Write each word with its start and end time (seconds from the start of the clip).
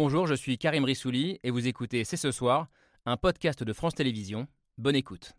Bonjour, 0.00 0.28
je 0.28 0.34
suis 0.34 0.58
Karim 0.58 0.84
Rissouli 0.84 1.40
et 1.42 1.50
vous 1.50 1.66
écoutez 1.66 2.04
C'est 2.04 2.16
ce 2.16 2.30
soir, 2.30 2.68
un 3.04 3.16
podcast 3.16 3.64
de 3.64 3.72
France 3.72 3.96
Télévisions. 3.96 4.46
Bonne 4.76 4.94
écoute. 4.94 5.32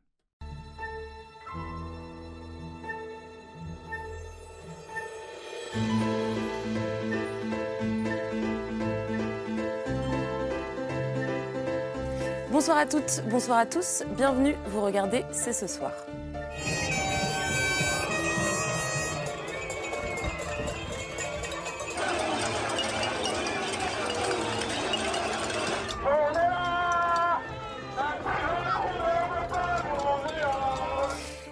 Bonsoir 12.52 12.80
à 12.80 12.86
toutes, 12.86 13.23
bonsoir 13.30 13.60
à 13.60 13.66
tous, 13.66 14.04
bienvenue, 14.18 14.55
vous 14.68 14.82
regardez 14.82 15.23
C'est 15.32 15.54
ce 15.54 15.68
soir. 15.68 15.94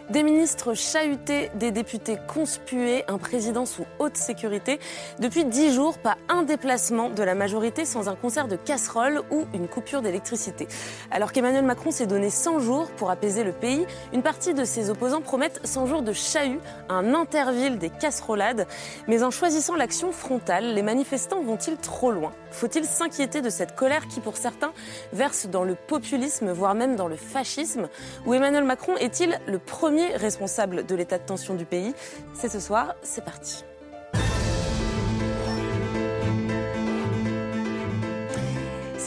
Des 0.10 0.24
ministres 0.24 0.74
chahutés, 0.74 1.52
des 1.56 1.72
députés 1.72 2.18
conspués, 2.34 3.04
un 3.10 3.18
président 3.18 3.66
sous 3.66 3.86
haute 4.00 4.16
sécurité. 4.16 4.80
Depuis 5.20 5.44
dix 5.44 5.74
jours, 5.74 5.98
pas 5.98 6.16
un 6.30 6.44
déplacement 6.44 7.10
de 7.10 7.24
la 7.24 7.36
majorité 7.36 7.84
sans 7.84 8.08
un 8.08 8.16
concert 8.16 8.48
de 8.48 8.56
casseroles 8.56 9.22
ou 9.32 9.44
une 9.54 9.68
coupure 9.68 10.02
d'électricité. 10.02 10.70
Alors 11.12 11.34
qu'Emmanuel 11.34 11.66
Macron 11.66 11.92
s'est 11.92 12.08
donné 12.08 12.30
100 12.30 12.60
jours 12.60 12.90
pour 12.92 13.12
apaiser 13.12 13.44
le 13.44 13.52
pays, 13.52 13.86
une 14.14 14.24
partie 14.24 14.54
de 14.54 14.64
ses 14.64 14.90
opposants 14.90 15.20
promettent 15.20 15.60
100 15.66 15.88
jours 15.88 16.02
de 16.04 16.14
chahut, 16.14 16.62
un 16.88 17.14
interville 17.14 17.78
des 17.78 17.90
casserolades. 17.90 18.66
Mais 19.10 19.24
en 19.24 19.30
choisissant 19.30 19.76
l'action 19.76 20.14
frontale, 20.14 20.74
les 20.74 20.84
manifestants 20.84 21.42
vont-ils 21.42 21.76
trop 21.76 22.12
loin? 22.12 22.32
Faut-il 22.52 22.86
s'inquiéter 22.86 23.42
de 23.42 23.50
cette 23.50 23.76
colère 23.76 24.08
qui, 24.08 24.20
pour 24.20 24.38
certains, 24.38 24.74
verse 25.14 25.48
dans 25.48 25.64
le 25.64 25.76
populisme, 25.76 26.52
voire 26.52 26.76
même 26.76 26.96
dans 26.96 27.08
le 27.08 27.16
fascisme 27.16 27.90
Ou 28.26 28.34
Emmanuel 28.34 28.64
Macron 28.64 28.96
est-il 28.98 29.40
le 29.48 29.60
premier 29.60 30.16
responsable 30.16 30.86
de 30.86 30.96
l'état 30.96 31.18
de 31.18 31.26
tension 31.26 31.56
du 31.56 31.66
pays? 31.66 31.94
C'est 32.34 32.50
ce 32.50 32.60
soir, 32.60 32.96
c'est 33.04 33.24
parti. 33.24 33.64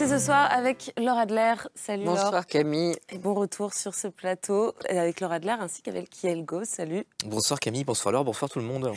C'est 0.01 0.09
ce 0.09 0.19
soir 0.19 0.51
avec 0.51 0.95
Laura 0.97 1.21
Adler. 1.21 1.53
Salut 1.75 2.07
Bonsoir 2.07 2.47
Camille. 2.47 2.97
Et 3.11 3.19
bon 3.19 3.35
retour 3.35 3.75
sur 3.75 3.95
ce 3.95 4.09
plateau 4.09 4.75
avec 4.89 5.21
Laura 5.21 5.35
Adler 5.35 5.57
ainsi 5.61 5.83
qu'avec 5.83 6.09
Kiel 6.09 6.43
Go. 6.43 6.65
Salut. 6.65 7.05
Bonsoir 7.27 7.61
Camille, 7.61 7.85
bonsoir 7.85 8.11
Laure, 8.11 8.25
bonsoir 8.25 8.51
tout 8.51 8.61
le 8.61 8.65
monde. 8.65 8.95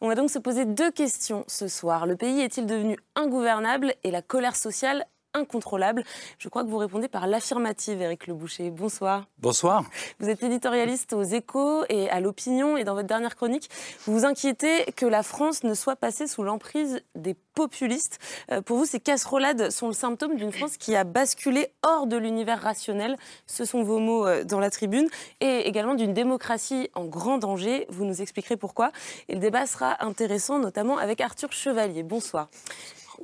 On 0.00 0.08
va 0.08 0.14
donc 0.14 0.30
se 0.30 0.38
poser 0.38 0.64
deux 0.64 0.90
questions 0.90 1.44
ce 1.46 1.68
soir. 1.68 2.06
Le 2.06 2.16
pays 2.16 2.40
est-il 2.40 2.64
devenu 2.64 2.96
ingouvernable 3.16 3.92
et 4.02 4.10
la 4.10 4.22
colère 4.22 4.56
sociale 4.56 5.04
incontrôlable. 5.36 6.02
Je 6.38 6.48
crois 6.48 6.64
que 6.64 6.68
vous 6.68 6.78
répondez 6.78 7.08
par 7.08 7.26
l'affirmative, 7.26 8.00
Éric 8.02 8.26
Le 8.26 8.34
Boucher. 8.34 8.70
Bonsoir. 8.70 9.26
Bonsoir. 9.38 9.84
Vous 10.18 10.28
êtes 10.28 10.42
éditorialiste 10.42 11.12
aux 11.12 11.22
Échos 11.22 11.84
et 11.88 12.10
à 12.10 12.20
l'Opinion. 12.20 12.76
Et 12.76 12.84
dans 12.84 12.94
votre 12.94 13.06
dernière 13.06 13.36
chronique, 13.36 13.70
vous 14.04 14.18
vous 14.18 14.24
inquiétez 14.24 14.92
que 14.96 15.06
la 15.06 15.22
France 15.22 15.62
ne 15.62 15.74
soit 15.74 15.96
passée 15.96 16.26
sous 16.26 16.42
l'emprise 16.42 17.00
des 17.14 17.34
populistes. 17.54 18.18
Euh, 18.50 18.62
pour 18.62 18.78
vous, 18.78 18.84
ces 18.84 19.00
casserolades 19.00 19.70
sont 19.70 19.88
le 19.88 19.92
symptôme 19.92 20.36
d'une 20.36 20.52
France 20.52 20.76
qui 20.76 20.94
a 20.94 21.04
basculé 21.04 21.68
hors 21.82 22.06
de 22.06 22.16
l'univers 22.16 22.60
rationnel. 22.60 23.16
Ce 23.46 23.64
sont 23.64 23.82
vos 23.82 23.98
mots 23.98 24.26
euh, 24.26 24.44
dans 24.44 24.60
la 24.60 24.70
tribune. 24.70 25.08
Et 25.40 25.68
également 25.68 25.94
d'une 25.94 26.14
démocratie 26.14 26.90
en 26.94 27.04
grand 27.04 27.38
danger. 27.38 27.86
Vous 27.90 28.04
nous 28.04 28.22
expliquerez 28.22 28.56
pourquoi. 28.56 28.90
Et 29.28 29.34
le 29.34 29.40
débat 29.40 29.66
sera 29.66 30.04
intéressant, 30.04 30.58
notamment 30.58 30.98
avec 30.98 31.20
Arthur 31.20 31.52
Chevalier. 31.52 32.02
Bonsoir. 32.02 32.48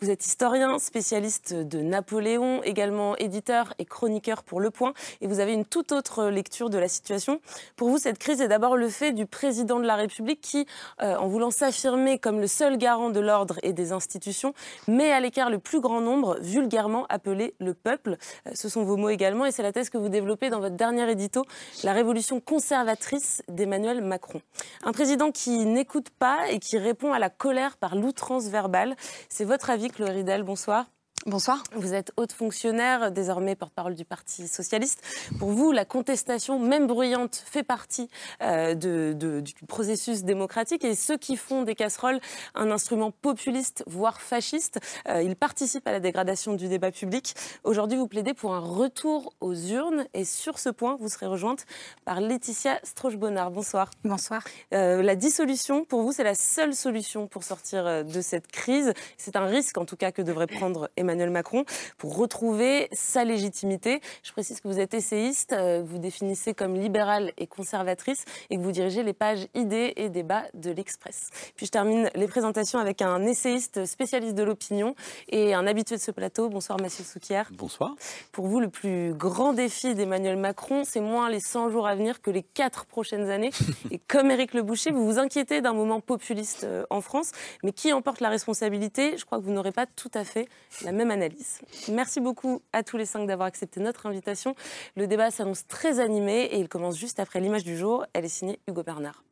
Vous 0.01 0.11
êtes 0.11 0.25
historien, 0.25 0.79
spécialiste 0.79 1.53
de 1.53 1.81
Napoléon, 1.81 2.63
également 2.63 3.17
éditeur 3.17 3.75
et 3.79 3.85
chroniqueur 3.85 4.43
pour 4.43 4.61
Le 4.61 4.71
Point, 4.71 4.95
et 5.21 5.27
vous 5.27 5.39
avez 5.39 5.53
une 5.53 5.67
toute 5.67 5.93
autre 5.93 6.29
lecture 6.29 6.71
de 6.71 6.79
la 6.79 6.89
situation. 6.89 7.41
Pour 7.77 7.91
vous, 7.91 7.99
cette 7.99 8.19
crise 8.19 8.41
est 8.41 8.49
d'abord 8.49 8.77
le 8.77 8.89
fait 8.89 9.13
du 9.13 9.27
président 9.27 9.79
de 9.79 9.87
la 9.87 9.97
République 9.97 10.41
qui, 10.41 10.67
euh, 11.03 11.17
en 11.17 11.29
voulant 11.29 11.51
s'affirmer 11.51 12.19
comme 12.19 12.41
le 12.41 12.47
seul 12.47 12.79
garant 12.79 13.11
de 13.11 13.21
l'ordre 13.21 13.59
et 13.63 13.73
des 13.73 13.93
institutions, 13.93 14.55
met 14.89 15.13
à 15.13 15.21
l'écart 15.21 15.51
le 15.51 15.59
plus 15.59 15.81
grand 15.81 16.01
nombre, 16.01 16.39
vulgairement 16.41 17.07
appelé 17.09 17.55
le 17.61 17.75
peuple. 17.75 18.17
Euh, 18.47 18.53
ce 18.55 18.69
sont 18.69 18.85
vos 18.85 18.97
mots 18.97 19.11
également, 19.11 19.45
et 19.45 19.53
c'est 19.53 19.63
la 19.63 19.73
thèse 19.73 19.91
que 19.91 19.99
vous 19.99 20.09
développez 20.09 20.49
dans 20.49 20.61
votre 20.61 20.77
dernier 20.77 21.11
édito, 21.11 21.45
La 21.85 21.93
révolution 21.93 22.41
conservatrice 22.41 23.43
d'Emmanuel 23.49 24.03
Macron. 24.03 24.41
Un 24.85 24.93
président 24.93 25.31
qui 25.31 25.67
n'écoute 25.67 26.09
pas 26.19 26.51
et 26.51 26.59
qui 26.59 26.79
répond 26.79 27.13
à 27.13 27.19
la 27.19 27.29
colère 27.29 27.77
par 27.77 27.95
l'outrance 27.95 28.47
verbale. 28.47 28.97
C'est 29.29 29.45
votre 29.45 29.69
avis 29.71 29.82
Chloé 29.91 30.11
Ridel, 30.11 30.43
bonsoir. 30.43 30.87
Bonsoir. 31.25 31.63
Vous 31.77 31.95
êtes 31.95 32.11
haute 32.17 32.33
fonctionnaire, 32.33 33.13
désormais 33.13 33.55
porte-parole 33.55 33.95
du 33.95 34.05
Parti 34.05 34.49
socialiste. 34.49 35.01
Pour 35.39 35.51
vous, 35.51 35.71
la 35.71 35.85
contestation, 35.85 36.59
même 36.59 36.89
bruyante, 36.89 37.45
fait 37.47 37.63
partie 37.63 38.09
euh, 38.43 38.75
de, 38.75 39.15
de, 39.17 39.39
du 39.39 39.55
processus 39.69 40.25
démocratique 40.25 40.85
et 40.85 40.97
ceux 40.97 41.17
qui 41.17 41.37
font 41.37 41.63
des 41.63 41.77
casseroles 41.77 42.19
un 42.57 42.73
instrument 42.73 43.13
populiste, 43.13 43.85
voire 43.87 44.21
fasciste, 44.21 44.81
euh, 45.09 45.23
ils 45.23 45.37
participent 45.37 45.87
à 45.87 45.93
la 45.93 46.01
dégradation 46.01 46.55
du 46.55 46.67
débat 46.67 46.91
public. 46.91 47.35
Aujourd'hui, 47.63 47.99
vous 47.99 48.09
plaidez 48.09 48.35
pour 48.35 48.57
un 48.57 48.59
retour 48.59 49.33
aux 49.41 49.55
urnes 49.55 50.07
et 50.15 50.25
sur 50.25 50.59
ce 50.59 50.71
point, 50.71 50.97
vous 50.99 51.09
serez 51.09 51.27
rejointe 51.27 51.67
par 52.05 52.21
Laetitia 52.21 52.81
Stroche-Bonnard. 52.83 53.53
Bonsoir. 53.53 53.91
Bonsoir. 54.03 54.43
Euh, 54.75 55.03
la 55.03 55.15
dissolution, 55.15 55.85
pour 55.85 56.03
vous, 56.03 56.11
c'est 56.11 56.25
la 56.25 56.35
seule 56.35 56.75
solution 56.75 57.29
pour 57.29 57.45
sortir 57.45 58.05
de 58.05 58.21
cette 58.21 58.49
crise. 58.49 58.93
C'est 59.19 59.37
un 59.37 59.47
risque, 59.47 59.79
en 59.79 59.85
tout 59.85 59.97
cas, 59.97 60.11
que 60.11 60.23
devrait 60.23 60.49
prendre 60.49 60.91
Emmanuel 60.97 61.12
Emmanuel 61.13 61.31
Macron 61.31 61.65
pour 61.99 62.17
retrouver 62.17 62.89
sa 62.93 63.25
légitimité. 63.25 64.01
Je 64.23 64.33
précise 64.33 64.61
que 64.61 64.69
vous 64.69 64.81
êtes 64.81 64.95
essayiste, 64.95 65.53
euh, 65.53 65.83
vous 65.85 65.99
définissez 65.99 66.55
comme 66.55 66.75
libérale 66.75 67.33
et 67.37 67.47
conservatrice 67.47 68.25
et 68.49 68.57
que 68.57 68.63
vous 68.63 68.73
dirigez 68.73 69.03
les 69.03 69.13
pages 69.13 69.47
idées 69.55 69.93
et 69.97 70.09
débats 70.09 70.45
de 70.55 70.71
l'Express. 70.71 71.29
Puis 71.55 71.67
je 71.67 71.71
termine 71.71 72.11
les 72.15 72.27
présentations 72.27 72.79
avec 72.79 73.03
un 73.03 73.25
essayiste 73.25 73.85
spécialiste 73.85 74.35
de 74.35 74.43
l'opinion 74.43 74.95
et 75.29 75.53
un 75.53 75.67
habitué 75.67 75.97
de 75.97 76.01
ce 76.01 76.11
plateau. 76.11 76.49
Bonsoir 76.49 76.81
Mathieu 76.81 77.05
Souquier. 77.05 77.43
Bonsoir. 77.51 77.95
Pour 78.33 78.47
vous, 78.47 78.61
le 78.61 78.69
plus 78.69 79.13
grand 79.15 79.53
défi 79.53 79.95
d'Emmanuel 79.95 80.37
Macron, 80.37 80.85
c'est 80.85 81.01
moins 81.01 81.29
les 81.29 81.41
100 81.41 81.71
jours 81.71 81.87
à 81.87 81.95
venir 81.95 82.23
que 82.23 82.31
les 82.31 82.43
4 82.43 82.87
prochaines 82.87 83.29
années. 83.29 83.51
et 83.91 83.99
comme 83.99 84.31
Éric 84.31 84.55
Le 84.55 84.63
Boucher, 84.63 84.91
vous 84.91 85.05
vous 85.05 85.19
inquiétez 85.19 85.61
d'un 85.61 85.75
moment 85.75 86.01
populiste 86.01 86.65
euh, 86.65 86.85
en 86.89 87.01
France, 87.01 87.33
mais 87.63 87.73
qui 87.73 87.93
emporte 87.93 88.21
la 88.21 88.31
responsabilité? 88.31 89.19
Je 89.19 89.25
crois 89.25 89.39
que 89.39 89.45
vous 89.45 89.53
n'aurez 89.53 89.73
pas 89.73 89.87
tout 89.87 90.11
à 90.15 90.25
fait 90.25 90.49
la 90.85 90.93
même 90.93 91.02
analyse. 91.11 91.61
Merci 91.91 92.21
beaucoup 92.21 92.63
à 92.73 92.83
tous 92.83 92.97
les 92.97 93.07
cinq 93.07 93.27
d'avoir 93.27 93.47
accepté 93.47 93.81
notre 93.81 94.07
invitation. 94.07 94.55
Le 94.97 95.07
débat 95.07 95.31
s'annonce 95.31 95.67
très 95.67 96.01
animé 96.01 96.43
et 96.45 96.59
il 96.59 96.69
commence 96.69 96.99
juste 96.99 97.21
après 97.21 97.41
l'image 97.41 97.65
du 97.65 97.77
jour. 97.77 98.05
Elle 98.13 98.25
est 98.25 98.29
signée 98.29 98.59
Hugo 98.69 98.83
Bernard. 98.83 99.25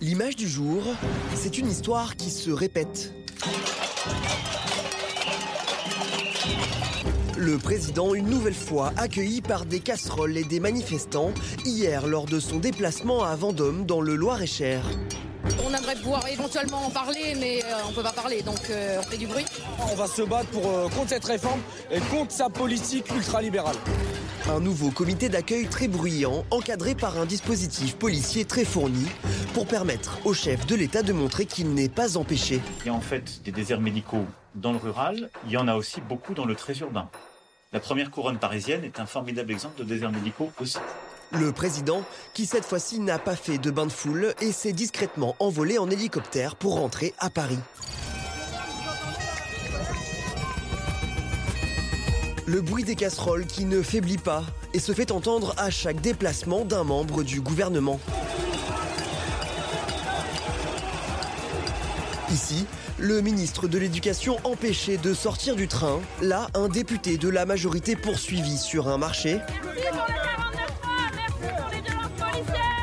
L'image 0.00 0.34
du 0.34 0.48
jour, 0.48 0.82
c'est 1.34 1.58
une 1.58 1.68
histoire 1.68 2.16
qui 2.16 2.30
se 2.30 2.50
répète. 2.50 3.12
Le 7.40 7.56
président, 7.56 8.12
une 8.12 8.28
nouvelle 8.28 8.52
fois 8.52 8.92
accueilli 8.98 9.40
par 9.40 9.64
des 9.64 9.80
casseroles 9.80 10.36
et 10.36 10.44
des 10.44 10.60
manifestants, 10.60 11.32
hier 11.64 12.06
lors 12.06 12.26
de 12.26 12.38
son 12.38 12.58
déplacement 12.58 13.24
à 13.24 13.34
Vendôme 13.34 13.86
dans 13.86 14.02
le 14.02 14.14
Loir-et-Cher. 14.14 14.84
On 15.64 15.72
aimerait 15.72 15.96
pouvoir 15.96 16.28
éventuellement 16.28 16.84
en 16.84 16.90
parler, 16.90 17.34
mais 17.40 17.64
euh, 17.64 17.68
on 17.86 17.92
ne 17.92 17.94
peut 17.94 18.02
pas 18.02 18.12
parler, 18.12 18.42
donc 18.42 18.68
euh, 18.68 18.98
on 18.98 19.02
fait 19.04 19.16
du 19.16 19.26
bruit. 19.26 19.46
On 19.90 19.94
va 19.94 20.06
se 20.06 20.20
battre 20.20 20.50
pour, 20.50 20.66
euh, 20.66 20.88
contre 20.90 21.08
cette 21.08 21.24
réforme 21.24 21.60
et 21.90 22.00
contre 22.14 22.30
sa 22.30 22.50
politique 22.50 23.10
ultralibérale. 23.10 23.76
Un 24.50 24.60
nouveau 24.60 24.90
comité 24.90 25.30
d'accueil 25.30 25.66
très 25.66 25.88
bruyant, 25.88 26.44
encadré 26.50 26.94
par 26.94 27.18
un 27.18 27.24
dispositif 27.24 27.96
policier 27.96 28.44
très 28.44 28.66
fourni, 28.66 29.06
pour 29.54 29.66
permettre 29.66 30.18
au 30.26 30.34
chef 30.34 30.66
de 30.66 30.74
l'État 30.74 31.02
de 31.02 31.14
montrer 31.14 31.46
qu'il 31.46 31.72
n'est 31.72 31.88
pas 31.88 32.18
empêché. 32.18 32.60
Il 32.82 32.88
y 32.88 32.90
a 32.90 32.94
en 32.94 33.00
fait 33.00 33.40
des 33.42 33.50
déserts 33.50 33.80
médicaux 33.80 34.26
dans 34.54 34.72
le 34.72 34.78
rural, 34.78 35.30
il 35.46 35.52
y 35.52 35.56
en 35.56 35.68
a 35.68 35.74
aussi 35.74 36.02
beaucoup 36.02 36.34
dans 36.34 36.44
le 36.44 36.54
très 36.54 36.78
urbain. 36.80 37.08
La 37.72 37.78
première 37.78 38.10
couronne 38.10 38.40
parisienne 38.40 38.82
est 38.82 38.98
un 38.98 39.06
formidable 39.06 39.52
exemple 39.52 39.78
de 39.78 39.84
déserts 39.84 40.10
médicaux 40.10 40.50
aussi. 40.60 40.78
Le 41.30 41.52
président, 41.52 42.02
qui 42.34 42.44
cette 42.44 42.64
fois-ci 42.64 42.98
n'a 42.98 43.20
pas 43.20 43.36
fait 43.36 43.58
de 43.58 43.70
bain 43.70 43.86
de 43.86 43.92
foule 43.92 44.34
et 44.40 44.50
s'est 44.50 44.72
discrètement 44.72 45.36
envolé 45.38 45.78
en 45.78 45.88
hélicoptère 45.88 46.56
pour 46.56 46.74
rentrer 46.74 47.14
à 47.20 47.30
Paris. 47.30 47.60
Le 52.44 52.60
bruit 52.60 52.82
des 52.82 52.96
casseroles 52.96 53.46
qui 53.46 53.64
ne 53.64 53.82
faiblit 53.82 54.18
pas 54.18 54.42
et 54.74 54.80
se 54.80 54.90
fait 54.90 55.12
entendre 55.12 55.54
à 55.56 55.70
chaque 55.70 56.00
déplacement 56.00 56.64
d'un 56.64 56.82
membre 56.82 57.22
du 57.22 57.40
gouvernement. 57.40 58.00
Ici, 62.32 62.66
le 63.00 63.22
ministre 63.22 63.66
de 63.66 63.78
l'Éducation 63.78 64.36
empêché 64.44 64.98
de 64.98 65.14
sortir 65.14 65.56
du 65.56 65.68
train. 65.68 66.00
Là, 66.20 66.48
un 66.54 66.68
député 66.68 67.16
de 67.16 67.28
la 67.28 67.46
majorité 67.46 67.96
poursuivi 67.96 68.58
sur 68.58 68.88
un 68.88 68.98
marché. 68.98 69.40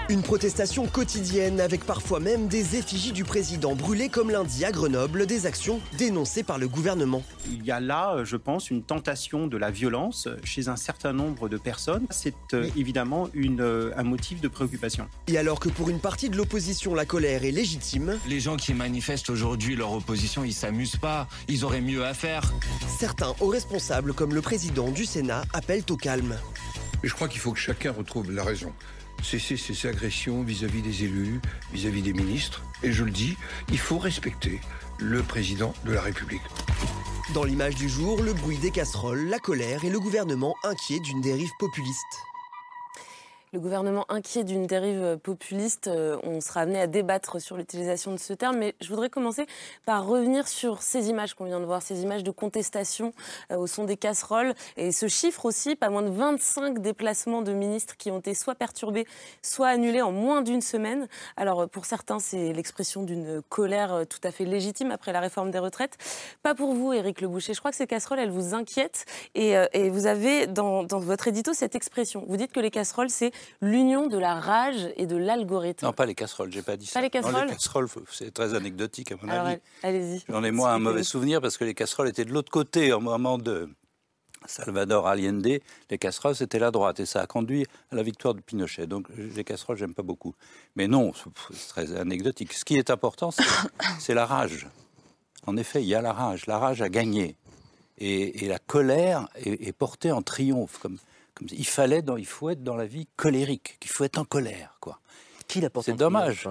Une 0.09 0.21
protestation 0.21 0.87
quotidienne 0.87 1.59
avec 1.59 1.83
parfois 1.83 2.21
même 2.21 2.47
des 2.47 2.77
effigies 2.77 3.11
du 3.11 3.25
président 3.25 3.75
brûlées 3.75 4.07
comme 4.07 4.31
lundi 4.31 4.63
à 4.63 4.71
Grenoble, 4.71 5.25
des 5.25 5.45
actions 5.45 5.81
dénoncées 5.97 6.43
par 6.43 6.57
le 6.57 6.69
gouvernement. 6.69 7.23
Il 7.51 7.65
y 7.65 7.71
a 7.71 7.81
là, 7.81 8.23
je 8.23 8.37
pense, 8.37 8.71
une 8.71 8.83
tentation 8.83 9.47
de 9.47 9.57
la 9.57 9.69
violence 9.69 10.29
chez 10.45 10.69
un 10.69 10.77
certain 10.77 11.11
nombre 11.11 11.49
de 11.49 11.57
personnes. 11.57 12.07
C'est 12.09 12.33
euh, 12.53 12.69
évidemment 12.77 13.27
une, 13.33 13.59
euh, 13.59 13.91
un 13.97 14.03
motif 14.03 14.39
de 14.39 14.47
préoccupation. 14.47 15.09
Et 15.27 15.37
alors 15.37 15.59
que 15.59 15.67
pour 15.67 15.89
une 15.89 15.99
partie 15.99 16.29
de 16.29 16.37
l'opposition, 16.37 16.95
la 16.95 17.05
colère 17.05 17.43
est 17.43 17.51
légitime, 17.51 18.17
Les 18.29 18.39
gens 18.39 18.55
qui 18.55 18.73
manifestent 18.73 19.29
aujourd'hui 19.29 19.75
leur 19.75 19.91
opposition, 19.91 20.45
ils 20.45 20.53
s'amusent 20.53 20.95
pas. 20.95 21.27
Ils 21.49 21.65
auraient 21.65 21.81
mieux 21.81 22.05
à 22.05 22.13
faire. 22.13 22.53
certains 22.97 23.35
hauts 23.41 23.49
responsables 23.49 24.13
comme 24.13 24.33
le 24.33 24.41
président 24.41 24.89
du 24.89 25.05
Sénat 25.05 25.43
appellent 25.51 25.83
au 25.89 25.97
calme. 25.97 26.37
Mais 27.03 27.09
je 27.09 27.13
crois 27.13 27.27
qu'il 27.27 27.41
faut 27.41 27.51
que 27.51 27.59
chacun 27.59 27.91
retrouve 27.91 28.31
la 28.31 28.45
raison. 28.45 28.71
Cesser 29.21 29.57
ces 29.57 29.87
agressions 29.87 30.43
vis-à-vis 30.43 30.81
des 30.81 31.03
élus, 31.03 31.41
vis-à-vis 31.73 32.01
des 32.01 32.13
ministres. 32.13 32.63
Et 32.83 32.91
je 32.91 33.03
le 33.03 33.11
dis, 33.11 33.37
il 33.71 33.79
faut 33.79 33.97
respecter 33.97 34.61
le 34.99 35.21
président 35.21 35.73
de 35.85 35.93
la 35.93 36.01
République. 36.01 36.41
Dans 37.33 37.43
l'image 37.43 37.75
du 37.75 37.89
jour, 37.89 38.21
le 38.21 38.33
bruit 38.33 38.57
des 38.57 38.71
casseroles, 38.71 39.27
la 39.27 39.39
colère 39.39 39.83
et 39.83 39.89
le 39.89 39.99
gouvernement 39.99 40.55
inquiet 40.63 40.99
d'une 40.99 41.21
dérive 41.21 41.51
populiste. 41.59 42.26
Le 43.53 43.61
gouvernement 43.61 44.05
inquiet 44.09 44.43
d'une 44.43 44.67
dérive 44.67 45.17
populiste, 45.23 45.87
euh, 45.87 46.17
on 46.23 46.41
sera 46.41 46.61
amené 46.61 46.81
à 46.81 46.87
débattre 46.87 47.39
sur 47.39 47.55
l'utilisation 47.55 48.11
de 48.11 48.17
ce 48.17 48.33
terme, 48.33 48.57
mais 48.57 48.75
je 48.81 48.89
voudrais 48.89 49.09
commencer 49.09 49.45
par 49.85 50.05
revenir 50.05 50.49
sur 50.49 50.81
ces 50.81 51.09
images 51.09 51.33
qu'on 51.33 51.45
vient 51.45 51.61
de 51.61 51.65
voir, 51.65 51.81
ces 51.81 52.01
images 52.01 52.25
de 52.25 52.31
contestation 52.31 53.13
euh, 53.53 53.55
au 53.55 53.65
son 53.65 53.85
des 53.85 53.95
casseroles, 53.95 54.53
et 54.75 54.91
ce 54.91 55.07
chiffre 55.07 55.45
aussi, 55.45 55.77
pas 55.77 55.89
moins 55.89 56.01
de 56.01 56.09
25 56.09 56.79
déplacements 56.79 57.41
de 57.41 57.53
ministres 57.53 57.95
qui 57.95 58.11
ont 58.11 58.19
été 58.19 58.33
soit 58.33 58.55
perturbés, 58.55 59.07
soit 59.41 59.69
annulés 59.69 60.01
en 60.01 60.11
moins 60.11 60.41
d'une 60.41 60.61
semaine. 60.61 61.07
Alors 61.37 61.61
euh, 61.61 61.67
pour 61.67 61.85
certains, 61.85 62.19
c'est 62.19 62.51
l'expression 62.51 63.03
d'une 63.03 63.41
colère 63.47 63.93
euh, 63.93 64.03
tout 64.03 64.19
à 64.23 64.31
fait 64.31 64.43
légitime 64.43 64.91
après 64.91 65.13
la 65.13 65.21
réforme 65.21 65.51
des 65.51 65.59
retraites. 65.59 65.97
Pas 66.43 66.53
pour 66.53 66.73
vous, 66.73 66.91
Éric 66.91 67.21
Le 67.21 67.29
Boucher. 67.29 67.53
Je 67.53 67.59
crois 67.59 67.71
que 67.71 67.77
ces 67.77 67.87
casseroles, 67.87 68.19
elles 68.19 68.29
vous 68.29 68.53
inquiètent, 68.53 69.05
et, 69.35 69.57
euh, 69.57 69.67
vous 69.89 70.05
avez 70.05 70.47
dans 70.47 70.85
votre 70.85 71.29
édito 71.29 71.53
cette 71.53 71.75
expression. 71.75 72.25
Vous 72.27 72.35
dites 72.35 72.51
que 72.51 72.59
les 72.59 72.71
casseroles, 72.71 73.09
c'est 73.09 73.31
l'union 73.61 74.07
de 74.07 74.17
la 74.17 74.39
rage 74.39 74.89
et 74.97 75.05
de 75.05 75.15
l'algorithme. 75.17 75.85
Non, 75.85 75.93
pas 75.93 76.05
les 76.05 76.15
casseroles, 76.15 76.51
j'ai 76.51 76.61
pas 76.61 76.77
dit 76.77 76.85
ça. 76.85 76.99
Pas 76.99 77.01
les 77.01 77.07
Non, 77.07 77.21
casseroles 77.27 77.47
les 77.47 77.53
casseroles, 77.53 77.89
c'est 78.11 78.33
très 78.33 78.53
anecdotique 78.53 79.11
à 79.11 79.15
mon 79.21 79.29
Alors, 79.29 79.47
avis. 79.47 79.59
allez-y. 79.83 80.23
J'en 80.29 80.43
ai 80.43 80.51
moi 80.51 80.71
un 80.71 80.79
mauvais 80.79 81.03
souvenir 81.03 81.41
parce 81.41 81.57
que 81.57 81.63
les 81.65 81.73
casseroles 81.73 82.09
étaient 82.09 82.25
de 82.25 82.33
l'autre 82.33 82.51
côté 82.51 82.91
au 82.93 82.99
moment 82.99 83.37
de 83.37 83.69
Salvador 84.45 85.07
Allende. 85.07 85.59
Les 85.89 85.97
casseroles, 85.97 86.35
c'était 86.35 86.59
la 86.59 86.71
droite 86.71 86.99
et 86.99 87.05
ça 87.05 87.21
a 87.21 87.27
conduit 87.27 87.65
à 87.91 87.95
la 87.95 88.03
victoire 88.03 88.33
de 88.33 88.41
Pinochet. 88.41 88.87
Donc 88.87 89.07
les 89.17 89.43
casseroles, 89.43 89.77
j'aime 89.77 89.93
pas 89.93 90.03
beaucoup. 90.03 90.35
Mais 90.75 90.87
non, 90.87 91.11
c'est 91.13 91.67
très 91.69 91.95
anecdotique. 91.95 92.53
Ce 92.53 92.63
qui 92.63 92.75
est 92.75 92.89
important, 92.89 93.31
c'est- 93.31 93.43
c'est 93.99 94.13
la 94.13 94.25
rage. 94.25 94.67
En 95.45 95.57
effet, 95.57 95.81
il 95.81 95.87
y 95.87 95.95
a 95.95 96.01
la 96.01 96.13
rage. 96.13 96.45
La 96.45 96.59
rage 96.59 96.81
a 96.81 96.89
gagné. 96.89 97.35
Et, 97.99 98.45
et 98.45 98.47
la 98.47 98.59
colère 98.59 99.27
est, 99.35 99.67
est 99.67 99.71
portée 99.73 100.11
en 100.11 100.21
triomphe. 100.21 100.77
Comme, 100.77 100.97
comme 101.37 101.47
il, 101.51 101.67
fallait 101.67 102.01
dans, 102.01 102.17
il 102.17 102.25
faut 102.25 102.49
être 102.49 102.63
dans 102.63 102.75
la 102.75 102.85
vie 102.85 103.07
colérique, 103.15 103.77
qu'il 103.79 103.91
faut 103.91 104.03
être 104.03 104.17
en 104.17 104.25
colère. 104.25 104.77
quoi. 104.79 104.99
Qui 105.47 105.61
C'est 105.83 105.93
dommage. 105.97 106.47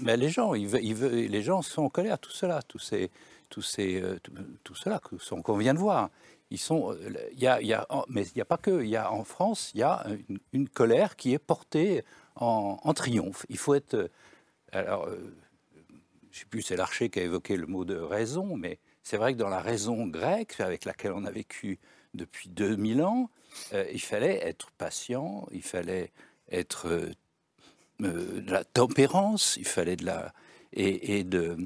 Mais 0.00 0.16
les 0.16 0.28
gens, 0.30 0.54
ils 0.54 0.66
veulent- 0.66 0.82
ils 0.84 0.94
veulent- 0.94 1.12
les 1.12 1.42
gens 1.42 1.62
sont 1.62 1.82
en 1.82 1.88
colère, 1.90 2.18
tout 2.18 2.30
cela, 2.32 2.60
tous 2.62 2.78
ces, 2.78 3.10
tous 3.50 3.62
ces, 3.62 4.00
euh, 4.00 4.18
tout, 4.22 4.32
tout 4.64 4.74
cela 4.74 5.00
qu'on 5.44 5.56
vient 5.56 5.74
de 5.74 5.78
voir. 5.78 6.10
Ils 6.50 6.58
sont, 6.58 6.92
euh, 6.92 6.96
il 7.32 7.40
y 7.40 7.46
a, 7.46 7.60
il 7.60 7.66
y 7.68 7.72
a- 7.74 7.86
en- 7.88 8.04
mais 8.08 8.22
il 8.26 8.32
n'y 8.34 8.42
a 8.42 8.44
pas 8.46 8.56
que. 8.56 8.82
Il 8.82 8.88
y 8.88 8.96
a 8.96 9.12
en 9.12 9.24
France, 9.24 9.70
il 9.74 9.80
y 9.80 9.82
a 9.84 10.04
une, 10.28 10.38
une 10.52 10.68
colère 10.68 11.16
qui 11.16 11.32
est 11.34 11.38
portée 11.38 12.02
en, 12.36 12.78
en 12.82 12.94
triomphe. 12.94 13.46
Il 13.48 13.58
faut 13.58 13.74
être. 13.74 13.94
euh, 13.94 14.08
Alors, 14.72 15.06
je 15.08 15.14
ne 15.14 16.32
sais 16.32 16.44
plus, 16.46 16.62
c'est 16.62 16.76
l'Archer 16.76 17.10
qui 17.10 17.20
a 17.20 17.22
évoqué 17.24 17.56
le 17.56 17.66
mot 17.66 17.84
de 17.84 17.94
raison, 17.96 18.56
mais 18.56 18.78
c'est 19.02 19.18
vrai 19.18 19.34
que 19.34 19.38
dans 19.38 19.50
la 19.50 19.60
raison 19.60 20.06
grecque, 20.06 20.60
avec 20.60 20.84
laquelle 20.86 21.12
on 21.12 21.24
a 21.26 21.30
vécu 21.30 21.78
depuis 22.14 22.48
2000 22.48 23.02
ans, 23.02 23.28
euh, 23.72 23.84
il 23.92 24.00
fallait 24.00 24.40
être 24.46 24.70
patient, 24.72 25.46
il 25.52 25.62
fallait 25.62 26.10
être 26.50 26.88
euh, 26.88 27.10
euh, 28.02 28.40
de 28.40 28.50
la 28.50 28.64
tempérance, 28.64 29.56
il 29.56 29.66
fallait 29.66 29.96
de 29.96 30.06
la 30.06 30.32
et, 30.74 31.22
de 31.24 31.56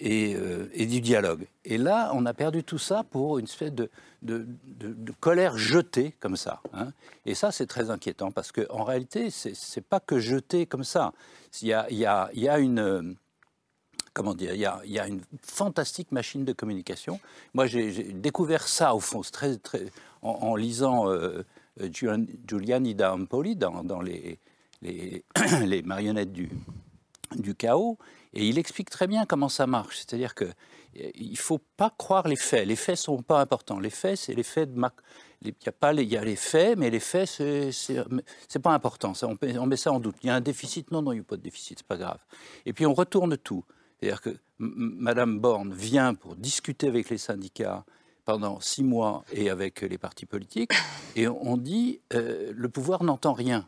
et, 0.00 0.86
du 0.86 1.00
dialogue. 1.00 1.46
Et 1.64 1.76
là, 1.78 2.10
on 2.14 2.24
a 2.26 2.32
perdu 2.34 2.64
tout 2.64 2.78
ça 2.78 3.04
pour 3.04 3.38
une 3.38 3.44
espèce 3.44 3.72
de, 3.72 3.90
colère 5.20 5.58
jetée 5.58 6.14
comme 6.18 6.36
ça. 6.36 6.62
hein. 6.72 6.92
Et 7.26 7.34
ça, 7.34 7.52
c'est 7.52 7.66
très 7.66 7.90
inquiétant 7.90 8.30
parce 8.30 8.52
que 8.52 8.66
en 8.70 8.84
réalité, 8.84 9.30
c'est 9.30 9.84
pas 9.86 10.00
que 10.00 10.18
jeter 10.18 10.66
comme 10.66 10.84
ça. 10.84 11.12
Il 11.60 11.68
y 11.68 11.74
a, 11.74 12.58
une 12.58 13.16
comment 14.14 14.34
dire, 14.34 14.54
il 14.54 14.60
y, 14.60 14.98
a, 14.98 15.06
une 15.06 15.20
fantastique 15.42 16.12
machine 16.12 16.44
de 16.44 16.52
communication. 16.52 17.20
Moi, 17.52 17.66
j'ai 17.66 17.90
découvert 18.12 18.66
ça, 18.68 18.94
au 18.94 19.00
fond, 19.00 19.22
très, 19.22 19.56
très, 19.56 19.86
en, 20.24 20.56
lisant 20.56 21.08
euh, 21.08 21.44
euh, 21.80 21.88
Giulian- 21.88 22.26
Giuliani 22.46 22.94
da 22.94 23.14
Empoli 23.14 23.56
dans, 23.56 24.00
les, 24.00 24.38
marionnettes 25.84 26.32
du, 26.32 27.54
chaos, 27.54 27.98
et 28.32 28.48
il 28.48 28.58
explique 28.58 28.90
très 28.90 29.06
bien 29.06 29.26
comment 29.26 29.48
ça 29.48 29.66
marche. 29.66 29.98
C'est-à-dire 29.98 30.34
que 30.34 30.44
euh, 30.44 31.10
il 31.14 31.38
faut 31.38 31.60
pas 31.76 31.92
croire 31.96 32.26
les 32.28 32.36
faits. 32.36 32.66
Les 32.66 32.76
faits 32.76 32.96
sont 32.96 33.22
pas 33.22 33.40
importants. 33.40 33.78
Les 33.78 33.90
faits, 33.90 34.16
c'est 34.16 34.34
les 34.34 34.42
faits 34.42 34.72
de 34.72 34.78
Mac. 34.78 34.94
Il 35.42 35.52
y 35.64 35.68
a 35.68 35.72
pas 35.72 35.92
les, 35.92 36.36
faits, 36.36 36.78
mais 36.78 36.88
les 36.88 37.00
faits, 37.00 37.28
c'est 37.28 38.58
pas 38.62 38.72
important. 38.72 39.12
On, 39.22 39.66
met 39.66 39.76
ça 39.76 39.92
en 39.92 40.00
doute. 40.00 40.16
Il 40.22 40.28
y 40.28 40.30
a 40.30 40.36
un 40.36 40.40
déficit. 40.40 40.90
Non, 40.90 41.02
non, 41.02 41.12
il 41.12 41.16
n'y 41.16 41.20
a 41.20 41.24
pas 41.24 41.36
de 41.36 41.42
déficit. 41.42 41.78
C'est 41.80 41.86
pas 41.86 41.98
grave. 41.98 42.18
Et 42.64 42.72
puis 42.72 42.86
on 42.86 42.94
retourne 42.94 43.36
tout. 43.36 43.62
C'est-à-dire 44.00 44.22
que 44.22 44.30
M- 44.30 44.38
M- 44.60 44.94
Madame 44.98 45.38
Borne 45.40 45.74
vient 45.74 46.14
pour 46.14 46.34
discuter 46.36 46.88
avec 46.88 47.10
les 47.10 47.18
syndicats 47.18 47.84
pendant 48.24 48.60
six 48.60 48.84
mois 48.84 49.24
et 49.32 49.50
avec 49.50 49.80
les 49.82 49.98
partis 49.98 50.26
politiques, 50.26 50.72
et 51.16 51.28
on 51.28 51.56
dit 51.56 52.00
euh, 52.12 52.52
le 52.54 52.68
pouvoir 52.68 53.04
n'entend 53.04 53.32
rien. 53.32 53.66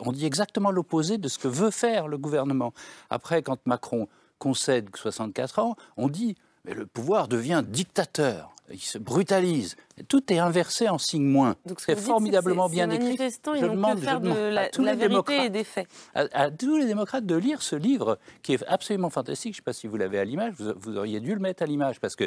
On 0.00 0.12
dit 0.12 0.24
exactement 0.24 0.70
l'opposé 0.70 1.18
de 1.18 1.28
ce 1.28 1.38
que 1.38 1.48
veut 1.48 1.70
faire 1.70 2.08
le 2.08 2.16
gouvernement. 2.16 2.72
Après, 3.10 3.42
quand 3.42 3.58
Macron 3.66 4.08
concède 4.38 4.88
64 4.94 5.58
ans, 5.58 5.76
on 5.96 6.08
dit 6.08 6.36
mais 6.66 6.74
le 6.74 6.84
pouvoir 6.84 7.28
devient 7.28 7.62
dictateur, 7.66 8.55
il 8.72 8.80
se 8.80 8.98
brutalise. 8.98 9.76
Tout 10.08 10.30
est 10.32 10.38
inversé 10.38 10.88
en 10.90 10.98
signe 10.98 11.24
moins. 11.24 11.56
Ce 11.66 11.74
C'est 11.86 11.94
dites, 11.94 12.04
formidablement 12.04 12.68
bien 12.68 12.90
écrit. 12.90 13.04
manifestants, 13.06 13.54
ils 13.54 13.60
Je 13.62 13.66
que 13.66 13.70
demande- 13.70 13.98
je 13.98 14.04
faire 14.04 14.20
de 14.20 14.24
demande 14.28 14.38
à 14.42 14.50
la, 14.50 14.68
tous 14.68 14.82
de 14.82 14.86
la 14.86 14.92
les 14.92 14.98
vérité 14.98 15.14
démocrates- 15.14 15.46
et 15.46 15.50
des 15.50 15.64
faits. 15.64 15.88
à, 16.14 16.26
à 16.32 16.50
tous 16.50 16.76
les 16.76 16.84
démocrates 16.86 17.24
de 17.24 17.34
lire 17.36 17.62
ce 17.62 17.76
livre 17.76 18.18
qui 18.42 18.52
est 18.52 18.62
absolument 18.68 19.08
fantastique. 19.08 19.54
Je 19.54 19.58
ne 19.58 19.62
sais 19.62 19.64
pas 19.64 19.72
si 19.72 19.86
vous 19.86 19.96
l'avez 19.96 20.18
à 20.18 20.24
l'image, 20.24 20.52
vous, 20.58 20.72
vous 20.78 20.96
auriez 20.98 21.20
dû 21.20 21.32
le 21.32 21.40
mettre 21.40 21.62
à 21.62 21.66
l'image 21.66 21.98
parce 22.00 22.14
que 22.14 22.24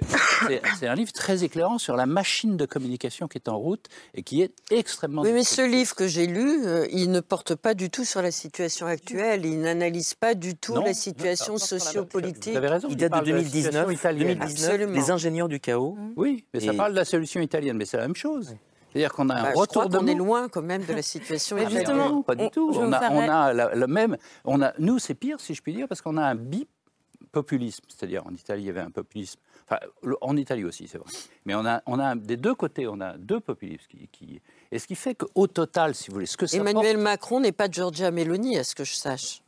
c'est 0.80 0.88
un 0.88 0.96
livre 0.96 1.12
très 1.12 1.44
éclairant 1.44 1.78
sur 1.78 1.96
la 1.96 2.08
machine 2.08 2.58
de 2.58 2.66
communication 2.66 3.28
qui 3.28 3.38
est 3.38 3.48
en 3.50 3.58
route 3.60 3.86
et 4.16 4.24
qui 4.24 4.42
est 4.42 4.52
extrêmement. 4.72 5.22
Oui, 5.22 5.32
mais 5.32 5.44
ce 5.44 5.62
livre 5.62 5.94
que 5.94 6.08
j'ai 6.08 6.26
lu, 6.26 6.66
euh, 6.66 6.88
il 6.92 7.12
ne 7.12 7.20
porte 7.20 7.54
pas 7.56 7.76
du 7.76 7.90
tout 7.92 8.04
sur 8.06 8.22
la 8.24 8.32
situation 8.32 8.88
actuelle. 8.88 9.46
Il 9.46 9.60
n'analyse 9.62 10.16
pas 10.16 10.34
du 10.34 10.56
tout 10.56 10.74
Non, 10.74 10.84
la 10.86 10.94
situation 10.96 11.58
sociopolitique. 11.58 12.54
Vous 12.54 12.58
avez 12.58 12.68
raison. 12.68 12.88
Il 12.90 12.96
date 12.98 13.10
de 13.10 13.14
parle 13.16 13.26
la 13.26 13.32
2019, 13.34 13.64
situation 13.74 13.90
italienne. 13.92 14.28
2019 14.40 14.70
Absolument. 14.72 14.94
les 15.00 15.12
ingénieurs 15.12 15.48
du 15.50 15.60
chaos. 15.60 15.98
Oui, 16.16 16.29
mais 16.54 16.60
ça 16.60 16.74
parle 16.74 16.92
de 16.92 16.98
la 16.98 17.06
solution 17.06 17.42
italienne, 17.42 17.78
mais 17.78 17.86
c'est 17.86 17.98
la 17.98 18.04
même 18.08 18.16
chose. 18.16 18.56
C'est-à-dire 18.92 19.12
qu'on 19.14 19.30
a 19.30 19.36
un 19.36 19.42
Bah, 19.44 19.48
je 19.50 19.52
crois 19.54 19.62
retour 19.64 19.90
de 19.90 19.98
qu'on 20.00 20.08
est 20.08 20.16
loin 20.16 20.50
quand 20.50 20.64
même 20.64 20.84
de 20.84 20.94
la 20.94 21.02
situation 21.04 21.56
Mais 21.60 21.70
justement, 21.70 22.10
Non, 22.10 22.22
pas 22.24 22.36
du 22.36 22.46
on- 22.46 22.50
tout. 22.50 22.72
On 22.76 22.92
a, 22.92 23.12
on 23.12 23.20
a 23.30 23.54
la- 23.54 23.88
même. 23.88 24.18
On 24.46 24.62
a, 24.64 24.74
nous, 24.80 24.98
c'est 24.98 25.14
pire, 25.14 25.40
si 25.40 25.54
je 25.54 25.62
puis 25.62 25.74
dire, 25.74 25.88
parce 25.88 26.02
qu'on 26.02 26.18
a 26.18 26.24
un 26.24 26.34
bipopulisme. 26.36 27.84
C'est-à-dire, 27.88 28.26
en 28.26 28.34
Italie, 28.34 28.64
il 28.64 28.66
y 28.66 28.70
avait 28.70 28.80
un 28.82 28.90
populisme. 28.90 29.40
Enfin, 29.68 29.80
en 30.22 30.36
Italie 30.36 30.66
aussi, 30.66 30.88
c'est 30.88 30.98
vrai. 30.98 31.12
Mais 31.46 31.54
on 31.54 31.64
a, 31.68 31.84
on 31.86 32.00
a 32.00 32.16
des 32.16 32.38
deux 32.38 32.56
côtés, 32.56 32.88
on 32.88 33.00
a 33.00 33.16
deux 33.18 33.40
populismes. 33.40 33.86
Qui, 33.90 34.08
qui- 34.12 34.42
et 34.72 34.80
ce 34.80 34.88
qui 34.88 34.96
fait 34.96 35.14
qu'au 35.14 35.46
total, 35.46 35.94
si 35.94 36.08
vous 36.10 36.16
voulez, 36.16 36.26
ce 36.26 36.38
que 36.38 36.48
ça 36.48 36.58
Emmanuel 36.58 36.98
Macron 36.98 37.40
n'est 37.42 37.52
pas 37.52 37.70
Giorgia 37.70 38.10
Meloni, 38.10 38.58
à 38.58 38.64
ce 38.64 38.74
que 38.74 38.84
je 38.84 38.96
sache. 38.96 39.44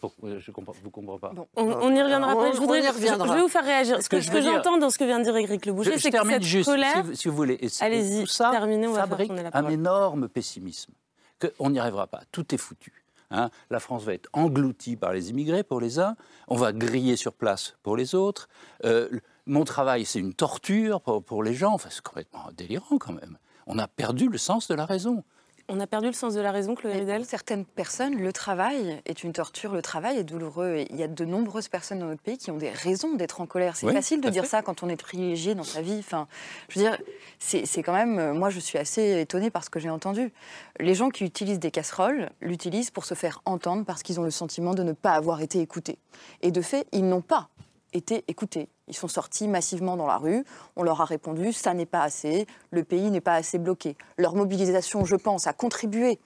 Pour- 0.00 0.14
je 0.22 0.50
comprends, 0.52 0.72
vous 0.82 0.90
comprenez 0.90 1.18
pas. 1.18 1.32
On, 1.56 1.64
on 1.64 1.94
y 1.94 2.00
reviendra 2.02 2.32
après. 2.32 2.52
Je, 2.52 2.58
on 2.58 2.60
voudrais, 2.60 2.82
y 2.84 2.88
reviendra. 2.88 3.26
je 3.26 3.32
vais 3.32 3.40
vous 3.42 3.48
faire 3.48 3.64
réagir. 3.64 4.00
Ce 4.02 4.08
que, 4.08 4.20
ce 4.20 4.40
j'entends 4.40 4.78
dans 4.78 4.90
ce 4.90 4.98
que 4.98 5.04
vient 5.04 5.18
de 5.18 5.24
dire 5.24 5.36
Éric 5.36 5.66
Le 5.66 5.72
Boucher, 5.72 5.98
c'est 5.98 6.10
que 6.10 6.24
cette 6.28 6.42
juste, 6.42 6.70
colère... 6.70 6.92
si, 6.96 7.02
vous, 7.02 7.14
si 7.14 7.28
vous 7.28 7.34
voulez. 7.36 7.58
Et, 7.60 7.68
Allez-y, 7.80 8.26
ça 8.28 8.50
terminez, 8.50 8.86
on 8.86 8.92
va 8.92 9.00
faire 9.06 9.08
fabrique 9.08 9.32
un 9.52 9.66
énorme 9.68 10.28
pessimisme. 10.28 10.92
Que 11.40 11.48
on 11.58 11.70
n'y 11.70 11.78
arrivera 11.80 12.06
pas. 12.06 12.20
Tout 12.32 12.54
est 12.54 12.58
foutu. 12.58 12.92
hein. 13.30 13.50
La 13.70 13.80
France 13.80 14.04
va 14.04 14.14
être 14.14 14.28
engloutie 14.32 14.96
par 14.96 15.12
les 15.12 15.30
immigrés 15.30 15.62
pour 15.64 15.80
les 15.80 15.98
uns. 15.98 16.16
On 16.48 16.56
va 16.56 16.72
griller 16.72 17.16
sur 17.16 17.32
place 17.32 17.74
pour 17.82 17.96
les 17.96 18.14
autres. 18.14 18.48
Euh, 18.84 19.08
mon 19.46 19.64
travail, 19.64 20.04
c'est 20.04 20.18
une 20.20 20.34
torture 20.34 21.00
pour, 21.00 21.22
pour 21.24 21.42
les 21.42 21.54
gens. 21.54 21.72
Enfin, 21.74 21.88
c'est 21.90 22.02
complètement 22.02 22.46
délirant 22.56 22.98
quand 22.98 23.12
même. 23.12 23.38
On 23.66 23.78
a 23.78 23.86
perdu 23.88 24.28
le 24.28 24.38
sens 24.38 24.68
de 24.68 24.74
la 24.74 24.86
raison. 24.86 25.24
On 25.70 25.80
a 25.80 25.86
perdu 25.86 26.06
le 26.06 26.14
sens 26.14 26.32
de 26.32 26.40
la 26.40 26.50
raison, 26.50 26.74
Chloé 26.74 26.92
Ridel 26.94 27.20
Pour 27.20 27.28
certaines 27.28 27.66
personnes, 27.66 28.16
le 28.16 28.32
travail 28.32 29.02
est 29.04 29.22
une 29.22 29.34
torture, 29.34 29.74
le 29.74 29.82
travail 29.82 30.16
est 30.16 30.24
douloureux. 30.24 30.76
Et 30.76 30.86
il 30.88 30.96
y 30.96 31.02
a 31.02 31.08
de 31.08 31.24
nombreuses 31.26 31.68
personnes 31.68 31.98
dans 31.98 32.06
notre 32.06 32.22
pays 32.22 32.38
qui 32.38 32.50
ont 32.50 32.56
des 32.56 32.70
raisons 32.70 33.16
d'être 33.16 33.42
en 33.42 33.46
colère. 33.46 33.76
C'est 33.76 33.84
Oui, 33.84 33.92
facile 33.92 34.22
de 34.22 34.30
dire 34.30 34.44
fait. 34.44 34.48
ça 34.48 34.62
quand 34.62 34.82
on 34.82 34.88
est 34.88 34.96
privilégié 34.96 35.54
dans 35.54 35.64
sa 35.64 35.82
vie. 35.82 35.98
Enfin, 35.98 36.26
je 36.70 36.78
veux 36.78 36.86
dire, 36.86 36.98
c'est 37.38 37.66
c'est 37.66 37.82
quand 37.82 37.92
même. 37.92 38.18
euh, 38.18 38.32
Moi, 38.32 38.48
je 38.48 38.60
suis 38.60 38.78
assez 38.78 39.20
étonnée 39.20 39.50
par 39.50 39.62
ce 39.62 39.68
que 39.68 39.78
j'ai 39.78 39.90
entendu. 39.90 40.32
Les 40.80 40.94
gens 40.94 41.10
qui 41.10 41.24
utilisent 41.26 41.60
des 41.60 41.70
casseroles 41.70 42.30
l'utilisent 42.40 42.90
pour 42.90 43.04
se 43.04 43.12
faire 43.12 43.42
entendre 43.44 43.84
parce 43.84 44.02
qu'ils 44.02 44.18
ont 44.18 44.24
le 44.24 44.30
sentiment 44.30 44.72
de 44.72 44.82
ne 44.82 44.92
pas 44.92 45.12
avoir 45.12 45.42
été 45.42 45.60
écoutés. 45.60 45.98
Et 46.40 46.50
de 46.50 46.62
fait, 46.62 46.86
ils 46.92 47.06
n'ont 47.06 47.20
pas 47.20 47.50
été 47.92 48.24
écoutés. 48.26 48.70
Ils 48.88 48.96
sont 48.96 49.08
sortis 49.08 49.48
massivement 49.48 49.96
dans 49.96 50.06
la 50.06 50.16
rue, 50.16 50.44
on 50.76 50.82
leur 50.82 51.00
a 51.00 51.04
répondu 51.04 51.52
ça 51.52 51.74
n'est 51.74 51.86
pas 51.86 52.02
assez, 52.02 52.46
le 52.70 52.84
pays 52.84 53.10
n'est 53.10 53.20
pas 53.20 53.34
assez 53.34 53.58
bloqué. 53.58 53.96
Leur 54.16 54.34
mobilisation, 54.34 55.04
je 55.04 55.16
pense, 55.16 55.46
a 55.46 55.52
contribué 55.52 56.18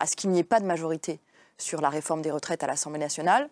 à 0.00 0.06
ce 0.06 0.16
qu'il 0.16 0.30
n'y 0.30 0.40
ait 0.40 0.44
pas 0.44 0.60
de 0.60 0.66
majorité 0.66 1.20
sur 1.58 1.80
la 1.80 1.88
réforme 1.88 2.22
des 2.22 2.30
retraites 2.30 2.62
à 2.62 2.66
l'Assemblée 2.66 3.00
nationale. 3.00 3.48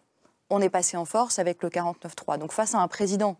On 0.50 0.60
est 0.60 0.68
passé 0.68 0.96
en 0.96 1.04
force 1.04 1.38
avec 1.38 1.62
le 1.62 1.68
49-3. 1.68 2.38
Donc 2.38 2.52
face 2.52 2.74
à 2.74 2.78
un 2.78 2.88
président 2.88 3.36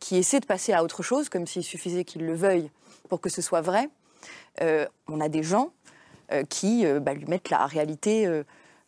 qui 0.00 0.16
essaie 0.16 0.40
de 0.40 0.46
passer 0.46 0.72
à 0.72 0.82
autre 0.82 1.02
chose, 1.02 1.28
comme 1.28 1.46
s'il 1.46 1.62
suffisait 1.62 2.04
qu'il 2.04 2.26
le 2.26 2.34
veuille 2.34 2.70
pour 3.08 3.20
que 3.20 3.28
ce 3.28 3.40
soit 3.40 3.60
vrai, 3.60 3.88
euh, 4.60 4.86
on 5.08 5.20
a 5.20 5.28
des 5.28 5.42
gens 5.42 5.72
euh, 6.32 6.44
qui 6.44 6.84
euh, 6.86 7.00
bah, 7.00 7.14
lui 7.14 7.26
mettent 7.26 7.50
la 7.50 7.66
réalité 7.66 8.26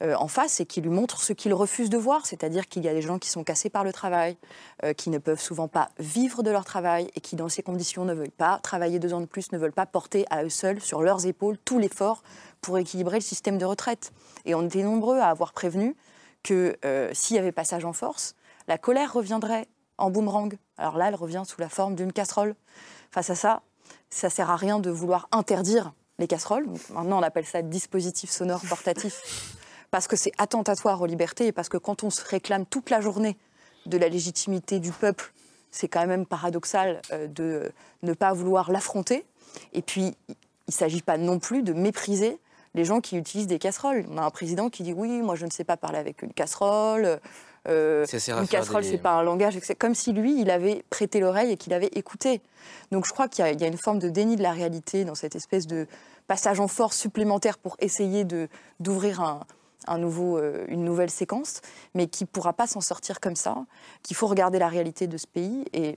euh, 0.05 0.15
en 0.17 0.29
face 0.29 0.61
et 0.61 0.67
qui 0.67 0.81
lui 0.81 0.91
montrent 0.91 1.23
ce 1.23 1.33
qu'il 1.33 1.55
refuse 1.55 1.89
de 1.89 1.97
voir. 1.97 2.27
C'est-à-dire 2.27 2.69
qu'il 2.69 2.85
y 2.85 2.89
a 2.89 2.93
des 2.93 3.03
gens 3.03 3.19
qui 3.19 3.31
sont 3.31 3.43
cassés 3.43 3.71
par 3.71 3.85
le 3.85 3.93
travail, 3.93 4.37
euh, 4.85 4.93
qui 4.93 5.09
ne 5.09 5.19
peuvent 5.19 5.41
souvent 5.41 5.69
pas 5.69 5.89
vivre 5.99 6.43
de 6.43 6.51
leur 6.51 6.65
travail 6.65 7.11
et 7.15 7.21
qui, 7.21 7.37
dans 7.37 7.49
ces 7.49 7.63
conditions, 7.63 8.05
ne 8.05 8.13
veulent 8.13 8.31
pas 8.31 8.59
travailler 8.59 8.99
deux 8.99 9.15
ans 9.15 9.21
de 9.21 9.27
plus, 9.27 9.51
ne 9.53 9.59
veulent 9.59 9.73
pas 9.73 9.87
porter 9.87 10.27
à 10.31 10.45
eux 10.45 10.51
seuls, 10.51 10.81
sur 10.81 11.03
leurs 11.03 11.27
épaules, 11.27 11.57
tout 11.65 11.79
l'effort 11.79 12.23
pour 12.61 12.79
équilibrer 12.79 13.17
le 13.17 13.23
système 13.23 13.57
de 13.57 13.65
retraite. 13.65 14.13
Et 14.45 14.55
on 14.55 14.63
était 14.63 14.83
nombreux 14.83 15.19
à 15.19 15.29
avoir 15.29 15.53
prévenu 15.53 15.97
que 16.43 16.77
euh, 16.85 17.11
s'il 17.15 17.37
y 17.37 17.39
avait 17.39 17.53
passage 17.53 17.85
en 17.85 17.93
force, 17.93 18.35
la 18.69 18.77
colère 18.77 19.13
reviendrait 19.13 19.69
en 19.97 20.11
boomerang. 20.11 20.55
Alors 20.77 20.99
là, 20.99 21.09
elle 21.09 21.15
revient 21.15 21.45
sous 21.47 21.61
la 21.61 21.69
forme 21.69 21.95
d'une 21.95 22.13
casserole. 22.13 22.55
Face 23.11 23.31
à 23.31 23.35
ça, 23.35 23.63
ça 24.11 24.29
sert 24.29 24.51
à 24.51 24.57
rien 24.57 24.81
de 24.81 24.91
vouloir 24.91 25.29
interdire 25.33 25.93
les 26.19 26.27
casseroles. 26.27 26.67
Maintenant, 26.91 27.21
on 27.21 27.23
appelle 27.23 27.47
ça 27.47 27.63
dispositif 27.63 28.31
sonore 28.31 28.61
portatif 28.69 29.23
parce 29.95 30.09
que 30.09 30.17
c'est 30.17 30.33
attentatoire 30.39 31.01
aux 31.01 31.07
libertés 31.07 31.47
et 31.47 31.53
parce 31.53 31.69
que 31.69 31.77
quand 31.77 32.03
on 32.03 32.11
se 32.11 32.21
réclame 32.25 32.67
toute 32.67 32.91
la 32.91 33.01
journée 33.01 33.37
de 33.87 33.97
la 33.97 34.09
légitimité 34.09 34.81
du 34.81 34.91
peuple, 34.91 35.33
c'est 35.71 35.87
quand 35.87 36.05
même 36.09 36.27
paradoxal 36.27 37.01
euh, 37.13 37.29
de 37.29 37.71
ne 38.03 38.13
pas 38.13 38.33
vouloir 38.33 38.73
l'affronter. 38.73 39.25
Et 39.73 39.83
puis, 39.83 40.17
il 40.29 40.35
ne 40.67 40.73
s'agit 40.73 41.01
pas 41.01 41.17
non 41.17 41.39
plus 41.39 41.63
de 41.63 41.73
mépriser 41.73 42.41
les 42.75 42.85
gens 42.85 43.01
qui 43.01 43.17
utilisent 43.17 43.47
des 43.47 43.61
casseroles. 43.61 44.05
On 44.11 44.19
a 44.19 44.23
un 44.23 44.31
président 44.31 44.69
qui 44.69 44.83
dit 44.83 44.93
oui, 44.93 45.23
moi 45.23 45.37
je 45.37 45.47
ne 45.47 45.51
sais 45.53 45.63
pas 45.63 45.77
parler 45.77 45.99
avec 45.99 46.23
une 46.23 46.33
casserole. 46.33 47.21
euh, 47.69 48.05
une 48.43 48.49
casserole, 48.49 48.83
c'est 48.91 48.99
pas 48.99 49.13
un 49.13 49.23
langage. 49.23 49.57
C'est 49.63 49.77
comme 49.77 49.95
si 49.95 50.13
lui, 50.13 50.41
il 50.41 50.51
avait 50.51 50.85
prêté 50.91 51.21
l'oreille 51.21 51.53
et 51.53 51.57
qu'il 51.57 51.73
avait 51.73 51.91
écouté. 51.95 52.41
Donc 52.91 53.07
je 53.07 53.13
crois 53.13 53.29
qu'il 53.29 53.45
y, 53.45 53.49
a- 53.49 53.53
il 53.53 53.61
y 53.61 53.65
a 53.65 53.69
une 53.69 53.79
forme 53.79 54.01
de 54.01 54.09
déni 54.09 54.35
de 54.35 54.43
la 54.43 54.51
réalité 54.51 55.05
dans 55.05 55.15
cette 55.15 55.37
espèce 55.37 55.69
de 55.69 55.87
passage 56.27 56.59
en 56.59 56.67
force 56.67 56.97
supplémentaire 56.97 57.59
pour 57.59 57.77
essayer 57.79 58.25
de 58.25 58.49
d'ouvrir 58.81 59.21
un, 59.21 59.39
nouveau, 59.99 60.38
euh, 60.38 60.64
une 60.69 60.85
nouvelle 60.85 61.11
séquence, 61.11 61.61
mais 61.95 62.07
qui 62.07 62.25
ne 62.25 62.29
pourra 62.29 62.53
pas 62.53 62.67
s'en 62.67 62.81
sortir 62.81 63.21
comme 63.21 63.37
ça, 63.37 63.64
qu'il 64.03 64.17
faut 64.17 64.26
regarder 64.26 64.59
la 64.59 64.69
réalité 64.69 65.07
de 65.07 65.17
ce 65.17 65.26
pays. 65.26 65.64
Et 65.73 65.97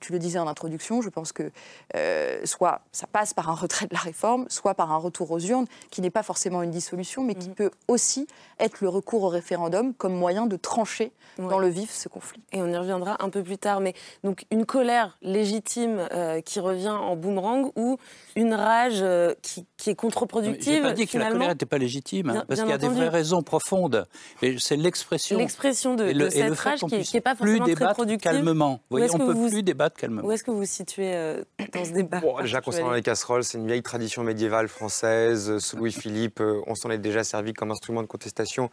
tu 0.00 0.12
le 0.12 0.18
disais 0.18 0.38
en 0.38 0.46
introduction, 0.48 1.02
je 1.02 1.08
pense 1.08 1.32
que 1.32 1.50
euh, 1.96 2.40
soit 2.44 2.80
ça 2.92 3.06
passe 3.06 3.34
par 3.34 3.48
un 3.50 3.54
retrait 3.54 3.86
de 3.86 3.94
la 3.94 4.00
réforme, 4.00 4.46
soit 4.48 4.74
par 4.74 4.92
un 4.92 4.96
retour 4.96 5.30
aux 5.30 5.40
urnes, 5.40 5.66
qui 5.90 6.00
n'est 6.00 6.10
pas 6.10 6.22
forcément 6.22 6.62
une 6.62 6.70
dissolution, 6.70 7.22
mais 7.22 7.34
qui 7.34 7.48
peut 7.50 7.70
aussi 7.88 8.26
être 8.58 8.80
le 8.80 8.88
recours 8.88 9.22
au 9.24 9.28
référendum 9.28 9.94
comme 9.94 10.14
moyen 10.14 10.46
de 10.46 10.56
trancher 10.56 11.12
dans 11.38 11.58
le 11.58 11.68
vif 11.68 11.90
ce 11.90 12.08
conflit. 12.08 12.42
Et 12.52 12.60
on 12.62 12.66
y 12.68 12.76
reviendra 12.76 13.16
un 13.24 13.30
peu 13.30 13.42
plus 13.42 13.58
tard. 13.58 13.80
Mais 13.80 13.94
donc 14.22 14.44
une 14.50 14.66
colère 14.66 15.16
légitime 15.22 16.06
euh, 16.12 16.40
qui 16.40 16.60
revient 16.60 16.88
en 16.90 17.16
boomerang 17.16 17.70
ou 17.76 17.96
une 18.36 18.54
rage 18.54 18.98
euh, 19.00 19.34
qui, 19.42 19.66
qui 19.76 19.90
est 19.90 19.94
contre-productive. 19.94 20.82
pas 20.82 20.92
dit 20.92 21.06
que 21.06 21.18
la 21.18 21.30
colère 21.30 21.48
n'était 21.48 21.66
pas 21.66 21.78
légitime, 21.78 22.30
hein, 22.30 22.32
Bien- 22.32 22.44
parce 22.46 22.60
qu'il 22.60 22.70
y 22.70 22.72
a 22.72 22.78
des 22.78 22.88
vraies 22.88 23.08
raisons 23.08 23.42
profondes. 23.42 24.06
Mais 24.42 24.56
c'est 24.58 24.76
l'expression. 24.76 25.38
L'expression 25.38 25.94
de- 25.94 26.04
Et 26.06 26.14
le- 26.14 26.28
de 26.28 26.34
et 26.36 26.42
le 26.42 26.48
cette 26.50 26.54
fait 26.54 26.68
rage 26.70 26.78
qui 26.80 26.84
est- 26.94 26.98
puisse 26.98 27.10
qui 27.10 27.16
est 27.16 27.20
pas 27.20 27.34
plus 27.34 27.46
forcément 27.46 27.64
très 27.64 27.74
débattre 27.74 27.94
productive. 27.94 28.20
calmement. 28.20 28.72
Vous 28.90 28.98
voyez, 28.98 29.10
on 29.14 29.18
peut 29.18 29.32
vous- 29.32 29.48
plus 29.48 29.62
débattre 29.72 29.96
calmement. 29.96 30.22
Où 30.22 30.32
est-ce 30.32 30.44
que 30.44 30.50
vous 30.50 30.58
vous 30.58 30.64
situez 30.64 31.14
euh, 31.14 31.42
dans 31.72 31.84
ce 31.84 31.92
débat 31.92 32.20
Bon, 32.20 32.40
déjà, 32.40 32.58
Arthur 32.58 32.62
concernant 32.62 32.86
Chevalier 32.88 33.00
les 33.00 33.04
casseroles, 33.04 33.44
c'est 33.44 33.58
une 33.58 33.66
vieille 33.66 33.82
tradition 33.82 34.22
médiévale 34.22 34.68
française. 34.68 35.58
Sous 35.58 35.76
Louis-Philippe, 35.76 36.40
euh, 36.40 36.62
on 36.66 36.74
s'en 36.74 36.90
est 36.90 36.98
déjà 36.98 37.24
servi 37.24 37.52
comme 37.52 37.70
instrument 37.70 38.02
de 38.02 38.06
contestation. 38.06 38.70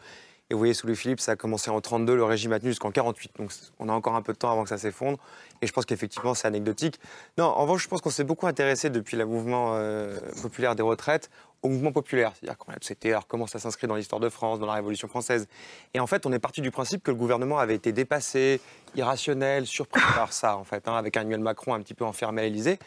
Et 0.50 0.56
vous 0.56 0.58
voyez, 0.58 0.74
sous 0.74 0.88
Louis-Philippe, 0.88 1.20
ça 1.20 1.34
a 1.34 1.36
commencé 1.36 1.70
en 1.70 1.80
32, 1.80 2.16
le 2.16 2.24
régime 2.24 2.54
a 2.54 2.60
tenu 2.60 2.72
jusqu'en 2.72 2.92
48. 2.92 3.34
Donc 3.38 3.52
on 3.78 3.88
a 3.88 3.94
encore 3.94 4.16
un 4.16 4.24
peu 4.24 4.34
de 4.34 4.38
temps 4.38 4.52
avant 4.52 4.64
que 4.64 4.70
ça 4.70 4.80
s'effondre. 4.80 5.20
Et 5.62 5.68
je 5.68 5.74
pense 5.74 5.86
qu'effectivement, 5.86 6.34
c'est 6.34 6.48
anecdotique. 6.48 7.00
Non, 7.38 7.46
en 7.46 7.62
revanche, 7.62 7.84
je 7.84 7.88
pense 7.88 8.02
qu'on 8.02 8.10
s'est 8.10 8.24
beaucoup 8.24 8.48
intéressé 8.48 8.90
depuis 8.90 9.16
le 9.16 9.26
mouvement 9.26 9.74
euh, 9.76 10.18
populaire 10.42 10.76
des 10.76 10.82
retraites 10.82 11.30
au 11.62 11.70
mouvement 11.70 11.92
populaire. 11.92 12.34
C'est-à-dire 12.40 12.58
a 12.68 12.80
CTR, 12.80 13.28
comment 13.28 13.46
ça 13.46 13.60
s'inscrit 13.60 13.86
dans 13.86 13.96
l'histoire 13.96 14.20
de 14.20 14.30
France, 14.30 14.60
dans 14.60 14.66
la 14.66 14.74
Révolution 14.74 15.08
française. 15.08 15.48
Et 15.94 16.00
en 16.00 16.08
fait, 16.08 16.26
on 16.26 16.34
est 16.34 16.40
parti 16.40 16.62
du 16.62 16.72
principe 16.72 17.04
que 17.04 17.12
le 17.12 17.18
gouvernement 17.18 17.60
avait 17.60 17.76
été 17.76 17.92
dépassé, 17.92 18.62
irrationnel, 18.96 19.68
surpris 19.68 20.02
par 20.16 20.34
ça, 20.34 20.58
en 20.58 20.64
fait, 20.64 20.88
hein, 20.88 20.96
avec 20.96 21.18
Emmanuel 21.18 21.42
Macron 21.42 21.74
un 21.74 21.82
petit 21.82 21.94
peu 21.94 22.06
enfermé 22.06 22.42
à 22.42 22.46
l'Élysée. 22.46 22.80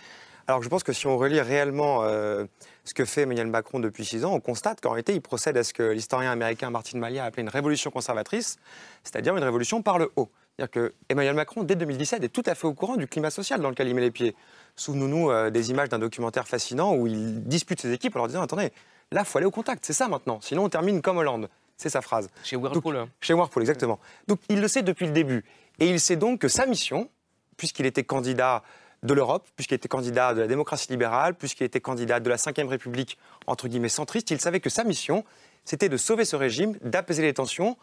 Alors 0.47 0.61
que 0.61 0.65
je 0.65 0.71
pense 0.71 0.83
que 0.83 0.93
si 0.93 1.07
on 1.07 1.17
relit 1.17 1.41
réellement 1.41 2.03
euh, 2.03 2.45
ce 2.85 2.95
que 2.95 3.05
fait 3.05 3.23
Emmanuel 3.23 3.47
Macron 3.47 3.81
depuis 3.81 4.05
six 4.05 4.25
ans, 4.25 4.33
on 4.33 4.41
constate 4.41 4.81
qu'en 4.81 4.91
réalité, 4.91 5.15
il 5.15 5.21
procède 5.21 5.57
à 5.57 5.65
ce 5.65 5.73
que 5.73 5.83
l'historien 5.83 6.31
américain 6.31 6.71
Martin 6.71 6.99
Malia 6.99 7.25
a 7.25 7.27
appelé 7.27 7.43
une 7.43 7.49
révolution 7.49 7.91
conservatrice, 7.91 8.57
c'est-à-dire 9.05 9.37
une 9.37 9.45
révolution 9.45 9.83
par 9.83 9.99
le 9.99 10.11
haut. 10.17 10.31
C'est-à-dire 10.57 10.71
que 10.71 10.95
Emmanuel 11.09 11.35
Macron, 11.35 11.63
dès 11.63 11.77
2017, 11.77 12.25
est 12.25 12.29
tout 12.29 12.43
à 12.47 12.55
fait 12.55 12.67
au 12.67 12.75
courant 12.75 12.97
du 12.97 13.07
climat 13.07 13.31
social 13.31 13.61
dans 13.61 13.71
lequel 13.71 13.89
il 13.89 13.95
met 13.95 14.01
les 14.01 14.11
pieds. 14.11 14.35
Souvenons-nous 14.77 15.31
euh, 15.31 15.51
des 15.51 15.71
images 15.71 15.89
d'un 15.89 15.99
documentaire 15.99 16.47
fascinant 16.47 16.95
où 16.95 17.07
il 17.07 17.45
dispute 17.45 17.81
ses 17.81 17.93
équipes 17.93 18.17
en 18.17 18.21
leur 18.21 18.29
disant 18.29 18.43
Attendez, 18.43 18.73
là, 19.13 19.23
il 19.23 19.27
faut 19.27 19.39
aller 19.39 19.47
au 19.47 19.51
contact, 19.51 19.85
c'est 19.85 19.93
ça 19.93 20.09
maintenant. 20.09 20.41
Sinon, 20.43 20.65
on 20.65 20.69
termine 20.69 21.01
comme 21.01 21.19
Hollande. 21.19 21.49
C'est 21.77 21.89
sa 21.89 22.03
phrase. 22.03 22.29
Chez 22.45 22.57
Whirlpool. 22.57 22.95
Donc, 22.95 23.09
chez 23.21 23.33
Whirlpool, 23.33 23.63
exactement. 23.63 23.99
Donc, 24.29 24.41
il 24.49 24.61
le 24.61 24.69
sait 24.69 24.83
depuis 24.83 25.07
le 25.07 25.13
début. 25.13 25.45
Et 25.79 25.89
il 25.89 25.99
sait 25.99 26.17
donc 26.17 26.41
que 26.41 26.49
sa 26.49 26.67
mission, 26.67 27.09
puisqu'il 27.57 27.87
était 27.87 28.05
candidat 28.05 28.63
de 29.03 29.15
l'Europe, 29.15 29.49
puisqu'il 29.57 29.75
était 29.75 29.89
candidat 29.89 30.35
de 30.35 30.41
la 30.41 30.47
démocratie 30.47 30.89
libérale, 30.91 31.35
puisqu'il 31.35 31.65
était 31.65 31.81
candidat 31.81 32.21
de 32.21 32.29
la 32.29 32.37
Ve 32.37 32.69
République, 32.69 33.19
entre 33.47 33.69
guillemets, 33.69 33.89
centriste, 33.89 34.31
il 34.31 34.41
savait 34.41 34.61
que 34.61 34.71
sa 34.71 34.85
mission, 34.85 35.25
c'était 35.65 35.89
de 35.89 35.97
sauver 35.97 36.25
ce 36.25 36.37
régime, 36.37 36.77
d'apaiser 36.83 37.23
les 37.23 37.35
tensions 37.35 37.77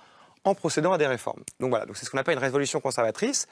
en 0.46 0.56
procédant 0.56 0.94
à 0.94 0.98
des 0.98 1.08
réformes. 1.08 1.44
Donc 1.60 1.70
voilà, 1.70 1.86
donc 1.86 1.98
c'est 1.98 2.06
ce 2.06 2.10
qu'on 2.10 2.18
appelle 2.18 2.36
une 2.38 2.44
révolution 2.44 2.80
conservatrice. 2.80 3.48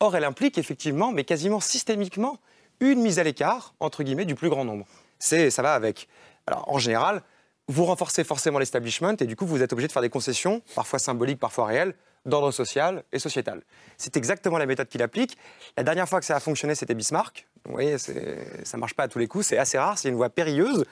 Or, 0.00 0.16
elle 0.16 0.24
implique 0.24 0.58
effectivement, 0.58 1.12
mais 1.12 1.24
quasiment 1.24 1.60
systémiquement, 1.60 2.38
une 2.80 3.00
mise 3.00 3.20
à 3.20 3.22
l'écart, 3.22 3.74
entre 3.78 4.02
guillemets, 4.02 4.24
du 4.24 4.34
plus 4.34 4.48
grand 4.48 4.64
nombre. 4.64 4.86
Ça 5.20 5.62
va 5.62 5.74
avec. 5.74 6.08
Alors, 6.46 6.70
en 6.70 6.78
général, 6.78 7.22
vous 7.68 7.84
renforcez 7.84 8.24
forcément 8.24 8.58
l'establishment 8.58 9.14
et 9.20 9.26
du 9.26 9.36
coup, 9.36 9.46
vous 9.46 9.62
êtes 9.62 9.72
obligé 9.72 9.86
de 9.86 9.92
faire 9.92 10.02
des 10.02 10.10
concessions, 10.10 10.62
parfois 10.74 10.98
symboliques, 10.98 11.38
parfois 11.38 11.66
réelles, 11.66 11.94
d'ordre 12.26 12.50
social 12.50 13.04
et 13.12 13.18
sociétal. 13.18 13.62
C'est 13.96 14.16
exactement 14.16 14.58
la 14.58 14.66
méthode 14.66 14.88
qu'il 14.88 15.02
applique. 15.02 15.36
La 15.76 15.82
dernière 15.82 16.08
fois 16.08 16.20
que 16.20 16.26
ça 16.26 16.36
a 16.36 16.40
fonctionné, 16.40 16.74
c'était 16.74 16.94
Bismarck. 16.94 17.46
Vous 17.64 17.72
voyez, 17.72 17.98
ça 17.98 18.12
ne 18.12 18.78
marche 18.78 18.94
pas 18.94 19.04
à 19.04 19.08
tous 19.08 19.18
les 19.18 19.26
coups, 19.26 19.46
c'est 19.46 19.58
assez 19.58 19.78
rare, 19.78 19.98
c'est 19.98 20.08
une 20.08 20.16
voie 20.16 20.30
périlleuse. 20.30 20.84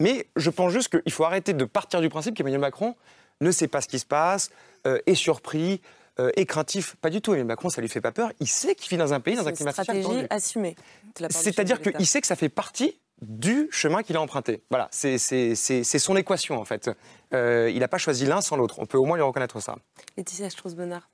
Mais 0.00 0.26
je 0.36 0.50
pense 0.50 0.72
juste 0.72 0.88
qu'il 0.88 1.12
faut 1.12 1.24
arrêter 1.24 1.52
de 1.52 1.64
partir 1.64 2.00
du 2.00 2.08
principe 2.08 2.34
qu'Emmanuel 2.36 2.60
Macron 2.60 2.96
ne 3.40 3.50
sait 3.50 3.68
pas 3.68 3.80
ce 3.80 3.88
qui 3.88 3.98
se 3.98 4.06
passe, 4.06 4.50
euh, 4.86 4.98
est 5.06 5.14
surpris, 5.14 5.80
euh, 6.20 6.30
est 6.36 6.46
craintif. 6.46 6.96
Pas 6.96 7.10
du 7.10 7.20
tout, 7.20 7.32
Emmanuel 7.32 7.48
Macron, 7.48 7.70
ça 7.70 7.80
lui 7.80 7.88
fait 7.88 8.00
pas 8.00 8.12
peur. 8.12 8.32
Il 8.40 8.48
sait 8.48 8.74
qu'il 8.74 8.88
vit 8.90 8.96
dans 8.96 9.12
un 9.12 9.20
pays, 9.20 9.36
dans 9.36 9.48
un 9.48 9.52
climat 9.52 9.72
social 9.72 9.96
stratégie 9.96 10.22
tendu. 10.22 10.26
assumée. 10.30 10.76
C'est-à-dire 11.30 11.80
qu'il 11.80 12.06
sait 12.06 12.20
que 12.20 12.26
ça 12.26 12.36
fait 12.36 12.48
partie 12.48 12.98
du 13.22 13.68
chemin 13.70 14.02
qu'il 14.02 14.16
a 14.16 14.20
emprunté. 14.20 14.62
Voilà, 14.70 14.88
c'est 14.90 15.16
c'est- 15.16 15.54
c'est- 15.54 15.84
c'est 15.84 15.98
son 15.98 16.16
équation 16.16 16.60
en 16.60 16.64
fait. 16.64 16.90
Euh, 17.32 17.70
il 17.72 17.78
n'a 17.78 17.88
pas 17.88 17.98
choisi 17.98 18.26
l'un 18.26 18.40
sans 18.40 18.56
l'autre. 18.56 18.76
On 18.78 18.86
peut 18.86 18.98
au 18.98 19.04
moins 19.06 19.16
lui 19.16 19.22
reconnaître 19.22 19.60
ça. 19.60 19.76
Laetitia 20.16 20.50
Strauss-Bonnard. 20.50 21.08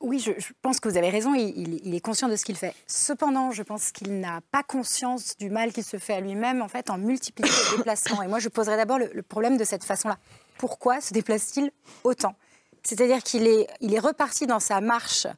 Oui, 0.00 0.18
je, 0.18 0.32
je 0.36 0.48
pense 0.62 0.80
que 0.80 0.88
vous 0.88 0.96
avez 0.96 1.10
raison, 1.10 1.32
il, 1.34 1.56
il- 1.56 1.80
il 1.84 1.94
est 1.94 2.00
conscient 2.00 2.28
de 2.28 2.34
ce 2.34 2.44
qu'il 2.44 2.56
fait. 2.56 2.74
Cependant, 2.88 3.52
je 3.52 3.62
pense 3.62 3.92
qu'il 3.92 4.18
n'a 4.18 4.40
pas 4.50 4.64
conscience 4.64 5.36
du 5.38 5.48
mal 5.48 5.72
qu'il 5.72 5.84
se 5.84 5.96
fait 5.96 6.14
à 6.14 6.20
lui-même 6.20 6.60
en 6.60 6.66
fait 6.68 6.90
en 6.90 6.98
multipliant 6.98 7.48
les 7.70 7.76
déplacements. 7.78 8.20
Et 8.22 8.26
moi, 8.26 8.40
je 8.40 8.48
poserais 8.48 8.76
d'abord 8.76 8.98
le, 8.98 9.10
le 9.14 9.22
problème 9.22 9.56
de 9.56 9.62
cette 9.64 9.84
façon-là. 9.84 10.18
Pourquoi 10.58 11.00
se 11.00 11.12
déplace-t-il 11.14 11.70
autant? 12.02 12.34
C'est-à-dire 12.82 13.22
qu'il 13.22 13.46
est, 13.46 13.68
il 13.80 13.94
est 13.94 14.00
reparti 14.00 14.48
dans 14.48 14.58
sa 14.58 14.80
marche 14.80 15.28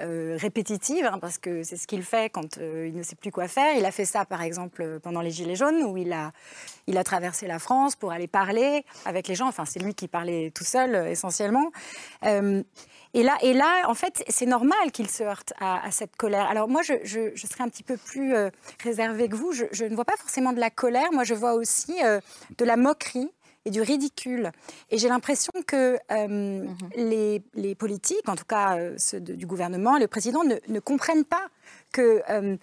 euh, 0.00 0.36
répétitive, 0.38 1.04
hein, 1.04 1.18
parce 1.20 1.38
que 1.38 1.62
c'est 1.62 1.76
ce 1.76 1.86
qu'il 1.86 2.02
fait 2.02 2.30
quand 2.30 2.58
euh, 2.58 2.88
il 2.88 2.96
ne 2.96 3.02
sait 3.02 3.16
plus 3.16 3.30
quoi 3.30 3.48
faire. 3.48 3.76
Il 3.76 3.84
a 3.84 3.90
fait 3.90 4.04
ça, 4.04 4.24
par 4.24 4.42
exemple, 4.42 5.00
pendant 5.02 5.20
les 5.20 5.30
Gilets 5.30 5.56
jaunes, 5.56 5.82
où 5.82 5.96
il 5.96 6.12
a, 6.12 6.32
il 6.86 6.98
a 6.98 7.04
traversé 7.04 7.46
la 7.46 7.58
France 7.58 7.96
pour 7.96 8.12
aller 8.12 8.26
parler 8.26 8.84
avec 9.04 9.28
les 9.28 9.34
gens. 9.34 9.48
Enfin, 9.48 9.64
c'est 9.64 9.80
lui 9.80 9.94
qui 9.94 10.08
parlait 10.08 10.50
tout 10.54 10.64
seul, 10.64 10.94
euh, 10.94 11.10
essentiellement. 11.10 11.70
Euh, 12.24 12.62
et 13.14 13.22
là, 13.22 13.38
et 13.42 13.54
là, 13.54 13.84
en 13.86 13.94
fait, 13.94 14.24
c'est 14.28 14.44
normal 14.44 14.90
qu'il 14.92 15.08
se 15.08 15.22
heurte 15.22 15.52
à, 15.60 15.88
cette 15.92 16.16
colère. 16.16 16.46
Alors 16.50 16.68
moi, 16.68 16.82
je, 16.82 16.96
serais 17.04 17.62
un 17.62 17.68
petit 17.68 17.84
peu 17.84 17.96
plus 17.96 18.34
euh, 18.34 18.50
réservée 18.82 19.28
que 19.28 19.36
vous. 19.36 19.52
Je, 19.52 19.84
ne 19.84 19.94
vois 19.94 20.04
pas 20.04 20.16
forcément 20.16 20.52
de 20.52 20.58
la 20.58 20.68
colère. 20.68 21.12
Moi, 21.12 21.22
je 21.22 21.34
vois 21.34 21.54
aussi 21.54 21.94
euh, 22.04 22.20
de 22.58 22.64
la 22.64 22.76
moquerie 22.76 23.30
et 23.64 23.70
du 23.70 23.80
ridicule. 23.82 24.50
Et 24.90 24.98
j'ai 24.98 25.08
l'impression 25.08 25.52
que 25.66 25.98
euh, 26.10 26.66
les, 26.96 27.42
les 27.54 27.74
politiques, 27.74 28.28
en 28.28 28.36
tout 28.36 28.44
cas 28.44 28.76
euh, 28.78 28.94
ceux 28.98 29.20
de- 29.20 29.34
du 29.34 29.46
gouvernement, 29.46 29.98
le 29.98 30.06
président, 30.08 30.44
ne, 30.44 30.56
ne 30.68 30.80
comprennent 30.80 31.24
pas 31.24 31.46
que 31.92 32.22
euh, 32.30 32.56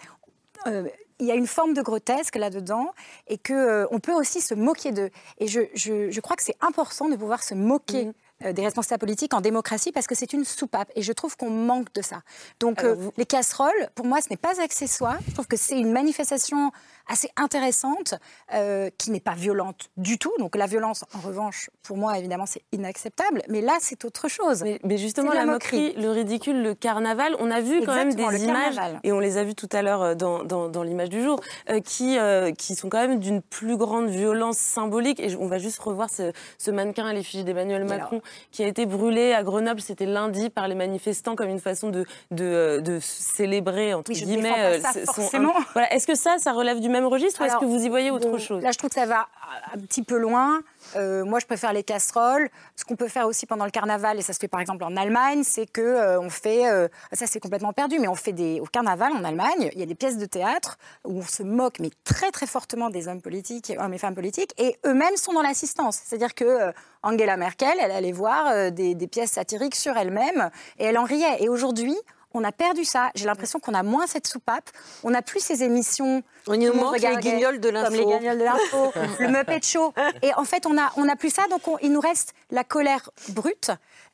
il 1.18 1.26
y 1.26 1.30
a 1.30 1.34
une 1.34 1.46
forme 1.46 1.72
de 1.74 1.82
grotesque 1.82 2.36
là-dedans 2.36 2.92
et 3.28 3.38
que 3.38 3.52
euh, 3.52 3.86
on 3.90 4.00
peut 4.00 4.12
aussi 4.12 4.40
se 4.40 4.54
moquer 4.54 4.92
d'eux. 4.92 5.10
Et 5.38 5.46
je, 5.46 5.60
je- 5.74 6.10
je 6.10 6.20
crois 6.20 6.36
que 6.36 6.42
c'est 6.42 6.56
important 6.60 7.08
de 7.08 7.16
pouvoir 7.16 7.42
se 7.42 7.54
moquer. 7.54 8.04
euh, 8.44 8.52
des 8.52 8.62
responsables 8.64 8.98
politiques 8.98 9.34
en 9.34 9.40
démocratie 9.40 9.92
parce 9.92 10.08
que 10.08 10.16
c'est 10.16 10.32
une 10.32 10.44
soupape 10.44 10.90
et 10.96 11.02
je 11.02 11.12
trouve 11.12 11.36
qu'on 11.36 11.48
manque 11.50 11.92
de 11.94 12.02
ça. 12.02 12.22
Donc 12.58 12.82
euh, 12.82 12.96
les 13.16 13.24
casseroles, 13.24 13.88
pour 13.94 14.04
moi, 14.04 14.20
ce 14.20 14.30
n'est 14.30 14.36
pas 14.36 14.60
accessoire. 14.60 15.16
Je 15.28 15.32
trouve 15.34 15.46
que 15.46 15.56
c'est 15.56 15.78
une 15.78 15.92
manifestation 15.92 16.72
assez 17.08 17.30
intéressante 17.36 18.14
euh, 18.54 18.90
qui 18.98 19.10
n'est 19.10 19.20
pas 19.20 19.34
violente 19.34 19.90
du 19.96 20.18
tout. 20.18 20.32
Donc 20.38 20.56
la 20.56 20.66
violence, 20.66 21.04
en 21.14 21.20
revanche, 21.20 21.70
pour 21.82 21.96
moi, 21.96 22.18
évidemment, 22.18 22.46
c'est 22.46 22.62
inacceptable. 22.72 23.42
Mais 23.48 23.60
là, 23.60 23.76
c'est 23.80 24.04
autre 24.04 24.28
chose. 24.28 24.62
Mais, 24.62 24.78
mais 24.84 24.98
justement, 24.98 25.32
la, 25.32 25.44
moquerie, 25.44 25.94
le 25.94 26.10
ridicule, 26.10 26.62
le 26.62 26.74
carnaval, 26.74 27.36
on 27.38 27.50
a 27.50 27.60
vu 27.60 27.82
quand 27.84 27.94
même 27.94 28.14
des 28.14 28.22
images, 28.22 28.76
carnaval. 28.76 29.00
et 29.04 29.12
on 29.12 29.18
les 29.18 29.36
a 29.36 29.44
vues 29.44 29.54
tout 29.54 29.68
à 29.72 29.82
l'heure 29.82 30.02
euh, 30.02 30.14
dans, 30.14 30.44
dans, 30.44 30.68
dans 30.68 30.82
l'image 30.82 31.08
du 31.08 31.22
jour, 31.22 31.40
euh, 31.70 31.80
qui, 31.80 32.18
euh, 32.18 32.52
qui 32.52 32.74
sont 32.74 32.88
quand 32.88 33.06
même 33.06 33.18
d'une 33.18 33.42
plus 33.42 33.76
grande 33.76 34.08
violence 34.08 34.58
symbolique. 34.58 35.20
Et 35.20 35.34
on 35.36 35.46
va 35.46 35.58
juste 35.58 35.78
revoir 35.78 36.10
ce, 36.10 36.32
ce 36.58 36.70
mannequin 36.70 37.06
à 37.06 37.12
l'effigie 37.12 37.44
d'Emmanuel 37.44 37.84
Macron 37.84 38.22
qui 38.50 38.62
a 38.62 38.66
été 38.66 38.86
brûlé 38.86 39.32
à 39.32 39.42
Grenoble, 39.42 39.80
c'était 39.80 40.06
lundi, 40.06 40.50
par 40.50 40.68
les 40.68 40.74
manifestants 40.74 41.36
comme 41.36 41.48
une 41.48 41.60
façon 41.60 41.90
de, 41.90 42.04
de, 42.30 42.80
de 42.80 42.98
célébrer, 43.00 43.94
entre 43.94 44.10
Oui, 44.10 44.22
guillemets, 44.22 44.80
son-. 45.14 45.52
Voilà. 45.72 45.92
Est-ce 45.92 46.06
que 46.06 46.14
ça, 46.14 46.36
ça 46.38 46.52
relève 46.52 46.80
du 46.80 46.88
même 46.92 47.06
registre 47.06 47.40
ou 47.40 47.44
est-ce 47.44 47.52
Alors, 47.52 47.62
que 47.62 47.66
vous 47.66 47.84
y 47.84 47.88
voyez 47.88 48.10
autre 48.10 48.28
bon, 48.28 48.38
chose 48.38 48.62
Là, 48.62 48.70
je 48.70 48.78
trouve 48.78 48.90
que 48.90 48.94
ça 48.94 49.06
va 49.06 49.26
un 49.74 49.78
petit 49.78 50.02
peu 50.02 50.16
loin. 50.16 50.60
Euh, 50.96 51.24
moi, 51.24 51.38
je 51.38 51.46
préfère 51.46 51.72
les 51.72 51.82
casseroles. 51.82 52.48
Ce 52.76 52.84
qu'on 52.84 52.96
peut 52.96 53.08
faire 53.08 53.26
aussi 53.26 53.46
pendant 53.46 53.64
le 53.64 53.70
carnaval, 53.70 54.18
et 54.18 54.22
ça 54.22 54.32
se 54.32 54.38
fait 54.38 54.48
par 54.48 54.60
exemple 54.60 54.84
en 54.84 54.96
Allemagne, 54.96 55.42
c'est 55.44 55.66
que 55.66 55.80
euh, 55.80 56.20
on 56.20 56.30
fait, 56.30 56.70
euh, 56.70 56.88
ça 57.12 57.26
c'est 57.26 57.40
complètement 57.40 57.72
perdu, 57.72 57.98
mais 57.98 58.08
on 58.08 58.14
fait 58.14 58.32
des 58.32 58.60
au 58.60 58.66
carnaval 58.66 59.12
en 59.12 59.24
Allemagne, 59.24 59.70
il 59.72 59.78
y 59.78 59.82
a 59.82 59.86
des 59.86 59.94
pièces 59.94 60.18
de 60.18 60.26
théâtre 60.26 60.78
où 61.04 61.18
on 61.18 61.22
se 61.22 61.42
moque, 61.42 61.80
mais 61.80 61.90
très 62.04 62.30
très 62.30 62.46
fortement 62.46 62.90
des 62.90 63.08
hommes 63.08 63.22
politiques, 63.22 63.72
hommes 63.78 63.94
et 63.94 63.98
femmes 63.98 64.14
politiques, 64.14 64.52
et 64.58 64.78
eux-mêmes 64.86 65.16
sont 65.16 65.32
dans 65.32 65.42
l'assistance. 65.42 66.00
C'est-à-dire 66.04 66.34
que 66.34 66.72
Angela 67.02 67.36
Merkel, 67.36 67.74
elle 67.80 67.90
allait 67.90 68.12
voir 68.12 68.70
des, 68.70 68.94
des 68.94 69.06
pièces 69.06 69.32
satiriques 69.32 69.74
sur 69.74 69.96
elle-même 69.96 70.50
et 70.78 70.84
elle 70.84 70.98
en 70.98 71.04
riait. 71.04 71.42
Et 71.42 71.48
aujourd'hui, 71.48 71.96
on 72.34 72.44
a 72.44 72.52
perdu 72.52 72.84
ça. 72.84 73.10
J'ai 73.14 73.26
l'impression 73.26 73.58
qu'on 73.60 73.74
a 73.74 73.82
moins 73.82 74.06
cette 74.06 74.26
soupape. 74.26 74.70
On 75.04 75.10
n'a 75.10 75.22
plus 75.22 75.40
ces 75.40 75.62
émissions. 75.62 76.22
On 76.46 76.56
monde 76.56 76.74
manque 76.74 76.98
les 76.98 77.16
guignols 77.16 77.60
de 77.60 77.70
Comme 77.70 77.92
les 77.94 77.98
l'info. 78.04 78.18
guignols 78.18 78.38
de 78.38 78.44
l'info, 78.44 78.92
le 79.20 79.28
Muppet 79.28 79.62
Show. 79.62 79.92
Et 80.22 80.32
en 80.34 80.44
fait, 80.44 80.66
on 80.66 80.76
a, 80.78 80.90
on 80.96 81.08
a 81.08 81.16
plus 81.16 81.30
ça. 81.30 81.46
Donc, 81.48 81.66
on- 81.68 81.78
il 81.78 81.92
nous 81.92 82.00
reste 82.00 82.34
la 82.50 82.64
colère 82.64 83.10
brute, 83.28 83.70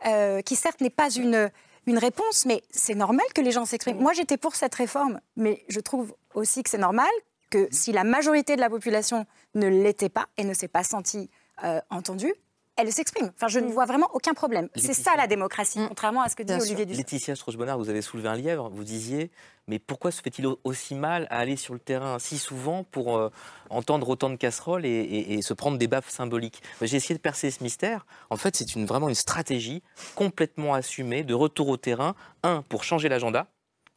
euh, 0.06 0.40
qui 0.42 0.56
certes 0.56 0.80
n'est 0.80 0.90
pas 0.90 1.10
une, 1.10 1.50
une 1.86 1.98
réponse, 1.98 2.44
mais 2.46 2.62
c'est 2.70 2.94
normal 2.94 3.26
que 3.34 3.40
les 3.40 3.50
gens 3.52 3.64
s'expriment. 3.64 4.00
Moi, 4.00 4.12
j'étais 4.12 4.36
pour 4.36 4.54
cette 4.56 4.74
réforme, 4.74 5.20
mais 5.36 5.64
je 5.68 5.80
trouve 5.80 6.14
aussi 6.34 6.62
que 6.62 6.70
c'est 6.70 6.78
normal 6.78 7.08
que 7.50 7.66
si 7.70 7.92
la 7.92 8.04
majorité 8.04 8.56
de 8.56 8.60
la 8.60 8.68
population 8.68 9.24
ne 9.54 9.68
l'était 9.68 10.10
pas 10.10 10.26
et 10.36 10.44
ne 10.44 10.52
s'est 10.52 10.68
pas 10.68 10.84
sentie 10.84 11.30
euh, 11.64 11.80
entendue, 11.90 12.34
elle 12.78 12.92
s'exprime. 12.92 13.30
Enfin, 13.34 13.48
je 13.48 13.58
ne 13.58 13.70
vois 13.70 13.84
vraiment 13.84 14.08
aucun 14.14 14.32
problème. 14.34 14.68
C'est 14.76 14.94
ça 14.94 15.10
la 15.16 15.26
démocratie, 15.26 15.80
contrairement 15.88 16.22
à 16.22 16.28
ce 16.28 16.36
que 16.36 16.42
dit 16.42 16.52
Olivier 16.54 16.86
Dussopt. 16.86 17.10
Laetitia 17.10 17.34
Strauss-Bonnard, 17.36 17.76
vous 17.78 17.90
avez 17.90 18.00
soulevé 18.02 18.28
un 18.28 18.36
lièvre, 18.36 18.70
vous 18.70 18.84
disiez, 18.84 19.30
mais 19.66 19.78
pourquoi 19.78 20.10
se 20.12 20.22
fait-il 20.22 20.46
au- 20.46 20.58
aussi 20.64 20.94
mal 20.94 21.26
à 21.30 21.38
aller 21.40 21.56
sur 21.56 21.74
le 21.74 21.80
terrain 21.80 22.18
si 22.18 22.38
souvent 22.38 22.84
pour 22.84 23.18
euh, 23.18 23.30
entendre 23.68 24.08
autant 24.08 24.30
de 24.30 24.36
casseroles 24.36 24.86
et, 24.86 24.88
et- 24.90 25.34
et 25.34 25.42
se 25.42 25.52
prendre 25.54 25.76
des 25.76 25.88
baffes 25.88 26.08
symboliques? 26.08 26.62
J'ai 26.80 26.96
essayé 26.96 27.14
de 27.16 27.20
percer 27.20 27.50
ce 27.50 27.62
mystère. 27.62 28.06
En 28.30 28.36
fait, 28.36 28.56
c'est 28.56 28.74
une, 28.76 28.86
vraiment 28.86 29.08
une 29.08 29.14
stratégie 29.14 29.82
complètement 30.14 30.74
assumée 30.74 31.24
de 31.24 31.34
retour 31.34 31.68
au 31.68 31.76
terrain. 31.76 32.14
Un, 32.44 32.62
pour 32.62 32.84
changer 32.84 33.08
l'agenda, 33.08 33.48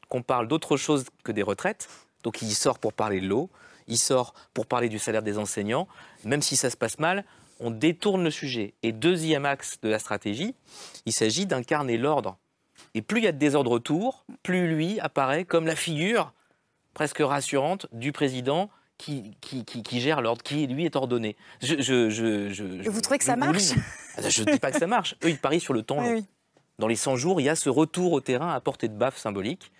qu'on 0.09 0.23
parle 0.23 0.47
d'autre 0.47 0.75
chose 0.75 1.05
que 1.23 1.31
des 1.31 1.43
retraites. 1.43 1.87
Donc 2.23 2.41
il 2.41 2.51
sort 2.53 2.79
pour 2.79 2.93
parler 2.93 3.21
de 3.21 3.27
l'eau, 3.27 3.49
il 3.87 3.97
sort 3.97 4.33
pour 4.53 4.65
parler 4.65 4.89
du 4.89 4.99
salaire 4.99 5.23
des 5.23 5.37
enseignants. 5.37 5.87
Même 6.25 6.41
si 6.41 6.55
ça 6.55 6.69
se 6.69 6.77
passe 6.77 6.99
mal, 6.99 7.23
on 7.61 7.71
détourne 7.71 8.23
le 8.23 8.31
sujet. 8.31 8.73
Et 8.83 8.91
deuxième 8.91 9.45
axe 9.45 9.79
de 9.81 9.89
la 9.89 9.99
stratégie, 9.99 10.53
il 11.05 11.13
s'agit 11.13 11.45
d'incarner 11.45 11.97
l'ordre. 11.97 12.37
Et 12.95 13.01
plus 13.01 13.19
il 13.19 13.23
y 13.23 13.27
a 13.27 13.31
de 13.31 13.37
désordre 13.37 13.71
autour, 13.71 14.25
plus 14.43 14.67
lui 14.67 14.99
apparaît 14.99 15.45
comme 15.45 15.65
la 15.65 15.75
figure 15.75 16.33
presque 16.93 17.19
rassurante 17.19 17.87
du 17.93 18.11
président 18.11 18.69
qui, 18.97 19.35
qui, 19.41 19.63
qui- 19.65 19.81
qui 19.81 20.01
gère 20.01 20.21
l'ordre, 20.21 20.43
qui 20.43 20.67
lui 20.67 20.85
est 20.85 20.95
ordonné. 20.95 21.35
Je, 21.61 21.75
je, 21.81 22.09
je, 22.09 22.49
je- 22.49 22.89
vous 22.89 23.01
trouvez 23.01 23.17
que 23.17 23.23
ça 23.23 23.35
marche. 23.35 23.71
Ah, 24.17 24.27
Je 24.29 24.43
ne 24.43 24.51
dis 24.51 24.59
pas 24.59 24.71
que 24.71 24.77
ça 24.79 24.87
marche. 24.87 25.15
Eux, 25.23 25.29
ils 25.29 25.37
parient 25.39 25.59
sur 25.61 25.73
le 25.73 25.83
temps 25.83 25.95
long. 26.01 26.11
Oui. 26.13 26.25
Dans 26.79 26.87
les 26.87 26.95
100 26.95 27.15
jours, 27.15 27.39
il 27.39 27.45
y 27.45 27.49
a 27.49 27.55
ce 27.55 27.69
retour 27.69 28.11
au 28.11 28.21
terrain 28.21 28.53
à 28.53 28.59
portée 28.59 28.87
de 28.87 28.93
baffe 28.95 29.17
symbolique. 29.17 29.71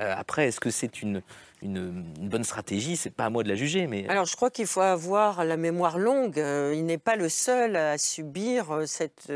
Euh, 0.00 0.14
après, 0.16 0.48
est-ce 0.48 0.60
que 0.60 0.70
c'est 0.70 1.02
une, 1.02 1.22
une, 1.60 2.04
une 2.18 2.28
bonne 2.28 2.44
stratégie? 2.44 2.96
C'est 2.96 3.10
pas 3.10 3.26
à 3.26 3.30
moi 3.30 3.42
de 3.42 3.48
la 3.48 3.54
juger, 3.54 3.86
mais 3.86 4.08
Alors, 4.08 4.24
je 4.24 4.34
crois 4.36 4.50
qu'il 4.50 4.66
faut 4.66 4.80
avoir 4.80 5.44
la 5.44 5.56
mémoire 5.56 5.98
longue. 5.98 6.38
Euh, 6.38 6.72
il 6.74 6.86
n'est 6.86 6.98
pas 6.98 7.16
le 7.16 7.28
seul 7.28 7.76
à 7.76 7.98
subir 7.98 8.70
euh, 8.70 8.86
cette 8.86 9.30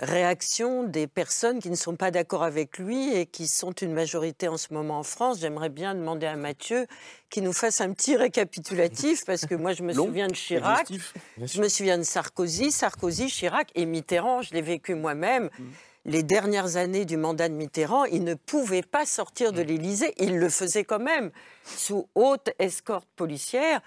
réaction 0.00 0.84
des 0.84 1.06
personnes 1.06 1.58
qui 1.60 1.70
ne 1.70 1.74
sont 1.76 1.96
pas 1.96 2.10
d'accord 2.10 2.44
avec 2.44 2.78
lui 2.78 3.14
et 3.14 3.26
qui 3.26 3.48
sont 3.48 3.72
une 3.72 3.92
majorité 3.92 4.48
en 4.48 4.56
ce 4.56 4.72
moment 4.72 4.98
en 4.98 5.02
France. 5.02 5.40
J'aimerais 5.40 5.70
bien 5.70 5.94
demander 5.94 6.26
à 6.26 6.36
Mathieu 6.36 6.86
qu'il 7.30 7.42
nous 7.42 7.52
fasse 7.52 7.80
un 7.80 7.92
petit 7.92 8.16
récapitulatif 8.16 9.24
parce 9.24 9.44
que 9.44 9.54
moi, 9.54 9.72
je 9.72 9.82
me 9.82 9.92
Long, 9.94 10.06
souviens 10.06 10.28
de 10.28 10.34
Chirac, 10.34 10.88
je 11.42 11.60
me 11.60 11.68
souviens 11.68 11.98
de 11.98 12.04
Sarkozy, 12.04 12.70
Sarkozy, 12.70 13.26
Chirac 13.26 13.70
et 13.74 13.86
Mitterrand. 13.86 14.42
Je 14.42 14.54
l'ai 14.54 14.62
vécu 14.62 14.94
moi-même. 14.94 15.50
Les 16.04 16.22
dernières 16.22 16.76
années 16.76 17.04
du 17.04 17.16
mandat 17.16 17.48
de 17.48 17.54
Mitterrand, 17.54 18.04
il 18.04 18.24
ne 18.24 18.34
pouvait 18.34 18.82
pas 18.82 19.04
sortir 19.04 19.52
de 19.52 19.60
l'Élysée. 19.60 20.14
Il 20.18 20.38
le 20.38 20.48
faisait 20.48 20.84
quand 20.84 21.00
même, 21.00 21.30
sous 21.64 22.08
haute 22.14 22.50
escorte 22.58 23.08
policière. 23.16 23.80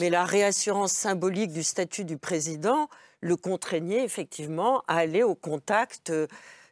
Mais 0.00 0.10
la 0.10 0.24
réassurance 0.24 0.92
symbolique 0.92 1.52
du 1.52 1.62
statut 1.62 2.04
du 2.04 2.16
président 2.16 2.88
le 3.20 3.36
contraignait 3.36 4.04
effectivement 4.04 4.82
à 4.88 4.96
aller 4.96 5.22
au 5.22 5.34
contact 5.34 6.10
euh, 6.10 6.26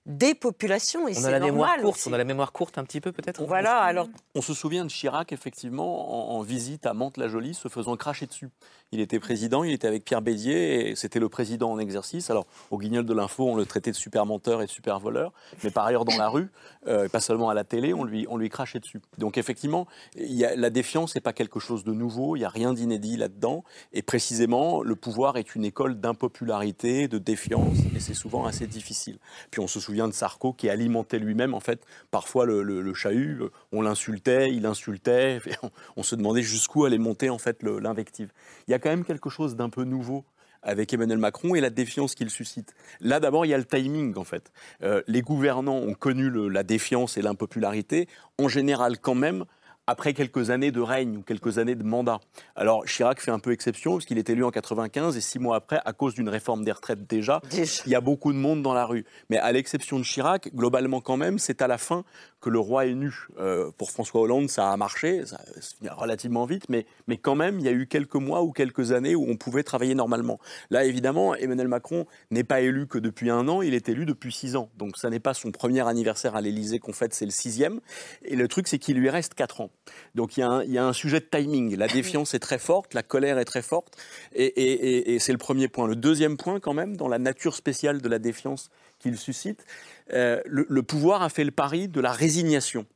des 0.07 0.35
populations. 0.35 1.09
Et 1.09 1.19
on 1.19 1.25
a 1.25 1.31
la 1.31 1.41
mémoire 1.41 1.77
courte. 1.77 1.97
aussi. 1.97 2.09
On 2.09 2.13
a 2.13 2.19
la 2.19 2.25
mémoire 2.25 2.53
courte 2.53 2.79
un 2.79 2.85
petit 2.85 3.01
peu 3.01 3.13
peut-être. 3.13 3.45
Voilà, 3.45 3.79
alors 3.81 4.09
On 4.35 4.41
se 4.41 4.55
souvient 4.55 4.85
de 4.85 4.91
Chirac, 4.91 5.33
effectivement, 5.33 6.35
en, 6.35 6.39
en 6.39 6.43
visite 6.43 6.87
à 6.87 6.95
Mantes-la-Jolie, 6.95 7.55
se 7.55 7.69
faisant 7.69 7.97
cracher 7.97 8.27
dessus. 8.27 8.49
Il 8.93 9.01
était 9.01 9.19
président, 9.19 9.65
il 9.65 9.73
était 9.73 9.89
avec 9.89 10.05
Pierre 10.05 10.23
Bédier, 10.23 10.91
et 10.91 10.95
c'était 10.97 11.19
le 11.19 11.29
président 11.29 11.73
en 11.73 11.79
exercice. 11.81 12.31
Alors, 12.31 12.47
au 12.71 12.79
guignol 12.79 13.05
de 13.05 13.13
l'info, 13.13 13.45
on 13.49 13.57
le 13.57 13.67
traitait 13.67 13.91
de 13.91 13.97
super 13.97 14.27
menteur 14.27 14.63
et 14.63 14.67
de 14.67 14.71
super 14.71 15.01
voleur, 15.01 15.33
mais 15.65 15.71
par 15.73 15.85
ailleurs, 15.87 16.05
dans 16.05 16.17
la 16.17 16.29
rue, 16.29 16.51
euh, 16.87 17.09
pas 17.09 17.21
seulement 17.21 17.51
à 17.51 17.55
la 17.55 17.65
télé, 17.65 17.93
on 17.93 18.05
lui, 18.05 18.27
on 18.31 18.37
lui 18.37 18.49
crachait 18.49 18.79
dessus. 18.79 19.01
Donc, 19.19 19.39
effectivement, 19.39 19.89
la 20.17 20.71
défiance 20.71 21.17
n'est 21.17 21.21
pas 21.21 21.33
quelque 21.33 21.59
chose 21.59 21.83
de 21.83 21.93
nouveau, 21.93 22.37
il 22.37 22.41
n'y 22.41 22.45
a 22.45 22.49
rien 22.49 22.73
d'inédit 22.73 23.17
là-dedans, 23.17 23.65
et 23.93 24.03
précisément, 24.03 24.83
le 24.83 24.95
pouvoir 24.95 25.37
est 25.37 25.57
une 25.57 25.65
école 25.65 25.99
d'impopularité, 26.01 27.09
de 27.09 27.19
défiance, 27.19 27.77
et 27.97 28.01
c'est 28.01 28.15
souvent 28.15 28.47
assez 28.47 28.69
difficile. 28.69 29.19
Puis, 29.51 29.61
on 29.61 29.67
se 29.67 29.81
souvient 29.81 30.07
de 30.07 30.13
Sarko 30.13 30.53
qui 30.53 30.69
alimentait 30.71 31.19
lui-même, 31.19 31.55
en 31.55 31.61
fait, 31.61 31.81
parfois 32.13 32.47
le, 32.47 32.63
le- 32.63 32.83
le 32.83 32.95
chahut, 32.95 33.41
on 33.73 33.83
l'insultait, 33.83 34.49
il 34.53 34.65
insultait, 34.65 35.41
on, 35.97 36.03
se 36.05 36.15
demandait 36.15 36.43
jusqu'où 36.43 36.85
allait 36.85 36.99
monter, 36.99 37.31
en 37.31 37.39
fait, 37.39 37.63
l'invective. 37.65 38.31
Quand 38.79 38.91
même 38.91 39.05
quelque 39.05 39.31
chose 39.31 39.57
d'un 39.57 39.69
peu 39.71 39.85
nouveau 39.85 40.25
avec 40.63 40.93
Emmanuel 40.93 41.19
Macron 41.19 41.55
et 41.55 41.61
la 41.61 41.71
défiance 41.71 42.15
qu'il 42.15 42.29
suscite. 42.31 42.75
Là, 43.01 43.21
d'abord, 43.21 43.47
il 43.47 43.51
y 43.51 43.55
a 43.55 43.59
le 43.59 43.65
timing, 43.65 44.17
en 44.17 44.25
fait. 44.25 44.51
Euh, 44.83 45.03
les 45.07 45.23
gouvernants 45.23 45.77
ont 45.77 45.95
connu 45.95 46.29
le- 46.29 46.49
la 46.49 46.65
défiance 46.65 47.17
et 47.17 47.23
l'impopularité, 47.23 48.09
en 48.39 48.49
général, 48.49 48.99
quand 48.99 49.15
même, 49.15 49.45
après 49.89 50.15
quelques 50.15 50.51
années 50.51 50.73
de 50.73 50.81
règne 50.81 51.19
ou 51.19 51.23
quelques 51.23 51.59
années 51.59 51.77
de 51.77 51.85
mandat. 51.85 52.19
Alors 52.57 52.85
Chirac 52.87 53.21
fait 53.21 53.31
un 53.31 53.39
peu 53.39 53.53
exception 53.53 53.93
parce 53.93 54.05
qu'il 54.05 54.19
est 54.19 54.29
élu 54.29 54.43
en 54.43 54.51
95 54.51 55.17
et 55.17 55.21
six 55.21 55.39
mois 55.39 55.55
après, 55.55 55.79
à 55.85 55.93
cause 55.93 56.15
d'une 56.15 56.29
réforme 56.29 56.65
des 56.65 56.73
retraites 56.73 57.07
déjà, 57.07 57.41
il 57.87 57.93
y 57.93 57.95
a 57.95 58.01
beaucoup 58.01 58.33
de 58.33 58.37
monde 58.39 58.63
dans 58.65 58.75
la 58.75 58.85
rue. 58.85 59.05
Mais 59.31 59.39
à 59.39 59.53
l'exception 59.53 60.01
de 60.01 60.05
Chirac, 60.05 60.51
globalement 60.53 61.01
quand 61.01 61.17
même, 61.17 61.39
c'est 61.39 61.63
à 61.63 61.69
la 61.69 61.79
fin 61.79 62.03
que 62.41 62.51
le 62.51 62.59
roi 62.59 62.87
est 62.87 62.95
nu. 62.95 63.27
Euh, 63.39 63.71
pour 63.77 63.91
François 63.91 64.21
Hollande, 64.21 64.49
ça 64.49 64.71
a 64.71 64.77
marché, 64.77 65.25
ça 65.27 65.41
finit 65.79 65.91
relativement 65.91 66.45
vite, 66.45 66.69
mais, 66.69 66.87
mais 67.07 67.17
quand 67.17 67.35
même, 67.35 67.59
il 67.59 67.65
y 67.65 67.69
a 67.69 67.73
eu 67.73 67.87
quelques 67.87 68.17
mois 68.17 68.43
ou 68.43 68.53
quelques 68.53 68.93
années 68.93 69.15
où 69.15 69.27
on 69.29 69.37
pouvait 69.37 69.63
travailler 69.63 69.95
normalement. 69.95 70.39
Là, 70.71 70.85
évidemment, 70.85 71.35
Emmanuel 71.35 71.69
Macron 71.69 72.07
n'est 72.31 72.45
pas 72.45 72.61
élu 72.61 72.87
que 72.87 72.99
depuis 72.99 73.31
un 73.31 73.49
an, 73.49 73.63
il 73.63 73.75
est 73.75 73.89
élu 73.89 74.07
depuis 74.07 74.33
six 74.33 74.57
ans. 74.57 74.69
Donc 74.77 74.97
ça 74.97 75.11
n'est 75.11 75.21
pas 75.21 75.35
son 75.35 75.51
premier 75.51 75.87
anniversaire 75.87 76.37
à 76.37 76.41
l'Élysée 76.41 76.79
qu'on 76.79 76.93
fête, 76.93 77.15
c'est 77.15 77.25
le 77.25 77.31
sixième. 77.31 77.81
Et 78.25 78.37
le 78.37 78.49
truc, 78.49 78.69
c'est 78.69 78.79
qu'il 78.79 78.97
lui 78.97 79.11
reste 79.11 79.35
quatre 79.35 79.61
ans. 79.61 79.71
Donc 80.15 80.37
il 80.37 80.41
y, 80.41 80.79
a 80.79 80.87
un, 80.87 80.93
sujet 80.93 81.21
de 81.21 81.27
timing. 81.27 81.77
La 81.77 81.89
défiance 81.89 82.35
est 82.35 82.39
très 82.39 82.59
forte, 82.59 82.95
la 82.95 83.03
colère 83.03 83.39
est 83.39 83.45
très 83.45 83.63
forte, 83.63 83.97
et 84.35 85.17
c'est 85.21 85.33
le 85.33 85.39
premier 85.39 85.69
point. 85.69 85.87
Le 85.87 85.97
deuxième 85.97 86.37
point, 86.37 86.61
quand 86.61 86.75
même, 86.75 86.97
dans 86.97 87.09
la 87.09 87.19
nature 87.19 87.55
spéciale 87.55 88.01
de 88.01 88.09
la 88.09 88.19
défiance 88.19 88.71
qu'il 88.99 89.19
suscite, 89.19 89.65
euh, 90.13 90.41
le, 90.47 90.67
le 90.69 90.83
pouvoir 90.83 91.23
a 91.23 91.29
fait 91.29 91.45
le 91.45 91.51
pari 91.51 91.89
de 91.89 92.01
la 92.01 92.13
résignation. 92.13 92.87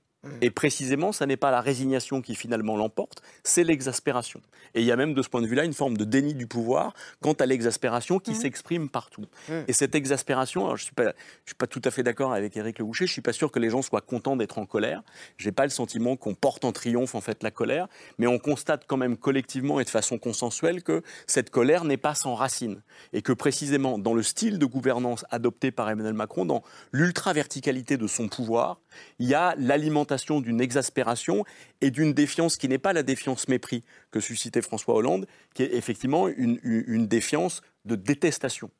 Et 0.42 0.50
précisément, 0.50 1.12
ça 1.12 1.24
n'est 1.24 1.38
pas 1.38 1.50
la 1.50 1.60
résignation 1.60 2.20
qui 2.20 2.34
finalement 2.34 2.76
l'emporte, 2.76 3.22
c'est 3.42 3.64
l'exaspération. 3.64 4.42
Et 4.74 4.80
il 4.80 4.86
y 4.86 4.92
a 4.92 4.96
même 4.96 5.14
de 5.14 5.22
ce 5.22 5.28
point 5.28 5.40
de 5.40 5.46
vue-là 5.46 5.64
une 5.64 5.72
forme 5.72 5.96
de 5.96 6.04
déni 6.04 6.34
du 6.34 6.46
pouvoir 6.46 6.92
quant 7.22 7.32
à 7.32 7.46
l'exaspération 7.46 8.18
qui 8.18 8.34
s'exprime 8.34 8.90
partout. 8.90 9.24
Et 9.66 9.72
cette 9.72 9.94
exaspération, 9.94 10.64
alors 10.64 10.76
je 10.76 10.82
ne 10.82 10.86
suis, 10.86 10.94
pas, 10.94 11.14
je 11.44 11.50
suis 11.50 11.54
pas 11.54 11.66
tout 11.66 11.80
à 11.84 11.90
fait 11.90 12.02
d'accord 12.02 12.34
avec 12.34 12.56
Éric 12.56 12.78
Le 12.78 12.84
Boucher, 12.84 13.06
je 13.06 13.10
ne 13.10 13.14
suis 13.14 13.22
pas 13.22 13.32
sûr 13.32 13.50
que 13.50 13.58
les 13.58 13.70
gens 13.70 13.82
soient 13.82 14.02
contents 14.02 14.36
d'être 14.36 14.58
en 14.58 14.66
colère. 14.66 15.02
Je 15.38 15.48
n'ai 15.48 15.52
pas 15.52 15.64
le 15.64 15.70
sentiment 15.70 16.16
qu'on 16.16 16.34
porte 16.34 16.64
en 16.64 16.72
triomphe 16.72 17.14
en 17.14 17.20
fait 17.20 17.42
la 17.42 17.50
colère, 17.50 17.88
mais 18.18 18.26
on 18.26 18.38
constate 18.38 18.84
quand 18.86 18.98
même 18.98 19.16
collectivement 19.16 19.80
et 19.80 19.84
de 19.84 19.90
façon 19.90 20.18
consensuelle 20.18 20.82
que 20.82 21.02
cette 21.26 21.50
colère 21.50 21.84
n'est 21.84 21.96
pas 21.96 22.14
sans 22.14 22.34
racine. 22.34 22.82
Et 23.14 23.22
que 23.22 23.32
précisément 23.32 23.98
dans 23.98 24.14
le 24.14 24.22
style 24.22 24.58
de 24.58 24.66
gouvernance 24.66 25.24
adopté 25.30 25.70
par 25.70 25.88
Emmanuel 25.88 26.14
Macron, 26.14 26.44
dans 26.44 26.62
l'ultra-verticalité 26.92 27.96
de 27.96 28.06
son 28.06 28.28
pouvoir, 28.28 28.80
il 29.18 29.28
y 29.28 29.34
a 29.34 29.54
l'alimentation 29.58 30.40
d'une 30.40 30.60
exaspération 30.60 31.44
et 31.80 31.90
d'une 31.90 32.12
défiance 32.12 32.56
qui 32.56 32.68
n'est 32.68 32.78
pas 32.78 32.92
la 32.92 33.02
défiance 33.02 33.48
mépris 33.48 33.84
que 34.10 34.20
suscitait 34.20 34.62
François 34.62 34.94
Hollande, 34.94 35.26
qui 35.54 35.62
est 35.62 35.74
effectivement 35.74 36.28
une, 36.28 37.06
défiance 37.06 37.62
de 37.84 37.96
détestation. 37.96 38.70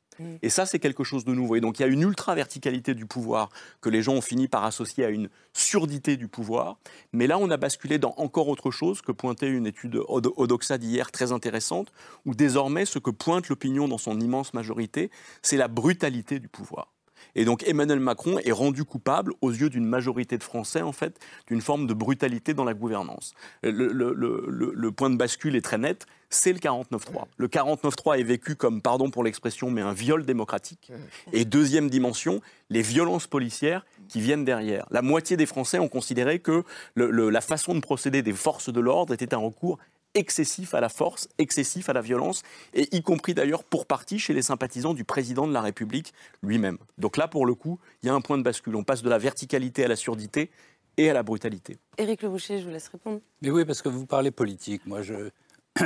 Et 0.43 0.49
ça, 0.49 0.65
c'est 0.65 0.77
quelque 0.77 1.03
chose 1.03 1.25
de 1.25 1.33
nouveau. 1.33 1.55
Et 1.55 1.61
donc, 1.61 1.79
il 1.79 1.81
y 1.81 1.85
a 1.85 1.87
une 1.87 2.01
ultra-verticalité 2.01 2.93
du 2.93 3.07
pouvoir 3.07 3.49
que 3.79 3.89
les 3.89 4.03
gens 4.03 4.13
ont 4.13 4.21
fini 4.21 4.47
par 4.47 4.63
associer 4.65 5.03
à 5.03 5.09
une 5.09 5.29
surdité 5.53 6.15
du 6.15 6.27
pouvoir. 6.27 6.77
Mais 7.11 7.25
là, 7.25 7.39
on 7.39 7.49
a 7.49 7.57
basculé 7.57 7.97
dans 7.97 8.13
encore 8.17 8.47
autre 8.47 8.69
chose 8.69 9.01
que 9.01 9.11
pointait 9.11 9.49
une 9.49 9.65
étude 9.65 9.99
Od- 10.07 10.33
Odoxa 10.35 10.77
d'hier 10.77 11.11
très 11.11 11.31
intéressante, 11.31 11.91
où 12.25 12.35
désormais, 12.35 12.85
ce 12.85 12.99
que 12.99 13.09
pointe 13.09 13.49
l'opinion 13.49 13.87
dans 13.87 13.97
son 13.97 14.19
immense 14.19 14.53
majorité, 14.53 15.09
c'est 15.41 15.57
la 15.57 15.67
brutalité 15.67 16.39
du 16.39 16.49
pouvoir. 16.49 16.93
Et 17.35 17.45
donc 17.45 17.63
Emmanuel 17.67 17.99
Macron 17.99 18.37
est 18.43 18.51
rendu 18.51 18.83
coupable 18.83 19.33
aux 19.41 19.51
yeux 19.51 19.69
d'une 19.69 19.85
majorité 19.85 20.37
de 20.37 20.43
Français, 20.43 20.81
en 20.81 20.91
fait, 20.91 21.19
d'une 21.47 21.61
forme 21.61 21.87
de 21.87 21.93
brutalité 21.93 22.53
dans 22.53 22.63
la 22.65 22.73
gouvernance. 22.73 23.33
Le, 23.63 23.71
le- 23.71 24.13
le- 24.13 24.45
le- 24.47 24.71
le 24.75 24.91
point 24.91 25.09
de 25.09 25.15
bascule 25.17 25.55
est 25.55 25.61
très 25.61 25.77
net, 25.77 26.05
c'est 26.29 26.53
le 26.53 26.59
49-3. 26.59 27.25
Le 27.37 27.47
49-3 27.47 28.19
est 28.19 28.23
vécu 28.23 28.55
comme, 28.55 28.81
pardon 28.81 29.09
pour 29.09 29.23
l'expression, 29.23 29.69
mais 29.69 29.81
un 29.81 29.93
viol 29.93 30.25
démocratique. 30.25 30.91
Et 31.33 31.43
deuxième 31.45 31.89
dimension, 31.89 32.41
les 32.69 32.81
violences 32.81 33.27
policières 33.27 33.85
qui 34.07 34.21
viennent 34.21 34.45
derrière. 34.45 34.85
La 34.91 35.01
moitié 35.01 35.35
des 35.37 35.45
Français 35.45 35.79
ont 35.79 35.89
considéré 35.89 36.39
que 36.39 36.63
la 36.95 37.41
façon 37.41 37.75
de 37.75 37.79
procéder 37.81 38.21
des 38.21 38.33
forces 38.33 38.71
de 38.71 38.79
l'ordre 38.79 39.13
était 39.13 39.33
un 39.33 39.37
recours 39.39 39.77
excessif 40.13 40.73
à 40.73 40.81
la 40.81 40.89
force, 40.89 41.27
excessif 41.37 41.89
à 41.89 41.93
la 41.93 42.01
violence, 42.01 42.43
et 42.73 42.95
y 42.95 43.01
compris 43.01 43.33
d'ailleurs 43.33 43.63
pour 43.63 43.85
partie 43.85 44.19
chez 44.19 44.33
les 44.33 44.41
sympathisants 44.41 44.93
du 44.93 45.03
président 45.03 45.47
de 45.47 45.53
la 45.53 45.61
République 45.61 46.13
lui-même. 46.43 46.77
Donc 46.97 47.17
là, 47.17 47.27
pour 47.27 47.45
le 47.45 47.55
coup, 47.55 47.79
il 48.03 48.07
y 48.07 48.09
a 48.09 48.13
un 48.13 48.21
point 48.21 48.37
de 48.37 48.43
bascule. 48.43 48.75
On 48.75 48.83
passe 48.83 49.01
de 49.03 49.09
la 49.09 49.17
verticalité 49.17 49.85
à 49.85 49.87
la 49.87 49.95
surdité 49.95 50.51
et 50.97 51.09
à 51.09 51.13
la 51.13 51.23
brutalité. 51.23 51.77
Éric 51.97 52.21
Le 52.21 52.29
Boucher, 52.29 52.59
je 52.59 52.65
vous 52.65 52.71
laisse 52.71 52.89
répondre. 52.89 53.21
Mais 53.41 53.49
oui, 53.49 53.63
parce 53.65 53.81
que 53.81 53.89
vous 53.89 54.05
parlez 54.05 54.31
politique. 54.31 54.85
Moi, 54.85 55.01
je. 55.01 55.29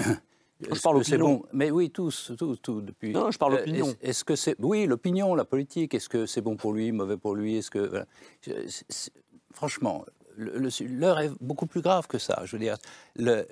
Est-ce 0.72 0.82
parle 0.82 1.04
c'est 1.04 1.16
opinion. 1.16 1.34
bon? 1.40 1.44
Mais 1.52 1.70
oui, 1.70 1.90
tous, 1.92 2.32
tous, 2.38 2.56
tous 2.62 2.82
depuis. 2.82 3.12
Non, 3.12 3.30
je 3.30 3.38
parle 3.38 3.56
Euh, 3.56 3.62
opinion. 3.62 3.88
Est-ce, 3.88 4.10
est-ce 4.10 4.24
que 4.24 4.36
c'est 4.38 4.56
oui 4.60 4.86
l'opinion, 4.86 5.36
la 5.36 5.44
politique 5.44 5.94
Est-ce 5.94 6.08
que 6.08 6.26
c'est 6.26 6.40
bon 6.42 6.56
pour 6.56 6.72
lui, 6.72 6.94
mauvais 6.94 7.18
pour 7.18 7.36
lui? 7.36 7.58
Est-ce 7.58 7.70
que 7.70 7.80
voilà. 7.80 8.06
Je- 8.42 8.52
c'est- 8.68 8.86
c'est- 8.88 9.12
franchement, 9.54 10.06
le- 10.38 10.58
le- 10.58 10.70
l'heure 10.98 11.20
est 11.20 11.30
beaucoup 11.42 11.66
plus 11.68 11.82
grave 11.82 12.08
que 12.08 12.18
ça. 12.18 12.42
Je 12.46 12.54
veux 12.56 12.60
dire, 12.60 12.78
le, 13.18 13.46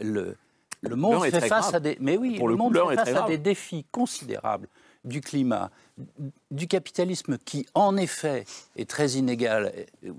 le, 0.90 0.96
monde 0.96 1.24
fait 1.26 1.40
face 1.40 1.50
grave. 1.50 1.76
à 1.76 1.80
des. 1.80 1.98
Mais 2.00 2.18
oui, 2.18 2.38
Pour 2.38 2.48
le 2.48 2.54
le 2.54 2.58
coup, 2.58 2.64
monde 2.64 2.74
l'heure 2.74 2.88
fait 2.90 2.94
est 2.94 2.98
face 2.98 3.06
très 3.06 3.14
à 3.16 3.20
grave. 3.20 3.30
des 3.30 3.38
défis 3.38 3.86
considérables 3.92 4.68
du 5.04 5.22
climat, 5.22 5.70
du 6.52 6.68
capitalisme 6.68 7.38
qui, 7.38 7.66
en 7.74 7.98
effet, 7.98 8.46
est 8.76 8.90
très 8.90 9.12
inégal, 9.12 9.74
euh, 10.04 10.12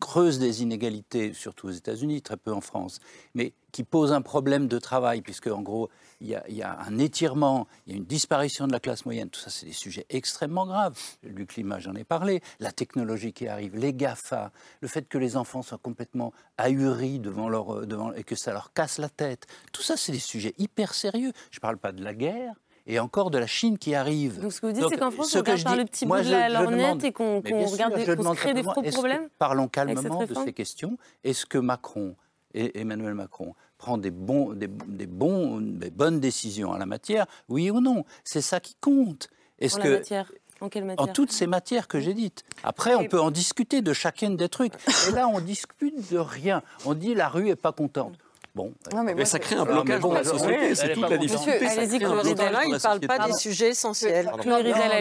creuse 0.00 0.38
des 0.38 0.62
inégalités, 0.62 1.32
surtout 1.32 1.68
aux 1.68 1.72
États-Unis, 1.72 2.22
très 2.22 2.36
peu 2.36 2.52
en 2.52 2.60
France, 2.60 3.00
mais 3.34 3.52
qui 3.72 3.84
pose 3.84 4.12
un 4.12 4.22
problème 4.22 4.68
de 4.68 4.78
travail, 4.78 5.20
puisque, 5.20 5.48
en 5.48 5.60
gros, 5.60 5.90
il 6.20 6.28
y, 6.28 6.62
a, 6.62 6.80
un 6.80 6.98
étirement, 6.98 7.68
il 7.86 7.92
y 7.92 7.94
a 7.94 7.98
une 7.98 8.06
disparition 8.06 8.66
de 8.66 8.72
la 8.72 8.80
classe 8.80 9.04
moyenne. 9.04 9.28
Tout 9.28 9.40
ça, 9.40 9.50
c'est 9.50 9.66
des 9.66 9.72
sujets 9.72 10.06
extrêmement 10.08 10.66
graves. 10.66 10.98
Du 11.22 11.46
climat, 11.46 11.78
j'en 11.78 11.94
ai 11.94 12.04
parlé. 12.04 12.40
La 12.60 12.72
technologie 12.72 13.32
qui 13.32 13.46
arrive, 13.46 13.76
les 13.76 13.92
GAFA, 13.92 14.50
le 14.80 14.88
fait 14.88 15.06
que 15.06 15.18
les 15.18 15.36
enfants 15.36 15.62
soient 15.62 15.78
complètement 15.78 16.32
ahuris 16.56 17.18
devant 17.18 17.48
leur, 17.48 17.76
euh, 17.76 17.86
devant, 17.86 18.12
et 18.14 18.24
que 18.24 18.34
ça 18.34 18.52
leur 18.52 18.72
casse 18.72 18.98
la 18.98 19.08
tête. 19.08 19.46
Tout 19.72 19.82
ça, 19.82 19.96
c'est 19.96 20.12
des 20.12 20.18
sujets 20.18 20.54
hyper 20.58 20.94
sérieux. 20.94 21.32
Je 21.50 21.58
ne 21.58 21.60
parle 21.60 21.78
pas 21.78 21.92
de 21.92 22.02
la 22.02 22.14
guerre. 22.14 22.54
Et 22.90 22.98
encore 22.98 23.30
de 23.30 23.36
la 23.36 23.46
Chine 23.46 23.76
qui 23.76 23.94
arrive. 23.94 24.40
Donc 24.40 24.52
ce 24.52 24.62
que 24.62 24.66
vous 24.66 24.72
dites, 24.72 24.84
c'est 24.88 24.96
qu'en 24.96 25.10
France, 25.10 25.28
ce 25.28 25.36
on 25.36 25.40
regarde 25.42 25.58
je 25.58 25.64
par 25.64 25.76
le 25.76 25.84
petit 25.84 26.06
bout 26.06 26.16
de 26.16 26.30
la 26.30 26.48
lorgnette 26.48 27.04
et 27.04 27.12
qu'on 27.12 27.40
regarde, 27.40 27.92
crée 28.34 28.54
des 28.54 28.62
faux 28.62 28.82
problèmes 28.82 29.28
Parlons 29.38 29.68
calmement 29.68 30.24
de 30.24 30.34
ces 30.34 30.54
questions? 30.54 30.96
Est-ce 31.22 31.44
que 31.44 31.58
Macron 31.58 32.16
et 32.54 32.80
Emmanuel 32.80 33.12
Macron 33.12 33.54
prend 33.76 33.98
des, 33.98 34.10
bons, 34.10 34.54
des, 34.54 34.68
des 34.68 35.06
bons, 35.06 35.60
des 35.60 35.90
bonnes 35.90 36.18
décisions 36.18 36.70
en 36.70 36.78
la 36.78 36.86
matière? 36.86 37.26
Oui 37.50 37.70
ou 37.70 37.80
non? 37.82 38.04
C'est 38.24 38.40
ça 38.40 38.58
qui 38.58 38.74
compte. 38.80 39.28
Est-ce 39.58 39.78
En 39.78 39.82
que 39.82 39.88
la 39.88 39.98
matière 39.98 40.32
En 40.62 40.68
quelle 40.70 40.84
matière? 40.86 41.08
en 41.08 41.12
toutes 41.12 41.30
ces 41.30 41.46
matières 41.46 41.88
que 41.88 42.00
j'ai 42.00 42.14
dites. 42.14 42.42
Après, 42.64 42.94
on 42.94 43.04
peut 43.04 43.20
en 43.20 43.30
discuter 43.30 43.82
de 43.82 43.92
chacune 43.92 44.36
des 44.36 44.48
trucs. 44.48 44.72
Et 45.08 45.12
là, 45.12 45.28
on 45.28 45.40
discute 45.40 46.10
de 46.10 46.18
rien. 46.18 46.62
On 46.86 46.94
dit 46.94 47.14
la 47.14 47.28
rue 47.28 47.50
est 47.50 47.56
pas 47.56 47.72
contente. 47.72 48.14
Bon. 48.58 48.72
Non, 48.92 49.04
mais 49.04 49.14
Mais 49.14 49.24
ça 49.24 49.38
crée 49.38 49.54
un 49.54 49.62
Ah, 49.62 49.64
blocage 49.72 50.00
bon, 50.00 50.08
dans 50.08 50.14
la 50.14 50.24
société, 50.24 50.74
c'est 50.74 50.90
est 50.90 50.94
toute 50.94 51.08
la 51.08 51.16
difficulté. 51.16 51.66
ça 51.68 51.72
Allez-y, 51.80 51.98
crée 52.00 52.06
un 52.06 52.08
Chloé 52.10 52.22
blocage 52.24 52.44
Ridella, 52.44 52.58
dans 52.58 52.62
il 52.68 52.72
ne 52.72 52.78
parle 52.78 53.00
pas 53.00 53.26
des 53.28 53.32
sujets 53.34 53.68
essentiels. 53.68 54.32
Non, 54.44 54.58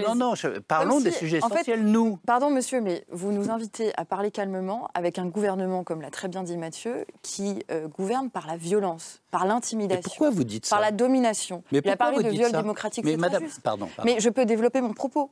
non, 0.10 0.16
non, 0.16 0.36
je- 0.36 0.60
parlons 0.60 1.00
des 1.00 1.10
sujets 1.10 1.44
en 1.44 1.48
fait, 1.50 1.56
essentiels, 1.56 1.84
nous. 1.84 2.20
Pardon, 2.28 2.52
monsieur, 2.52 2.82
mais 2.82 3.04
vous 3.12 3.32
nous 3.32 3.50
invitez 3.50 3.92
à 3.98 4.06
parler 4.06 4.30
calmement 4.30 4.90
avec 4.94 5.18
un 5.18 5.26
gouvernement, 5.26 5.84
comme 5.84 6.02
l'a 6.04 6.12
très 6.12 6.28
bien 6.28 6.44
dit 6.44 6.56
Mathieu, 6.56 7.06
qui 7.24 7.64
euh, 7.72 7.88
gouverne 7.88 8.30
par 8.30 8.46
la 8.46 8.58
violence, 8.58 9.22
par 9.32 9.48
l'intimidation. 9.48 10.02
pourquoi 10.04 10.30
vous 10.30 10.44
dites 10.44 10.70
Par 10.70 10.78
ça 10.78 10.86
la 10.86 10.92
domination. 10.92 11.64
Mais 11.72 11.82
Il 11.84 11.90
a 11.90 11.98
parlé 11.98 12.22
de 12.24 12.30
viol 12.30 12.52
démocratique. 12.52 13.04
Mais 13.06 13.18
madame, 13.18 13.44
pardon, 13.64 13.88
pardon. 13.96 14.12
Mais 14.12 14.20
je 14.20 14.30
peux 14.30 14.46
développer 14.46 14.82
mon 14.82 14.94
propos. 14.94 15.32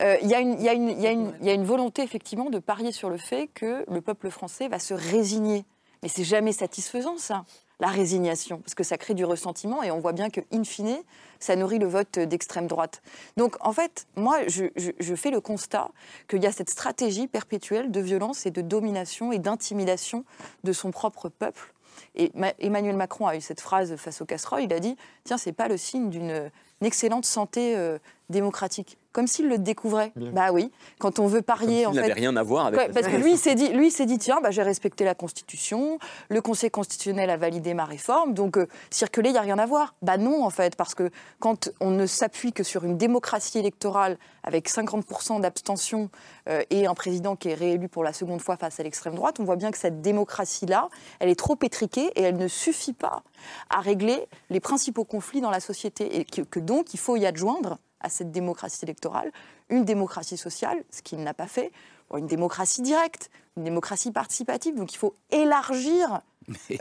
Y 0.00 0.14
y 0.22 0.56
il 0.56 1.02
y 1.44 1.48
a 1.50 1.52
une 1.52 1.64
volonté, 1.64 2.02
effectivement, 2.02 2.48
de 2.48 2.58
parier 2.58 2.92
sur 2.92 3.10
le 3.10 3.18
fait 3.18 3.48
que 3.52 3.84
le 3.92 4.00
peuple 4.00 4.30
français 4.30 4.68
va 4.68 4.78
se 4.78 4.94
résigner. 4.94 5.66
Mais 6.02 6.08
c'est 6.10 6.24
jamais 6.24 6.52
satisfaisant, 6.52 7.16
ça, 7.16 7.44
la 7.80 7.88
résignation, 7.88 8.58
parce 8.58 8.74
que 8.74 8.84
ça 8.84 8.96
crée 8.96 9.14
du 9.14 9.24
ressentiment 9.24 9.82
et 9.82 9.90
on 9.90 9.98
voit 9.98 10.12
bien 10.12 10.30
que, 10.30 10.40
in 10.52 10.64
fine, 10.64 10.98
ça 11.40 11.56
nourrit 11.56 11.78
le 11.78 11.86
vote 11.86 12.18
d'extrême 12.18 12.66
droite. 12.66 13.02
Donc, 13.36 13.56
en 13.60 13.72
fait, 13.72 14.06
moi, 14.16 14.38
je, 14.46 15.14
fais 15.14 15.30
le 15.30 15.40
constat 15.40 15.90
qu'il 16.28 16.42
y 16.42 16.46
a 16.46 16.52
cette 16.52 16.70
stratégie 16.70 17.26
perpétuelle 17.26 17.90
de 17.90 18.00
violence 18.00 18.46
et 18.46 18.50
de 18.50 18.62
domination 18.62 19.32
et 19.32 19.38
d'intimidation 19.38 20.24
de 20.64 20.72
son 20.72 20.90
propre 20.90 21.28
peuple. 21.28 21.74
Et 22.14 22.30
Ma- 22.34 22.54
Emmanuel 22.58 22.96
Macron 22.96 23.26
a 23.26 23.36
eu 23.36 23.40
cette 23.40 23.60
phrase 23.60 23.96
face 23.96 24.20
aux 24.20 24.26
casseroles. 24.26 24.62
Il 24.62 24.72
a 24.72 24.80
dit 24.80 24.96
Tiens, 25.24 25.38
c'est 25.38 25.52
pas 25.52 25.68
le 25.68 25.76
signe 25.76 26.10
d'une 26.10 26.50
une 26.80 26.86
excellente 26.86 27.24
santé 27.24 27.74
euh, 27.76 27.98
démocratique. 28.30 28.98
Comme 29.12 29.26
s'il 29.26 29.48
le 29.48 29.56
découvrait. 29.56 30.12
Bah 30.16 30.52
oui, 30.52 30.70
quand 30.98 31.20
on 31.20 31.26
veut 31.26 31.40
parier. 31.40 31.82
Il 31.82 31.86
en 31.86 31.92
n'avait 31.92 32.08
fait, 32.08 32.12
rien 32.12 32.36
à 32.36 32.42
voir 32.42 32.66
avec 32.66 32.78
Ouais, 32.78 32.90
parce 32.92 33.06
que 33.06 33.16
lui, 33.16 33.32
il 33.32 33.38
s'est 33.38 33.54
dit, 33.54 33.68
lui, 33.70 33.90
s'est 33.90 34.04
dit, 34.04 34.18
tiens, 34.18 34.40
bah, 34.42 34.50
j'ai 34.50 34.62
respecté 34.62 35.04
la 35.04 35.14
Constitution, 35.14 35.98
le 36.28 36.42
Conseil 36.42 36.70
constitutionnel 36.70 37.30
a 37.30 37.38
validé 37.38 37.72
ma 37.72 37.86
réforme, 37.86 38.34
donc 38.34 38.58
euh, 38.58 38.66
circuler, 38.90 39.30
il 39.30 39.32
n'y 39.32 39.38
a 39.38 39.42
rien 39.42 39.58
à 39.58 39.64
voir. 39.64 39.94
Bah 40.02 40.18
non, 40.18 40.44
en 40.44 40.50
fait, 40.50 40.76
parce 40.76 40.94
que 40.94 41.10
quand 41.38 41.70
on 41.80 41.92
ne 41.92 42.04
s'appuie 42.04 42.52
que 42.52 42.62
sur 42.62 42.84
une 42.84 42.98
démocratie 42.98 43.58
électorale 43.58 44.18
avec 44.42 44.68
50% 44.68 45.40
d'abstention 45.40 46.10
euh, 46.50 46.62
et 46.68 46.86
un 46.86 46.94
président 46.94 47.36
qui 47.36 47.48
est 47.48 47.54
réélu 47.54 47.88
pour 47.88 48.04
la 48.04 48.12
seconde 48.12 48.42
fois 48.42 48.58
face 48.58 48.80
à 48.80 48.82
l'extrême 48.82 49.14
droite, 49.14 49.40
on 49.40 49.44
voit 49.44 49.56
bien 49.56 49.70
que 49.70 49.78
cette 49.78 50.02
démocratie-là, 50.02 50.90
elle 51.20 51.30
est 51.30 51.38
trop 51.38 51.56
étriquée 51.62 52.10
et 52.16 52.22
elle 52.22 52.36
ne 52.36 52.48
suffit 52.48 52.92
pas 52.92 53.22
à 53.70 53.80
régler 53.80 54.26
les 54.50 54.60
principaux 54.60 55.04
conflits 55.04 55.40
dans 55.40 55.50
la 55.50 55.60
société 55.60 56.18
et 56.18 56.24
que, 56.26 56.42
que 56.42 56.60
donc 56.60 56.92
il 56.92 57.00
faut 57.00 57.16
y 57.16 57.24
adjoindre 57.24 57.78
à 58.06 58.08
cette 58.08 58.30
démocratie 58.30 58.84
électorale 58.84 59.30
une 59.68 59.84
démocratie 59.84 60.36
sociale, 60.36 60.84
ce 60.90 61.02
qu'il 61.02 61.18
n'a 61.24 61.34
pas 61.34 61.48
fait, 61.48 61.72
une 62.16 62.26
démocratie 62.28 62.82
directe, 62.82 63.30
une 63.56 63.64
démocratie 63.64 64.12
participative, 64.12 64.76
donc 64.76 64.94
il 64.94 64.96
faut 64.96 65.16
élargir 65.32 66.20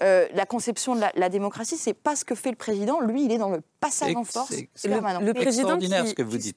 euh, 0.04 0.28
la 0.34 0.46
conception 0.46 0.94
de 0.96 1.02
la, 1.02 1.12
la 1.16 1.30
démocratie. 1.30 1.78
C'est 1.78 1.96
pas 1.96 2.16
ce 2.16 2.24
que 2.24 2.36
fait 2.36 2.52
le 2.52 2.56
président. 2.56 3.02
Lui, 3.02 3.26
il 3.26 3.32
est 3.32 3.40
dans 3.40 3.50
le 3.50 3.62
passage 3.80 4.16
en 4.16 4.24
force 4.24 4.54
c'est 4.76 4.88
permanent. 4.90 5.20
le 5.20 5.34
président 5.34 5.62
extraordinaire 5.62 6.04
qui- 6.04 6.10
ce 6.10 6.14
que 6.14 6.22
vous 6.22 6.38
dites. 6.38 6.56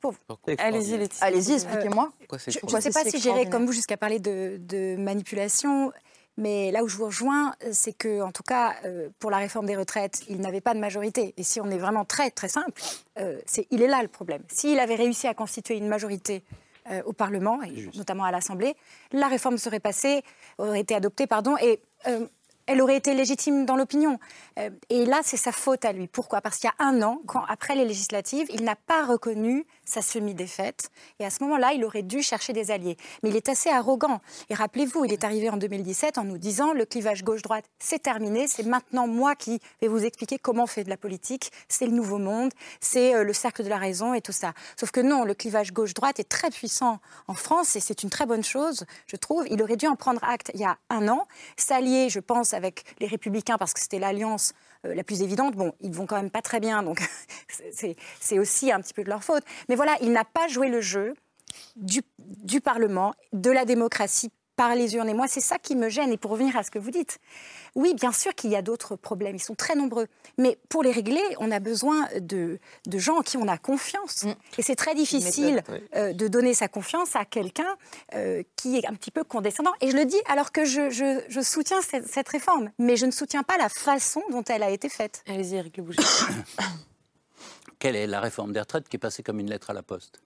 Allez-y, 1.22 1.52
expliquez-moi. 1.54 2.10
Je 2.46 2.76
ne 2.76 2.80
sais 2.82 2.90
pas 2.90 3.04
si 3.04 3.18
j'irai 3.18 3.48
comme 3.48 3.64
vous 3.64 3.72
jusqu'à 3.72 3.96
parler 3.96 4.18
de, 4.20 4.58
de 4.60 4.96
manipulation, 4.96 5.90
mais 6.38 6.70
là 6.70 6.84
où 6.84 6.88
je 6.88 6.96
vous 6.96 7.06
rejoins, 7.06 7.52
c'est 7.72 7.92
que, 7.92 8.22
en 8.22 8.30
tout 8.30 8.44
cas, 8.44 8.76
euh, 8.84 9.08
pour 9.18 9.30
la 9.30 9.38
réforme 9.38 9.66
des 9.66 9.76
retraites, 9.76 10.22
il 10.28 10.40
n'avait 10.40 10.60
pas 10.60 10.72
de 10.72 10.78
majorité. 10.78 11.34
Et 11.36 11.42
si 11.42 11.60
on 11.60 11.68
est 11.68 11.78
vraiment 11.78 12.04
très 12.04 12.30
très 12.30 12.48
simple, 12.48 12.80
euh, 13.18 13.40
c'est 13.44 13.66
il 13.72 13.82
est 13.82 13.88
là 13.88 14.00
le 14.02 14.08
problème. 14.08 14.42
S'il 14.46 14.78
avait 14.78 14.94
réussi 14.94 15.26
à 15.26 15.34
constituer 15.34 15.76
une 15.76 15.88
majorité 15.88 16.44
euh, 16.92 17.02
au 17.06 17.12
Parlement, 17.12 17.60
et 17.64 17.90
notamment 17.96 18.22
à 18.22 18.30
l'Assemblée, 18.30 18.76
la 19.10 19.26
réforme 19.26 19.58
serait 19.58 19.80
passée, 19.80 20.22
aurait 20.58 20.80
été 20.80 20.94
adoptée, 20.94 21.26
pardon, 21.26 21.56
et 21.60 21.80
euh, 22.06 22.26
elle 22.68 22.82
aurait 22.82 22.96
été 22.96 23.14
légitime 23.14 23.66
dans 23.66 23.76
l'opinion. 23.76 24.20
Euh, 24.58 24.70
et 24.90 25.06
là, 25.06 25.20
c'est 25.24 25.36
sa 25.36 25.52
faute 25.52 25.84
à 25.84 25.92
lui. 25.92 26.06
Pourquoi? 26.06 26.40
Parce 26.40 26.58
qu'il 26.58 26.70
y 26.70 26.82
a 26.82 26.86
un 26.86 27.02
an, 27.02 27.20
quand, 27.26 27.42
après 27.48 27.74
les 27.74 27.84
législatives, 27.84 28.46
il 28.50 28.62
n'a 28.62 28.76
pas 28.76 29.04
reconnu 29.04 29.66
sa 29.88 30.02
semi-défaite. 30.02 30.90
Et 31.18 31.24
à 31.24 31.30
ce 31.30 31.42
moment-là, 31.44 31.72
il 31.72 31.84
aurait 31.84 32.02
dû 32.02 32.22
chercher 32.22 32.52
des 32.52 32.70
alliés. 32.70 32.96
Mais 33.22 33.30
il 33.30 33.36
est 33.36 33.48
assez 33.48 33.70
arrogant. 33.70 34.20
Et 34.50 34.54
rappelez-vous, 34.54 35.04
il 35.06 35.12
est 35.12 35.24
arrivé 35.24 35.48
en 35.48 35.56
2017 35.56 36.18
en 36.18 36.24
nous 36.24 36.38
disant 36.38 36.72
le 36.72 36.84
clivage 36.84 37.24
gauche-droite, 37.24 37.64
c'est 37.78 38.02
terminé. 38.02 38.46
C'est 38.46 38.66
maintenant 38.66 39.06
moi 39.06 39.34
qui 39.34 39.60
vais 39.80 39.88
vous 39.88 40.04
expliquer 40.04 40.38
comment 40.38 40.64
on 40.64 40.66
fait 40.66 40.84
de 40.84 40.90
la 40.90 40.96
politique. 40.96 41.50
C'est 41.68 41.86
le 41.86 41.92
nouveau 41.92 42.18
monde. 42.18 42.52
C'est 42.80 43.14
euh, 43.14 43.24
le 43.24 43.32
cercle 43.32 43.64
de 43.64 43.68
la 43.68 43.78
raison 43.78 44.12
et 44.12 44.20
tout 44.20 44.32
ça. 44.32 44.52
Sauf 44.78 44.90
que 44.90 45.00
non, 45.00 45.24
le 45.24 45.34
clivage 45.34 45.72
gauche-droite 45.72 46.20
est 46.20 46.28
très 46.28 46.50
puissant 46.50 47.00
en 47.26 47.34
France 47.34 47.74
et 47.76 47.80
c'est 47.80 48.02
une 48.02 48.10
très 48.10 48.26
bonne 48.26 48.44
chose, 48.44 48.84
je 49.06 49.16
trouve. 49.16 49.46
Il 49.50 49.62
aurait 49.62 49.76
dû 49.76 49.86
en 49.86 49.96
prendre 49.96 50.22
acte 50.22 50.50
il 50.54 50.60
y 50.60 50.64
a 50.64 50.76
un 50.90 51.08
an, 51.08 51.26
s'allier, 51.56 52.08
je 52.10 52.20
pense, 52.20 52.52
avec 52.52 52.84
les 53.00 53.06
Républicains 53.06 53.56
parce 53.58 53.72
que 53.72 53.80
c'était 53.80 53.98
l'alliance 53.98 54.52
la 54.84 55.04
plus 55.04 55.22
évidente. 55.22 55.54
Bon, 55.56 55.72
ils 55.80 55.92
vont 55.92 56.06
quand 56.06 56.16
même 56.16 56.30
pas 56.30 56.42
très 56.42 56.60
bien, 56.60 56.82
donc 56.82 57.00
c'est- 57.72 57.96
c'est 58.20 58.38
aussi 58.38 58.70
un 58.72 58.80
petit 58.80 58.94
peu 58.94 59.04
de 59.04 59.08
leur 59.10 59.24
faute. 59.24 59.42
Mais 59.68 59.74
voilà, 59.76 59.96
il 60.00 60.12
n'a 60.12 60.24
pas 60.24 60.48
joué 60.48 60.68
le 60.68 60.80
jeu 60.80 61.14
du, 61.76 62.02
du 62.18 62.60
Parlement, 62.60 63.14
de 63.32 63.50
la 63.50 63.64
démocratie 63.64 64.30
par 64.58 64.74
les 64.74 64.96
urnes. 64.96 65.08
Et 65.08 65.14
moi, 65.14 65.28
c'est 65.28 65.40
ça 65.40 65.56
qui 65.58 65.76
me 65.76 65.88
gêne. 65.88 66.10
Et 66.12 66.16
pour 66.18 66.32
revenir 66.32 66.56
à 66.56 66.64
ce 66.64 66.70
que 66.70 66.80
vous 66.80 66.90
dites, 66.90 67.18
oui, 67.76 67.94
bien 67.94 68.10
sûr 68.12 68.34
qu'il 68.34 68.50
y 68.50 68.56
a 68.56 68.62
d'autres 68.62 68.96
problèmes, 68.96 69.36
ils 69.36 69.42
sont 69.42 69.54
très 69.54 69.76
nombreux. 69.76 70.08
Mais 70.36 70.58
pour 70.68 70.82
les 70.82 70.90
régler, 70.90 71.22
on 71.38 71.50
a 71.52 71.60
besoin 71.60 72.08
de, 72.20 72.58
de 72.86 72.98
gens 72.98 73.18
en 73.18 73.22
qui 73.22 73.36
on 73.36 73.46
a 73.46 73.56
confiance. 73.56 74.24
Et 74.58 74.62
c'est 74.62 74.74
très 74.74 74.94
difficile 74.96 75.54
méthode, 75.54 75.74
oui. 75.80 75.88
euh, 75.94 76.12
de 76.12 76.26
donner 76.26 76.54
sa 76.54 76.66
confiance 76.66 77.14
à 77.14 77.24
quelqu'un 77.24 77.76
euh, 78.14 78.42
qui 78.56 78.76
est 78.76 78.86
un 78.86 78.94
petit 78.94 79.12
peu 79.12 79.22
condescendant. 79.22 79.72
Et 79.80 79.90
je 79.92 79.96
le 79.96 80.04
dis 80.04 80.20
alors 80.28 80.50
que 80.50 80.64
je, 80.64 80.90
je- 80.90 81.22
je 81.28 81.40
soutiens 81.40 81.80
cette, 81.80 82.08
cette 82.08 82.28
réforme, 82.28 82.70
mais 82.80 82.96
je 82.96 83.06
ne 83.06 83.12
soutiens 83.12 83.44
pas 83.44 83.56
la 83.58 83.68
façon 83.68 84.22
dont 84.32 84.42
elle 84.48 84.64
a 84.64 84.70
été 84.70 84.88
faite. 84.88 85.22
Allez-y, 85.28 85.54
Eric 85.54 85.76
Le 85.76 85.84
Boucher. 85.84 86.02
Quelle 87.78 87.94
est 87.94 88.08
la 88.08 88.20
réforme 88.20 88.52
des 88.52 88.58
retraites 88.60 88.88
qui 88.88 88.96
est 88.96 88.98
passée 88.98 89.22
comme 89.22 89.38
une 89.38 89.48
lettre 89.50 89.70
à 89.70 89.72
la 89.72 89.84
poste? 89.84 90.20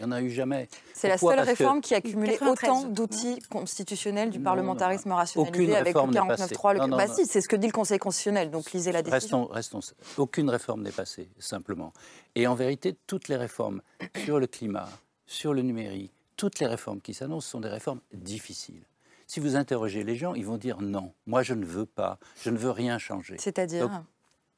Il 0.00 0.06
n'y 0.06 0.12
en 0.12 0.16
a 0.16 0.22
eu 0.22 0.30
jamais. 0.30 0.68
C'est 0.94 1.08
la 1.08 1.18
seule 1.18 1.36
Parce 1.36 1.42
que 1.42 1.50
réforme 1.50 1.80
qui 1.82 1.94
a 1.94 2.00
cumulé 2.00 2.32
93. 2.32 2.70
autant 2.70 2.88
d'outils 2.88 3.38
constitutionnels 3.50 4.30
du 4.30 4.38
Non, 4.38 4.44
parlementarisme 4.44 5.10
non. 5.10 5.16
rationalisé 5.16 5.50
Aucune 5.62 5.74
avec 5.74 5.94
le 5.94 6.00
réforme 6.00 6.10
n'est 6.12 6.36
passée. 6.36 6.54
49.3. 6.54 6.88
Le... 6.90 6.96
Bah 6.96 7.06
si, 7.06 7.26
c'est 7.26 7.40
ce 7.42 7.48
que 7.48 7.56
dit 7.56 7.66
le 7.66 7.72
Conseil 7.72 7.98
constitutionnel, 7.98 8.50
donc 8.50 8.72
lisez 8.72 8.92
la 8.92 9.02
décision. 9.02 9.46
Restons, 9.46 9.80
restons. 9.80 9.94
Aucune 10.16 10.48
réforme 10.48 10.82
n'est 10.82 10.90
passée, 10.90 11.28
simplement. 11.38 11.92
Et 12.34 12.46
en 12.46 12.54
vérité, 12.54 12.96
toutes 13.06 13.28
les 13.28 13.36
réformes 13.36 13.82
sur 14.24 14.40
le 14.40 14.46
climat, 14.46 14.88
sur 15.26 15.52
le 15.52 15.60
numérique, 15.62 16.12
toutes 16.36 16.58
les 16.60 16.66
réformes 16.66 17.02
qui 17.02 17.12
s'annoncent 17.12 17.48
sont 17.48 17.60
des 17.60 17.68
réformes 17.68 18.00
difficiles. 18.14 18.84
Si 19.26 19.38
vous 19.38 19.54
interrogez 19.54 20.02
les 20.02 20.16
gens, 20.16 20.34
ils 20.34 20.46
vont 20.46 20.56
dire 20.56 20.80
non, 20.80 21.12
moi 21.26 21.42
je 21.42 21.54
ne 21.54 21.64
veux 21.64 21.86
pas, 21.86 22.18
je 22.42 22.50
ne 22.50 22.56
veux 22.56 22.70
rien 22.70 22.98
changer. 22.98 23.36
C'est-à-dire 23.38 24.02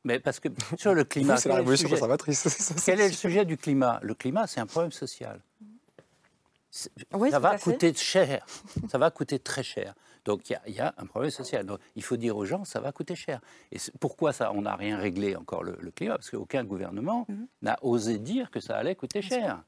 Mais 0.04 0.18
parce 0.20 0.40
que 0.40 0.48
sur 0.78 0.94
le 0.94 1.04
climat, 1.04 1.36
c'est 1.36 1.48
la 1.48 1.54
quel 1.56 1.60
est 1.60 1.64
le 1.64 1.70
révolution 1.70 1.88
sujet 1.88 1.96
conservatrice, 2.00 2.38
c'est 2.42 2.48
ça, 2.50 2.74
c'est 2.76 2.84
Quel 2.92 3.00
est 3.00 3.08
le 3.08 3.14
sujet 3.14 3.44
du 3.44 3.56
climat? 3.56 3.98
Le 4.02 4.14
climat, 4.14 4.46
c'est 4.46 4.60
un 4.60 4.66
problème 4.66 4.92
social. 4.92 5.40
Oui, 7.12 7.30
ça 7.30 7.38
va 7.38 7.58
coûter 7.58 7.92
cher. 7.94 8.46
Ça 8.90 8.96
va 8.96 9.10
coûter 9.10 9.38
très 9.38 9.62
cher. 9.62 9.94
Donc 10.24 10.48
il 10.48 10.54
y 10.54 10.56
a- 10.56 10.62
il 10.68 10.74
y, 10.74 10.80
a 10.80 10.94
un 10.96 11.04
problème 11.04 11.30
social. 11.30 11.66
Donc 11.66 11.80
il 11.96 12.02
faut 12.02 12.16
dire 12.16 12.34
aux 12.36 12.46
gens, 12.46 12.64
ça 12.64 12.80
va 12.80 12.92
coûter 12.92 13.14
cher. 13.14 13.40
Et 13.72 13.76
pourquoi 14.00 14.32
ça 14.32 14.52
On 14.52 14.62
n'a 14.62 14.74
rien 14.74 14.96
réglé 14.96 15.36
encore 15.36 15.64
le, 15.64 15.76
le 15.80 15.90
climat? 15.90 16.14
Parce 16.16 16.30
qu'aucun 16.30 16.64
gouvernement 16.64 17.26
Mhm. 17.28 17.46
n'a 17.60 17.78
osé 17.82 18.18
dire 18.18 18.50
que 18.50 18.58
ça 18.60 18.76
allait 18.76 18.94
coûter 18.94 19.20
cher. 19.20 19.62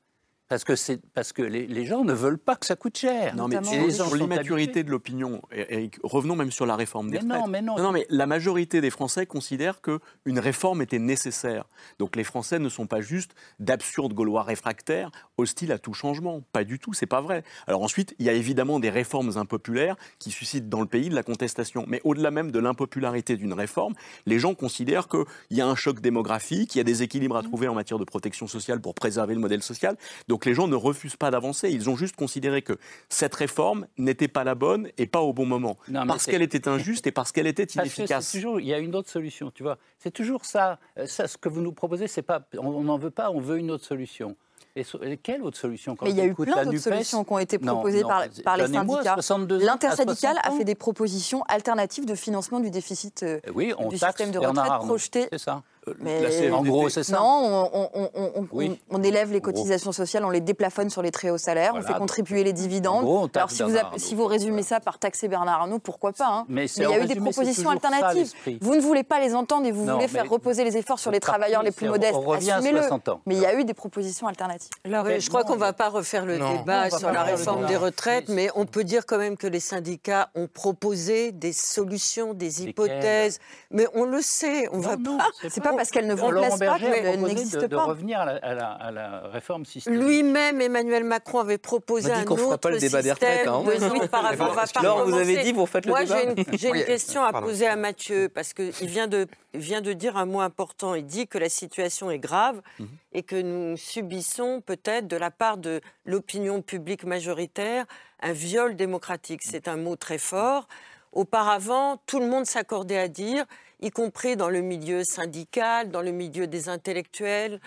Parce 0.55 0.63
que, 0.63 0.77
c'est, 0.77 1.01
parce 1.15 1.33
que 1.33 1.43
les, 1.43 1.67
les 1.67 1.85
gens 1.85 2.05
ne 2.05 2.13
veulent 2.13 2.39
pas 2.39 2.55
que 2.55 2.65
ça 2.65 2.77
coûte 2.77 2.97
cher. 2.97 3.35
Non, 3.35 3.49
mais 3.49 3.61
sur 3.91 4.15
l'immaturité 4.15 4.85
de 4.85 4.91
l'opinion, 4.93 5.43
Eric, 5.51 5.99
revenons 6.05 6.37
même 6.37 6.53
sur 6.53 6.65
la 6.65 6.77
réforme 6.77 7.11
des 7.11 7.19
Mais 7.19 7.25
non, 7.25 7.49
mais 7.49 7.61
non. 7.61 7.91
mais 7.91 8.07
la 8.09 8.27
majorité 8.27 8.81
des 8.81 8.91
Français 8.91 9.27
considèrent 9.27 9.81
qu'une 9.81 10.39
réforme 10.39 10.81
était 10.81 11.01
nécessaire. 11.01 11.65
Donc 11.99 12.15
les 12.15 12.23
Français 12.23 12.61
ne 12.61 12.69
sont 12.69 12.87
pas 12.87 13.01
juste 13.01 13.33
d'absurdes 13.59 14.13
Gaulois 14.15 14.45
réfractaires, 14.45 15.11
hostiles 15.39 15.73
à 15.73 15.79
tout 15.79 15.93
changement. 15.93 16.41
Pas 16.53 16.63
du 16.63 16.79
tout, 16.79 16.93
c'est 16.93 17.07
pas 17.07 17.21
vrai. 17.21 17.43
Alors 17.67 17.83
ensuite, 17.83 18.15
il 18.21 18.27
y 18.27 18.29
a 18.29 18.33
évidemment 18.33 18.79
des 18.79 18.91
réformes 18.91 19.37
impopulaires 19.37 19.97
qui 20.21 20.31
suscitent 20.31 20.69
dans 20.69 20.83
le 20.83 20.87
pays 20.87 21.09
de 21.09 21.17
la 21.17 21.25
contestation. 21.25 21.85
Mais 21.89 22.01
au-delà 22.05 22.31
même 22.31 22.53
de 22.53 22.61
l'impopularité 22.61 23.37
d'une 23.37 23.55
réforme, 23.55 23.95
les 24.27 24.39
gens 24.39 24.55
considèrent 24.55 25.09
qu'il 25.09 25.25
y 25.51 25.61
a 25.61 25.67
un 25.67 25.75
choc 25.75 25.99
démographique, 25.99 26.77
il 26.77 26.79
y 26.79 26.81
a 26.81 26.85
des 26.85 27.03
équilibres 27.03 27.37
à 27.37 27.43
trouver 27.43 27.67
en 27.67 27.75
matière 27.75 27.99
de 27.99 28.05
protection 28.05 28.47
sociale 28.47 28.81
pour 28.81 28.95
préserver 28.95 29.35
le 29.35 29.41
modèle 29.41 29.65
social. 29.65 29.97
Donc 30.29 30.44
les 30.45 30.55
gens 30.55 30.69
ne 30.69 30.77
refusent 30.77 31.17
pas 31.17 31.31
d'avancer. 31.31 31.71
Ils 31.71 31.91
ont 31.91 31.97
juste 31.97 32.17
considéré 32.17 32.63
que 32.63 32.79
cette 33.09 33.35
réforme 33.35 33.87
n'était 33.99 34.29
pas 34.29 34.45
la 34.45 34.55
bonne 34.55 34.89
et 34.99 35.07
pas 35.07 35.21
au 35.21 35.33
bon 35.33 35.47
moment. 35.47 35.77
Non, 35.89 36.07
parce 36.07 36.27
qu'elle 36.27 36.43
était 36.43 36.69
injuste 36.69 37.07
et 37.07 37.13
parce 37.13 37.33
qu'elle 37.33 37.47
était 37.47 37.67
que 37.67 37.73
inefficace. 37.75 38.27
c'est 38.27 38.39
toujours, 38.39 38.61
il 38.61 38.67
y 38.67 38.75
a 38.75 38.79
une 38.79 38.95
autre 38.95 39.11
solution, 39.11 39.51
tu 39.51 39.63
vois. 39.63 39.79
C'est 39.99 40.11
toujours 40.11 40.45
ça. 40.45 40.79
Euh, 40.99 41.07
ça. 41.07 41.29
Ce 41.29 41.37
que 41.37 41.49
vous 41.49 41.61
nous 41.61 41.73
proposez, 41.73 42.09
c'est 42.09 42.23
pas, 42.23 42.43
on 42.59 42.83
n'en 42.83 42.99
veut 42.99 43.11
pas, 43.11 43.31
on 43.31 43.41
veut 43.41 43.59
une 43.59 43.71
autre 43.71 43.85
solution. 43.85 44.37
Et, 44.77 44.83
so- 44.83 45.01
et 45.03 45.17
quelle 45.17 45.43
autre 45.43 45.57
solution 45.57 45.95
quand 45.95 46.05
Mais 46.05 46.11
il 46.11 46.17
y 46.17 46.21
a 46.21 46.25
eu 46.25 46.35
plein 46.35 46.65
d'autres 46.65 46.79
solutions 46.79 47.23
qui 47.23 47.33
ont 47.33 47.39
été 47.39 47.59
proposées 47.59 48.03
non, 48.03 48.09
par, 48.09 48.25
par 48.45 48.57
les 48.57 48.67
syndicats. 48.67 49.15
62 49.15 49.57
ans 49.57 49.61
à 49.61 49.65
L'intersyndicale 49.65 50.37
60 50.43 50.53
a 50.53 50.59
fait 50.59 50.65
des 50.65 50.75
propositions 50.75 51.45
alternatives 51.45 52.07
de 52.07 52.15
financement 52.17 52.59
du 52.59 52.71
déficit 52.71 53.23
euh, 53.23 53.39
Oui, 53.55 53.73
on 53.79 53.89
du 53.89 53.99
taxe 54.01 54.17
système 54.17 54.33
de 54.33 54.45
retraite 54.45 54.73
projeté. 54.81 55.29
C'est 55.31 55.39
ça. 55.39 55.63
Mais- 56.01 56.21
La 56.23 56.31
CFDT. 56.31 56.51
En 56.53 56.63
gros, 56.63 56.89
c'est 56.89 57.03
ça. 57.03 57.17
Non, 57.17 57.23
on, 57.25 57.71
on- 57.95 58.11
on- 58.15 58.31
on- 58.37 58.47
Oui. 58.53 58.81
on- 58.91 58.99
on 58.99 59.03
élève 59.03 59.33
les 59.33 59.41
cotisations 59.41 59.93
sociales, 59.93 60.25
on 60.25 60.31
les 60.31 60.41
déplafonne 60.41 60.91
sur 60.91 61.03
les 61.03 61.11
très 61.11 61.31
hauts 61.31 61.39
salaires, 61.39 61.73
on 61.75 61.83
fait 61.83 61.95
contribuer 61.95 62.45
les 62.45 62.53
dividendes. 62.53 63.05
Gros, 63.05 63.29
Alors 63.35 63.51
si 63.51 63.63
vous, 63.63 63.77
si 63.97 64.15
résumez 64.17 64.63
ça 64.63 64.81
par 64.81 64.99
taxer 64.99 65.29
Bernard 65.29 65.61
Arnault, 65.63 65.79
pourquoi 65.79 66.13
pas 66.13 66.27
hein. 66.29 66.45
Mais 66.49 66.67
il 66.67 66.83
y 66.83 66.87
a 66.87 66.89
eu 66.91 66.93
des 66.95 67.01
résumé, 67.15 67.31
propositions 67.31 67.65
ça, 67.71 67.73
alternatives. 67.73 68.33
vous 68.61 68.75
ne 68.75 68.81
voulez 68.81 69.03
pas 69.05 69.21
les 69.21 69.35
entendre 69.35 69.67
et 69.67 69.73
vous 69.73 69.85
Non, 69.85 69.95
voulez 69.95 70.09
faire 70.09 70.29
reposer 70.29 70.65
les 70.65 70.77
efforts 70.77 70.99
sur 70.99 71.11
les 71.11 71.21
travailleurs 71.21 71.63
les 71.63 71.71
plus 71.73 71.89
modestes. 71.89 72.15
Assumez-le. 72.37 72.81
60 72.81 73.09
ans. 73.09 73.21
Mais 73.27 73.35
il 73.37 73.41
y 73.43 73.47
a 73.47 73.55
eu 73.59 73.65
des 73.65 73.75
propositions 73.75 74.27
alternatives. 74.27 74.71
Alors, 74.85 75.07
je 75.19 75.29
crois 75.29 75.45
qu'on 75.45 75.55
ne 75.55 75.61
va 75.61 75.73
pas 75.73 75.89
refaire 75.89 76.25
le 76.25 76.39
débat 76.39 76.91
sur 76.91 77.11
la 77.13 77.23
réforme 77.23 77.67
des 77.67 77.77
retraites, 77.77 78.29
mais 78.29 78.49
on 78.55 78.67
peut 78.67 78.85
dire 78.85 79.07
quand 79.07 79.19
même 79.19 79.37
que 79.37 79.47
les 79.47 79.61
syndicats 79.61 80.31
ont 80.35 80.47
proposé 80.47 81.33
des 81.33 81.53
solutions, 81.53 82.35
des 82.35 82.63
hypothèses. 82.65 83.39
Mais 83.71 83.87
on 83.95 84.05
le 84.05 84.21
sait, 84.23 84.69
on 84.73 84.79
va 84.79 84.97
pas. 84.97 85.19
C'est 85.51 85.63
pas 85.63 85.74
parce 85.77 85.91
qu'elles 85.91 86.07
ne 86.07 86.15
Laurent 86.15 86.29
remplacent 86.51 86.59
pas 86.59 86.79
qu'elles 86.79 87.03
proposé 87.05 87.35
n'existent 87.35 87.61
de, 87.61 87.67
pas. 87.77 87.85
revenir 87.85 88.21
à 88.21 88.25
la, 88.27 88.33
à 88.37 88.55
la- 88.55 88.71
à 88.73 88.91
la 88.91 89.21
réforme 89.29 89.65
systémique. 89.65 90.01
Lui-même, 90.03 90.61
Emmanuel 90.61 91.05
Macron 91.05 91.41
avait 91.41 91.59
proposé 91.59 92.11
On 92.11 92.13
a 92.13 92.17
dit 92.17 92.21
un 92.23 92.25
qu'on 92.25 92.35
autre 92.35 92.43
fera 92.45 92.59
pas 92.59 92.71
le 92.71 92.79
débat 92.79 93.03
des 93.03 93.13
retraites, 93.13 93.47
hein. 93.47 93.63
de 93.65 93.71
suite 93.73 94.11
par 94.11 94.23
rapport. 94.23 94.51
On 94.51 94.55
va 94.55 94.65
pas 94.67 95.05
vous 95.05 95.15
avez 95.15 95.43
dit, 95.43 95.53
vous 95.53 95.63
refaites 95.63 95.87
le 95.87 95.91
Moi, 95.91 96.05
débat 96.05 96.17
j'ai 96.19 96.43
une, 96.53 96.59
j'ai 96.59 96.69
une 96.69 96.85
question 96.85 97.23
à 97.25 97.33
pardon. 97.33 97.47
poser 97.49 97.67
à 97.67 97.77
Mathieu, 97.77 98.29
parce 98.29 98.53
qu'il 98.55 98.71
vient 98.89 99.07
de, 99.09 99.27
il 99.53 99.61
vient 99.61 99.81
de 99.81 99.93
dire 99.93 100.17
un 100.17 100.27
mot 100.27 100.41
important. 100.41 100.95
Il 100.95 101.07
dit 101.07 101.27
que 101.27 101.39
la 101.39 101.49
situation 101.49 102.11
est 102.11 102.19
grave 102.19 102.61
Mhm. 102.79 102.89
et 103.13 103.23
que 103.23 103.41
nous 103.41 103.77
subissons 103.77 104.61
peut-être 104.65 105.07
de 105.07 105.17
la 105.17 105.31
part 105.31 105.57
de 105.57 105.81
l'opinion 106.05 106.63
publique 106.63 107.05
majoritaire 107.05 107.85
un 108.21 108.33
viol 108.33 108.75
démocratique. 108.77 109.43
C'est 109.43 109.69
un 109.69 109.77
mot 109.77 109.97
très 109.97 110.19
fort. 110.19 110.67
Auparavant, 111.15 111.97
tout 112.07 112.19
le 112.19 112.27
monde 112.27 112.45
s'accordait 112.45 112.99
à 112.99 113.09
dire, 113.09 113.47
y 113.81 113.91
compris 113.91 114.37
dans 114.37 114.51
le 114.51 114.61
milieu 114.61 115.05
syndical, 115.05 115.91
dans 115.91 116.03
le 116.03 116.11
milieu 116.11 116.47
des 116.49 116.69
intellectuels, 116.69 117.61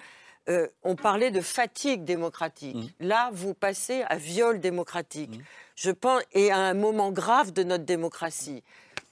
euh, 0.49 0.67
on 0.83 0.95
parlait 0.95 1.31
de 1.31 1.41
fatigue 1.41 2.03
démocratique. 2.03 2.93
Là, 2.99 3.29
vous 3.33 3.53
passez 3.53 4.03
à 4.07 4.17
viol 4.17 4.59
démocratique. 4.59 5.39
Je 5.75 5.91
pense, 5.91 6.21
et 6.33 6.51
à 6.51 6.57
un 6.57 6.73
moment 6.73 7.11
grave 7.11 7.51
de 7.51 7.63
notre 7.63 7.85
démocratie. 7.85 8.63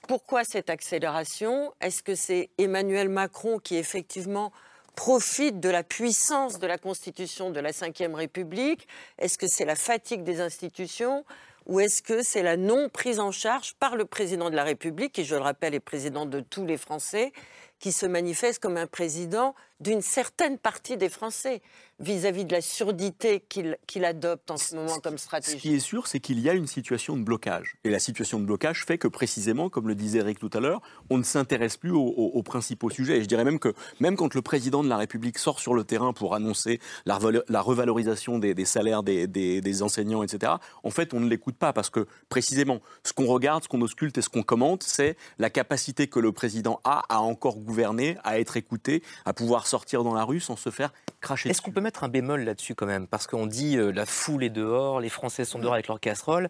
Pourquoi 0.07 0.43
cette 0.43 0.69
accélération? 0.69 1.73
Est-ce 1.81 2.03
que 2.03 2.15
c'est 2.15 2.49
Emmanuel 2.57 3.09
Macron 3.09 3.59
qui 3.59 3.75
effectivement 3.75 4.51
profite 4.95 5.59
de 5.59 5.69
la 5.69 5.83
puissance 5.83 6.59
de 6.59 6.67
la 6.67 6.77
Constitution 6.77 7.51
de 7.51 7.59
la 7.59 7.71
Ve 7.71 8.15
République? 8.15 8.87
Est-ce 9.17 9.37
que 9.37 9.47
c'est 9.47 9.65
la 9.65 9.75
fatigue 9.75 10.23
des 10.23 10.41
institutions? 10.41 11.25
Ou 11.65 11.80
est-ce 11.80 12.01
que 12.01 12.23
c'est 12.23 12.43
la 12.43 12.58
non 12.58 12.89
prise 12.89 13.19
en 13.19 13.32
charge 13.32 13.73
par 13.75 13.95
le 13.95 14.06
président 14.06 14.49
de 14.49 14.56
la 14.56 14.63
République, 14.63 15.13
qui, 15.13 15.25
je 15.25 15.36
le 15.36 15.41
rappelle, 15.41 15.73
est 15.73 15.80
président 15.80 16.25
de 16.25 16.39
tous 16.39 16.65
les 16.65 16.78
Français, 16.78 17.32
qui 17.80 17.91
se 17.91 18.06
manifeste 18.06 18.62
comme 18.62 18.78
un 18.78 18.88
président 18.88 19.56
d'une 19.81 20.01
certaine 20.01 20.57
partie 20.57 20.95
des 20.97 21.09
Français 21.09 21.61
vis-à-vis 21.99 22.43
de 22.45 22.51
la 22.51 22.61
surdité 22.61 23.41
qu'il 23.47 23.77
qu'il 23.88 24.03
adopte 24.05 24.51
en 24.51 24.57
ce 24.57 24.75
moment 24.75 24.99
comme 24.99 25.17
Ce 25.17 25.25
stratégie. 25.25 25.57
qui 25.57 25.73
est 25.75 25.79
sûr, 25.79 26.07
c'est 26.07 26.19
qu'il 26.19 26.39
y 26.39 26.49
a 26.49 26.53
une 26.53 26.67
situation 26.67 27.15
de 27.17 27.23
blocage. 27.23 27.75
Et 27.85 27.89
la 27.89 27.99
situation 27.99 28.39
de 28.39 28.45
blocage 28.45 28.85
fait 28.85 28.97
que 28.97 29.07
précisément, 29.07 29.69
comme 29.69 29.88
le 29.88 29.95
disait 29.95 30.19
Eric 30.19 30.39
tout 30.39 30.49
à 30.53 30.59
l'heure, 30.59 30.81
on 31.09 31.17
ne 31.17 31.23
s'intéresse 31.23 31.77
plus 31.77 31.91
aux, 31.91 31.99
aux- 32.01 32.31
aux 32.33 32.43
principaux 32.43 32.89
sujets. 32.89 33.17
Et 33.17 33.21
je 33.21 33.27
dirais 33.27 33.43
même 33.45 33.59
que 33.59 33.73
même 33.99 34.15
quand 34.17 34.33
le 34.33 34.41
président 34.41 34.83
de 34.83 34.89
la 34.89 34.97
République 34.97 35.38
sort 35.38 35.59
sur 35.59 35.73
le 35.73 35.83
terrain 35.85 36.11
pour 36.13 36.35
annoncer 36.35 36.79
la, 37.05 37.17
revalo- 37.17 37.43
la 37.47 37.61
revalorisation 37.61 38.39
des, 38.39 38.53
des 38.53 38.65
salaires 38.65 39.03
des, 39.03 39.27
des- 39.27 39.61
des 39.61 39.83
enseignants, 39.83 40.23
etc., 40.23 40.53
en 40.83 40.89
fait, 40.89 41.13
on 41.13 41.19
ne 41.21 41.29
l'écoute 41.29 41.55
pas 41.57 41.71
parce 41.73 41.89
que 41.89 42.07
précisément, 42.29 42.79
ce 43.03 43.13
qu'on 43.13 43.25
regarde, 43.27 43.63
ce 43.63 43.67
qu'on 43.69 43.81
ausculte 43.81 44.17
et 44.17 44.21
ce 44.21 44.29
qu'on 44.29 44.43
commente, 44.43 44.83
c'est 44.83 45.15
la 45.38 45.49
capacité 45.49 46.07
que 46.07 46.19
le 46.19 46.31
président 46.33 46.79
a 46.83 47.03
à 47.09 47.19
encore 47.19 47.57
gouverner, 47.57 48.17
à 48.23 48.39
être 48.39 48.57
écouté, 48.57 49.01
à 49.25 49.33
pouvoir 49.33 49.64
sortir 49.67 50.04
dans 50.04 50.13
la 50.13 50.23
rue 50.23 50.39
sans 50.39 50.56
se 50.56 50.69
faire 50.69 50.93
cracher 51.21 51.49
Est-ce 51.49 51.62
qu'on 51.62 51.71
peut 51.71 51.82
mettre 51.82 52.04
un 52.04 52.10
bémol 52.10 52.43
là-dessus 52.43 52.75
quand 52.75 52.86
même? 52.86 53.08
Parce 53.08 53.28
qu'on 53.28 53.47
dit 53.47 53.78
euh, 53.78 53.91
la 53.91 54.06
foule 54.06 54.43
est 54.43 54.49
dehors, 54.49 54.99
les 54.99 55.10
Français 55.10 55.45
sont 55.45 55.60
dehors 55.60 55.73
avec 55.73 55.88
leurs 55.88 55.99
casseroles. 55.99 56.49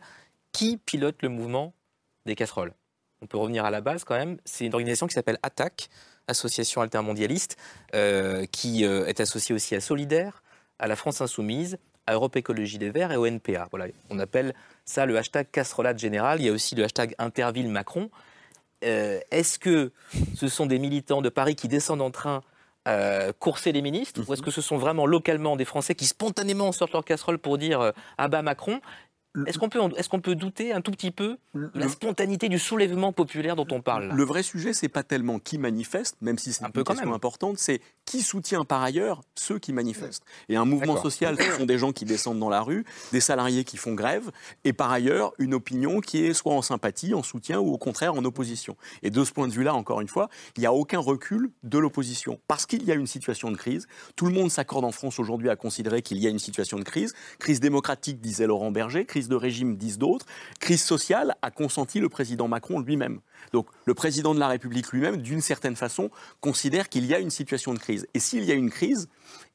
Qui 0.51 0.77
pilote 0.77 1.21
le 1.21 1.29
mouvement 1.29 1.73
des 2.25 2.35
casseroles? 2.35 2.73
On 3.21 3.27
peut 3.27 3.37
revenir 3.37 3.65
à 3.65 3.71
la 3.71 3.81
base 3.81 4.03
quand 4.03 4.15
même. 4.15 4.37
C'est 4.45 4.65
une 4.65 4.73
organisation 4.73 5.07
qui 5.07 5.13
s'appelle 5.13 5.39
ATTAC, 5.43 5.89
Association 6.27 6.81
altermondialiste, 6.81 7.57
euh, 7.93 8.45
qui 8.45 8.85
euh, 8.85 9.05
est 9.05 9.19
associée 9.19 9.53
aussi 9.55 9.75
à 9.75 9.81
Solidaire, 9.81 10.43
à 10.79 10.87
la 10.87 10.95
France 10.95 11.21
Insoumise, 11.21 11.77
à 12.07 12.13
Europe 12.13 12.35
Écologie 12.35 12.77
Les 12.77 12.89
Verts 12.89 13.11
et 13.11 13.17
au 13.17 13.25
NPA. 13.25 13.67
Voilà, 13.71 13.87
on 14.09 14.19
appelle 14.19 14.53
ça 14.85 15.05
le 15.05 15.17
hashtag 15.17 15.49
casserolade 15.51 15.97
générale. 15.97 16.39
Il 16.39 16.45
y 16.45 16.49
a 16.49 16.51
aussi 16.51 16.75
le 16.75 16.83
hashtag 16.83 17.15
Interville 17.17 17.69
Macron. 17.69 18.09
Euh, 18.83 19.19
Est-ce 19.31 19.57
que 19.57 19.91
ce 20.35 20.47
sont 20.47 20.65
des 20.65 20.79
militants 20.79 21.21
de 21.21 21.29
Paris 21.29 21.55
qui 21.55 21.67
descendent 21.67 22.01
en 22.01 22.11
train 22.11 22.41
euh, 22.87 23.31
courser 23.39 23.71
les 23.71 23.81
ministres 23.81 24.21
Ou 24.27 24.33
est-ce 24.33 24.41
que 24.41 24.51
ce 24.51 24.61
sont 24.61 24.77
vraiment 24.77 25.05
localement 25.05 25.55
des 25.55 25.65
Français 25.65 25.95
qui 25.95 26.05
spontanément 26.05 26.71
sortent 26.71 26.93
leur 26.93 27.03
casserole 27.03 27.39
pour 27.39 27.57
dire 27.57 27.81
euh, 27.81 27.91
ah 28.17 28.27
bah 28.27 28.41
Macron 28.41 28.79
Est-ce 29.45 29.57
qu'on 29.57 29.69
peut, 29.69 29.79
est 29.97 30.07
qu'on 30.07 30.21
peut 30.21 30.35
douter 30.35 30.73
un 30.73 30.81
tout 30.81 30.91
petit 30.91 31.11
peu 31.11 31.37
de 31.53 31.69
la 31.73 31.89
spontanéité 31.89 32.49
du 32.49 32.59
soulèvement 32.59 33.11
populaire 33.11 33.55
dont 33.55 33.67
on 33.71 33.81
parle? 33.81 34.07
Là 34.07 34.13
Le 34.13 34.23
vrai 34.23 34.43
sujet, 34.43 34.73
c'est 34.73 34.89
pas 34.89 35.03
tellement 35.03 35.39
qui 35.39 35.57
manifeste, 35.57 36.17
même 36.21 36.37
si 36.37 36.53
c'est 36.53 36.65
une 36.65 36.71
peu 36.71 36.83
quand 36.83 36.93
question 36.93 37.07
même. 37.07 37.15
importante, 37.15 37.57
c'est 37.57 37.81
qui 38.05 38.21
soutient 38.21 38.65
par 38.65 38.83
ailleurs 38.83 39.21
ceux 39.35 39.59
qui 39.59 39.73
manifestent. 39.73 40.23
Et 40.49 40.55
un 40.55 40.65
mouvement 40.65 41.01
social, 41.01 41.37
ce 41.39 41.51
sont 41.57 41.65
des 41.65 41.77
gens 41.77 41.91
qui 41.91 42.05
descendent 42.05 42.39
dans 42.39 42.49
la 42.49 42.61
rue, 42.61 42.85
des 43.11 43.19
salariés 43.19 43.63
qui 43.63 43.77
font 43.77 43.93
grève, 43.93 44.31
et 44.63 44.73
par 44.73 44.91
ailleurs 44.91 45.33
une 45.39 45.53
opinion 45.53 46.01
qui 46.01 46.25
est 46.25 46.33
soit 46.33 46.53
en 46.53 46.61
sympathie, 46.61 47.13
en 47.13 47.23
soutien, 47.23 47.59
ou 47.59 47.73
au 47.73 47.77
contraire 47.77 48.13
en 48.13 48.23
opposition. 48.25 48.77
Et 49.03 49.09
de 49.09 49.23
ce 49.23 49.31
point 49.31 49.47
de 49.47 49.53
vue-là, 49.53 49.73
encore 49.73 50.01
une 50.01 50.07
fois, 50.07 50.29
il 50.55 50.61
n'y 50.61 50.65
a 50.65 50.73
aucun 50.73 50.99
recul 50.99 51.51
de 51.63 51.77
l'opposition. 51.77 52.39
Parce 52.47 52.65
qu'il 52.65 52.83
y 52.83 52.91
a 52.91 52.95
une 52.95 53.07
situation 53.07 53.51
de 53.51 53.57
crise, 53.57 53.87
tout 54.15 54.25
le 54.25 54.33
monde 54.33 54.51
s'accorde 54.51 54.85
en 54.85 54.91
France 54.91 55.19
aujourd'hui 55.19 55.49
à 55.49 55.55
considérer 55.55 56.01
qu'il 56.01 56.17
y 56.17 56.27
a 56.27 56.29
une 56.29 56.39
situation 56.39 56.77
de 56.77 56.83
crise. 56.83 57.13
Crise 57.39 57.59
démocratique, 57.59 58.19
disait 58.19 58.47
Laurent 58.47 58.71
Berger, 58.71 59.05
crise 59.05 59.24
de 59.27 59.35
régime, 59.35 59.77
disent 59.77 59.97
d'autres. 59.97 60.25
Crise 60.59 60.83
sociale, 60.83 61.35
a 61.41 61.51
consenti 61.51 61.99
le 61.99 62.09
président 62.09 62.47
Macron 62.47 62.79
lui-même. 62.79 63.19
Donc 63.51 63.67
le 63.85 63.93
président 63.93 64.33
de 64.33 64.39
la 64.39 64.47
République 64.47 64.91
lui-même, 64.91 65.17
d'une 65.17 65.41
certaine 65.41 65.75
façon, 65.75 66.09
considère 66.41 66.89
qu'il 66.89 67.05
y 67.05 67.13
a 67.13 67.19
une 67.19 67.29
situation 67.29 67.73
de 67.73 67.79
crise. 67.79 68.07
Et 68.13 68.19
s'il 68.19 68.43
y 68.43 68.51
a 68.51 68.55
une 68.55 68.69
crise, 68.69 69.07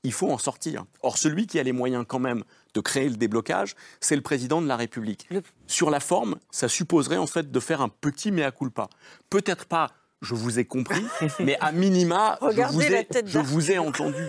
il 0.03 0.13
faut 0.13 0.31
en 0.31 0.39
sortir. 0.39 0.85
Or, 1.03 1.19
celui 1.19 1.47
qui 1.47 1.59
a 1.59 1.63
les 1.63 1.73
moyens 1.73 2.05
quand 2.07 2.19
même 2.19 2.45
de 2.75 2.81
créer 2.81 3.09
le 3.09 3.17
déblocage, 3.17 3.75
c'est 4.01 4.17
le 4.17 4.23
président 4.23 4.63
de 4.63 4.67
la 4.67 4.77
République. 4.77 5.29
Sur 5.67 5.91
la 5.91 6.01
forme, 6.01 6.37
ça 6.51 6.69
supposerait 6.69 7.17
en 7.17 7.27
fait 7.27 7.51
de 7.51 7.61
faire 7.61 7.81
un 7.81 7.89
petit 7.89 8.31
mea 8.31 8.51
culpa. 8.51 8.89
Peut-être 9.29 9.67
pas, 9.67 9.91
je 10.23 10.35
vous 10.35 10.59
ai 10.59 10.65
compris, 10.65 11.05
mais 11.41 11.57
à 11.61 11.73
minima, 11.73 12.39
je 12.41 12.47
Regardez 12.47 12.77
vous 12.77 12.83
ai, 12.83 13.09
je 13.27 13.39
vous 13.39 13.71
ai 13.71 13.79
entendu. 13.79 14.25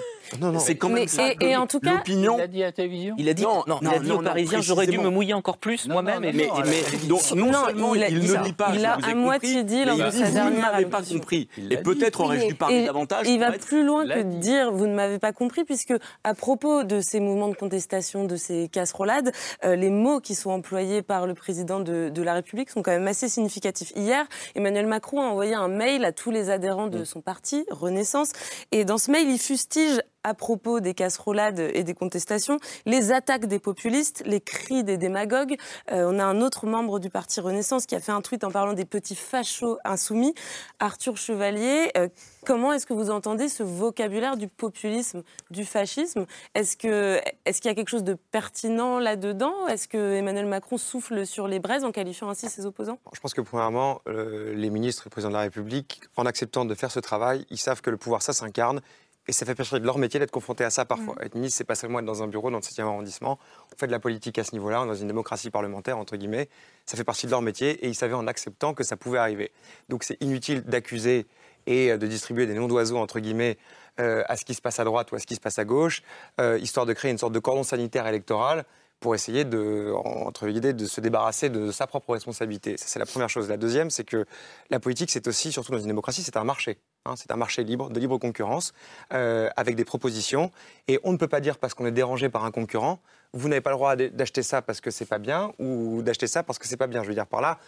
C'est 0.60 0.76
quand 0.76 0.90
même 0.90 1.00
Mais- 1.04 1.08
ça 1.08 1.30
et- 1.40 1.56
en 1.56 1.68
tout 1.68 1.80
cas- 1.80 1.96
l'opinion. 1.96 2.38
Il 2.38 2.42
a 2.42 2.48
dit 2.48 2.64
à 2.64 2.68
la 2.68 2.72
télévision 2.72 3.16
Il 3.18 3.30
a 3.30 3.34
dit, 3.34 3.44
non, 3.44 3.64
il 3.82 3.88
a 3.88 4.00
dit 4.00 4.12
aux 4.12 4.22
Parisiens, 4.22 4.62
j'aurais 4.62 4.88
dû 4.88 4.98
me 4.98 5.10
mouiller 5.10 5.34
encore 5.34 5.58
plus 5.58 5.88
moi-même. 5.88 6.20
Mais, 6.22 6.32
non, 6.48 6.54
mais 6.66 6.98
dit 6.98 7.08
donc, 7.08 7.22
non, 7.36 7.48
Non, 7.52 7.66
seulement 7.66 7.96
il 7.96 8.04
a 8.04 8.10
il, 8.10 8.20
dit 8.20 8.28
ne 8.32 8.44
dit 8.44 8.54
pas, 8.54 8.72
Il 8.74 8.86
a 8.86 8.98
vous 8.98 9.10
à 9.10 9.14
moitié 9.16 9.64
dit 9.64 9.84
lors 9.86 9.98
mais 9.98 10.06
de 10.06 10.12
sa 10.12 10.26
vous 10.26 10.34
dernière 10.34 10.52
ne 10.56 10.62
m'avez 10.62 10.86
pas 10.86 11.02
compris. 11.02 11.48
Et 11.70 11.78
peut-être 11.78 12.22
aurais-je 12.22 12.48
dû 12.48 12.56
parler 12.56 12.86
davantage. 12.86 13.28
Il 13.28 13.40
va 13.40 13.52
plus 13.52 13.84
loin 13.84 14.06
que 14.06 14.20
de 14.22 14.38
dire 14.40 14.72
vous 14.72 14.88
ne 14.88 14.94
m'avez 14.94 15.20
pas 15.20 15.34
compris, 15.34 15.64
puisque 15.64 15.94
à 16.24 16.34
propos 16.34 16.84
de 16.84 17.02
ces 17.02 17.20
mouvements 17.20 17.50
de 17.50 17.56
contestation, 17.56 18.26
de 18.26 18.36
ces 18.36 18.70
casserolades, 18.70 19.32
euh, 19.66 19.76
les 19.76 19.90
mots 19.90 20.20
qui 20.20 20.36
sont 20.36 20.52
employés 20.52 21.02
par 21.02 21.28
le 21.28 21.34
président 21.34 21.80
de, 21.80 22.10
de 22.10 22.22
la 22.24 22.34
République 22.34 22.70
sont 22.70 22.82
quand 22.82 22.92
même 22.92 23.08
assez 23.08 23.28
significatifs. 23.30 23.92
Hier, 23.96 24.26
Emmanuel 24.56 24.88
Macron 24.88 25.22
a 25.22 25.26
envoyé 25.26 25.54
un 25.54 25.68
mail 25.68 26.06
à 26.06 26.12
tous 26.12 26.32
les 26.32 26.50
adhérents 26.50 26.88
de 26.88 27.04
son 27.04 27.22
parti, 27.22 27.66
Renaissance, 27.70 28.32
et 28.72 28.86
dans 28.86 28.98
ce 28.98 29.12
mail, 29.12 29.30
il 29.30 29.40
fustige 29.40 30.02
à 30.24 30.34
propos 30.34 30.80
des 30.80 30.94
casserolades 30.94 31.60
et 31.60 31.84
des 31.84 31.94
contestations, 31.94 32.60
les 32.86 33.12
attaques 33.12 33.46
des 33.46 33.60
populistes, 33.60 34.24
les 34.26 34.42
cris 34.42 34.84
des 34.84 34.98
démagogues. 34.98 35.58
Euh, 35.92 36.10
on 36.12 36.20
a 36.20 36.24
un 36.24 36.42
autre 36.42 36.66
membre 36.66 37.00
du 37.00 37.10
parti 37.10 37.40
Renaissance 37.40 37.86
qui 37.86 37.96
a 37.96 38.00
fait 38.00 38.12
un 38.12 38.22
tweet 38.22 38.44
en 38.44 38.52
parlant 38.52 38.74
des 38.74 38.86
petits 38.86 39.16
fachos 39.16 39.78
insoumis, 39.84 40.34
Arthur 40.80 41.18
Chevalier. 41.18 41.92
Euh, 41.98 42.08
comment 42.46 42.74
est-ce 42.74 42.86
que 42.86 42.94
vous 42.94 43.10
entendez 43.10 43.50
ce 43.50 43.64
vocabulaire 43.64 44.38
du 44.38 44.48
populisme, 44.48 45.24
du 45.50 45.66
fascisme? 45.66 46.26
Est-ce 46.56 46.78
qu'il 46.78 46.90
y 46.90 47.70
a 47.70 47.76
quelque 47.76 47.90
chose 47.90 48.04
de 48.04 48.14
pertinent 48.32 49.00
là-dedans? 49.00 49.68
Est-ce 49.68 49.88
que 49.88 50.16
Emmanuel 50.16 50.46
Macron 50.46 50.78
souffle 50.78 51.26
sur 51.26 51.48
les 51.48 51.60
braises 51.60 51.84
en 51.84 51.92
qualifiant 51.92 52.30
ainsi 52.30 52.50
ses 52.50 52.66
opposants? 52.66 53.00
Je 53.14 53.20
pense 53.20 53.34
que 53.34 53.42
premièrement, 53.42 54.02
euh, 54.08 54.54
les 54.54 54.70
ministres 54.70 55.04
et 55.04 55.10
le 55.10 55.12
président 55.12 55.30
de 55.30 55.36
la 55.36 55.42
République, 55.42 56.02
en 56.18 56.26
acceptant 56.26 56.66
de 56.66 56.76
faire 56.76 56.92
ce 56.92 57.00
travail, 57.00 57.46
ils 57.50 57.58
savent 57.58 57.82
que 57.82 57.90
le 57.90 57.98
pouvoir, 57.98 58.22
ça 58.22 58.34
s'incarne. 58.34 58.82
Et 59.28 59.34
ça 59.34 59.46
fait 59.46 59.54
partie 59.54 59.80
de 59.80 59.86
leur 59.86 59.98
métier 59.98 60.20
d'être 60.20 60.32
confronté 60.32 60.64
à 60.64 60.72
ça 60.72 60.84
parfois. 60.84 61.16
Être 61.22 61.36
ministre, 61.36 61.58
c'est 61.58 61.64
pas 61.64 61.76
seulement 61.76 62.00
être 62.00 62.06
dans 62.06 62.24
un 62.24 62.28
bureau 62.28 62.50
dans 62.50 62.58
le 62.58 62.64
7e 62.64 62.82
arrondissement. 62.82 63.38
On 63.72 63.78
fait 63.78 63.86
de 63.88 63.92
la 63.92 64.00
politique 64.00 64.40
à 64.40 64.44
ce 64.44 64.54
niveau-là, 64.54 64.82
on 64.82 64.86
est 64.86 64.88
dans 64.88 64.96
une 64.96 65.08
démocratie 65.08 65.52
parlementaire, 65.52 65.98
entre 65.98 66.18
guillemets. 66.18 66.50
Ça 66.86 66.98
fait 66.98 67.04
partie 67.04 67.28
de 67.28 67.32
leur 67.32 67.42
métier 67.42 67.72
et 67.86 67.88
ils 67.88 67.96
savaient 67.96 68.16
en 68.16 68.26
acceptant 68.28 68.74
que 68.74 68.84
ça 68.84 68.98
pouvait 68.98 69.20
arriver. 69.20 69.52
Donc 69.90 70.04
c'est 70.04 70.18
inutile 70.22 70.64
d'accuser 70.64 71.28
et 71.68 71.92
euh, 71.92 71.98
de 71.98 72.08
distribuer 72.08 72.48
des 72.48 72.54
noms 72.54 72.68
d'oiseaux, 72.68 72.98
entre 72.98 73.20
guillemets, 73.20 73.58
euh, 74.00 74.24
à 74.28 74.38
ce 74.38 74.46
qui 74.46 74.54
se 74.54 74.62
passe 74.62 74.80
à 74.80 74.84
droite 74.84 75.12
ou 75.12 75.16
à 75.16 75.20
ce 75.20 75.28
qui 75.28 75.36
se 75.36 75.40
passe 75.40 75.60
à 75.60 75.66
gauche, 75.66 76.02
euh, 76.40 76.58
histoire 76.60 76.86
de 76.86 76.94
créer 76.94 77.12
une 77.12 77.18
sorte 77.18 77.34
de 77.34 77.40
cordon 77.40 77.64
sanitaire 77.64 78.08
électoral 78.08 78.66
pour 79.00 79.16
essayer 79.16 79.46
de, 79.46 79.92
entre 79.96 80.48
guillemets, 80.48 80.74
de 80.74 80.86
se 80.86 81.02
débarrasser 81.02 81.50
de 81.50 81.72
sa 81.72 81.88
propre 81.88 82.14
responsabilité. 82.14 82.78
Ça, 82.78 82.86
c'est 82.88 83.00
la 83.00 83.08
première 83.08 83.30
chose. 83.30 83.50
La 83.50 83.58
deuxième, 83.58 83.90
c'est 83.90 84.04
que 84.04 84.26
la 84.70 84.80
politique, 84.80 85.10
c'est 85.10 85.28
aussi, 85.28 85.52
surtout 85.52 85.72
dans 85.72 85.80
une 85.80 85.88
démocratie, 85.88 86.22
c'est 86.22 86.38
un 86.38 86.44
marché. 86.44 86.78
Hein. 87.06 87.16
c'est 87.16 87.32
un 87.32 87.36
marché 87.36 87.64
libre, 87.64 87.90
de 87.90 88.00
libre 88.00 88.18
concurrence, 88.18 88.74
euh, 89.14 89.50
avec 89.56 89.76
des 89.76 89.86
propositions. 89.86 90.52
Et 90.88 91.00
on 91.04 91.12
ne 91.12 91.18
peut 91.18 91.28
pas 91.28 91.42
dire 91.42 91.58
parce 91.58 91.74
qu'on 91.74 91.86
est 91.86 91.92
dérangé 91.92 92.30
par 92.30 92.46
un 92.46 92.52
concurrent, 92.52 93.00
vous 93.34 93.48
n'avez 93.48 93.62
pas 93.62 93.70
le 93.70 93.78
droit 93.78 93.96
d'acheter 93.96 94.44
ça 94.44 94.62
parce 94.62 94.82
que 94.82 94.92
c'est 94.92 95.06
pas 95.06 95.20
bien, 95.20 95.54
ou 95.58 96.02
d'acheter 96.02 96.28
ça 96.28 96.44
parce 96.44 96.60
que 96.60 96.68
c'est 96.68 96.78
pas 96.78 96.88
bien. 96.88 97.02
Je 97.04 97.08
veux 97.08 97.14
dire 97.14 97.28
par 97.28 97.42
là, 97.42 97.60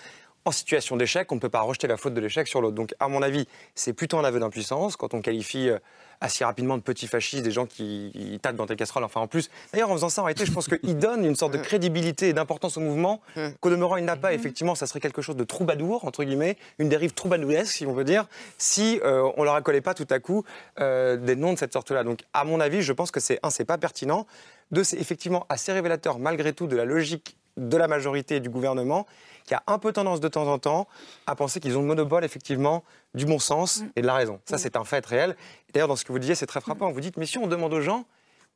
en 0.45 0.51
situation 0.51 0.97
d'échec, 0.97 1.32
on 1.32 1.36
ne 1.36 1.39
peut 1.39 1.49
pas 1.49 1.62
rejeter 1.62 1.88
la 1.88 1.97
faute 1.97 2.13
de 2.13 2.21
l'échec 2.21 2.47
sur 2.47 2.62
l'autre. 2.62 2.75
Donc, 2.75 2.93
à 2.99 3.08
mon 3.08 3.21
avis, 3.21 3.47
c'est 3.75 3.93
plutôt 3.93 4.17
un 4.17 4.23
aveu 4.23 4.39
d'impuissance 4.39 4.95
quand 4.95 5.13
on 5.13 5.21
qualifie 5.21 5.69
euh, 5.69 5.79
assez 6.21 6.43
rapidement 6.43 6.77
de 6.77 6.82
petits 6.82 7.08
fascistes 7.08 7.43
des 7.43 7.51
gens 7.51 7.65
qui, 7.65 8.12
qui 8.13 8.39
tapent 8.39 8.56
dans 8.56 8.65
tes 8.65 8.75
casseroles. 8.75 9.03
Enfin, 9.03 9.21
en 9.21 9.27
plus, 9.27 9.49
d'ailleurs, 9.71 9.89
en 9.89 9.93
faisant 9.93 10.10
ça, 10.10 10.21
en 10.21 10.25
réalité, 10.25 10.45
je 10.45 10.51
pense 10.51 10.67
qu'il 10.67 10.97
donne 10.97 11.25
une 11.25 11.36
sorte 11.36 11.53
de 11.53 11.58
crédibilité 11.58 12.29
et 12.29 12.34
d'importance 12.34 12.77
au 12.77 12.82
mouvement 12.82 13.21
qu'au 13.60 13.69
demeurant, 13.69 13.97
il 13.97 14.06
n'a 14.06 14.15
pas. 14.15 14.34
Effectivement, 14.34 14.75
ça 14.75 14.88
serait 14.88 14.99
quelque 14.99 15.21
chose 15.21 15.36
de 15.36 15.43
troubadour, 15.43 16.06
entre 16.06 16.23
guillemets, 16.23 16.58
une 16.79 16.89
dérive 16.89 17.13
troubadouresque, 17.13 17.73
si 17.73 17.86
on 17.86 17.93
veut 17.93 18.03
dire, 18.06 18.27
si 18.58 18.99
euh, 19.03 19.29
on 19.38 19.43
leur 19.43 19.56
accolait 19.56 19.82
pas 19.82 19.93
tout 19.93 20.08
à 20.10 20.19
coup 20.19 20.43
euh, 20.79 21.17
des 21.17 21.36
noms 21.36 21.53
de 21.53 21.58
cette 21.58 21.73
sorte-là. 21.73 22.03
Donc, 22.03 22.21
à 22.34 22.43
mon 22.43 22.60
avis, 22.60 22.82
je 22.82 22.93
pense 22.93 23.12
que 23.12 23.19
c'est, 23.19 23.39
un, 23.43 23.49
c'est 23.49 23.65
pas 23.65 23.77
pertinent. 23.77 24.25
Deux, 24.71 24.84
c'est 24.84 24.97
effectivement 24.97 25.45
assez 25.49 25.71
révélateur, 25.71 26.19
malgré 26.19 26.53
tout, 26.53 26.67
de 26.67 26.75
la 26.75 26.86
logique 26.86 27.38
de 27.58 27.77
la 27.77 27.88
majorité 27.88 28.38
et 28.38 28.39
du 28.39 28.49
gouvernement, 28.49 29.06
qui 29.45 29.53
a 29.53 29.63
un 29.67 29.77
peu 29.79 29.91
tendance 29.93 30.19
de 30.19 30.27
temps 30.27 30.47
en 30.47 30.58
temps 30.60 30.88
à 31.27 31.36
penser 31.36 31.60
qu'ils 31.60 31.77
ont 31.77 31.82
le 31.82 31.88
monopole, 31.88 32.23
effectivement, 32.23 32.84
du 33.13 33.25
bon 33.25 33.39
sens 33.39 33.84
et 33.95 34.01
de 34.01 34.08
la 34.08 34.13
raison. 34.13 34.39
Ça, 34.45 34.58
c'est 34.58 34.75
un 34.75 34.84
fait 34.84 35.06
réel. 35.06 35.36
D'ailleurs, 35.73 35.88
dans 35.88 35.95
ce 35.95 36.06
que 36.06 36.12
vous 36.12 36.19
disiez, 36.19 36.36
c'est 36.36 36.45
très 36.45 36.62
frappant. 36.62 36.91
Vous 36.91 37.01
dites, 37.01 37.17
mais 37.17 37.25
si 37.25 37.38
on 37.38 37.47
demande 37.47 37.73
aux 37.73 37.82
gens, 37.82 38.06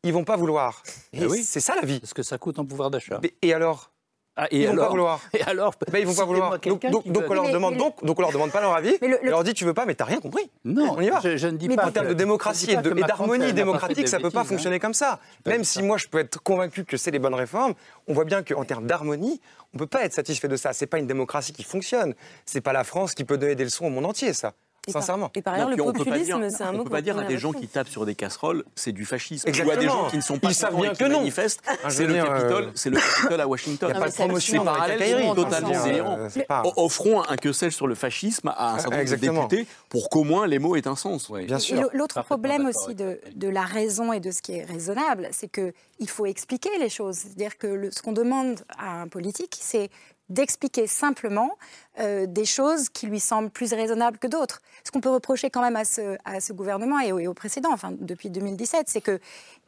ils 0.03 0.13
vont 0.13 0.23
pas 0.23 0.37
vouloir. 0.37 0.83
Et 1.13 1.19
Eh 1.21 1.25
oui. 1.25 1.43
c'est 1.43 1.59
ça 1.59 1.75
la 1.75 1.81
vie. 1.81 1.99
Parce 1.99 2.13
que 2.13 2.23
ça 2.23 2.37
coûte 2.37 2.59
en 2.59 2.65
pouvoir 2.65 2.89
d'achat. 2.91 3.19
Et 3.41 3.53
alors 3.53 3.91
Ah, 4.39 4.47
et 4.51 4.59
Ils 4.61 4.65
vont 4.67 4.73
alors 4.73 4.85
pas 4.85 4.91
vouloir. 4.91 5.19
Et 5.33 5.41
alors 5.41 5.73
Ben, 5.91 5.97
ils 5.99 6.05
vont 6.05 6.13
pas 6.13 6.25
vouloir. 6.25 6.51
Donc, 6.51 6.61
quelqu'un 6.61 6.91
donc, 6.91 7.07
donc 7.07 7.23
on 7.27 7.33
leur 7.33 7.49
demande 7.51 7.73
mais- 7.73 7.79
donc, 7.79 8.03
donc 8.05 8.19
on 8.19 8.21
leur 8.21 8.31
demande 8.31 8.51
pas 8.51 8.61
leur 8.61 8.75
avis. 8.75 8.95
Mais 9.01 9.07
le- 9.07 9.19
On 9.23 9.29
leur 9.31 9.43
dit 9.43 9.53
tu 9.55 9.65
veux 9.65 9.73
pas, 9.73 9.85
mais 9.85 9.95
t'as 9.95 10.05
rien 10.05 10.19
compris. 10.19 10.49
Non, 10.63 10.93
on 10.95 11.01
y 11.01 11.09
va. 11.09 11.19
je, 11.23 11.37
je 11.37 11.47
ne 11.47 11.57
dis 11.57 11.67
Mais 11.67 11.75
pas 11.75 11.87
En 11.87 11.91
termes 11.91 12.07
de 12.09 12.13
démocratie 12.13 12.69
et 12.69 12.77
ne 12.77 12.81
d'harmonie 12.81 13.51
démocratique, 13.53 14.07
ça 14.07 14.17
de 14.17 14.21
peut 14.21 14.29
pas 14.29 14.39
bêtises, 14.41 14.51
hein. 14.51 14.55
fonctionner 14.55 14.79
comme 14.79 14.93
ça. 14.93 15.19
Même 15.47 15.63
si 15.63 15.81
moi 15.81 15.97
je 15.97 16.07
peux 16.07 16.19
être 16.19 16.39
convaincu 16.43 16.85
que 16.85 16.97
c'est 16.97 17.09
les 17.11 17.19
bonnes 17.19 17.33
réformes, 17.33 17.73
on 18.07 18.13
voit 18.13 18.25
bien 18.25 18.43
qu'en 18.43 18.63
termes 18.63 18.85
d'harmonie, 18.85 19.41
on 19.73 19.79
peut 19.79 19.87
pas 19.87 20.03
être 20.03 20.13
satisfait 20.13 20.47
de 20.47 20.55
ça. 20.55 20.71
C'est 20.71 20.87
pas 20.87 20.99
une 20.99 21.07
démocratie 21.07 21.51
qui 21.51 21.63
fonctionne. 21.63 22.13
C'est 22.45 22.61
pas 22.61 22.73
la 22.73 22.83
France 22.83 23.15
qui 23.15 23.23
peut 23.23 23.37
donner 23.37 23.55
des 23.55 23.63
leçons 23.63 23.85
au 23.85 23.89
monde 23.89 24.05
entier, 24.05 24.33
ça. 24.33 24.53
Et 24.87 24.93
par- 24.93 25.01
Sincèrement. 25.01 25.29
Et 25.35 25.41
par 25.41 25.53
ailleurs, 25.53 25.69
Non, 25.69 25.75
le 25.87 25.93
populisme, 25.93 26.49
c'est 26.49 26.63
un 26.63 26.71
mot 26.71 26.79
On 26.81 26.83
peut 26.85 26.89
pas 26.89 27.01
dire 27.01 27.17
à 27.17 27.23
des 27.25 27.37
gens 27.37 27.51
qui 27.51 27.67
tapent 27.67 27.89
sur 27.89 28.05
des 28.05 28.15
casseroles, 28.15 28.63
c'est 28.75 28.93
du 28.93 29.05
fascisme. 29.05 29.47
Ou 29.47 29.49
à 29.49 29.49
Exactement. 29.49 29.81
des 29.81 29.87
gens 29.87 30.09
qui 30.09 30.15
ne 30.17 30.21
sont 30.21 30.39
pas 30.39 30.49
Ils 30.49 30.55
savent 30.55 30.75
bien 30.79 30.93
que 30.93 31.03
non. 31.03 31.19
manifestent, 31.19 31.61
c'est 31.89 32.05
le 32.05 32.13
dire, 32.13 32.25
Capitole, 32.25 32.63
euh, 32.65 32.71
c'est 32.75 32.89
le 32.89 32.97
Capitole 32.97 33.41
à 33.41 33.47
Washington. 33.47 33.89
y 33.93 33.97
a 33.97 33.99
pas 33.99 34.09
de 34.09 34.13
promotion 34.13 34.63
quincailleries, 34.65 35.35
totalement 35.35 35.71
euh, 35.85 36.29
O- 36.63 36.73
Offrons 36.85 37.21
un 37.27 37.35
que 37.35 37.51
sais-je 37.51 37.75
sur 37.75 37.87
le 37.87 37.95
fascisme 37.95 38.47
à 38.55 38.75
un 38.75 38.79
certain 38.79 38.97
nombre 38.97 39.09
de 39.09 39.15
députés 39.15 39.67
pour 39.89 40.09
qu'au 40.09 40.23
moins 40.23 40.47
les 40.47 40.59
mots 40.59 40.75
aient 40.75 40.87
un 40.87 40.95
sens. 40.95 41.29
Bien 41.31 41.59
sûr. 41.59 41.81
l'au- 41.81 41.89
L'autre 41.93 42.21
problème 42.23 42.65
aussi 42.67 42.95
de, 42.95 43.19
la 43.49 43.63
raison 43.63 44.13
et 44.13 44.19
de 44.19 44.31
ce 44.31 44.41
qui 44.41 44.53
est 44.53 44.63
raisonnable, 44.63 45.27
c'est 45.31 45.49
qu'il 45.51 46.09
faut 46.09 46.25
expliquer 46.25 46.69
les 46.79 46.89
choses. 46.89 47.15
C'est-à-dire 47.17 47.57
que 47.57 47.67
le- 47.67 47.91
ce 47.91 48.01
qu'on 48.01 48.13
demande 48.13 48.61
à 48.77 49.01
un 49.01 49.07
politique, 49.07 49.57
c'est 49.59 49.89
d'expliquer 50.29 50.87
simplement 50.87 51.57
euh, 51.99 52.25
des 52.25 52.45
choses 52.45 52.89
qui 52.89 53.07
lui 53.07 53.19
semblent 53.19 53.49
plus 53.49 53.73
raisonnables 53.73 54.17
que 54.17 54.27
d'autres. 54.27 54.61
Ce 54.83 54.91
qu'on 54.91 54.99
peut 55.01 55.09
reprocher 55.09 55.49
quand 55.49 55.61
même 55.61 55.75
à 55.75 55.85
ce, 55.85 56.17
à 56.25 56.39
ce 56.39 56.53
gouvernement 56.53 56.99
et 56.99 57.11
au, 57.11 57.19
et 57.19 57.27
au 57.27 57.33
précédent, 57.33 57.69
enfin 57.71 57.91
depuis 57.97 58.29
2017, 58.29 58.89
c'est 58.89 59.01
que 59.01 59.19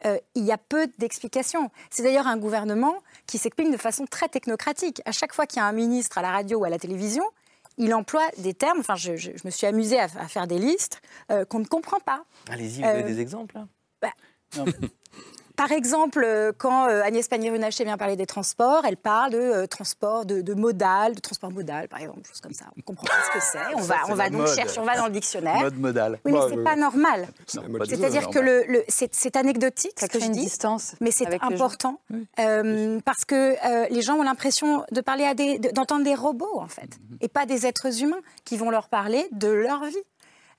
euh, 0.06 0.18
il 0.36 0.44
y 0.46 0.52
a 0.52 0.58
peu 0.58 0.88
d'explications. 0.98 1.72
C'est 1.90 2.04
d'ailleurs 2.04 2.28
un 2.28 2.38
gouvernement 2.38 2.96
qui 3.26 3.38
s'exprime 3.38 3.72
de 3.72 3.78
façon 3.78 4.06
très 4.06 4.28
technocratique. 4.28 5.02
À 5.06 5.12
chaque 5.12 5.34
fois 5.34 5.46
qu'il 5.46 5.58
y 5.58 5.62
a 5.62 5.66
un 5.66 5.72
ministre 5.74 6.18
à 6.18 6.22
la 6.22 6.32
radio 6.32 6.60
ou 6.60 6.64
à 6.66 6.70
la 6.70 6.78
télévision, 6.80 7.24
il 7.78 7.94
emploie 7.94 8.28
des 8.38 8.54
termes. 8.54 8.80
Enfin, 8.80 8.96
je, 8.96 9.16
je- 9.16 9.32
je 9.36 9.42
me 9.46 9.50
suis 9.52 9.66
amusée 9.66 10.00
à, 10.00 10.04
à 10.20 10.28
faire 10.28 10.48
des 10.48 10.60
listes 10.60 11.02
euh, 11.32 11.46
qu'on 11.46 11.60
ne 11.60 11.66
comprend 11.66 12.00
pas. 12.02 12.24
Allez-y, 12.50 12.82
vous 12.82 12.88
avez 12.88 13.04
Euh, 13.04 13.08
des 13.08 13.22
exemples 13.22 13.56
là? 13.56 13.68
bah, 14.02 14.14
Par 15.60 15.74
exemple, 15.74 16.24
euh, 16.26 16.54
quand 16.58 16.88
euh, 16.88 17.02
Agnès 17.04 17.28
Pannier-Runacher 17.28 17.84
vient 17.84 17.98
parler 17.98 18.16
des 18.16 18.26
transports, 18.26 18.86
elle 18.86 18.96
parle 18.96 19.32
de 19.34 19.38
euh, 19.38 19.68
transport 19.68 20.26
de, 20.26 20.40
de 20.40 20.54
modal, 20.54 21.16
de 21.16 21.20
transport 21.20 21.52
modal, 21.52 21.90
par 21.90 22.00
exemple, 22.00 22.22
choses 22.26 22.40
comme 22.40 22.54
ça. 22.54 22.64
On 22.78 22.82
comprend 22.82 23.08
pas 23.08 23.14
ce 23.28 23.38
que 23.38 23.44
c'est. 23.44 23.76
On 23.76 23.82
Ça, 23.84 23.96
va, 23.96 23.96
on 24.08 24.16
va 24.16 24.30
donc 24.30 24.44
mode. 24.44 24.56
chercher, 24.56 24.80
on 24.80 24.86
va 24.86 24.96
dans 24.96 25.08
le 25.08 25.12
dictionnaire. 25.12 25.60
Mode 25.60 25.78
modal. 25.78 26.20
Oui, 26.24 26.32
mais 26.32 26.40
Bah, 26.40 26.46
c'est 26.50 26.58
euh, 26.60 26.64
pas 26.64 26.78
normal. 26.78 27.28
C'est-à-dire 27.46 28.30
que 28.30 28.40
normal. 28.40 28.64
le, 28.70 28.74
le- 28.74 28.84
c'est 28.88 29.36
anecdotique 29.36 30.00
Ça 30.00 30.06
ce 30.06 30.12
que 30.14 30.18
crée 30.18 30.22
je 30.22 30.26
une 30.28 30.32
dis, 30.32 30.46
distance 30.46 30.96
mais 31.02 31.12
c'est 31.12 31.28
important 31.44 32.00
euh, 32.40 33.00
parce 33.04 33.26
que 33.26 33.36
euh, 33.68 33.86
les 33.90 34.02
gens 34.02 34.16
ont 34.16 34.24
l'impression 34.24 34.86
de 34.94 35.02
parler 35.02 35.26
à 35.26 35.34
des, 35.34 35.60
d'entendre 35.60 36.06
des 36.06 36.16
robots 36.16 36.58
en 36.62 36.70
fait, 36.70 36.84
Mhm. 37.12 37.18
et 37.20 37.28
pas 37.28 37.46
des 37.46 37.66
êtres 37.66 38.02
humains 38.02 38.22
qui 38.46 38.56
vont 38.56 38.70
leur 38.70 38.88
parler 38.88 39.28
de 39.34 39.50
leur 39.50 39.84
vie. 39.84 39.98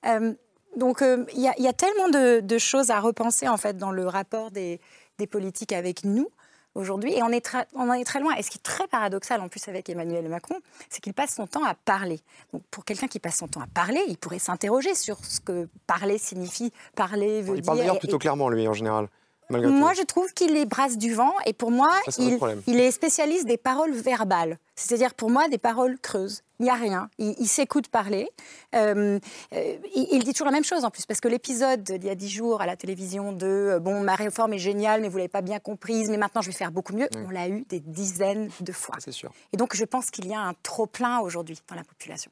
Euh, 0.05 0.33
donc 0.75 1.01
euh, 1.01 1.25
il 1.33 1.41
y, 1.41 1.47
a- 1.47 1.53
il 1.57 1.63
y 1.63 1.67
a 1.67 1.73
tellement 1.73 2.09
de, 2.09 2.39
de 2.41 2.57
choses 2.57 2.89
à 2.91 2.99
repenser 2.99 3.47
en 3.47 3.57
fait 3.57 3.77
dans 3.77 3.91
le 3.91 4.07
rapport 4.07 4.51
des, 4.51 4.79
des 5.17 5.27
politiques 5.27 5.73
avec 5.73 6.03
nous 6.03 6.27
aujourd'hui, 6.73 7.13
et 7.13 7.21
on, 7.21 7.29
est 7.29 7.45
tra- 7.45 7.65
on 7.75 7.89
en 7.89 7.93
est 7.93 8.05
très 8.05 8.21
loin. 8.21 8.33
Et 8.35 8.43
ce 8.43 8.49
qui 8.49 8.57
est 8.57 8.61
très 8.63 8.87
paradoxal 8.87 9.41
en 9.41 9.49
plus 9.49 9.67
avec 9.67 9.89
Emmanuel 9.89 10.29
Macron, 10.29 10.55
c'est 10.89 11.01
qu'il 11.01 11.13
passe 11.13 11.35
son 11.35 11.45
temps 11.45 11.65
à 11.65 11.73
parler. 11.73 12.21
Donc 12.53 12.63
pour 12.71 12.85
quelqu'un 12.85 13.07
qui 13.07 13.19
passe 13.19 13.35
son 13.37 13.47
temps 13.49 13.59
à 13.61 13.67
parler, 13.67 14.01
il 14.07 14.17
pourrait 14.17 14.39
s'interroger 14.39 14.95
sur 14.95 15.17
ce 15.25 15.41
que 15.41 15.67
parler 15.85 16.17
signifie. 16.17 16.71
Parler 16.95 17.41
veut 17.41 17.55
Il 17.55 17.61
dire. 17.61 17.65
parle 17.65 17.77
d'ailleurs 17.79 17.95
et- 17.97 17.99
plutôt 17.99 18.19
clairement, 18.19 18.47
lui, 18.49 18.67
en 18.67 18.73
général. 18.73 19.07
Moi, 19.49 19.93
je 19.95 20.03
trouve 20.03 20.31
qu'il 20.33 20.55
est 20.55 20.63
brasse 20.65 20.97
du 20.97 21.13
vent 21.13 21.33
et 21.45 21.51
pour 21.51 21.71
moi, 21.71 21.91
Ça, 22.07 22.13
il, 22.23 22.39
il 22.67 22.79
est 22.79 22.89
spécialiste 22.91 23.45
des 23.45 23.57
paroles 23.57 23.91
verbales. 23.91 24.57
C'est-à-dire 24.75 25.13
pour 25.13 25.29
moi 25.29 25.49
des 25.49 25.57
paroles 25.57 25.99
creuses. 25.99 26.41
Il 26.61 26.65
n'y 26.65 26.69
a 26.69 26.75
rien. 26.75 27.09
Il, 27.17 27.33
il 27.39 27.47
s'écoute 27.47 27.87
parler. 27.87 28.29
Euh, 28.75 29.17
euh, 29.53 29.75
il, 29.95 30.07
il 30.11 30.23
dit 30.23 30.31
toujours 30.31 30.45
la 30.45 30.51
même 30.51 30.63
chose 30.63 30.85
en 30.85 30.91
plus 30.91 31.07
parce 31.07 31.19
que 31.19 31.27
l'épisode 31.27 31.81
d'il 31.81 32.05
y 32.05 32.09
a 32.09 32.13
dix 32.15 32.29
jours 32.29 32.61
à 32.61 32.67
la 32.67 32.75
télévision 32.75 33.31
de 33.33 33.47
euh, 33.47 33.79
bon 33.79 34.01
ma 34.01 34.13
réforme 34.13 34.53
est 34.53 34.59
géniale 34.59 35.01
mais 35.01 35.09
vous 35.09 35.17
l'avez 35.17 35.27
pas 35.27 35.41
bien 35.41 35.57
comprise 35.57 36.09
mais 36.11 36.17
maintenant 36.17 36.41
je 36.41 36.51
vais 36.51 36.55
faire 36.55 36.71
beaucoup 36.71 36.93
mieux. 36.93 37.09
On 37.25 37.31
l'a 37.31 37.49
eu 37.49 37.65
des 37.67 37.79
dizaines 37.79 38.49
de 38.59 38.71
fois. 38.71 38.95
C'est 38.99 39.11
sûr. 39.11 39.31
Et 39.53 39.57
donc 39.57 39.75
je 39.75 39.83
pense 39.85 40.11
qu'il 40.11 40.27
y 40.27 40.35
a 40.35 40.39
un 40.39 40.53
trop 40.61 40.85
plein 40.85 41.19
aujourd'hui 41.19 41.59
dans 41.67 41.75
la 41.75 41.83
population. 41.83 42.31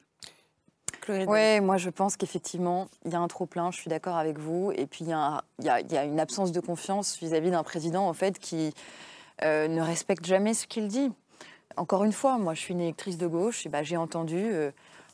Oui, 1.08 1.60
moi 1.60 1.76
je 1.76 1.90
pense 1.90 2.16
qu'effectivement, 2.16 2.86
il 3.04 3.10
y 3.12 3.16
a 3.16 3.18
un 3.18 3.26
trop-plein, 3.26 3.72
je 3.72 3.78
suis 3.78 3.88
d'accord 3.88 4.16
avec 4.16 4.38
vous. 4.38 4.70
Et 4.76 4.86
puis 4.86 5.00
il 5.04 5.08
y, 5.08 5.12
a 5.12 5.18
un- 5.18 5.42
il 5.58 5.64
y 5.64 5.68
a- 5.68 5.80
il 5.80 5.90
y 5.92 5.96
a 5.98 6.04
une 6.04 6.20
absence 6.20 6.52
de 6.52 6.60
confiance 6.60 7.18
vis-à-vis 7.18 7.50
d'un 7.50 7.64
président 7.64 8.06
en 8.08 8.12
fait 8.12 8.38
qui 8.38 8.72
euh, 9.42 9.66
ne 9.66 9.80
respecte 9.80 10.24
jamais 10.24 10.54
ce 10.54 10.66
qu'il 10.68 10.86
dit. 10.86 11.10
Encore 11.76 12.04
une 12.04 12.12
fois, 12.12 12.38
moi 12.38 12.54
je 12.54 12.60
suis 12.60 12.74
une 12.74 12.80
électrice 12.80 13.16
de 13.16 13.26
gauche, 13.26 13.64
et 13.64 13.68
ben, 13.68 13.84
j'ai 13.84 13.96
entendu 13.96 14.36
euh, 14.38 14.70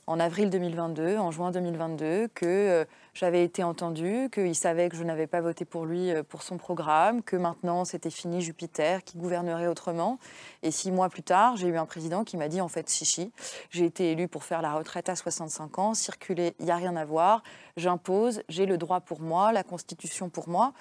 en 0.07 0.18
avril 0.18 0.50
2022, 0.50 1.18
en 1.18 1.30
juin 1.30 1.50
2022, 1.50 2.28
que 2.28 2.46
euh, 2.46 2.84
j'avais 3.12 3.44
été 3.44 3.62
entendue, 3.62 4.30
qu'il 4.32 4.54
savait 4.54 4.88
que 4.88 4.96
je 4.96 5.04
n'avais 5.04 5.26
pas 5.26 5.40
voté 5.40 5.64
pour 5.64 5.84
lui 5.84 6.11
euh, 6.11 6.22
pour 6.22 6.42
son 6.42 6.57
programme, 6.57 7.22
que 7.22 7.36
maintenant 7.36 7.84
c'était 7.84 8.11
fini 8.11 8.40
Jupiter, 8.40 9.04
qui 9.04 9.18
gouvernerait 9.18 9.66
autrement. 9.66 10.18
Et 10.62 10.70
six 10.70 10.90
mois 10.90 11.09
plus 11.09 11.22
tard, 11.22 11.57
j'ai 11.57 11.68
eu 11.68 11.76
un 11.76 11.86
président 11.86 12.24
qui 12.24 12.36
m'a 12.36 12.48
dit 12.48 12.61
en 12.61 12.68
fait, 12.68 12.90
chichi, 12.90 13.32
j'ai 13.70 13.84
été 13.84 14.12
élu 14.12 14.26
pour 14.28 14.44
faire 14.44 14.62
la 14.62 14.72
retraite 14.72 15.09
à 15.09 15.16
65 15.16 15.78
ans, 15.78 15.94
circuler, 15.94 16.54
il 16.59 16.64
n'y 16.64 16.70
a 16.70 16.76
rien 16.76 16.96
à 16.96 17.04
voir, 17.04 17.42
j'impose, 17.77 18.43
j'ai 18.49 18.66
le 18.66 18.79
droit 18.79 19.01
pour 19.01 19.20
moi, 19.20 19.53
la 19.53 19.62
Constitution 19.62 20.29
pour 20.29 20.49
moi. 20.49 20.72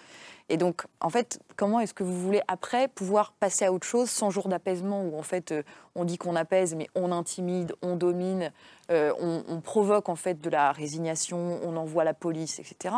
Et 0.50 0.58
donc, 0.58 0.86
en 1.02 1.10
fait, 1.10 1.40
comment 1.56 1.80
est-ce 1.80 1.94
que 1.94 2.04
vous 2.04 2.20
voulez 2.20 2.42
après 2.48 2.88
pouvoir 2.88 3.34
passer 3.34 3.66
à 3.66 3.74
autre 3.74 3.88
chose, 3.88 4.10
100 4.10 4.30
jours 4.30 4.48
d'apaisement, 4.48 5.04
où 5.04 5.18
en 5.18 5.24
fait 5.24 5.52
euh, 5.52 5.64
on 5.96 6.06
dit 6.06 6.18
qu'on 6.18 6.36
apaise, 6.36 6.76
mais 6.76 6.88
on 6.96 7.12
intimide, 7.12 7.74
on 7.82 7.96
domine, 7.96 8.52
euh, 8.92 9.12
on, 9.20 9.44
on 9.48 9.62
provoque 9.62 10.10
en 10.10 10.16
fait 10.16 10.40
de 10.42 10.50
la 10.50 10.72
résignation, 10.72 11.60
on 11.64 11.76
envoie 11.76 12.04
la 12.04 12.14
police, 12.14 12.60
etc. 12.60 12.96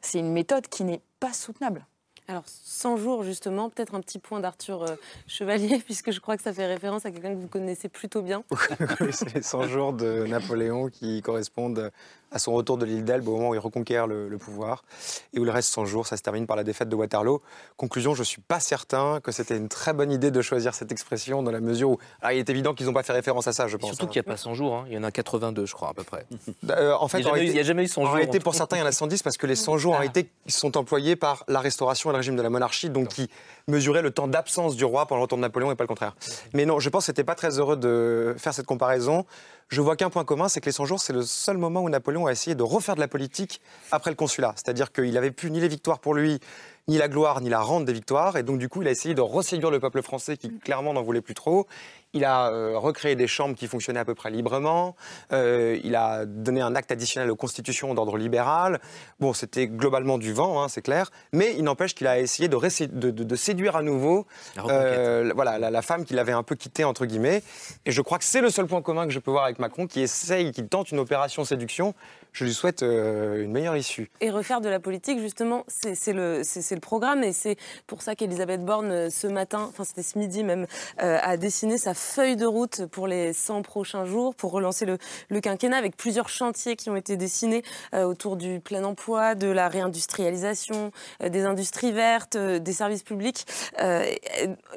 C'est 0.00 0.18
une 0.18 0.32
méthode 0.32 0.66
qui 0.66 0.84
n'est 0.84 1.02
pas 1.20 1.32
soutenable. 1.32 1.86
Alors, 2.28 2.44
100 2.46 2.96
jours, 2.98 3.24
justement, 3.24 3.68
peut-être 3.68 3.94
un 3.94 4.00
petit 4.00 4.18
point 4.18 4.40
d'Arthur 4.40 4.82
euh, 4.84 4.94
Chevalier, 5.26 5.78
puisque 5.84 6.12
je 6.12 6.20
crois 6.20 6.36
que 6.36 6.42
ça 6.42 6.52
fait 6.52 6.66
référence 6.66 7.04
à 7.04 7.10
quelqu'un 7.10 7.34
que 7.34 7.40
vous 7.40 7.48
connaissez 7.48 7.88
plutôt 7.88 8.22
bien. 8.22 8.44
Oui, 9.00 9.08
c'est 9.12 9.34
les 9.34 9.42
100 9.42 9.68
jours 9.68 9.92
de 9.92 10.24
Napoléon 10.26 10.88
qui 10.88 11.20
correspondent 11.22 11.90
à 12.34 12.38
son 12.38 12.52
retour 12.54 12.78
de 12.78 12.86
l'île 12.86 13.04
d'Elbe 13.04 13.28
au 13.28 13.36
moment 13.36 13.50
où 13.50 13.54
il 13.54 13.58
reconquiert 13.58 14.06
le, 14.06 14.28
le 14.28 14.38
pouvoir 14.38 14.84
et 15.34 15.38
où 15.38 15.44
le 15.44 15.50
reste 15.50 15.68
100 15.70 15.84
jours, 15.84 16.06
ça 16.06 16.16
se 16.16 16.22
termine 16.22 16.46
par 16.46 16.56
la 16.56 16.64
défaite 16.64 16.88
de 16.88 16.96
Waterloo. 16.96 17.42
Conclusion, 17.76 18.14
je 18.14 18.20
ne 18.20 18.24
suis 18.24 18.40
pas 18.40 18.58
certain 18.60 19.20
que 19.20 19.32
c'était 19.32 19.56
une 19.56 19.68
très 19.68 19.92
bonne 19.92 20.10
idée 20.10 20.30
de 20.30 20.40
choisir 20.40 20.74
cette 20.74 20.90
expression 20.92 21.42
dans 21.42 21.50
la 21.50 21.60
mesure 21.60 21.90
où... 21.90 21.98
Alors, 22.22 22.32
il 22.32 22.38
est 22.38 22.48
évident 22.48 22.72
qu'ils 22.72 22.86
n'ont 22.86 22.94
pas 22.94 23.02
fait 23.02 23.12
référence 23.12 23.48
à 23.48 23.52
ça, 23.52 23.68
je 23.68 23.76
pense. 23.76 23.90
Surtout 23.90 24.06
hein. 24.06 24.08
qu'il 24.08 24.22
n'y 24.22 24.26
a 24.26 24.30
pas 24.32 24.38
100 24.38 24.54
jours, 24.54 24.76
hein. 24.76 24.84
il 24.88 24.94
y 24.94 24.98
en 24.98 25.02
a 25.04 25.10
82, 25.10 25.66
je 25.66 25.74
crois, 25.74 25.90
à 25.90 25.94
peu 25.94 26.04
près. 26.04 26.24
Euh, 26.70 26.94
en 26.98 27.08
fait, 27.08 27.18
il 27.18 27.24
n'y 27.24 27.30
a, 27.30 27.32
jamais 27.34 27.40
eu- 27.40 27.42
réalité- 27.42 27.52
il 27.52 27.56
y 27.56 27.60
a 27.60 27.64
jamais 27.64 27.84
eu 27.84 27.88
100 27.88 28.00
En 28.00 28.04
jours. 28.06 28.14
réalité, 28.14 28.38
en 28.38 28.40
pour 28.42 28.52
tout. 28.52 28.58
certains, 28.58 28.76
il 28.76 28.80
y 28.80 28.82
en 28.82 28.86
a 28.86 28.92
110 28.92 29.22
parce 29.22 29.36
que 29.36 29.46
les 29.46 29.56
100 29.56 29.76
jours, 29.78 29.94
en 29.94 29.98
réalité, 29.98 30.30
sont 30.46 30.76
employés 30.78 31.16
par 31.16 31.44
la 31.48 31.60
Restauration 31.60 32.08
le 32.12 32.18
régime 32.18 32.36
de 32.36 32.42
la 32.42 32.50
monarchie, 32.50 32.90
donc 32.90 33.08
qui 33.08 33.28
mesuraient 33.68 34.02
le 34.02 34.10
temps 34.10 34.28
d'absence 34.28 34.76
du 34.76 34.84
roi 34.84 35.06
pendant 35.06 35.20
le 35.20 35.22
retour 35.22 35.38
de 35.38 35.42
Napoléon 35.42 35.70
et 35.70 35.74
pas 35.74 35.84
le 35.84 35.88
contraire. 35.88 36.14
Mais 36.54 36.64
non, 36.64 36.78
je 36.78 36.88
pense 36.88 37.04
que 37.04 37.06
c'était 37.06 37.24
pas 37.24 37.34
très 37.34 37.58
heureux 37.58 37.76
de 37.76 38.34
faire 38.38 38.54
cette 38.54 38.66
comparaison. 38.66 39.24
Je 39.68 39.80
vois 39.80 39.96
qu'un 39.96 40.10
point 40.10 40.24
commun, 40.24 40.48
c'est 40.48 40.60
que 40.60 40.66
les 40.66 40.72
100 40.72 40.84
jours, 40.84 41.00
c'est 41.00 41.12
le 41.12 41.22
seul 41.22 41.56
moment 41.56 41.80
où 41.80 41.88
Napoléon 41.88 42.26
a 42.26 42.32
essayé 42.32 42.54
de 42.54 42.62
refaire 42.62 42.94
de 42.94 43.00
la 43.00 43.08
politique 43.08 43.60
après 43.90 44.10
le 44.10 44.16
consulat. 44.16 44.52
C'est-à-dire 44.56 44.92
qu'il 44.92 45.12
n'avait 45.12 45.30
plus 45.30 45.50
ni 45.50 45.60
les 45.60 45.68
victoires 45.68 45.98
pour 45.98 46.14
lui, 46.14 46.40
ni 46.88 46.98
la 46.98 47.08
gloire, 47.08 47.40
ni 47.40 47.48
la 47.48 47.60
rente 47.60 47.84
des 47.84 47.92
victoires. 47.92 48.36
Et 48.36 48.42
donc, 48.42 48.58
du 48.58 48.68
coup, 48.68 48.82
il 48.82 48.88
a 48.88 48.90
essayé 48.90 49.14
de 49.14 49.20
reséduire 49.22 49.70
le 49.70 49.80
peuple 49.80 50.02
français 50.02 50.36
qui, 50.36 50.58
clairement, 50.58 50.92
n'en 50.92 51.02
voulait 51.02 51.22
plus 51.22 51.34
trop. 51.34 51.66
Il 52.14 52.24
a 52.26 52.50
euh, 52.50 52.76
recréé 52.78 53.16
des 53.16 53.26
chambres 53.26 53.54
qui 53.56 53.66
fonctionnaient 53.66 54.00
à 54.00 54.04
peu 54.04 54.14
près 54.14 54.30
librement. 54.30 54.94
Euh, 55.32 55.78
il 55.82 55.96
a 55.96 56.26
donné 56.26 56.60
un 56.60 56.74
acte 56.74 56.92
additionnel 56.92 57.30
aux 57.30 57.36
constitutions 57.36 57.94
d'ordre 57.94 58.18
libéral. 58.18 58.80
Bon, 59.18 59.32
c'était 59.32 59.66
globalement 59.66 60.18
du 60.18 60.32
vent, 60.34 60.62
hein, 60.62 60.68
c'est 60.68 60.82
clair. 60.82 61.10
Mais 61.32 61.54
il 61.56 61.64
n'empêche 61.64 61.94
qu'il 61.94 62.06
a 62.06 62.18
essayé 62.18 62.48
de, 62.48 62.56
ressé- 62.56 62.88
de- 62.88 63.10
de- 63.10 63.24
de 63.24 63.36
séduire 63.36 63.76
à 63.76 63.82
nouveau 63.82 64.26
La 64.56 64.64
euh, 64.68 65.32
voilà, 65.34 65.58
la, 65.58 65.70
la 65.70 65.82
femme 65.82 66.04
qu'il 66.04 66.18
avait 66.18 66.32
un 66.32 66.42
peu 66.42 66.54
quittée, 66.54 66.84
entre 66.84 67.06
guillemets. 67.06 67.42
Et 67.86 67.92
je 67.92 68.02
crois 68.02 68.18
que 68.18 68.24
c'est 68.24 68.42
le 68.42 68.50
seul 68.50 68.66
point 68.66 68.82
commun 68.82 69.06
que 69.06 69.12
je 69.12 69.18
peux 69.18 69.30
voir 69.30 69.44
avec 69.44 69.58
Macron, 69.58 69.86
qui 69.86 70.00
essaye, 70.02 70.52
qui 70.52 70.66
tente 70.66 70.90
une 70.92 70.98
opération 70.98 71.44
séduction. 71.44 71.94
Je 72.32 72.44
lui 72.44 72.54
souhaite 72.54 72.82
euh, 72.82 73.42
une 73.44 73.52
meilleure 73.52 73.76
issue. 73.76 74.10
Et 74.22 74.30
refaire 74.30 74.60
de 74.62 74.68
la 74.68 74.80
politique, 74.80 75.18
justement, 75.18 75.64
c'est 75.68 76.12
le, 76.12 76.42
programme. 76.80 77.22
Et 77.24 77.32
c'est 77.32 77.56
pour 77.86 78.02
ça 78.02 78.14
qu'Elisabeth 78.14 78.64
Borne, 78.64 79.10
ce 79.10 79.26
matin, 79.26 79.66
enfin 79.68 79.84
c'était 79.84 80.02
ce 80.02 80.18
midi 80.18 80.42
même, 80.42 80.66
euh, 81.02 81.18
a 81.22 81.36
dessiné 81.36 81.76
sa 81.78 81.92
feuille 82.02 82.36
de 82.36 82.46
route 82.46 82.86
pour 82.86 83.06
les 83.06 83.32
100 83.32 83.62
prochains 83.62 84.04
jours, 84.04 84.34
pour 84.34 84.52
relancer 84.52 84.84
le, 84.84 85.40
quinquennat, 85.40 85.76
avec 85.76 85.96
plusieurs 85.96 86.28
chantiers 86.28 86.76
qui 86.76 86.90
ont 86.90 86.96
été 86.96 87.16
dessinés 87.16 87.62
euh, 87.94 88.04
autour 88.04 88.36
du 88.36 88.60
plein 88.60 88.84
emploi, 88.84 89.34
de 89.34 89.46
la 89.46 89.68
réindustrialisation, 89.68 90.90
euh, 91.22 91.28
des 91.28 91.44
industries 91.44 91.92
vertes, 91.92 92.36
euh, 92.36 92.58
des 92.58 92.72
services 92.72 93.02
publics. 93.02 93.46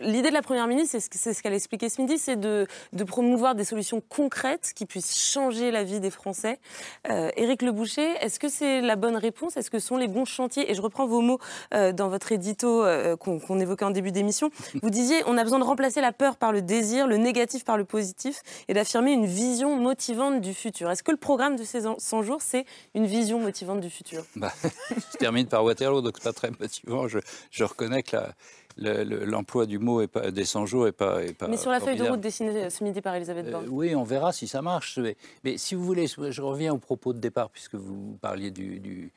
L'idée 0.01 0.29
de 0.29 0.33
la 0.33 0.41
Première 0.41 0.67
ministre, 0.67 0.97
c'est 1.11 1.33
ce 1.33 1.41
qu'elle 1.41 1.53
a 1.53 1.55
expliqué 1.55 1.89
ce 1.89 2.01
midi, 2.01 2.17
c'est 2.17 2.39
de, 2.39 2.67
promouvoir 3.05 3.55
des 3.55 3.63
solutions 3.63 4.01
concrètes 4.07 4.71
qui 4.75 4.85
puissent 4.85 5.17
changer 5.17 5.71
la 5.71 5.83
vie 5.83 5.99
des 5.99 6.09
Français. 6.09 6.59
Éric 7.07 7.61
Le 7.61 7.71
Boucher, 7.71 8.13
est-ce 8.21 8.39
que 8.39 8.49
c'est 8.49 8.81
la 8.81 8.95
bonne 8.95 9.15
réponse? 9.15 9.57
Est-ce 9.57 9.69
que 9.69 9.79
ce 9.79 9.87
sont 9.87 9.97
les 9.97 10.07
bons 10.07 10.25
chantiers? 10.25 10.69
Et 10.69 10.73
je 10.73 10.81
reprends 10.81 11.05
vos 11.05 11.21
mots 11.21 11.39
dans 11.71 12.09
votre 12.09 12.31
édito 12.31 12.83
qu'on 13.19 13.59
évoquait 13.59 13.85
en 13.85 13.91
début 13.91 14.11
d'émission. 14.11 14.49
Vous 14.81 14.89
disiez 14.89 15.21
on 15.27 15.37
a 15.37 15.43
besoin 15.43 15.59
de 15.59 15.63
remplacer 15.63 16.01
la 16.01 16.11
peur 16.11 16.37
par 16.37 16.51
le 16.51 16.61
désir, 16.61 17.07
négatif 17.17 17.63
par 17.65 17.77
le 17.77 17.85
positif, 17.85 18.41
et 18.67 18.73
d'affirmer 18.73 19.11
une 19.13 19.25
vision 19.25 19.75
motivante 19.77 20.41
du 20.41 20.53
futur. 20.53 20.89
Est-ce 20.91 21.03
que 21.03 21.11
le 21.11 21.17
programme 21.17 21.55
de 21.55 21.63
ces 21.63 21.81
100 21.97 22.21
jours, 22.23 22.41
c'est 22.41 22.65
une 22.93 23.05
vision 23.05 23.39
motivante 23.39 23.81
du 23.81 23.89
futur? 23.89 24.23
Bah, 24.35 24.51
je 25.13 25.17
termine 25.17 25.47
par 25.47 25.63
Waterloo, 25.63 26.01
donc 26.01 26.19
pas 26.21 26.33
très 26.33 26.51
motivant. 26.59 27.07
Je, 27.07 27.19
je 27.51 27.63
reconnais 27.63 28.03
que 28.03 28.15
la, 28.17 28.33
le- 28.77 29.03
le- 29.03 29.25
l'emploi 29.25 29.65
du 29.65 29.79
mot 29.79 30.01
est 30.01 30.07
pas, 30.07 30.31
des 30.31 30.45
100 30.45 30.65
jours 30.65 30.85
n'est 30.85 30.91
pas, 30.91 31.23
est 31.23 31.33
pas 31.33 31.47
Mais 31.47 31.57
sur 31.57 31.71
la 31.71 31.79
feuille 31.79 31.97
de 31.97 32.03
route 32.03 32.19
dessinée 32.19 32.69
ce 32.69 32.83
midi 32.83 33.01
par 33.01 33.15
Elisabeth 33.15 33.45
Euh, 33.47 33.51
Borne. 33.51 33.67
oui, 33.69 33.95
on 33.95 34.03
verra 34.03 34.33
si 34.33 34.47
ça 34.47 34.61
marche. 34.61 34.97
Mais, 34.99 35.15
mais 35.43 35.57
si 35.57 35.75
vous 35.75 35.83
voulez, 35.85 36.07
je 36.07 36.41
reviens 36.41 36.73
au 36.73 36.77
propos 36.77 37.13
de 37.13 37.19
départ, 37.19 37.49
puisque 37.49 37.75
vous 37.75 38.17
parliez 38.21 38.51
du, 38.51 38.79
du- 38.79 39.13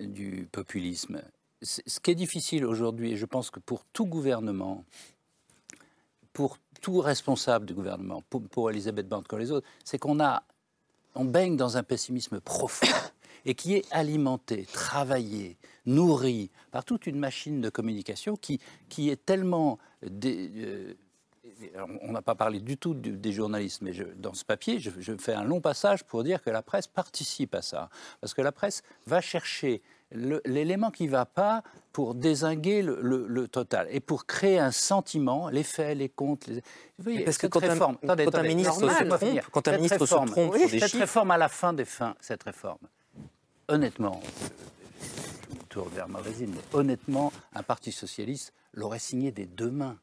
du 0.00 0.48
populisme. 0.50 1.22
Ce 1.62 2.00
qui 2.00 2.10
est 2.10 2.14
difficile 2.16 2.66
aujourd'hui, 2.66 3.12
et 3.12 3.16
je 3.16 3.24
pense 3.26 3.50
que 3.50 3.60
pour 3.60 3.84
tout 3.92 4.04
gouvernement, 4.06 4.84
pour 6.32 6.58
tout 6.80 7.00
responsable 7.00 7.66
du 7.66 7.74
gouvernement, 7.74 8.22
pour, 8.30 8.42
pour 8.42 8.70
Elisabeth 8.70 9.08
Borne 9.08 9.24
comme 9.24 9.38
les 9.38 9.52
autres, 9.52 9.66
c'est 9.84 9.98
qu'on 9.98 10.20
a, 10.20 10.42
on 11.14 11.24
baigne 11.24 11.56
dans 11.56 11.76
un 11.76 11.82
pessimisme 11.82 12.40
profond 12.40 12.86
et 13.44 13.54
qui 13.54 13.74
est 13.74 13.86
alimenté, 13.92 14.66
travaillé, 14.72 15.56
nourri 15.86 16.50
par 16.72 16.84
toute 16.84 17.06
une 17.06 17.18
machine 17.18 17.60
de 17.60 17.70
communication 17.70 18.36
qui, 18.36 18.60
qui 18.88 19.08
est 19.10 19.24
tellement 19.24 19.78
euh, 20.02 20.94
on 22.02 22.12
n'a 22.12 22.22
pas 22.22 22.34
parlé 22.34 22.60
du 22.60 22.76
tout 22.76 22.94
des 22.94 23.32
journalistes, 23.32 23.82
mais 23.82 23.92
dans 24.16 24.34
ce 24.34 24.44
papier, 24.44 24.78
je, 24.78 24.90
fais 25.18 25.32
un 25.32 25.44
long 25.44 25.60
passage 25.60 26.04
pour 26.04 26.22
dire 26.24 26.42
que 26.42 26.50
la 26.50 26.62
presse 26.62 26.86
participe 26.86 27.54
à 27.54 27.62
ça. 27.62 27.88
Parce 28.20 28.34
que 28.34 28.42
la 28.42 28.52
presse 28.52 28.82
va 29.06 29.20
chercher 29.20 29.82
l'élément 30.12 30.90
qui 30.90 31.04
ne 31.06 31.10
va 31.10 31.26
pas 31.26 31.62
pour 31.92 32.14
désinguer 32.14 32.82
le, 32.82 33.00
le- 33.02 33.26
le 33.26 33.48
total 33.48 33.88
et 33.90 34.00
pour 34.00 34.26
créer 34.26 34.58
un 34.58 34.70
sentiment, 34.70 35.48
les 35.48 35.62
faits, 35.64 35.96
les 35.98 36.08
comptes. 36.08 36.46
Les... 36.46 36.56
Vous 36.98 37.04
voyez, 37.04 37.24
parce 37.24 37.38
que 37.38 37.46
cette 37.46 37.52
quand 37.52 37.64
un- 37.64 37.68
réforme, 37.70 37.96
quand 38.02 38.34
un 38.36 38.42
ministre 38.42 38.74
se 38.74 38.86
trompe, 39.04 39.18
finir. 39.18 39.50
quand 39.50 39.66
un 39.68 39.72
Cette 39.72 39.80
ministre 39.80 40.06
se 40.06 40.14
réforme- 40.14 40.30
trompe 40.30 40.56
sur 40.56 40.68
des 40.70 40.78
cette 40.78 40.88
chiffres- 40.90 41.00
réforme 41.00 41.30
à 41.32 41.38
la 41.38 41.48
fin 41.48 41.72
des 41.72 41.84
fins, 41.84 42.14
cette 42.20 42.42
réforme, 42.44 42.78
honnêtement, 43.68 44.20
je 45.50 45.54
me 45.58 45.62
tourne 45.68 45.88
vers 45.94 46.08
ma 46.08 46.20
voisine, 46.20 46.52
mais 46.54 46.78
honnêtement, 46.78 47.32
un 47.54 47.62
parti 47.62 47.90
socialiste 47.92 48.52
l'aurait 48.74 48.98
signé 48.98 49.32
des 49.32 49.46
deux 49.46 49.70
mains. 49.70 49.98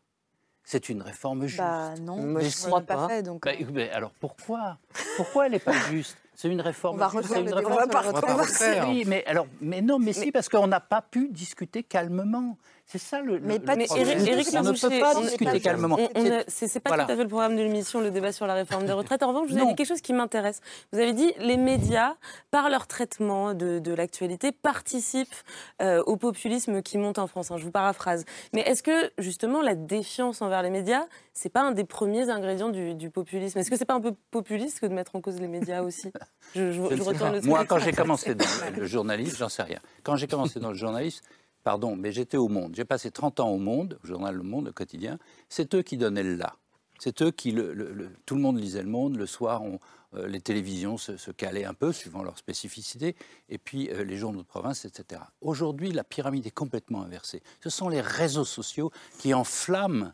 C'est 0.66 0.88
une 0.90 1.02
réforme 1.02 1.46
juste. 1.46 1.60
Bah 1.60 1.94
non, 2.02 2.18
Mais 2.22 2.50
je 2.50 2.62
ne 2.62 2.68
crois 2.68 2.82
pas 2.82 3.08
fait. 3.10 3.22
Donc, 3.22 3.44
Bah, 3.44 3.52
mais 3.74 3.90
alors 3.92 4.12
pourquoi? 4.20 4.78
Pourquoi 5.18 5.46
elle 5.46 5.52
n'est 5.54 5.60
pas 5.60 5.74
juste? 5.92 6.18
C'est 6.36 6.50
une 6.50 6.62
réforme 6.62 6.96
On 6.96 7.00
va 7.00 7.08
refaire 7.08 7.40
une 7.42 7.54
réforme- 7.54 7.74
On 7.74 7.78
va 7.78 7.88
pas 7.88 8.04
controversée. 8.04 8.70
refaire. 8.70 8.90
Oui, 8.90 9.04
mais 9.08 9.24
alors, 9.28 9.46
mais 9.62 9.82
non, 9.82 10.00
mais, 10.00 10.14
si 10.14 10.32
parce 10.32 10.50
qu'on 10.50 10.68
n'a 10.68 10.80
pas 10.80 11.02
pu 11.02 11.30
discuter 11.30 11.84
calmement. 11.84 12.58
C'est 12.86 12.98
ça 12.98 13.22
le. 13.22 13.40
Mais, 13.40 13.60
le- 13.60 13.64
pas 13.64 13.74
le 13.74 13.78
mais 13.80 13.86
problème. 13.86 14.08
Éric, 14.10 14.28
Éric 14.28 14.48
on 14.56 14.62
ne 14.64 14.72
peut 14.74 15.00
pas 15.00 15.16
on- 15.18 15.22
discuter 15.22 15.62
calmement. 15.62 15.96
on- 15.98 16.10
on 16.16 16.24
C'est- 16.24 16.30
ne- 16.30 16.44
C'est 16.50 16.68
c'est 16.68 16.80
pas 16.82 16.90
Voilà. 16.90 17.06
tout 17.06 17.12
à 17.12 17.16
fait 17.16 17.24
le 17.24 17.30
programme 17.30 17.56
de 17.56 17.62
l'émission, 17.62 18.02
le 18.02 18.12
débat 18.12 18.34
sur 18.34 18.46
la 18.46 18.56
réforme 18.56 18.86
des 18.86 18.92
retraites. 18.92 19.24
En 19.24 19.30
revanche, 19.30 19.48
vous 19.48 19.54
avez 19.56 19.64
Non. 19.64 19.70
dit 19.70 19.76
quelque 19.76 19.88
chose 19.88 20.02
qui 20.02 20.12
m'intéresse. 20.12 20.60
Vous 20.92 21.00
avez 21.00 21.14
dit 21.14 21.32
les 21.40 21.56
médias, 21.56 22.16
par 22.52 22.70
leur 22.70 22.86
traitement 22.88 23.54
de, 23.54 23.80
de 23.80 23.94
l'actualité, 23.94 24.52
participent 24.52 25.34
euh, 25.82 26.04
au 26.06 26.18
populisme 26.18 26.82
qui 26.82 26.98
monte 26.98 27.20
en 27.20 27.28
France. 27.28 27.52
hein, 27.52 27.58
je 27.58 27.64
vous 27.64 27.72
paraphrase. 27.72 28.26
Mais 28.54 28.62
est-ce 28.62 28.84
que 28.84 29.12
justement 29.18 29.62
la 29.62 29.76
défiance 29.76 30.42
envers 30.42 30.62
les 30.62 30.70
médias, 30.70 31.06
c'est 31.34 31.50
pas 31.50 31.62
un 31.64 31.72
des 31.72 31.84
premiers 31.84 32.30
ingrédients 32.30 32.70
du, 32.70 32.94
du 32.96 33.10
populisme 33.10 33.58
Est-ce 33.60 33.70
que 33.70 33.78
c'est 33.78 33.86
pas 33.86 33.96
un 33.96 34.02
peu 34.02 34.14
populiste 34.32 34.80
que 34.80 34.86
de 34.86 34.94
mettre 34.94 35.16
en 35.16 35.22
cause 35.22 35.40
les 35.40 35.48
médias 35.48 35.82
aussi? 35.82 36.12
Je, 36.56 36.72
je- 36.72 36.82
Je 36.92 36.96
je 36.96 37.02
retourne 37.04 37.34
le. 37.34 37.42
Moi, 37.42 37.66
quand 37.66 37.80
j'ai 37.80 37.92
commencé 37.92 38.36
dans 38.36 38.46
le, 38.74 38.82
le 38.82 38.86
journalisme, 38.86 39.38
j'en 39.38 39.50
sais 39.50 39.64
rien. 39.64 39.80
Quand 40.04 40.16
j'ai 40.16 40.28
commencé 40.28 40.60
dans 40.60 40.70
le 40.70 40.78
journalisme, 40.78 41.24
pardon, 41.64 41.96
mais 41.96 42.12
j'étais 42.12 42.38
au 42.38 42.48
Monde. 42.50 42.74
J'ai 42.76 42.86
passé 42.86 43.10
30 43.12 43.40
ans 43.40 43.50
au 43.50 43.58
Monde, 43.58 43.98
au 44.04 44.08
journal 44.08 44.36
Le 44.36 44.44
Monde, 44.44 44.66
le 44.66 44.72
quotidien. 44.72 45.18
C'est 45.50 45.74
eux 45.76 45.82
qui 45.82 45.98
donnaient 45.98 46.24
le 46.24 46.36
là. 46.36 46.56
C'est 47.00 47.22
eux 47.22 47.32
qui, 47.32 47.52
le, 47.52 47.74
le- 47.74 47.92
le- 47.92 48.10
tout 48.26 48.36
le 48.36 48.42
monde 48.42 48.60
lisait 48.60 48.84
Le 48.84 48.90
Monde. 48.90 49.18
Le 49.18 49.26
soir, 49.26 49.62
on- 49.64 49.80
euh, 50.16 50.28
les 50.28 50.40
télévisions 50.42 50.98
se, 50.98 51.18
se 51.18 51.32
calaient 51.32 51.66
un 51.66 51.74
peu, 51.74 51.92
suivant 51.92 52.22
leur 52.22 52.38
spécificité, 52.38 53.16
et 53.50 53.58
puis 53.58 53.90
euh, 53.90 54.04
les 54.04 54.16
journaux 54.18 54.44
de 54.44 54.48
province, 54.48 54.86
etc. 54.86 55.20
Aujourd'hui, 55.42 55.92
la 55.92 56.04
pyramide 56.04 56.46
est 56.46 56.52
complètement 56.52 57.02
inversée. 57.02 57.42
Ce 57.64 57.72
sont 57.72 57.90
les 57.90 58.00
réseaux 58.00 58.46
sociaux 58.46 58.92
qui 59.18 59.34
enflamment 59.34 60.12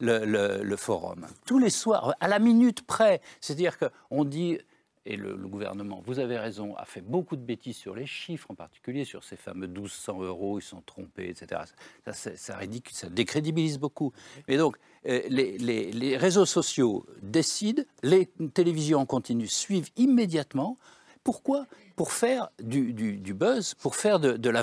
le, 0.00 0.76
forum. 0.76 1.26
Tous 1.46 1.58
les 1.58 1.70
soirs, 1.70 2.14
à 2.20 2.28
la 2.28 2.38
minute 2.38 2.82
près. 2.82 3.20
C'est-à-dire 3.40 3.76
qu'on 3.78 4.24
dit, 4.24 4.58
et 5.06 5.16
le, 5.16 5.34
gouvernement, 5.36 6.02
vous 6.04 6.18
avez 6.18 6.38
raison, 6.38 6.76
a 6.76 6.84
fait 6.84 7.00
beaucoup 7.00 7.36
de 7.36 7.42
bêtises 7.42 7.76
sur 7.76 7.94
les 7.94 8.06
chiffres, 8.06 8.50
en 8.50 8.54
particulier 8.54 9.04
sur 9.04 9.24
ces 9.24 9.36
fameux 9.36 9.66
1200 9.66 10.22
euros, 10.22 10.58
ils 10.58 10.62
sont 10.62 10.82
trompés, 10.84 11.30
etc. 11.30 11.62
Ça, 12.12 12.56
ridicule- 12.56 12.94
ça 12.94 13.08
décrédibilise 13.08 13.78
beaucoup. 13.78 14.12
Et 14.48 14.56
donc, 14.58 14.76
euh, 15.06 15.20
les- 15.28 15.56
les 15.58 16.16
réseaux 16.16 16.46
sociaux 16.46 17.06
décident, 17.22 17.82
les 18.02 18.26
télévisions 18.52 19.00
en 19.00 19.06
continu 19.06 19.46
suivent 19.46 19.90
immédiatement. 19.96 20.76
Pourquoi 21.22 21.66
Pour 21.96 22.12
faire 22.12 22.48
du, 22.62 22.94
du- 22.94 23.16
du 23.18 23.34
buzz, 23.34 23.74
pour 23.74 23.94
faire 23.94 24.20
de, 24.20 24.32
de 24.38 24.48
la 24.50 24.62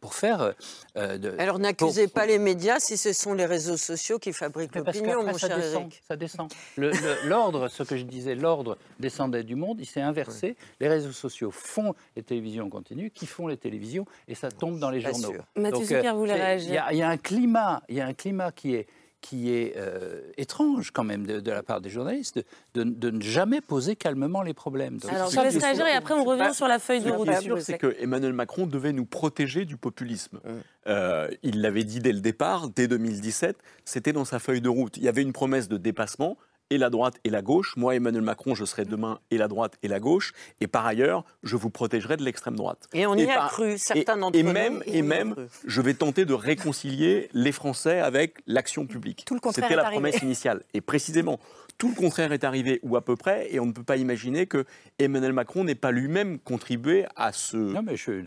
pour 0.00 0.14
faire 0.14 0.54
euh, 0.96 1.18
de, 1.18 1.34
Alors 1.38 1.58
n'accusez 1.58 2.08
pas 2.08 2.24
les 2.24 2.38
médias 2.38 2.80
si 2.80 2.96
ce 2.96 3.12
sont 3.12 3.34
les 3.34 3.44
réseaux 3.44 3.76
sociaux 3.76 4.18
qui 4.18 4.32
fabriquent 4.32 4.74
l'opinion, 4.74 5.22
mon 5.22 5.36
ça 5.36 5.48
cher 5.48 5.56
descend, 5.58 5.82
Eric. 5.82 6.02
ça 6.08 6.16
descend. 6.16 6.50
Le- 6.76 6.90
le- 6.92 7.28
L'ordre, 7.28 7.68
ce 7.68 7.82
que 7.82 7.96
je 7.98 8.04
disais, 8.04 8.34
l'ordre 8.34 8.78
descendait 8.98 9.44
du 9.44 9.54
monde, 9.54 9.80
il 9.80 9.86
s'est 9.86 10.00
inversé. 10.00 10.56
Les 10.80 10.88
réseaux 10.88 11.12
sociaux 11.12 11.50
font 11.50 11.94
les 12.16 12.22
télévisions 12.22 12.70
continues, 12.70 13.10
qui 13.10 13.26
font 13.26 13.46
les 13.46 13.58
télévisions, 13.58 14.06
et 14.28 14.34
ça 14.34 14.50
tombe 14.50 14.78
dans 14.78 14.90
les 14.90 15.02
Pas 15.02 15.10
journaux. 15.12 15.32
sûr. 15.32 15.44
Mathieu 15.56 15.84
Zucker 15.84 16.14
voulait 16.14 16.34
réagir. 16.34 16.86
Il 16.90 16.96
y 16.96 17.02
a 17.02 17.08
un 17.10 17.18
climat, 17.18 17.82
il 17.90 17.96
y 17.96 18.00
a 18.00 18.06
un 18.06 18.14
climat 18.14 18.50
qui 18.50 18.74
est 18.74 18.86
qui 19.20 19.52
est 19.52 19.74
euh, 19.76 20.20
étrange 20.36 20.90
quand 20.92 21.04
même 21.04 21.26
de, 21.26 21.40
de 21.40 21.50
la 21.50 21.62
part 21.62 21.80
des 21.80 21.90
journalistes, 21.90 22.40
de, 22.74 22.84
de 22.84 23.10
ne 23.10 23.20
jamais 23.20 23.60
poser 23.60 23.96
calmement 23.96 24.42
les 24.42 24.54
problèmes. 24.54 24.98
Donc, 24.98 25.12
Alors, 25.12 25.30
je 25.30 25.40
laisse 25.40 25.56
réagir 25.58 25.86
et 25.86 25.92
après 25.92 26.14
on 26.14 26.24
revient 26.24 26.54
sur 26.54 26.68
la 26.68 26.78
feuille 26.78 27.00
de 27.00 27.08
Ce 27.08 27.12
route. 27.12 27.28
qui 27.28 27.34
est 27.34 27.40
sûr, 27.40 27.60
c'est 27.60 27.78
que 27.78 27.96
Emmanuel 27.98 28.32
Macron 28.32 28.66
devait 28.66 28.92
nous 28.92 29.06
protéger 29.06 29.64
du 29.64 29.76
populisme. 29.76 30.40
Euh, 30.86 31.28
il 31.42 31.60
l'avait 31.60 31.84
dit 31.84 31.98
dès 31.98 32.12
le 32.12 32.20
départ, 32.20 32.68
dès 32.68 32.86
2017, 32.88 33.56
c'était 33.84 34.12
dans 34.12 34.24
sa 34.24 34.38
feuille 34.38 34.60
de 34.60 34.68
route. 34.68 34.96
Il 34.96 35.02
y 35.02 35.08
avait 35.08 35.22
une 35.22 35.32
promesse 35.32 35.68
de 35.68 35.76
dépassement, 35.76 36.36
et 36.70 36.78
la 36.78 36.90
droite 36.90 37.14
et 37.24 37.30
la 37.30 37.42
gauche. 37.42 37.74
Moi, 37.76 37.94
Emmanuel 37.94 38.22
Macron, 38.22 38.54
je 38.54 38.64
serai 38.64 38.84
demain 38.84 39.18
et 39.30 39.38
la 39.38 39.48
droite 39.48 39.74
et 39.82 39.88
la 39.88 40.00
gauche. 40.00 40.32
Et 40.60 40.66
par 40.66 40.86
ailleurs, 40.86 41.24
je 41.42 41.56
vous 41.56 41.70
protégerai 41.70 42.16
de 42.16 42.22
l'extrême 42.24 42.56
droite. 42.56 42.88
Et 42.92 43.06
on 43.06 43.14
y 43.14 43.28
a 43.30 43.34
par- 43.34 43.50
cru, 43.50 43.78
certains 43.78 44.16
d'entre 44.16 44.38
Et 44.38 44.42
nous, 44.42 44.52
même, 44.52 44.82
et 44.86 45.02
même 45.02 45.34
je 45.66 45.80
vais 45.80 45.94
tenter 45.94 46.24
de 46.24 46.34
réconcilier 46.34 47.28
les 47.32 47.52
Français 47.52 48.00
avec 48.00 48.38
l'action 48.46 48.86
publique. 48.86 49.24
Tout 49.26 49.34
le 49.34 49.40
contraire 49.40 49.64
C'était 49.66 49.76
la 49.76 49.86
arrivé. 49.86 50.00
promesse 50.00 50.22
initiale. 50.22 50.62
Et 50.74 50.80
précisément, 50.80 51.38
tout 51.78 51.88
le 51.88 51.94
contraire 51.94 52.32
est 52.32 52.42
arrivé, 52.42 52.80
ou 52.82 52.96
à 52.96 53.04
peu 53.04 53.14
près, 53.14 53.46
et 53.52 53.60
on 53.60 53.66
ne 53.66 53.72
peut 53.72 53.84
pas 53.84 53.96
imaginer 53.96 54.46
que 54.46 54.64
Emmanuel 54.98 55.32
Macron 55.32 55.62
n'ait 55.62 55.76
pas 55.76 55.92
lui-même 55.92 56.40
contribué 56.40 57.06
à 57.14 57.32
ce, 57.32 57.74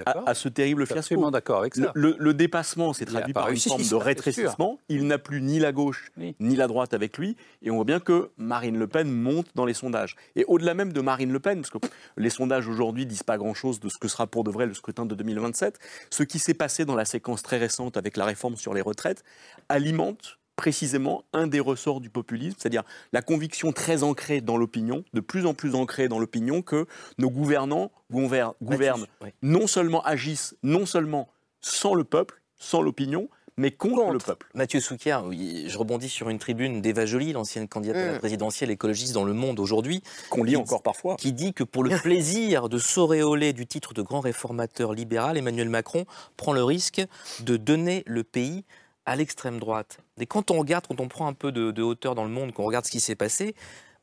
à, 0.05 0.23
à 0.25 0.33
ce 0.33 0.47
terrible 0.47 0.81
Je 0.81 0.85
suis 0.85 0.93
fiasco. 0.93 1.13
absolument 1.15 1.31
d'accord 1.31 1.59
avec 1.59 1.75
ça. 1.75 1.91
Le, 1.93 2.33
dépassement 2.33 2.93
s'est 2.93 3.05
traduit 3.05 3.33
par 3.33 3.49
une 3.49 3.57
forme 3.57 3.83
de 3.85 3.95
rétrécissement. 3.95 4.79
Il 4.87 5.05
n'a 5.05 5.17
plus 5.17 5.41
ni 5.41 5.59
la 5.59 5.73
gauche 5.73 6.11
ni 6.39 6.55
la 6.55 6.67
droite 6.67 6.93
avec 6.93 7.17
lui. 7.17 7.35
Et 7.61 7.69
on 7.69 7.75
voit 7.75 7.85
bien 7.85 7.99
que 7.99 8.29
Marine 8.37 8.79
Le 8.79 8.87
Pen 8.87 9.11
monte 9.11 9.47
dans 9.53 9.65
les 9.65 9.73
sondages. 9.73 10.15
Et 10.37 10.45
au-delà 10.45 10.73
même 10.73 10.93
de 10.93 11.01
Marine 11.01 11.33
Le 11.33 11.39
Pen, 11.39 11.61
parce 11.61 11.71
que 11.71 11.79
les 12.15 12.29
sondages 12.29 12.69
aujourd'hui 12.69 13.05
disent 13.05 13.23
pas 13.23 13.37
grand-chose 13.37 13.81
de 13.81 13.89
ce 13.89 13.97
que 13.97 14.07
sera 14.07 14.27
pour 14.27 14.45
de 14.45 14.51
vrai 14.51 14.65
le 14.65 14.73
scrutin 14.73 15.05
de 15.05 15.13
2027, 15.13 15.77
ce 16.09 16.23
qui 16.23 16.39
s'est 16.39 16.53
passé 16.53 16.85
dans 16.85 16.95
la 16.95 17.05
séquence 17.05 17.43
très 17.43 17.57
récente 17.57 17.97
avec 17.97 18.15
la 18.15 18.23
réforme 18.23 18.55
sur 18.55 18.73
les 18.73 18.81
retraites 18.81 19.23
alimente 19.67 20.39
précisément 20.55 21.23
un 21.33 21.47
des 21.47 21.59
ressorts 21.59 22.01
du 22.01 22.09
populisme, 22.09 22.55
c'est-à-dire 22.59 22.83
la 23.13 23.21
conviction 23.21 23.71
très 23.71 24.03
ancrée 24.03 24.41
dans 24.41 24.57
l'opinion, 24.57 25.03
de 25.13 25.19
plus 25.21 25.45
en 25.45 25.53
plus 25.53 25.75
ancrée 25.75 26.07
dans 26.07 26.19
l'opinion, 26.19 26.61
que 26.61 26.85
nos 27.17 27.29
gouvernants 27.29 27.91
gouver- 28.11 28.51
gouvernent, 28.61 29.05
non 29.41 29.67
seulement 29.67 30.03
agissent, 30.03 30.55
non 30.63 30.85
seulement 30.85 31.27
sans 31.61 31.93
le 31.93 32.03
peuple, 32.03 32.41
sans 32.57 32.81
l'opinion, 32.81 33.27
mais 33.57 33.71
contre, 33.71 34.11
le 34.11 34.17
peuple. 34.17 34.47
Mathieu 34.55 34.79
Souquier, 34.79 35.17
oui, 35.25 35.65
je 35.67 35.77
rebondis 35.77 36.09
sur 36.09 36.29
une 36.29 36.39
tribune 36.39 36.81
d'Eva 36.81 37.05
Joly, 37.05 37.33
l'ancienne 37.33 37.67
candidate 37.67 37.97
à 37.97 38.05
la 38.05 38.13
Mm. 38.13 38.19
présidentielle 38.19 38.71
écologiste 38.71 39.13
dans 39.13 39.25
Le 39.25 39.33
Monde 39.33 39.59
aujourd'hui. 39.59 40.01
Qu'on 40.29 40.43
lit 40.43 40.55
encore 40.55 40.81
parfois. 40.81 41.15
Qui 41.17 41.33
dit 41.33 41.53
que 41.53 41.63
pour 41.63 41.83
le 41.83 41.89
plaisir 42.01 42.69
de 42.69 42.77
s'auréoler 42.77 43.53
du 43.53 43.67
titre 43.67 43.93
de 43.93 44.01
grand 44.01 44.21
réformateur 44.21 44.93
libéral, 44.93 45.37
Emmanuel 45.37 45.69
Macron 45.69 46.05
prend 46.37 46.53
le 46.53 46.63
risque 46.63 47.03
de 47.41 47.57
donner 47.57 48.03
le 48.07 48.23
pays 48.23 48.63
à 49.11 49.15
l'extrême 49.15 49.59
droite. 49.59 49.99
Et 50.19 50.25
quand 50.25 50.51
on 50.51 50.59
regarde, 50.59 50.87
quand 50.87 51.01
on 51.01 51.07
prend 51.07 51.27
un 51.27 51.33
peu 51.33 51.51
de, 51.51 51.81
hauteur 51.81 52.15
dans 52.15 52.23
le 52.23 52.29
monde, 52.29 52.53
qu'on 52.53 52.63
regarde 52.63 52.85
ce 52.85 52.91
qui 52.91 53.01
s'est 53.01 53.15
passé, 53.15 53.55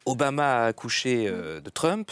Obama 0.05 0.65
a 0.65 0.67
accouché 0.67 1.27
euh, 1.27 1.61
de 1.61 1.71
Trump, 1.71 2.11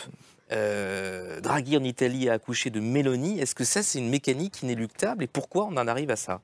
euh, 0.52 1.40
Draghi 1.40 1.76
en 1.76 1.84
Italie 1.84 2.28
a 2.28 2.34
accouché 2.34 2.70
de 2.70 2.80
Meloni. 2.80 3.38
Est-ce 3.38 3.54
que 3.54 3.64
ça, 3.64 3.82
c'est 3.82 3.98
une 3.98 4.08
mécanique 4.08 4.62
inéluctable 4.62 5.24
Et 5.24 5.26
pourquoi 5.26 5.66
on 5.66 5.76
en 5.76 5.86
arrive 5.86 6.10
à 6.10 6.16
ça? 6.16 6.40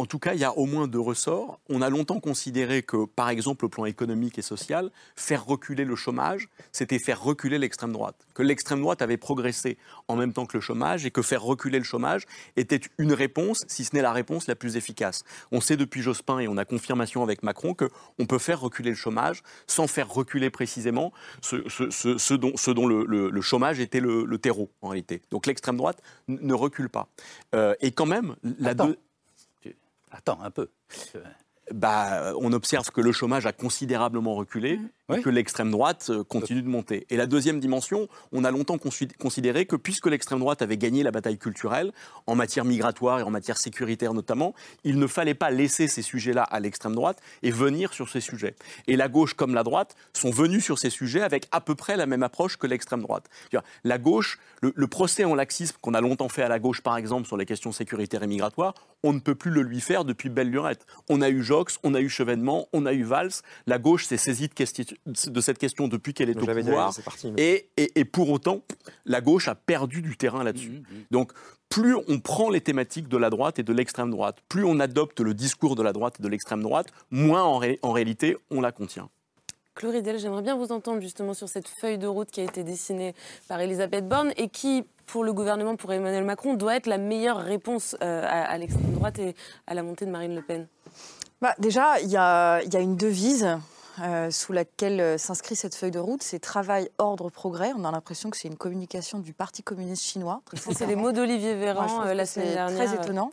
En 0.00 0.06
tout 0.06 0.18
cas, 0.18 0.32
il 0.32 0.40
y 0.40 0.44
a 0.44 0.56
au 0.56 0.64
moins 0.64 0.88
deux 0.88 0.98
ressorts. 0.98 1.60
On 1.68 1.82
a 1.82 1.90
longtemps 1.90 2.20
considéré 2.20 2.82
que, 2.82 3.04
par 3.04 3.28
exemple, 3.28 3.66
au 3.66 3.68
plan 3.68 3.84
économique 3.84 4.38
et 4.38 4.42
social, 4.42 4.90
faire 5.14 5.44
reculer 5.44 5.84
le 5.84 5.94
chômage, 5.94 6.48
c'était 6.72 6.98
faire 6.98 7.22
reculer 7.22 7.58
l'extrême 7.58 7.92
droite. 7.92 8.16
Que 8.32 8.42
l'extrême 8.42 8.80
droite 8.80 9.02
avait 9.02 9.18
progressé 9.18 9.76
en 10.08 10.16
même 10.16 10.32
temps 10.32 10.46
que 10.46 10.56
le 10.56 10.62
chômage 10.62 11.04
et 11.04 11.10
que 11.10 11.20
faire 11.20 11.42
reculer 11.42 11.76
le 11.78 11.84
chômage 11.84 12.24
était 12.56 12.80
une 12.96 13.12
réponse, 13.12 13.62
si 13.68 13.84
ce 13.84 13.94
n'est 13.94 14.00
la 14.00 14.12
réponse 14.14 14.46
la 14.46 14.54
plus 14.56 14.76
efficace. 14.78 15.22
On 15.52 15.60
sait 15.60 15.76
depuis 15.76 16.00
Jospin 16.00 16.38
et 16.38 16.48
on 16.48 16.56
a 16.56 16.64
confirmation 16.64 17.22
avec 17.22 17.42
Macron 17.42 17.74
qu'on 17.74 18.24
peut 18.24 18.38
faire 18.38 18.58
reculer 18.60 18.88
le 18.90 18.96
chômage 18.96 19.42
sans 19.66 19.86
faire 19.86 20.08
reculer 20.10 20.48
précisément 20.48 21.12
ce, 21.42 21.56
ce- 21.68 21.90
ce- 21.90 22.16
ce 22.16 22.70
dont, 22.70 22.86
le, 22.86 23.04
le- 23.04 23.28
le 23.28 23.40
chômage 23.42 23.80
était 23.80 24.00
le, 24.00 24.24
le 24.24 24.38
terreau 24.38 24.70
en 24.80 24.88
réalité. 24.88 25.20
Donc 25.30 25.46
l'extrême 25.46 25.76
droite 25.76 26.00
ne 26.26 26.54
recule 26.54 26.88
pas. 26.88 27.08
Euh, 27.54 27.74
et 27.82 27.92
quand 27.92 28.06
même, 28.06 28.36
la 28.58 28.70
Attends. 28.70 28.86
deux- 28.86 28.98
Attends 30.10 30.40
un 30.40 30.50
peu. 30.50 30.70
Bah, 31.72 32.32
on 32.40 32.52
observe 32.52 32.90
que 32.90 33.00
le 33.00 33.12
chômage 33.12 33.46
a 33.46 33.52
considérablement 33.52 34.34
reculé 34.34 34.80
et 35.12 35.22
que 35.22 35.30
l'extrême 35.30 35.70
droite 35.72 36.06
euh, 36.10 36.22
continue 36.22 36.62
de 36.62 36.68
monter. 36.68 37.04
Et 37.10 37.16
la 37.16 37.26
deuxième 37.26 37.58
dimension, 37.58 38.08
on 38.32 38.44
a 38.44 38.50
longtemps 38.52 38.76
consi- 38.76 39.12
considéré 39.16 39.66
que 39.66 39.74
puisque 39.74 40.06
l'extrême 40.06 40.38
droite 40.38 40.62
avait 40.62 40.76
gagné 40.76 41.02
la 41.02 41.10
bataille 41.10 41.38
culturelle, 41.38 41.92
en 42.28 42.36
matière 42.36 42.64
migratoire 42.64 43.18
et 43.20 43.22
en 43.22 43.30
matière 43.30 43.56
sécuritaire 43.58 44.14
notamment, 44.14 44.54
il 44.84 44.98
ne 44.98 45.06
fallait 45.08 45.34
pas 45.34 45.50
laisser 45.50 45.88
ces 45.88 46.02
sujets-là 46.02 46.42
à 46.42 46.60
l'extrême 46.60 46.94
droite 46.94 47.18
et 47.42 47.50
venir 47.50 47.92
sur 47.92 48.08
ces 48.08 48.20
sujets. 48.20 48.54
Et 48.86 48.96
la 48.96 49.08
gauche 49.08 49.34
comme 49.34 49.54
la 49.54 49.64
droite 49.64 49.96
sont 50.12 50.30
venus 50.30 50.64
sur 50.64 50.78
ces 50.78 50.90
sujets 50.90 51.22
avec 51.22 51.46
à 51.50 51.60
peu 51.60 51.74
près 51.74 51.96
la 51.96 52.06
même 52.06 52.22
approche 52.22 52.56
que 52.56 52.66
l'extrême 52.68 53.02
droite. 53.02 53.28
La 53.84 53.98
gauche, 53.98 54.38
le, 54.60 54.72
le 54.76 54.86
procès 54.86 55.24
en 55.24 55.34
laxisme 55.34 55.76
qu'on 55.80 55.94
a 55.94 56.00
longtemps 56.00 56.28
fait 56.28 56.42
à 56.42 56.48
la 56.48 56.60
gauche, 56.60 56.82
par 56.82 56.96
exemple, 56.96 57.26
sur 57.26 57.36
les 57.36 57.46
questions 57.46 57.72
sécuritaires 57.72 58.22
et 58.22 58.28
migratoires, 58.28 58.74
on 59.02 59.12
ne 59.12 59.18
peut 59.18 59.34
plus 59.34 59.50
le 59.50 59.62
lui 59.62 59.80
faire 59.80 60.04
depuis 60.04 60.28
belle 60.28 60.50
lurette. 60.50 60.86
On 61.08 61.20
a 61.20 61.30
eu 61.30 61.42
Jox, 61.60 61.78
on 61.82 61.94
a 61.94 62.00
eu 62.00 62.08
Chevènement, 62.08 62.68
on 62.72 62.86
a 62.86 62.92
eu 62.94 63.02
Valls. 63.02 63.30
La 63.66 63.78
gauche 63.78 64.06
s'est 64.06 64.16
saisie 64.16 64.48
de, 64.48 64.54
question- 64.54 64.84
de 65.06 65.40
cette 65.40 65.58
question 65.58 65.88
depuis 65.88 66.14
qu'elle 66.14 66.30
est 66.30 66.36
au 66.36 66.40
dit, 66.40 66.46
pouvoir. 66.70 66.92
c'est 66.94 67.02
parti, 67.04 67.30
mais- 67.30 67.42
Et, 67.42 67.68
et- 67.76 68.00
et 68.00 68.04
pour 68.06 68.30
autant, 68.30 68.62
la 69.04 69.20
gauche 69.20 69.48
a 69.48 69.54
perdu 69.54 70.00
du 70.00 70.16
terrain 70.16 70.42
là-dessus. 70.42 70.82
Donc, 71.10 71.32
plus 71.68 71.94
on 72.08 72.18
prend 72.18 72.48
les 72.50 72.60
thématiques 72.62 73.08
de 73.08 73.16
la 73.18 73.28
droite 73.30 73.58
et 73.58 73.62
de 73.62 73.72
l'extrême 73.74 74.10
droite, 74.10 74.38
plus 74.48 74.64
on 74.64 74.80
adopte 74.80 75.20
le 75.20 75.34
discours 75.34 75.76
de 75.76 75.82
la 75.82 75.92
droite 75.92 76.16
et 76.18 76.22
de 76.22 76.28
l'extrême 76.28 76.62
droite, 76.62 76.88
moins 77.10 77.42
en, 77.44 77.58
ré- 77.58 77.78
en 77.82 77.92
réalité 77.92 78.36
on 78.50 78.60
la 78.62 78.72
contient. 78.72 79.08
Chloridel, 79.74 80.18
j'aimerais 80.18 80.42
bien 80.42 80.56
vous 80.56 80.72
entendre 80.72 81.00
justement 81.00 81.32
sur 81.32 81.48
cette 81.48 81.68
feuille 81.68 81.96
de 81.96 82.06
route 82.06 82.30
qui 82.30 82.40
a 82.40 82.44
été 82.44 82.64
dessinée 82.64 83.14
par 83.48 83.60
Elisabeth 83.60 84.06
Borne 84.08 84.32
et 84.36 84.48
qui, 84.48 84.84
pour 85.06 85.22
le 85.24 85.32
gouvernement, 85.32 85.76
pour 85.76 85.92
Emmanuel 85.92 86.24
Macron, 86.24 86.54
doit 86.54 86.74
être 86.76 86.86
la 86.86 86.98
meilleure 86.98 87.38
réponse 87.38 87.96
euh, 88.02 88.24
à 88.28 88.58
l'extrême 88.58 88.92
droite 88.92 89.18
et 89.20 89.34
à 89.68 89.74
la 89.74 89.82
montée 89.82 90.04
de 90.06 90.10
Marine 90.10 90.34
Le 90.34 90.42
Pen. 90.42 90.66
Bah, 91.40 91.54
déjà, 91.58 92.00
il 92.00 92.10
y 92.10 92.16
a, 92.16 92.60
il 92.62 92.72
y 92.72 92.76
a 92.76 92.80
une 92.80 92.96
devise 92.96 93.58
euh, 94.02 94.30
sous 94.30 94.52
laquelle 94.52 95.00
euh, 95.00 95.18
s'inscrit 95.18 95.56
cette 95.56 95.74
feuille 95.74 95.90
de 95.90 95.98
route, 95.98 96.22
c'est 96.22 96.38
travail, 96.38 96.90
ordre, 96.98 97.30
progrès. 97.30 97.72
On 97.76 97.84
a 97.84 97.90
l'impression 97.90 98.30
que 98.30 98.36
c'est 98.36 98.48
une 98.48 98.56
communication 98.56 99.18
du 99.18 99.32
Parti 99.32 99.62
communiste 99.62 100.02
chinois. 100.02 100.42
C'est 100.54 100.86
les 100.86 100.96
mots 100.96 101.12
d'Olivier 101.12 101.52
je 101.52 101.58
Véran 101.58 102.02
euh, 102.04 102.14
la 102.14 102.26
semaine 102.26 102.48
c'est 102.48 102.54
dernière. 102.54 102.86
Très 102.86 102.94
étonnant. 102.94 103.30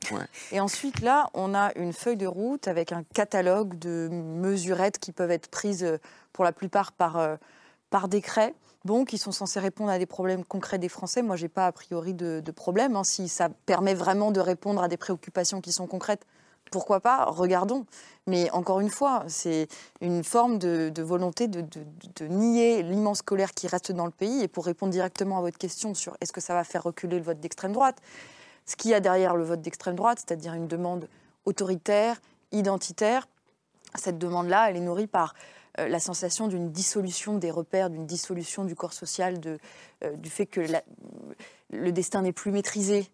Et 0.51 0.59
ensuite, 0.59 1.01
là, 1.01 1.29
on 1.33 1.53
a 1.53 1.71
une 1.77 1.93
feuille 1.93 2.17
de 2.17 2.27
route 2.27 2.67
avec 2.67 2.91
un 2.91 3.03
catalogue 3.13 3.77
de 3.77 4.09
mesurettes 4.11 4.99
qui 4.99 5.11
peuvent 5.11 5.31
être 5.31 5.49
prises 5.49 5.83
euh, 5.83 5.97
pour 6.31 6.43
la 6.45 6.53
plupart 6.53 6.93
par, 6.93 7.17
euh, 7.17 7.35
par 7.89 8.07
décret. 8.07 8.53
Bon, 8.85 9.03
qui 9.03 9.17
sont 9.17 9.33
censés 9.33 9.59
répondre 9.59 9.89
à 9.91 9.99
des 9.99 10.05
problèmes 10.05 10.45
concrets 10.45 10.77
des 10.79 10.87
Français. 10.87 11.21
Moi, 11.21 11.35
j'ai 11.35 11.49
pas 11.49 11.67
a 11.67 11.71
priori 11.73 12.13
de, 12.13 12.39
de 12.39 12.51
problème. 12.51 12.95
hein. 12.95 13.03
Si 13.03 13.27
ça 13.27 13.49
permet 13.65 13.93
vraiment 13.93 14.31
de 14.31 14.39
répondre 14.39 14.81
à 14.81 14.87
des 14.87 14.95
préoccupations 14.95 15.59
qui 15.59 15.73
sont 15.73 15.87
concrètes, 15.87 16.25
pourquoi 16.71 16.99
pas 16.99 17.25
Regardons. 17.25 17.85
Mais 18.27 18.49
encore 18.51 18.79
une 18.79 18.89
fois, 18.89 19.23
c'est 19.27 19.67
une 20.01 20.23
forme 20.23 20.59
de, 20.59 21.01
volonté 21.01 21.47
de, 21.47 21.63
nier 22.27 22.83
l'immense 22.83 23.21
colère 23.21 23.53
qui 23.53 23.67
reste 23.67 23.91
dans 23.91 24.05
le 24.05 24.11
pays. 24.11 24.41
Et 24.41 24.47
pour 24.47 24.65
répondre 24.65 24.91
directement 24.91 25.37
à 25.37 25.41
votre 25.41 25.57
question 25.57 25.93
sur 25.93 26.17
est-ce 26.21 26.33
que 26.33 26.41
ça 26.41 26.53
va 26.53 26.63
faire 26.63 26.83
reculer 26.83 27.17
le 27.17 27.23
vote 27.23 27.39
d'extrême 27.39 27.71
droite, 27.71 27.97
ce 28.65 28.75
qu'il 28.75 28.91
y 28.91 28.93
a 28.93 28.99
derrière 28.99 29.35
le 29.35 29.43
vote 29.43 29.61
d'extrême 29.61 29.95
droite, 29.95 30.19
c'est-à-dire 30.19 30.53
une 30.53 30.67
demande 30.67 31.07
autoritaire, 31.45 32.19
identitaire, 32.51 33.27
cette 33.95 34.17
demande-là, 34.17 34.69
elle 34.69 34.77
est 34.77 34.81
nourrie 34.81 35.07
par 35.07 35.33
euh, 35.79 35.87
la 35.87 35.99
sensation 35.99 36.47
d'une 36.47 36.71
dissolution 36.71 37.37
des 37.37 37.51
repères, 37.51 37.89
d'une 37.89 38.05
dissolution 38.05 38.65
du 38.65 38.75
corps 38.75 38.93
social, 38.93 39.39
euh, 40.03 40.15
du 40.15 40.29
fait 40.29 40.45
que 40.45 40.61
le 41.71 41.91
destin 41.91 42.21
n'est 42.21 42.33
plus 42.33 42.51
maîtrisé, 42.51 43.09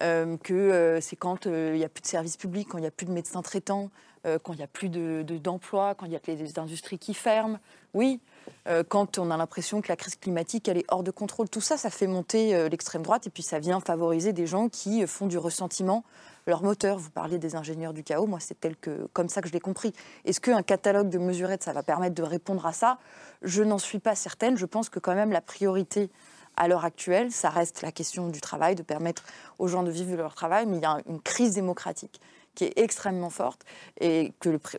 que 0.00 0.54
euh, 0.54 1.00
c'est 1.00 1.16
quand 1.16 1.46
euh, 1.46 1.72
il 1.74 1.78
n'y 1.78 1.84
a 1.84 1.88
plus 1.88 2.02
de 2.02 2.06
services 2.06 2.36
publics, 2.36 2.68
quand 2.68 2.78
il 2.78 2.82
n'y 2.82 2.86
a 2.86 2.92
plus 2.92 3.06
de 3.06 3.12
médecins 3.12 3.42
traitants, 3.42 3.90
euh, 4.26 4.38
quand 4.42 4.52
il 4.52 4.56
n'y 4.58 4.64
a 4.64 4.68
plus 4.68 4.88
de- 4.88 5.22
de- 5.22 5.38
d'emplois, 5.38 5.94
quand 5.94 6.06
il 6.06 6.12
y 6.12 6.16
a 6.16 6.20
les 6.26 6.58
industries 6.58 6.98
qui 6.98 7.14
ferment. 7.14 7.58
Oui, 7.94 8.20
euh, 8.66 8.82
quand 8.86 9.18
on 9.18 9.30
a 9.30 9.36
l'impression 9.36 9.80
que 9.80 9.88
la 9.88 9.96
crise 9.96 10.16
climatique, 10.16 10.68
elle 10.68 10.78
est 10.78 10.84
hors 10.88 11.02
de 11.02 11.10
contrôle. 11.10 11.48
Tout 11.48 11.60
ça, 11.60 11.76
ça 11.76 11.90
fait 11.90 12.06
monter 12.06 12.54
euh, 12.54 12.68
l'extrême 12.68 13.02
droite 13.02 13.26
et 13.26 13.30
puis 13.30 13.42
ça 13.42 13.58
vient 13.58 13.80
favoriser 13.80 14.32
des 14.32 14.46
gens 14.46 14.68
qui 14.68 15.02
euh, 15.02 15.06
font 15.06 15.26
du 15.26 15.38
ressentiment 15.38 16.04
leur 16.46 16.62
moteur. 16.62 16.98
Vous 16.98 17.10
parlez 17.10 17.38
des 17.38 17.56
ingénieurs 17.56 17.92
du 17.92 18.02
chaos, 18.02 18.26
moi 18.26 18.40
c'est 18.40 18.58
tel 18.58 18.76
que, 18.76 19.06
comme 19.12 19.28
ça 19.28 19.40
que 19.40 19.48
je 19.48 19.52
l'ai 19.52 19.60
compris. 19.60 19.92
Est-ce 20.24 20.40
qu'un 20.40 20.62
catalogue 20.62 21.08
de 21.10 21.18
mesurettes, 21.18 21.62
ça 21.62 21.72
va 21.72 21.82
permettre 21.82 22.14
de 22.14 22.22
répondre 22.22 22.66
à 22.66 22.72
ça? 22.72 22.98
Je 23.42 23.62
n'en 23.62 23.78
suis 23.78 23.98
pas 23.98 24.14
certaine. 24.14 24.56
Je 24.56 24.66
pense 24.66 24.88
que 24.88 24.98
quand 24.98 25.14
même 25.14 25.30
la 25.30 25.40
priorité 25.42 26.10
à 26.58 26.68
l'heure 26.68 26.84
actuelle, 26.84 27.30
ça 27.32 27.50
reste 27.50 27.82
la 27.82 27.92
question 27.92 28.28
du 28.28 28.40
travail, 28.40 28.74
de 28.74 28.82
permettre 28.82 29.22
aux 29.58 29.68
gens 29.68 29.82
de 29.82 29.90
vivre 29.90 30.16
leur 30.16 30.34
travail, 30.34 30.66
mais 30.66 30.78
il 30.78 30.82
y 30.82 30.86
a 30.86 30.98
une 31.08 31.20
crise 31.20 31.54
démocratique 31.54 32.20
qui 32.54 32.64
est 32.64 32.72
extrêmement 32.76 33.30
forte 33.30 33.64
et 34.00 34.32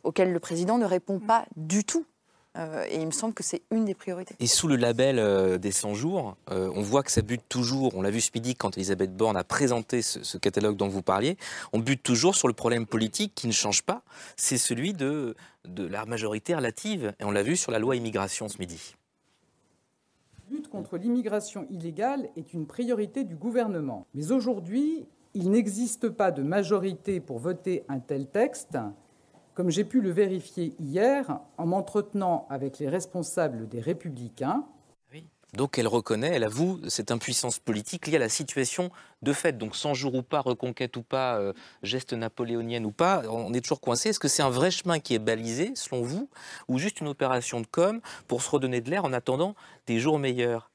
auquel 0.03 0.33
le 0.33 0.39
président 0.39 0.77
ne 0.77 0.85
répond 0.85 1.19
pas 1.19 1.45
du 1.55 1.85
tout. 1.85 2.05
Euh, 2.57 2.83
et 2.89 2.99
il 2.99 3.05
me 3.05 3.11
semble 3.11 3.33
que 3.33 3.43
c'est 3.43 3.61
une 3.71 3.85
des 3.85 3.93
priorités. 3.93 4.35
Et 4.39 4.47
sous 4.47 4.67
le 4.67 4.75
label 4.75 5.19
euh, 5.19 5.57
des 5.57 5.71
100 5.71 5.93
jours, 5.93 6.35
euh, 6.51 6.69
on 6.75 6.81
voit 6.81 7.03
que 7.03 7.11
ça 7.11 7.21
bute 7.21 7.43
toujours, 7.47 7.95
on 7.95 8.01
l'a 8.01 8.09
vu 8.09 8.21
ce 8.21 8.31
midi 8.33 8.55
quand 8.55 8.75
Elisabeth 8.75 9.15
Borne 9.15 9.37
a 9.37 9.43
présenté 9.43 10.01
ce, 10.01 10.37
catalogue 10.37 10.75
dont 10.75 10.87
vous 10.87 11.03
parliez, 11.03 11.37
on 11.73 11.79
bute 11.79 12.01
toujours 12.01 12.35
sur 12.35 12.47
le 12.47 12.53
problème 12.53 12.85
politique 12.85 13.33
qui 13.35 13.47
ne 13.47 13.53
change 13.53 13.83
pas, 13.83 14.01
c'est 14.35 14.57
celui 14.57 14.93
de 14.93 15.35
la 15.65 16.05
majorité 16.05 16.55
relative. 16.55 17.13
Et 17.19 17.23
on 17.23 17.31
l'a 17.31 17.43
vu 17.43 17.55
sur 17.55 17.71
la 17.71 17.79
loi 17.79 17.95
immigration 17.95 18.49
ce 18.49 18.57
midi. 18.57 18.95
Lutte 20.49 20.67
contre 20.67 20.97
l'immigration 20.97 21.67
illégale 21.69 22.29
est 22.35 22.53
une 22.53 22.65
priorité 22.65 23.23
du 23.23 23.35
gouvernement. 23.35 24.05
Mais 24.13 24.31
aujourd'hui, 24.31 25.05
il 25.33 25.51
n'existe 25.51 26.09
pas 26.09 26.31
de 26.31 26.41
majorité 26.41 27.19
pour 27.19 27.37
voter 27.37 27.83
un 27.87 27.99
tel 27.99 28.27
texte, 28.27 28.77
comme 29.53 29.69
j'ai 29.69 29.83
pu 29.83 30.01
le 30.01 30.09
vérifier 30.09 30.73
hier 30.79 31.39
en 31.57 31.67
m'entretenant 31.67 32.47
avec 32.49 32.79
les 32.79 32.89
responsables 32.89 33.67
des 33.67 33.79
Républicains. 33.79 34.65
Donc 35.53 35.79
elle 35.79 35.87
reconnaît, 35.87 36.31
elle 36.33 36.43
avoue 36.43 36.79
cette 36.87 37.11
impuissance 37.11 37.59
politique 37.59 38.07
liée 38.07 38.17
à 38.17 38.19
la 38.19 38.29
situation 38.29 38.91
de 39.21 39.33
fait. 39.33 39.57
Donc 39.57 39.75
100 39.75 39.93
jours 39.93 40.15
ou 40.15 40.21
pas, 40.21 40.41
reconquête 40.41 40.95
ou 40.97 41.01
pas, 41.01 41.37
euh, 41.37 41.53
geste 41.83 42.13
napoléonienne 42.13 42.85
ou 42.85 42.91
pas, 42.91 43.23
on 43.29 43.53
est 43.53 43.61
toujours 43.61 43.81
coincé. 43.81 44.09
Est-ce 44.09 44.19
que 44.19 44.27
c'est 44.27 44.43
un 44.43 44.49
vrai 44.49 44.71
chemin 44.71 44.99
qui 44.99 45.15
est 45.15 45.19
balisé, 45.19 45.71
selon 45.75 46.01
vous, 46.01 46.29
ou 46.67 46.77
juste 46.77 47.01
une 47.01 47.07
opération 47.07 47.61
de 47.61 47.67
com 47.67 47.99
pour 48.27 48.41
se 48.41 48.49
redonner 48.49 48.81
de 48.81 48.89
l'air 48.89 49.05
en 49.05 49.13
attendant 49.13 49.55
des 49.87 49.99
jours 49.99 50.19
meilleurs? 50.19 50.69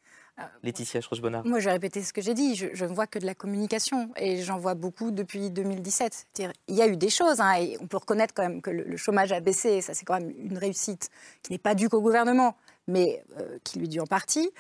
Laetitia 0.65 1.01
Schroes-Bonnard. 1.01 1.47
Moi, 1.47 1.61
je 1.61 1.67
vais 1.67 1.73
répéter 1.73 2.03
ce 2.03 2.13
que 2.13 2.21
j'ai 2.21 2.35
dit. 2.35 2.57
Je, 2.57 2.85
ne 2.85 2.93
vois 2.93 3.07
que 3.07 3.19
de 3.19 3.27
la 3.27 3.35
communication 3.35 4.11
et 4.17 4.43
j'en 4.43 4.59
vois 4.59 4.75
beaucoup 4.75 5.11
depuis 5.13 5.51
2017. 5.51 6.27
C'est-à-dire, 6.35 6.53
Il 6.67 6.75
y 6.75 6.83
a 6.83 6.89
eu 6.89 6.97
des 6.97 7.09
choses 7.09 7.41
hein, 7.41 7.55
et 7.55 7.77
on 7.81 7.87
peut 7.87 7.99
reconnaître 7.99 8.35
quand 8.35 8.43
même 8.43 8.61
que 8.61 8.71
le, 8.71 8.83
le 8.83 8.97
chômage 8.97 9.31
a 9.31 9.39
baissé. 9.39 9.81
Ça, 9.81 9.95
c'est 9.95 10.05
quand 10.05 10.19
même 10.19 10.33
une 10.37 10.59
réussite 10.59 11.11
qui 11.43 11.53
n'est 11.53 11.59
pas 11.59 11.77
due 11.77 11.89
qu'au 11.89 12.01
gouvernement, 12.01 12.57
mais 12.87 13.25
euh, 13.39 13.59
qui 13.65 13.79
lui 13.79 13.89
due 13.89 14.01
en 14.01 14.07
partie. 14.07 14.51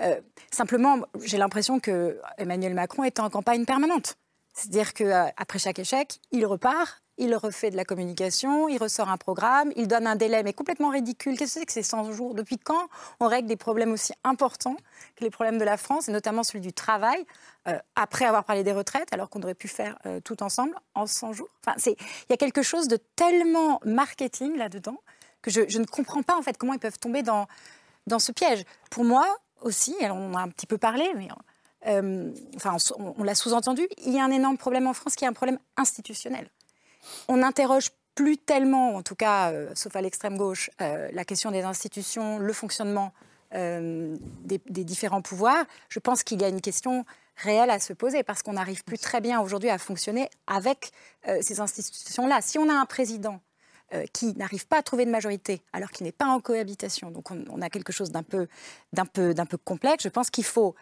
Euh, 0.00 0.20
simplement, 0.50 0.98
j'ai 1.22 1.38
l'impression 1.38 1.80
que 1.80 2.20
Emmanuel 2.38 2.74
Macron 2.74 3.04
est 3.04 3.20
en 3.20 3.30
campagne 3.30 3.64
permanente. 3.64 4.16
C'est-à-dire 4.54 4.94
qu'après 4.94 5.58
chaque 5.58 5.78
échec, 5.78 6.20
il 6.32 6.44
repart, 6.44 7.02
il 7.18 7.34
refait 7.36 7.70
de 7.70 7.76
la 7.76 7.84
communication, 7.84 8.68
il 8.68 8.78
ressort 8.78 9.10
un 9.10 9.18
programme, 9.18 9.72
il 9.76 9.86
donne 9.86 10.06
un 10.06 10.16
délai, 10.16 10.42
mais 10.42 10.52
complètement 10.52 10.88
ridicule. 10.88 11.36
Qu'est-ce 11.36 11.54
que 11.54 11.60
c'est 11.60 11.66
que 11.66 11.72
ces 11.72 11.82
100 11.82 12.12
jours? 12.12 12.34
Depuis 12.34 12.58
quand 12.58 12.88
on 13.20 13.28
règle 13.28 13.46
des 13.46 13.56
problèmes 13.56 13.92
aussi 13.92 14.12
importants 14.24 14.76
que 15.16 15.24
les 15.24 15.30
problèmes 15.30 15.58
de 15.58 15.64
la 15.64 15.76
France, 15.76 16.08
et 16.08 16.12
notamment 16.12 16.42
celui 16.42 16.62
du 16.62 16.72
travail, 16.72 17.24
euh, 17.68 17.78
après 17.94 18.24
avoir 18.24 18.44
parlé 18.44 18.64
des 18.64 18.72
retraites, 18.72 19.12
alors 19.12 19.28
qu'on 19.28 19.42
aurait 19.42 19.54
pu 19.54 19.68
faire 19.68 19.98
euh, 20.06 20.20
tout 20.20 20.42
ensemble 20.42 20.74
en 20.94 21.06
100 21.06 21.34
jours? 21.34 21.48
Enfin, 21.64 21.76
Il 21.86 22.30
y 22.30 22.32
a 22.32 22.38
quelque 22.38 22.62
chose 22.62 22.88
de 22.88 22.96
tellement 23.16 23.80
marketing 23.84 24.56
là-dedans 24.56 24.96
que 25.42 25.50
je, 25.50 25.62
je 25.68 25.78
ne 25.78 25.86
comprends 25.86 26.22
pas 26.22 26.36
en 26.36 26.42
fait 26.42 26.56
comment 26.58 26.72
ils 26.74 26.78
peuvent 26.78 26.98
tomber 26.98 27.22
dans, 27.22 27.46
dans 28.06 28.18
ce 28.18 28.32
piège. 28.32 28.64
Pour 28.90 29.04
moi 29.04 29.26
aussi, 29.60 29.94
alors 30.02 30.16
on 30.16 30.32
en 30.32 30.36
a 30.36 30.42
un 30.42 30.48
petit 30.48 30.66
peu 30.66 30.78
parlé, 30.78 31.10
mais 31.16 31.28
euh, 31.86 32.32
enfin, 32.56 32.76
on, 32.98 33.14
on 33.18 33.22
l'a 33.22 33.34
sous-entendu, 33.34 33.86
il 34.04 34.12
y 34.12 34.18
a 34.18 34.24
un 34.24 34.30
énorme 34.30 34.58
problème 34.58 34.86
en 34.86 34.94
France 34.94 35.16
qui 35.16 35.24
est 35.24 35.28
un 35.28 35.32
problème 35.32 35.58
institutionnel. 35.76 36.50
On 37.28 37.38
n'interroge 37.38 37.90
plus 38.14 38.36
tellement, 38.36 38.96
en 38.96 39.02
tout 39.02 39.14
cas, 39.14 39.50
euh, 39.52 39.70
sauf 39.74 39.96
à 39.96 40.02
l'extrême 40.02 40.36
gauche, 40.36 40.70
euh, 40.82 41.08
la 41.12 41.24
question 41.24 41.50
des 41.50 41.62
institutions, 41.62 42.38
le 42.38 42.52
fonctionnement 42.52 43.12
euh, 43.54 44.16
des, 44.44 44.60
des 44.68 44.84
différents 44.84 45.22
pouvoirs. 45.22 45.64
Je 45.88 46.00
pense 46.00 46.22
qu'il 46.22 46.40
y 46.40 46.44
a 46.44 46.48
une 46.48 46.60
question 46.60 47.06
réelle 47.36 47.70
à 47.70 47.78
se 47.78 47.94
poser 47.94 48.22
parce 48.22 48.42
qu'on 48.42 48.52
n'arrive 48.52 48.84
plus 48.84 48.98
très 48.98 49.22
bien 49.22 49.40
aujourd'hui 49.40 49.70
à 49.70 49.78
fonctionner 49.78 50.28
avec 50.46 50.92
ces 51.40 51.60
institutions-là. 51.60 52.42
Si 52.42 52.58
on 52.58 52.68
a 52.68 52.74
un 52.74 52.84
président 52.84 53.40
euh, 53.94 54.04
qui 54.12 54.34
n'arrive 54.36 54.66
pas 54.66 54.78
à 54.78 54.82
trouver 54.82 55.04
de 55.04 55.10
majorité 55.10 55.62
alors 55.72 55.90
qu'il 55.90 56.04
n'est 56.04 56.12
pas 56.12 56.26
en 56.26 56.40
cohabitation, 56.40 57.10
donc 57.10 57.30
on, 57.30 57.60
a 57.62 57.70
quelque 57.70 57.92
chose 57.92 58.10
d'un 58.10 58.22
peu, 58.22 58.46
d'un 58.92 59.06
peu, 59.06 59.34
d'un 59.34 59.46
peu 59.46 59.56
complexe, 59.56 60.04
je 60.04 60.08
pense 60.08 60.30
qu'il 60.30 60.44
faut 60.44 60.74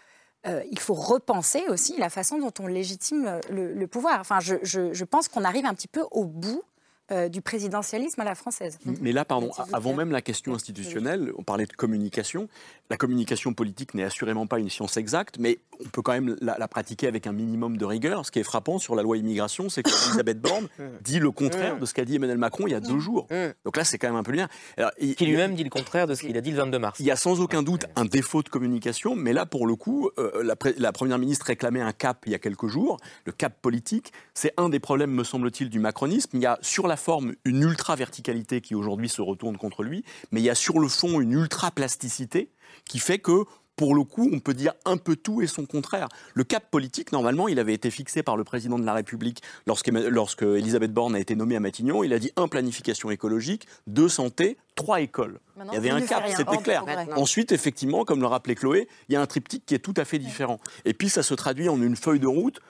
euh, 0.47 0.63
il 0.71 0.79
faut 0.79 0.95
repenser 0.95 1.65
aussi 1.69 1.97
la 1.99 2.11
façon 2.11 2.39
dont 2.39 2.53
on 2.61 2.69
légitime 2.69 3.27
euh, 3.27 3.75
le, 3.75 3.87
pouvoir. 3.89 4.21
Enfin, 4.21 4.39
je- 4.41 4.63
je 4.63 5.05
pense 5.05 5.27
qu'on 5.27 5.43
arrive 5.45 5.67
un 5.67 5.75
petit 5.75 5.89
peu 5.89 6.05
au 6.13 6.25
bout 6.25 6.63
euh, 7.11 7.29
du 7.29 7.41
présidentialisme 7.43 8.21
à 8.21 8.25
la 8.25 8.35
française. 8.35 8.79
Mais 9.01 9.13
là, 9.13 9.25
pardon, 9.25 9.51
avant 9.73 9.95
même 9.95 10.11
la 10.11 10.21
question 10.23 10.55
institutionnelle, 10.55 11.33
on 11.39 11.43
parlait 11.43 11.67
de 11.67 11.73
communication. 11.73 12.49
La 12.91 12.97
communication 12.97 13.55
politique 13.55 13.95
n'est 13.95 14.05
assurément 14.05 14.47
pas 14.47 14.59
une 14.59 14.71
science 14.71 14.97
exacte, 14.97 15.37
mais 15.39 15.59
on 15.85 15.89
peut 15.89 16.03
quand 16.03 16.13
même 16.13 16.37
la, 16.41 16.57
la 16.59 16.69
pratiquer 16.69 17.07
avec 17.07 17.27
un 17.27 17.33
minimum 17.33 17.77
de 17.77 17.85
rigueur. 17.85 18.25
Ce 18.27 18.31
qui 18.31 18.39
est 18.39 18.45
frappant 18.45 18.79
sur 18.79 18.95
la 18.95 19.03
loi 19.03 19.17
immigration, 19.17 19.69
c'est 19.69 19.83
qu'Elisabeth 19.83 20.41
Borne 20.43 20.69
dit 21.03 21.19
le 21.19 21.31
contraire 21.31 21.79
de 21.79 21.87
ce 21.87 21.95
qu'a 21.95 22.05
dit 22.05 22.17
Emmanuel 22.17 22.39
Macron 22.39 22.67
il 22.67 22.71
y 22.73 22.75
a 22.75 22.81
deux 22.81 22.99
jours. 22.99 23.27
Donc 23.65 23.77
là, 23.77 23.85
c'est 23.85 23.99
quand 23.99 24.09
même 24.09 24.17
un 24.17 24.23
peu 24.23 24.33
le 24.33 24.39
lien. 24.39 24.49
Alors, 24.77 24.91
il- 24.99 25.15
Qui 25.17 25.27
lui-même 25.27 25.55
dit 25.55 25.65
le 25.65 25.71
contraire 25.71 26.07
de 26.07 26.15
ce 26.15 26.23
qu'il 26.23 26.37
a 26.37 26.41
dit 26.41 26.51
le 26.51 26.57
22 26.59 26.79
mars. 26.79 26.99
il 27.01 27.07
y 27.07 27.11
a 27.11 27.17
sans 27.17 27.41
aucun 27.41 27.63
doute 27.63 27.87
un 27.97 28.05
défaut 28.05 28.43
de 28.43 28.49
communication, 28.49 29.15
mais 29.17 29.33
là, 29.33 29.47
pour 29.47 29.67
le 29.67 29.75
coup, 29.77 30.11
euh, 30.19 30.43
la, 30.43 30.55
la 30.79 30.93
Première 30.93 31.19
ministre 31.19 31.47
réclamait 31.47 31.81
un 31.81 31.93
cap 31.93 32.23
il 32.27 32.33
y 32.33 32.35
a 32.35 32.39
quelques 32.39 32.67
jours, 32.69 32.99
le 33.25 33.33
cap 33.33 33.55
politique. 33.61 34.13
C'est 34.35 34.53
un 34.57 34.69
des 34.69 34.81
problèmes, 34.81 35.11
me 35.11 35.25
semble-t-il, 35.25 35.69
du 35.71 35.79
macronisme. 35.81 36.31
Il 36.35 36.41
y 36.41 36.47
a 36.47 36.59
sur 36.63 36.87
la 36.87 36.97
forme 36.99 37.35
une 37.45 37.63
ultra-verticalité 37.63 38.61
qui 38.61 38.75
aujourd'hui 38.75 39.09
se 39.09 39.23
retourne 39.23 39.57
contre 39.57 39.83
lui, 39.83 40.05
mais 40.31 40.41
il 40.41 40.45
y 40.45 40.51
a 40.51 40.55
sur 40.55 40.79
le 40.79 40.89
fond 40.89 41.21
une 41.21 41.33
ultra-plasticité 41.33 42.51
qui 42.85 42.99
fait 42.99 43.19
que 43.19 43.45
pour 43.79 43.95
le 43.95 44.03
coup, 44.03 44.29
on 44.33 44.41
peut 44.41 44.55
dire 44.55 44.73
un 44.85 44.97
peu 44.97 45.15
tout 45.15 45.41
et 45.41 45.47
son 45.47 45.65
contraire. 45.65 46.09
Le 46.35 46.43
cap 46.43 46.69
politique, 46.69 47.13
normalement, 47.13 47.47
il 47.47 47.61
avait 47.61 47.75
été 47.75 47.93
fixé 47.93 48.25
par 48.25 48.37
le 48.37 48.43
président 48.43 48.77
de 48.77 48.85
la 48.85 48.93
République 48.93 49.41
lorsque, 49.69 49.89
lorsque 49.89 50.43
Elisabeth 50.43 50.93
Borne 50.93 51.15
a 51.15 51.21
été 51.21 51.37
nommée 51.37 51.55
à 51.55 51.61
Matignon. 51.61 52.03
Il 52.03 52.13
a 52.13 52.19
dit 52.19 52.33
un, 52.37 52.49
planification 52.49 53.09
écologique, 53.13 53.69
deux, 53.87 54.09
santé, 54.09 54.59
trois, 54.79 55.01
écoles. 55.01 55.41
Maintenant, 55.57 55.73
il 55.73 55.75
y 55.75 55.79
avait 55.79 55.91
un 55.91 56.01
ne 56.01 56.07
cap, 56.07 56.25
c'était 56.29 56.57
clair. 56.59 56.85
Ensuite, 57.17 57.53
effectivement, 57.53 58.05
comme 58.05 58.21
le 58.21 58.27
rappelait 58.27 58.55
Chloé, 58.55 58.89
il 59.09 59.13
y 59.13 59.17
a 59.17 59.21
un 59.21 59.27
triptyque 59.27 59.67
qui 59.67 59.75
est 59.75 59.81
tout 59.81 59.95
à 59.97 60.05
fait 60.05 60.19
différent. 60.19 60.59
Et 60.85 60.95
puis, 60.95 61.09
ça 61.09 61.23
se 61.23 61.35
traduit 61.35 61.69
en 61.69 61.83
une 61.83 61.97
feuille 61.97 62.21
de 62.21 62.27
route 62.27 62.61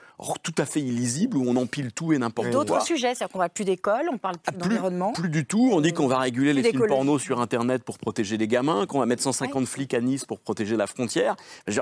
tout 0.43 0.55
à 0.57 0.65
fait 0.65 0.81
illisible 0.81 1.37
où 1.37 1.45
on 1.47 1.55
empile 1.55 1.93
tout 1.93 2.13
et 2.13 2.17
n'importe 2.17 2.51
quoi. 2.51 2.65
D'autres 2.65 2.85
sujets, 2.85 3.15
c'est-à-dire 3.15 3.29
qu'on 3.29 3.37
ne 3.37 3.43
parle 3.43 3.49
plus 3.51 3.65
d'école, 3.65 4.09
on 4.11 4.17
parle 4.17 4.37
plus 4.37 4.57
d'environnement. 4.57 5.13
Plus 5.13 5.29
du 5.29 5.45
tout. 5.45 5.69
On 5.71 5.81
dit 5.81 5.93
qu'on 5.93 6.07
va 6.07 6.19
réguler 6.19 6.53
les 6.53 6.63
films 6.63 6.87
porno 6.87 7.19
sur 7.19 7.39
Internet 7.39 7.83
pour 7.83 7.97
protéger 7.97 8.37
les 8.37 8.47
gamins, 8.47 8.85
qu'on 8.85 8.99
va 8.99 9.05
mettre 9.05 9.23
150 9.23 9.65
flics 9.65 9.93
à 9.93 10.01
Nice 10.01 10.25
pour 10.25 10.39
protéger 10.39 10.75
la 10.75 10.87
frontière. 10.87 11.35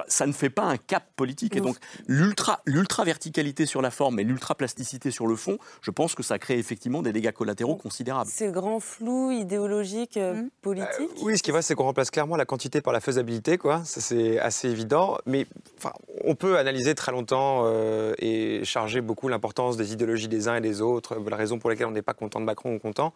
Ça 0.08 0.28
ne 0.28 0.32
fait 0.32 0.50
pas 0.50 0.64
un 0.64 0.78
cap 0.78 1.06
politique. 1.16 1.56
Et 1.56 1.62
donc, 1.62 1.78
l'ultra, 2.08 2.62
l'ultra-verticalité 2.66 3.66
sur 3.66 3.82
la 3.82 3.90
forme 3.90 4.20
et 4.20 4.24
l'ultra-plasticité 4.24 5.12
sur 5.12 5.28
le 5.28 5.36
fond, 5.36 5.58
je 5.82 5.92
pense 5.92 6.14
que 6.14 6.24
ça 6.24 6.38
crée 6.38 6.60
effectivement 6.60 7.02
des 7.02 7.14
dégâts 7.14 7.32
collatéraux 7.32 7.76
considérables. 7.76 8.30
C'est 8.32 8.52
grand 8.52 8.80
flou 8.80 9.32
idéologique, 9.32 10.17
euh, 10.20 10.44
politique. 10.62 11.10
Oui, 11.22 11.38
ce 11.38 11.44
qui 11.44 11.50
est 11.50 11.54
vrai, 11.54 11.62
c'est 11.62 11.76
qu'on 11.76 11.84
remplace 11.84 12.12
clairement 12.12 12.36
la 12.36 12.46
quantité 12.46 12.82
par 12.82 12.94
la 12.94 13.00
faisabilité, 13.00 13.58
quoi. 13.58 13.84
Ça, 13.86 14.02
c'est 14.02 14.40
assez 14.40 14.70
évident. 14.70 15.18
Mais 15.26 15.46
enfin, 15.78 15.92
on 16.24 16.36
peut 16.36 16.58
analyser 16.58 16.96
très 16.96 17.12
longtemps 17.12 17.64
euh, 17.66 18.14
et 18.20 18.64
charger 18.66 19.02
beaucoup 19.02 19.28
l'importance 19.28 19.78
des 19.78 19.94
idéologies 19.94 20.28
des 20.28 20.48
uns 20.48 20.56
et 20.56 20.62
des 20.62 20.82
autres, 20.82 21.14
euh, 21.20 21.30
la 21.30 21.36
raison 21.38 21.60
pour 21.60 21.70
laquelle 21.70 21.88
on 21.88 21.92
n'est 21.92 22.02
pas 22.02 22.14
content 22.14 22.40
de 22.40 22.46
Macron 22.46 22.76
ou 22.76 22.80
content. 22.80 23.14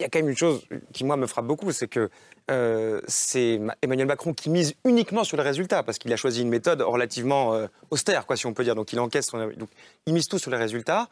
Il 0.00 0.02
y 0.02 0.06
a 0.06 0.08
quand 0.08 0.18
même 0.18 0.28
une 0.28 0.36
chose 0.36 0.62
qui, 0.92 1.04
moi, 1.04 1.16
me 1.16 1.28
frappe 1.28 1.46
beaucoup, 1.46 1.70
c'est 1.70 1.86
que 1.86 2.10
euh, 2.50 3.00
c'est 3.06 3.58
Ma- 3.58 3.76
Emmanuel 3.80 4.08
Macron 4.08 4.32
qui 4.34 4.50
mise 4.50 4.74
uniquement 4.84 5.22
sur 5.22 5.36
les 5.36 5.44
résultats, 5.44 5.84
parce 5.84 5.98
qu'il 5.98 6.12
a 6.12 6.16
choisi 6.16 6.42
une 6.42 6.48
méthode 6.48 6.82
relativement 6.82 7.54
euh, 7.54 7.68
austère, 7.92 8.26
quoi, 8.26 8.36
si 8.36 8.46
on 8.46 8.52
peut 8.54 8.64
dire. 8.64 8.74
Donc, 8.74 8.92
il 8.92 8.98
encaisse. 8.98 9.26
son- 9.26 9.38
donc, 9.56 9.68
il 10.06 10.12
mise 10.14 10.26
tout 10.26 10.38
sur 10.38 10.50
les 10.50 10.56
résultats. 10.56 11.08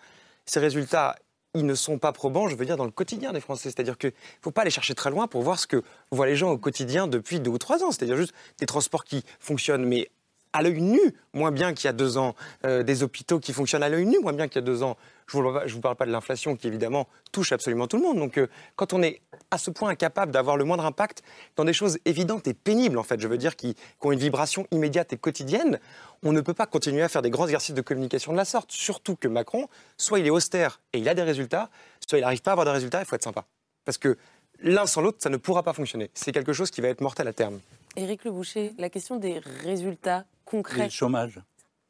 Ces 0.47 0.59
résultats, 0.59 1.15
ils 1.55 1.67
ne 1.67 1.75
sont 1.75 1.99
pas 1.99 2.13
probants, 2.13 2.49
je 2.49 2.57
veux 2.57 2.65
dire, 2.65 2.77
dans 2.77 2.85
le 2.85 2.91
quotidien 2.91 3.33
des 3.33 3.41
Français. 3.41 3.71
C'est-à-dire 3.71 3.99
qu'il 3.99 4.11
ne 4.11 4.43
faut 4.43 4.51
pas 4.51 4.63
aller 4.63 4.71
chercher 4.71 4.95
très 4.95 5.11
loin 5.11 5.27
pour 5.27 5.43
voir 5.43 5.59
ce 5.59 5.67
que 5.67 5.83
voient 6.11 6.27
les 6.27 6.37
gens 6.37 6.51
au 6.51 6.59
quotidien 6.59 7.07
depuis 7.07 7.41
deux 7.41 7.51
ou 7.51 7.59
trois 7.59 7.83
ans. 7.83 7.91
C'est-à-dire 7.91 8.17
juste 8.17 8.33
des 8.59 8.67
transports 8.67 9.05
qui 9.05 9.23
fonctionnent, 9.39 9.85
mais 9.85 10.11
à 10.55 10.63
l'œil 10.63 10.81
nu, 10.83 11.01
moins 11.33 11.51
bien 11.51 11.73
qu'il 11.73 11.87
y 11.87 11.89
a 11.89 11.93
deux 11.95 12.19
ans, 12.19 12.35
euh, 12.67 12.83
des 12.83 13.03
hôpitaux 13.03 13.39
qui 13.39 13.53
fonctionnent 13.53 13.83
à 13.83 13.89
l'œil 13.89 14.07
nu, 14.07 14.19
moins 14.21 14.33
bien 14.35 14.49
qu'il 14.49 14.57
y 14.57 14.65
a 14.65 14.67
deux 14.67 14.83
ans. 14.83 14.97
Je 15.27 15.39
ne 15.39 15.43
vous, 15.73 15.81
parle 15.81 15.97
pas- 15.97 16.05
de 16.05 16.11
l'inflation 16.11 16.57
qui, 16.57 16.67
évidemment, 16.67 17.09
touche 17.33 17.53
absolument 17.53 17.87
tout 17.87 17.97
le 17.97 18.03
monde. 18.03 18.19
Donc, 18.19 18.39
euh, 18.39 18.49
quand 18.77 18.93
on 18.93 19.03
est 19.03 19.23
à 19.53 19.59
ce 19.59 19.71
point 19.71 19.91
incapable 19.91 20.33
d'avoir 20.33 20.57
le 20.57 20.65
moindre 20.65 20.87
impact 20.87 21.23
dans 21.57 21.65
des 21.65 21.75
choses 21.75 21.99
évidentes 22.07 22.49
et 22.49 22.55
pénibles, 22.55 22.99
en 22.99 23.03
fait, 23.03 23.21
je 23.21 23.29
veux 23.29 23.37
dire, 23.37 23.55
qui, 23.55 23.75
qui 23.75 24.07
ont 24.07 24.11
une 24.11 24.19
vibration 24.19 24.67
immédiate 24.71 25.13
et 25.13 25.19
quotidienne, 25.19 25.79
on 26.23 26.33
ne 26.33 26.41
peut 26.41 26.55
pas 26.55 26.65
continuer 26.65 27.03
à 27.03 27.09
faire 27.09 27.21
des 27.21 27.29
grands 27.29 27.45
exercices 27.45 27.75
de 27.75 27.83
communication 27.83 28.33
de 28.33 28.39
la 28.39 28.47
sorte. 28.47 28.73
Surtout 28.73 29.15
que 29.15 29.29
Macron, 29.29 29.69
soit 29.99 30.21
il 30.21 30.27
est 30.27 30.31
austère 30.31 30.81
et 30.95 31.01
il 31.01 31.09
a 31.09 31.15
des 31.15 31.23
résultats, 31.23 31.69
soit 32.09 32.19
il 32.19 32.23
n'arrive 32.23 32.41
pas 32.41 32.53
à 32.53 32.55
avoir 32.55 32.65
des 32.65 32.73
résultats, 32.73 33.01
il 33.01 33.05
faut 33.05 33.15
être 33.15 33.23
sympa. 33.23 33.45
Parce 33.85 33.99
que 33.99 34.17
l'un 34.61 34.87
sans 34.87 35.03
l'autre, 35.03 35.19
ça 35.21 35.29
ne 35.29 35.37
pourra 35.37 35.63
pas 35.63 35.75
fonctionner. 35.75 36.11
C'est 36.15 36.33
quelque 36.33 36.55
chose 36.55 36.71
qui 36.71 36.81
va 36.81 36.89
être 36.89 37.03
mortel 37.03 37.29
à 37.29 37.35
terme. 37.35 37.61
Éric 37.97 38.25
Le 38.25 38.31
Boucher, 38.31 38.73
la 38.79 38.89
question 38.89 39.17
des 39.17 39.39
résultats 39.39 40.25
concrets. 40.47 40.85
Le 40.85 40.91
chômage. 40.91 41.41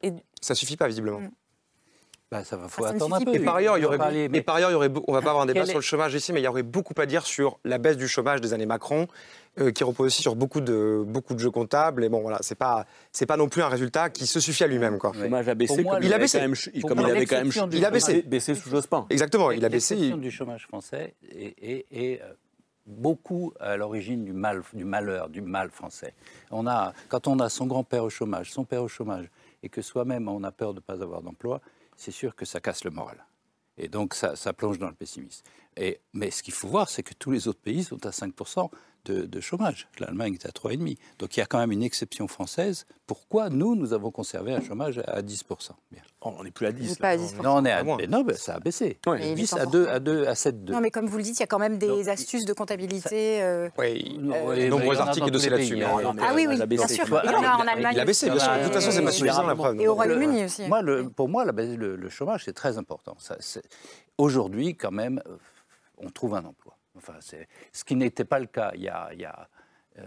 Et 0.02 0.12
Ça 0.40 0.56
suffit 0.56 0.76
pas, 0.76 0.88
visiblement. 0.88 1.20
Bah, 2.32 2.42
ça 2.44 2.56
va, 2.56 2.66
faut 2.66 2.82
ça 2.82 2.92
ne 2.92 2.96
attendre 2.96 3.14
un 3.16 3.20
peu. 3.20 3.34
Et 3.34 3.40
par 3.40 3.56
ailleurs, 3.56 3.76
il 3.76 3.82
y 3.82 3.84
On 3.84 3.88
va 3.90 3.94
aurait, 3.96 3.98
parler, 3.98 4.20
et 4.24 4.28
mais- 4.30 4.40
par 4.40 4.54
ailleurs, 4.56 4.70
il 4.70 4.72
y 4.72 4.76
aurait, 4.76 4.88
beau- 4.88 5.04
on 5.06 5.12
va 5.12 5.20
pas 5.20 5.28
avoir 5.30 5.42
un 5.44 5.46
débat 5.46 5.66
sur 5.66 5.76
le 5.76 5.82
chômage 5.82 6.14
ici, 6.14 6.32
mais 6.32 6.40
il 6.40 6.44
y 6.44 6.48
aurait 6.48 6.62
beaucoup 6.62 6.94
à 6.96 7.04
dire 7.04 7.26
sur 7.26 7.58
la 7.64 7.76
baisse 7.76 7.98
du 7.98 8.08
chômage 8.08 8.40
des 8.40 8.54
années 8.54 8.64
Macron, 8.64 9.06
euh, 9.60 9.70
qui 9.70 9.84
repose 9.84 10.06
aussi 10.06 10.22
sur 10.22 10.34
beaucoup 10.34 10.62
de, 10.62 11.04
beaucoup 11.06 11.34
de 11.34 11.38
jeux 11.40 11.50
comptables. 11.50 12.02
Et 12.04 12.08
bon, 12.08 12.22
voilà, 12.22 12.38
c'est 12.40 12.54
pas, 12.54 12.86
c'est 13.12 13.26
pas 13.26 13.36
non 13.36 13.50
plus 13.50 13.60
un 13.60 13.68
résultat 13.68 14.08
qui 14.08 14.26
se 14.26 14.40
suffit 14.40 14.64
à 14.64 14.66
lui-même, 14.66 14.96
quoi. 14.96 15.12
Le 15.14 15.24
chômage 15.24 15.46
a 15.50 15.54
baissé 15.54 15.82
moi, 15.82 15.92
comme 15.96 16.02
il 16.02 16.06
il 16.06 16.12
a 16.12 16.16
avait 16.16 16.24
baissé. 16.24 16.38
quand 16.38 16.44
même, 16.44 16.54
ch- 16.54 16.80
Pour 16.80 16.88
comme 16.88 16.98
moi, 17.00 17.08
il 17.08 17.10
avait 17.16 17.26
quand 17.26 17.36
même 17.36 17.46
il 17.46 17.50
a 17.50 17.52
chômage- 17.52 17.92
baissé. 17.92 18.22
baissé 18.22 18.54
sous 18.54 18.70
Jospin. 18.70 19.04
Exactement, 19.10 19.50
il 19.50 19.62
a 19.64 19.68
baissé. 19.68 19.94
L'exception 19.94 20.16
il- 20.16 20.22
du 20.22 20.30
chômage 20.30 20.66
français 20.66 21.12
est, 21.30 21.54
est- 21.62 21.86
est, 21.90 22.22
euh, 22.22 22.32
beaucoup 22.86 23.52
à 23.60 23.76
l'origine 23.76 24.24
du 24.24 24.32
mal, 24.32 24.62
du 24.72 24.84
malheur, 24.84 25.28
du 25.28 25.42
mal 25.42 25.70
français. 25.70 26.14
On 26.50 26.66
a, 26.66 26.94
quand 27.08 27.28
on 27.28 27.38
a 27.40 27.48
son 27.50 27.66
grand-père 27.66 28.04
au 28.04 28.10
chômage, 28.10 28.50
son 28.50 28.64
père 28.64 28.82
au 28.82 28.88
chômage, 28.88 29.26
et 29.62 29.68
que 29.68 29.82
soi-même 29.82 30.28
on 30.28 30.42
a 30.44 30.50
peur 30.50 30.72
de 30.72 30.78
ne 30.78 30.80
pas 30.80 31.00
avoir 31.02 31.22
d'emploi, 31.22 31.60
c'est 32.03 32.11
sûr 32.11 32.34
que 32.34 32.44
ça 32.44 32.61
casse 32.61 32.82
le 32.82 32.90
moral. 32.90 33.24
Et 33.78 33.88
donc 33.88 34.14
ça, 34.14 34.53
plonge 34.53 34.78
dans 34.78 34.88
le 34.88 34.94
pessimisme. 34.94 35.44
Et, 35.76 36.00
mais 36.12 36.30
ce 36.30 36.42
qu'il 36.42 36.53
faut 36.53 36.68
voir, 36.68 36.90
c'est 36.90 37.05
que 37.05 37.14
tous 37.14 37.30
les 37.30 37.46
autres 37.46 37.61
pays 37.61 37.84
sont 37.84 38.05
à 38.05 38.11
5% 38.11 38.70
de, 39.05 39.22
de 39.22 39.40
chômage. 39.40 39.88
L'Allemagne 39.98 40.34
est 40.34 40.46
à 40.46 40.50
3,5%. 40.50 40.96
Donc 41.18 41.36
il 41.36 41.40
y 41.40 41.42
a 41.42 41.46
quand 41.46 41.59
même 41.59 41.72
une 41.72 41.82
exception 41.82 42.28
française. 42.28 42.86
Pourquoi 43.07 43.50
nous, 43.50 43.74
nous 43.74 43.92
avons 43.92 44.11
conservé 44.11 44.55
un 44.55 44.61
chômage 44.61 44.98
à 45.07 45.22
10% 45.22 45.70
Bien. 45.90 46.03
Oh, 46.22 46.32
on 46.38 46.44
n'est 46.44 46.50
plus 46.50 46.66
à 46.66 46.72
10. 46.72 46.98
Pas 46.98 47.11
à 47.11 47.16
là. 47.16 47.22
10%. 47.22 47.42
Non, 47.42 47.57
on 47.57 47.64
est 47.64 47.72
à, 47.72 47.82
moins. 47.82 47.96
mais 47.98 48.07
non, 48.07 48.22
ben, 48.22 48.36
ça 48.36 48.55
a 48.55 48.61
baissé. 48.61 48.98
Il 49.20 49.34
10 49.34 49.53
est 49.53 49.59
à 49.59 49.66
2, 49.66 49.88
à 49.88 49.98
2, 50.00 50.26
à 50.26 50.34
7, 50.34 50.64
2. 50.64 50.72
Non, 50.72 50.80
mais 50.80 50.90
comme 50.90 51.07
vous 51.07 51.16
le 51.16 51.22
dites, 51.24 51.36
il 51.38 51.40
y 51.40 51.42
a 51.42 51.46
quand 51.48 51.59
même 51.59 51.78
des 51.78 52.09
astuces 52.09 52.44
de 52.44 52.53
comptabilité. 52.53 53.42
euh, 53.42 53.68
Ouais, 53.76 54.03
Non, 54.18 54.34
euh, 54.50 54.68
nombreux 54.68 54.86
mais 54.86 54.94
il 54.94 54.94
y 54.94 54.98
en 54.98 55.05
a 55.05 55.09
articles 55.09 55.30
les 55.30 55.48
là-dessus. 55.50 55.84
hein. 55.84 56.14
Ah 56.22 56.32
oui, 56.34 56.46
oui, 56.48 56.64
bien 56.66 56.86
sûr. 56.86 57.05
Vois, 57.07 57.22
Il 57.24 57.30
y 57.30 57.34
en 57.34 57.42
a 57.42 57.57
en 57.57 57.62
il 57.64 57.68
a 57.68 57.72
Allemagne. 57.72 57.92
Il 57.96 58.00
a 58.00 58.05
baissé, 58.05 58.30
bien 58.30 58.38
sûr. 58.38 58.53
De 58.57 58.64
toute 58.64 58.72
façon, 58.74 58.90
c'est 58.92 59.03
pas 59.03 59.11
Et- 59.11 59.12
suffisant, 59.12 59.46
la 59.46 59.55
preuve. 59.57 59.80
Et 59.80 59.88
au 59.88 59.92
euh, 59.92 59.94
Royaume-Uni 59.94 60.44
aussi. 60.44 60.66
Moi, 60.68 60.80
pour 61.14 61.28
moi, 61.28 61.44
le, 61.44 62.09
chômage, 62.09 62.44
c'est 62.44 62.53
très 62.53 62.78
important. 62.78 63.16
Ça, 63.18 63.36
Aujourd'hui, 64.18 64.76
quand 64.76 64.90
même, 64.90 65.20
euh, 65.26 65.36
on 65.98 66.11
trouve 66.11 66.34
un 66.34 66.44
emploi. 66.44 66.71
Enfin, 67.03 67.18
c'est 67.20 67.48
ce 67.72 67.84
qui 67.84 67.96
n'était 67.96 68.24
pas 68.24 68.38
le 68.38 68.46
cas 68.46 68.70
il 68.74 68.82
y 68.82 68.88
a. 68.88 69.11
il 69.12 69.20
y 69.20 69.24
a, 69.24 69.48
euh, 69.98 70.05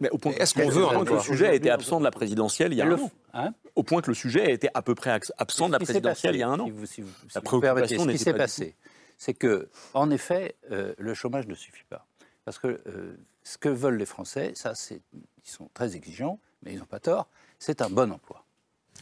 Mais 0.00 0.10
au 0.10 0.18
point, 0.18 0.32
Est-ce 0.32 0.54
qu'on 0.54 0.68
veut 0.68 0.84
un 0.84 0.86
au 0.88 0.90
point 0.92 1.04
que 1.04 1.12
le 1.14 1.20
sujet 1.20 1.48
a 1.48 1.54
été 1.54 1.70
absent 1.70 1.98
de 1.98 2.04
la 2.04 2.10
présidentielle 2.10 2.72
il 2.72 2.76
y 2.76 2.82
a 2.82 2.86
un 2.86 2.92
an. 2.98 3.10
hein 3.32 3.54
Au 3.74 3.82
point 3.82 4.02
que 4.02 4.10
le 4.10 4.14
sujet 4.14 4.42
a 4.42 4.50
été 4.50 4.68
à 4.74 4.82
peu 4.82 4.94
près 4.94 5.10
absent 5.38 5.66
de 5.68 5.72
la 5.72 5.78
Ce 5.80 5.84
présidentielle 5.84 6.36
il 6.36 6.40
y 6.40 6.42
a 6.42 6.48
un 6.48 6.60
an. 6.60 6.66
si 6.66 6.70
vous- 6.70 6.86
si 6.86 7.02
La 7.34 7.40
préoccupation 7.40 8.04
ce 8.04 8.10
qui 8.10 8.18
s'est 8.18 8.34
passé, 8.34 8.76
c'est 9.18 9.34
que, 9.34 9.68
en 9.94 10.10
effet, 10.10 10.56
euh, 10.70 10.94
le 10.98 11.14
chômage 11.14 11.46
ne 11.46 11.54
suffit 11.54 11.84
pas. 11.88 12.06
Parce 12.44 12.58
que 12.58 12.80
euh, 12.86 13.16
ce 13.42 13.58
que 13.58 13.68
veulent 13.68 13.96
les 13.96 14.06
Français, 14.06 14.52
ça, 14.54 14.74
c'est, 14.74 15.00
ils 15.12 15.50
sont 15.50 15.68
très 15.74 15.96
exigeants, 15.96 16.38
mais 16.62 16.74
ils 16.74 16.78
n'ont 16.78 16.84
pas 16.84 17.00
tort, 17.00 17.28
c'est 17.58 17.80
un 17.82 17.88
bon 17.90 18.12
emploi. 18.12 18.44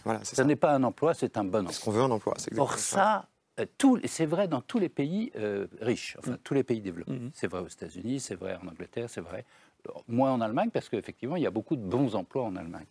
Voilà, 0.05 0.25
Ce 0.25 0.37
ça. 0.37 0.45
n'est 0.45 0.57
pas 0.57 0.73
un 0.73 0.83
emploi, 0.85 1.13
c'est 1.15 1.37
un 1.37 1.45
bon 1.45 1.59
emploi. 1.61 1.71
Est-ce 1.71 1.81
qu'on 1.85 1.91
veut 1.91 2.03
un 2.03 2.11
emploi 2.11 2.35
C'est 2.39 2.57
Or 2.59 2.79
ça, 2.79 3.23
tout- 3.27 3.29
c'est 4.05 4.27
vrai 4.27 4.49
dans 4.49 4.61
tous 4.61 4.79
les 4.79 4.89
pays 4.89 5.31
euh, 5.37 5.67
riches, 5.81 6.17
enfin 6.19 6.37
tous 6.43 6.55
les 6.55 6.65
pays 6.65 6.81
développés. 6.81 7.13
Mhm. 7.13 7.31
C'est 7.35 7.47
vrai 7.47 7.61
aux 7.61 7.69
États-Unis, 7.69 8.21
c'est 8.21 8.35
vrai 8.35 8.57
en 8.63 8.69
Angleterre, 8.69 9.09
c'est 9.09 9.21
vrai 9.21 9.45
euh, 9.89 9.93
moins 10.09 10.33
en 10.33 10.41
Allemagne 10.41 10.71
parce 10.73 10.89
qu'effectivement 10.89 11.37
il 11.37 11.43
y 11.43 11.47
a 11.47 11.51
beaucoup 11.51 11.77
de 11.77 11.83
bons 11.83 12.15
emplois 12.15 12.45
en 12.45 12.57
Allemagne. 12.57 12.87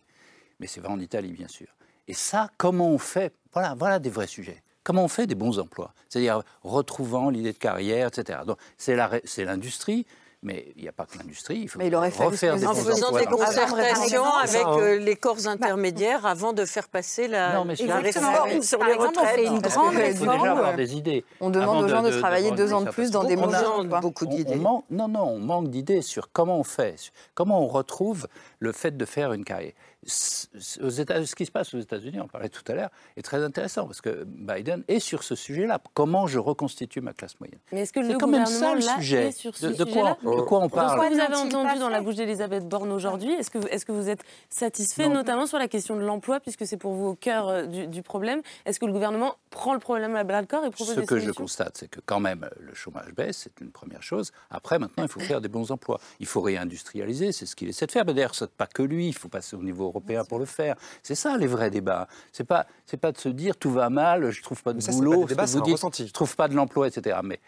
Mais 0.60 0.66
c'est 0.66 0.80
vrai 0.80 0.90
en 0.90 1.00
Italie 1.00 1.32
bien 1.32 1.48
sûr. 1.48 1.68
Et 2.08 2.14
ça, 2.14 2.50
comment 2.56 2.90
on 2.90 2.98
fait? 2.98 3.34
Voilà, 3.52 3.74
voilà 3.74 3.98
des 3.98 4.10
vrais 4.10 4.26
sujets. 4.26 4.62
Comment 4.82 5.04
on 5.04 5.08
fait 5.08 5.26
des 5.26 5.34
bons 5.34 5.58
emplois? 5.58 5.94
C'est-à-dire 6.08 6.42
retrouvant 6.62 7.30
l'idée 7.30 7.52
de 7.52 7.58
carrière, 7.58 8.08
etc. 8.08 8.40
Donc 8.46 8.58
c'est 8.76 9.44
l'industrie. 9.44 10.06
Mais 10.46 10.72
il 10.76 10.82
n'y 10.82 10.88
a 10.88 10.92
pas 10.92 11.06
que 11.06 11.16
l'industrie, 11.16 11.60
il 11.62 11.68
faut 11.70 11.78
Mais 11.78 11.86
il 11.86 11.94
aurait 11.94 12.10
fallu 12.10 12.28
refaire 12.32 12.56
des 12.56 12.66
En 12.66 12.74
faisant 12.74 13.12
des 13.12 13.24
concertations 13.24 14.24
avec 14.24 14.66
euh, 14.66 14.98
les 14.98 15.16
corps 15.16 15.46
intermédiaires 15.46 16.26
avant 16.26 16.52
de 16.52 16.66
faire 16.66 16.86
passer 16.88 17.28
la, 17.28 17.54
Non, 17.54 17.64
mais 17.64 17.74
la 17.86 17.96
réforme 17.96 18.60
sur 18.62 18.78
Par 18.78 18.88
les 18.88 18.94
exemple, 18.94 19.18
on 19.22 19.24
fait 19.24 19.46
une 19.46 19.62
Parce 19.62 19.74
grande 19.74 19.94
que 19.94 20.00
Il 20.00 20.14
faut 20.14 20.18
déjà 20.26 20.30
réforme. 20.32 20.48
avoir 20.58 20.76
des 20.76 20.96
idées. 20.96 21.24
On 21.40 21.48
demande 21.48 21.82
aux 21.84 21.88
gens 21.88 22.02
de, 22.02 22.10
de 22.10 22.18
travailler 22.18 22.50
de- 22.50 22.56
deux 22.56 22.74
ans 22.74 22.82
de 22.82 22.90
plus 22.90 23.10
dans 23.10 23.24
des 23.24 23.36
On 23.38 23.46
bons 23.46 23.54
a- 23.54 23.68
emplois. 23.68 24.00
beaucoup 24.00 24.26
d'idées. 24.26 24.56
manque- 24.56 24.84
non, 24.90 25.08
non, 25.08 25.22
on 25.22 25.38
manque 25.38 25.68
d'idées 25.70 26.02
sur 26.02 26.30
comment 26.30 26.58
on 26.58 26.64
fait, 26.64 26.96
comment 27.34 27.62
on 27.64 27.66
retrouve 27.68 28.28
le 28.58 28.72
fait 28.72 28.94
de 28.96 29.04
faire 29.06 29.32
une 29.32 29.44
carrière. 29.44 29.72
Ce 30.06 31.34
qui 31.34 31.46
se 31.46 31.50
passe 31.50 31.74
aux 31.74 31.78
États-Unis, 31.80 32.20
on 32.20 32.28
parlait 32.28 32.48
tout 32.48 32.62
à 32.70 32.74
l'heure, 32.74 32.90
est 33.16 33.22
très 33.22 33.42
intéressant 33.42 33.86
parce 33.86 34.00
que 34.00 34.24
Biden 34.26 34.84
est 34.88 35.00
sur 35.00 35.22
ce 35.22 35.34
sujet-là. 35.34 35.80
Comment 35.94 36.26
je 36.26 36.38
reconstitue 36.38 37.00
ma 37.00 37.12
classe 37.12 37.38
moyenne? 37.40 37.58
Mais 37.72 37.80
est-ce 37.82 37.92
que 37.92 38.02
C'est 38.02 38.12
le 38.12 38.18
quand 38.18 38.26
même 38.26 38.44
gouvernement 38.44 38.68
ça 38.68 38.74
le 38.74 38.86
là 38.86 38.94
sujet. 38.96 39.28
est 39.28 39.32
sur 39.32 39.56
ce 39.56 39.66
De- 39.66 39.72
de 39.74 39.84
quoi 39.84 40.18
de 40.22 40.40
quoi 40.42 40.60
on 40.60 40.68
ce 40.68 40.74
parle? 40.74 41.08
que 41.08 41.14
vous 41.14 41.20
avez 41.20 41.34
entendu 41.36 41.78
dans 41.78 41.88
la 41.88 42.00
bouche 42.00 42.16
d'Elisabeth 42.16 42.68
Borne 42.68 42.92
aujourd'hui, 42.92 43.32
est-ce 43.32 43.50
que, 43.50 43.58
est 43.58 43.84
que 43.84 43.92
vous 43.92 44.08
êtes 44.08 44.22
satisfait, 44.48 45.08
Non. 45.08 45.14
notamment 45.14 45.46
sur 45.46 45.58
la 45.58 45.68
question 45.68 45.96
de 45.96 46.02
l'emploi, 46.02 46.40
puisque 46.40 46.66
c'est 46.66 46.76
pour 46.76 46.92
vous 46.94 47.06
au 47.08 47.14
cœur 47.14 47.48
euh, 47.48 47.66
du, 47.66 47.86
du 47.86 48.02
problème? 48.02 48.40
Est-ce 48.64 48.80
que 48.80 48.86
le 48.86 48.92
gouvernement 48.92 49.36
prend 49.50 49.72
le 49.74 49.78
problème 49.80 50.16
à 50.16 50.24
bras 50.24 50.40
le 50.40 50.46
corps 50.46 50.64
et 50.64 50.70
propose 50.70 50.94
Ce 50.94 51.00
des 51.00 51.06
que 51.06 51.16
je 51.16 51.22
solutions? 51.22 51.42
constate, 51.44 51.76
c'est 51.76 51.88
que 51.88 52.00
quand 52.04 52.20
même, 52.20 52.48
le 52.60 52.74
chômage 52.74 53.12
baisse, 53.14 53.38
c'est 53.44 53.60
une 53.60 53.70
première 53.70 54.02
chose. 54.02 54.32
Après, 54.50 54.78
maintenant, 54.78 55.04
il 55.04 55.08
faut 55.08 55.20
faire 55.20 55.40
des 55.40 55.48
bons 55.48 55.70
emplois. 55.70 56.00
Il 56.20 56.26
faut 56.26 56.40
réindustrialiser, 56.40 57.32
c'est 57.32 57.46
ce 57.46 57.54
qu'il 57.56 57.68
essaie 57.68 57.86
de 57.86 57.92
faire. 57.92 58.04
Mais 58.06 58.14
D'ailleurs, 58.14 58.34
ce 58.34 58.44
n'est 58.44 58.50
pas 58.56 58.66
que 58.66 58.82
lui, 58.82 59.08
il 59.08 59.14
faut 59.14 59.28
passer 59.28 59.56
au 59.56 59.62
niveau 59.62 59.90
européen 59.94 60.24
pour 60.24 60.38
le 60.38 60.44
faire. 60.44 60.74
C'est 61.02 61.14
ça, 61.14 61.36
les 61.36 61.46
vrais 61.46 61.70
débats. 61.70 62.08
C'est 62.32 62.44
pas, 62.44 62.66
c'est 62.86 62.96
pas 62.96 63.12
de 63.12 63.18
se 63.18 63.28
dire 63.28 63.56
tout 63.56 63.70
va 63.70 63.88
mal, 63.90 64.30
je 64.30 64.42
trouve 64.42 64.62
pas 64.62 64.72
de 64.72 64.76
Mais 64.76 64.82
ça, 64.82 64.90
pas 64.92 64.98
boulot, 64.98 65.22
que 65.26 65.28
c'est 65.34 65.34
vous 65.52 65.58
un 65.58 65.60
dites, 65.62 65.72
ressenti. 65.74 66.06
je 66.06 66.12
trouve 66.12 66.34
pas 66.36 66.48
de 66.48 66.54
l'emploi, 66.54 66.88
etc. 66.88 67.18
Mais 67.22 67.40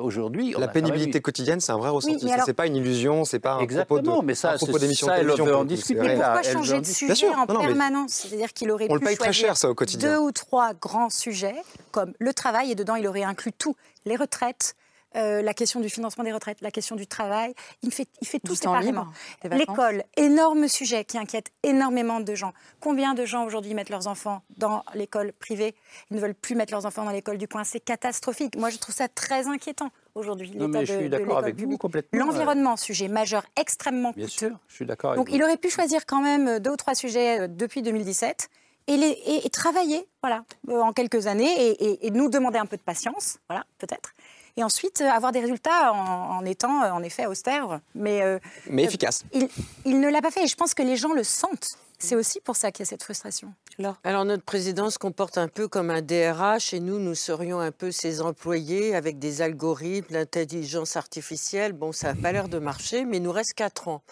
aujourd'hui, 0.00 0.52
La 0.52 0.60
même 0.60 0.70
pénibilité 0.72 1.18
eu- 1.18 1.22
quotidienne, 1.22 1.60
c'est 1.60 1.72
un 1.72 1.78
vrai 1.78 1.90
ressenti. 1.90 2.14
mais 2.24 2.28
Ça, 2.28 2.34
alors- 2.34 2.46
c'est 2.46 2.52
pas 2.54 2.66
une 2.66 2.76
illusion, 2.76 3.24
c'est 3.24 3.38
pas 3.38 3.54
un 3.54 3.58
Exactement, 3.60 4.02
propos 4.02 4.20
de, 4.22 4.26
mais 4.26 4.34
ça, 4.34 4.52
un 4.52 4.56
propos 4.56 4.72
c'est- 4.74 4.78
d'émission 4.80 5.06
ça, 5.06 5.18
elle 5.18 5.26
veut 5.26 5.54
en 5.56 5.60
le 5.62 5.66
discuter, 5.68 6.16
là. 6.16 6.32
Pourquoi 6.34 6.52
changer 6.52 6.80
de 6.80 6.86
sujet 6.86 7.28
en 7.34 7.46
mais- 7.46 7.66
permanence? 7.66 8.12
C'est-à-dire 8.12 8.52
qu'il 8.52 8.70
aurait 8.70 8.86
On 8.90 8.94
le 8.94 9.00
pu 9.00 9.06
paye 9.06 9.16
très 9.16 9.32
cher, 9.32 9.56
ça, 9.56 9.70
au 9.70 9.74
quotidien. 9.74 10.10
deux 10.12 10.18
ou 10.18 10.32
trois 10.32 10.74
grands 10.74 11.10
sujets, 11.10 11.54
comme 11.90 12.12
le 12.18 12.32
travail, 12.34 12.70
et 12.70 12.74
dedans, 12.74 12.94
il 12.96 13.06
aurait 13.06 13.22
inclus 13.24 13.52
tout. 13.52 13.76
Les 14.04 14.16
retraites, 14.16 14.74
euh, 15.16 15.42
la 15.42 15.54
question 15.54 15.80
du 15.80 15.88
financement 15.88 16.24
des 16.24 16.32
retraites, 16.32 16.60
la 16.60 16.70
question 16.70 16.96
du 16.96 17.06
travail. 17.06 17.54
Il 17.82 17.92
fait, 17.92 18.06
il 18.20 18.26
fait 18.26 18.38
tout 18.40 18.54
séparément. 18.54 19.06
L'école, 19.50 20.04
énorme 20.16 20.68
sujet 20.68 21.04
qui 21.04 21.18
inquiète 21.18 21.50
énormément 21.62 22.20
de 22.20 22.34
gens. 22.34 22.52
Combien 22.80 23.14
de 23.14 23.24
gens 23.24 23.44
aujourd'hui 23.44 23.74
mettent 23.74 23.90
leurs 23.90 24.06
enfants 24.06 24.42
dans 24.56 24.84
l'école 24.94 25.32
privée? 25.32 25.74
Ils 26.10 26.16
ne 26.16 26.20
veulent 26.20 26.34
plus 26.34 26.54
mettre 26.54 26.72
leurs 26.72 26.86
enfants 26.86 27.04
dans 27.04 27.10
l'école 27.10 27.38
du 27.38 27.48
coin. 27.48 27.64
C'est 27.64 27.80
catastrophique. 27.80 28.56
Moi, 28.56 28.70
je 28.70 28.78
trouve 28.78 28.94
ça 28.94 29.08
très 29.08 29.48
inquiétant 29.48 29.90
aujourd'hui, 30.14 30.50
Non, 30.54 30.66
l'état 30.66 30.78
mais 30.80 30.86
je 30.86 30.92
de- 30.92 30.98
suis 30.98 31.04
de 31.06 31.10
d'accord 31.10 31.26
l'école 31.28 31.44
avec 31.44 31.54
vous 31.56 31.60
publique. 31.62 31.80
complètement. 31.80 32.18
L'environnement, 32.26 32.76
sujet 32.76 33.08
majeur, 33.08 33.44
extrêmement 33.56 34.12
Bien 34.12 34.26
coûteux. 34.26 34.48
sûr, 34.48 34.58
je 34.68 34.74
suis 34.74 34.86
d'accord 34.86 35.10
avec 35.12 35.18
Donc 35.18 35.28
vous. 35.30 35.34
il 35.36 35.42
aurait 35.42 35.56
pu 35.56 35.70
choisir 35.70 36.04
quand 36.06 36.20
même 36.20 36.48
euh, 36.48 36.58
deux 36.58 36.70
ou 36.70 36.76
trois 36.76 36.94
sujets 36.94 37.40
euh, 37.40 37.46
depuis 37.48 37.80
2017 37.82 38.48
et, 38.88 38.96
les, 38.96 39.06
et, 39.08 39.46
et 39.46 39.50
travailler 39.50 40.06
voilà, 40.22 40.44
euh, 40.68 40.80
en 40.80 40.92
quelques 40.92 41.26
années 41.28 41.50
et, 41.50 41.84
et- 41.84 42.06
et 42.06 42.10
nous 42.10 42.28
demander 42.28 42.58
un 42.58 42.66
peu 42.66 42.76
de 42.76 42.82
patience, 42.82 43.38
voilà, 43.48 43.64
peut-être. 43.78 44.12
Et 44.56 44.64
ensuite 44.64 45.00
euh, 45.00 45.08
avoir 45.08 45.32
des 45.32 45.40
résultats 45.40 45.92
en, 45.92 46.38
en 46.38 46.44
étant 46.44 46.82
euh, 46.82 46.90
en 46.90 47.02
effet 47.02 47.26
austère, 47.26 47.80
mais, 47.94 48.22
euh, 48.22 48.38
Mais 48.68 48.82
euh, 48.84 48.86
efficace. 48.86 49.24
Il, 49.32 49.48
il 49.84 50.00
ne 50.00 50.08
l'a 50.08 50.20
pas 50.20 50.30
fait 50.30 50.44
et 50.44 50.46
je 50.46 50.56
pense 50.56 50.74
que 50.74 50.82
les 50.82 50.96
gens 50.96 51.12
le 51.12 51.24
sentent. 51.24 51.78
C'est 51.98 52.16
aussi 52.16 52.40
pour 52.40 52.56
ça 52.56 52.72
qu'il 52.72 52.84
y 52.84 52.88
a 52.88 52.90
cette 52.90 53.04
frustration. 53.04 53.54
Alors 54.02 54.24
notre 54.24 54.42
président 54.42 54.90
se 54.90 54.98
comporte 54.98 55.38
un 55.38 55.46
peu 55.46 55.68
comme 55.68 55.88
un 55.88 56.02
DRH 56.02 56.74
et 56.74 56.80
nous, 56.80 56.98
nous 56.98 57.14
serions 57.14 57.60
un 57.60 57.70
peu 57.70 57.92
ses 57.92 58.20
employés 58.20 58.94
avec 58.96 59.20
des 59.20 59.40
algorithmes, 59.40 60.12
l'intelligence 60.14 60.96
artificielle. 60.96 61.72
Bon, 61.72 61.92
ça 61.92 62.12
n'a 62.12 62.20
pas 62.20 62.32
l'air 62.32 62.48
de 62.48 62.58
marcher, 62.58 63.04
mais 63.04 63.18
il 63.18 63.22
nous 63.22 63.32
reste 63.32 63.54
quatre 63.54 63.86
ans. 63.86 64.02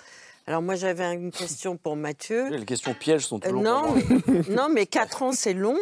Alors 0.50 0.62
moi, 0.62 0.74
j'avais 0.74 1.04
une 1.04 1.30
question 1.30 1.76
pour 1.76 1.94
Mathieu. 1.94 2.48
Les 2.48 2.64
questions 2.64 2.92
pièges 2.92 3.24
sont 3.24 3.38
toujours 3.38 3.62
non, 3.62 3.94
mais, 3.94 4.42
non, 4.52 4.68
mais 4.68 4.84
4 4.84 5.22
ans, 5.22 5.30
c'est 5.32 5.52
long. 5.52 5.78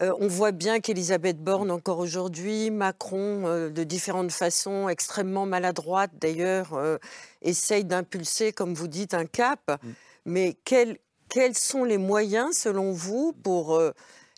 Euh, 0.00 0.14
on 0.18 0.28
voit 0.28 0.50
bien 0.50 0.80
qu'Elisabeth 0.80 1.36
Borne, 1.36 1.70
encore 1.70 1.98
aujourd'hui, 1.98 2.70
Macron, 2.70 3.42
euh, 3.44 3.68
de 3.68 3.84
différentes 3.84 4.32
façons, 4.32 4.88
extrêmement 4.88 5.44
maladroite 5.44 6.10
d'ailleurs, 6.18 6.72
euh, 6.72 6.96
essaye 7.42 7.84
d'impulser, 7.84 8.54
comme 8.54 8.72
vous 8.72 8.88
dites, 8.88 9.12
un 9.12 9.26
cap. 9.26 9.78
Mais 10.24 10.56
quels, 10.64 10.96
quels 11.28 11.54
sont 11.54 11.84
les 11.84 11.98
moyens, 11.98 12.56
selon 12.56 12.92
vous, 12.92 13.34
pour... 13.34 13.78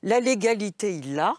la 0.02 0.18
légalité, 0.18 0.96
il 0.96 1.14
l'a. 1.14 1.34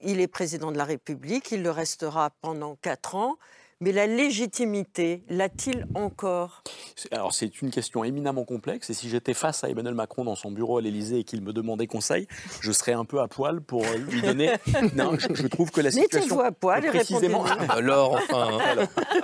Il 0.00 0.20
est 0.20 0.28
président 0.28 0.70
de 0.70 0.78
la 0.78 0.84
République, 0.84 1.50
il 1.50 1.64
le 1.64 1.72
restera 1.72 2.30
pendant 2.40 2.76
4 2.76 3.16
ans. 3.16 3.36
Mais 3.80 3.92
la 3.92 4.06
légitimité, 4.06 5.24
l'a-t-il 5.28 5.86
encore? 5.94 6.62
C'est- 6.96 7.12
Alors, 7.12 7.34
c'est 7.34 7.60
une 7.60 7.70
question 7.70 8.04
éminemment 8.04 8.44
complexe. 8.44 8.88
Et 8.90 8.94
si 8.94 9.08
j'étais 9.08 9.34
face 9.34 9.64
à 9.64 9.68
Emmanuel 9.68 9.94
Macron 9.94 10.24
dans 10.24 10.36
son 10.36 10.50
bureau 10.50 10.78
à 10.78 10.80
l'Élysée 10.80 11.18
et 11.18 11.24
qu'il 11.24 11.42
me 11.42 11.52
demandait 11.52 11.86
conseil, 11.86 12.26
je 12.60 12.72
serais 12.72 12.92
un 12.92 13.04
peu 13.04 13.20
à 13.20 13.28
poil 13.28 13.60
pour 13.60 13.82
euh, 13.84 13.96
lui 14.10 14.22
donner. 14.22 14.50
non, 14.96 15.18
je, 15.18 15.34
je 15.34 15.46
trouve 15.48 15.70
que 15.70 15.80
la 15.80 15.90
situation. 15.90 16.20
Mettez-vous 16.20 16.40
à 16.40 16.52
poil 16.52 16.84
et 16.84 16.88
précisément, 16.88 17.40
répondez-nous. 17.40 17.72
Alors, 17.72 18.14
enfin. 18.30 18.58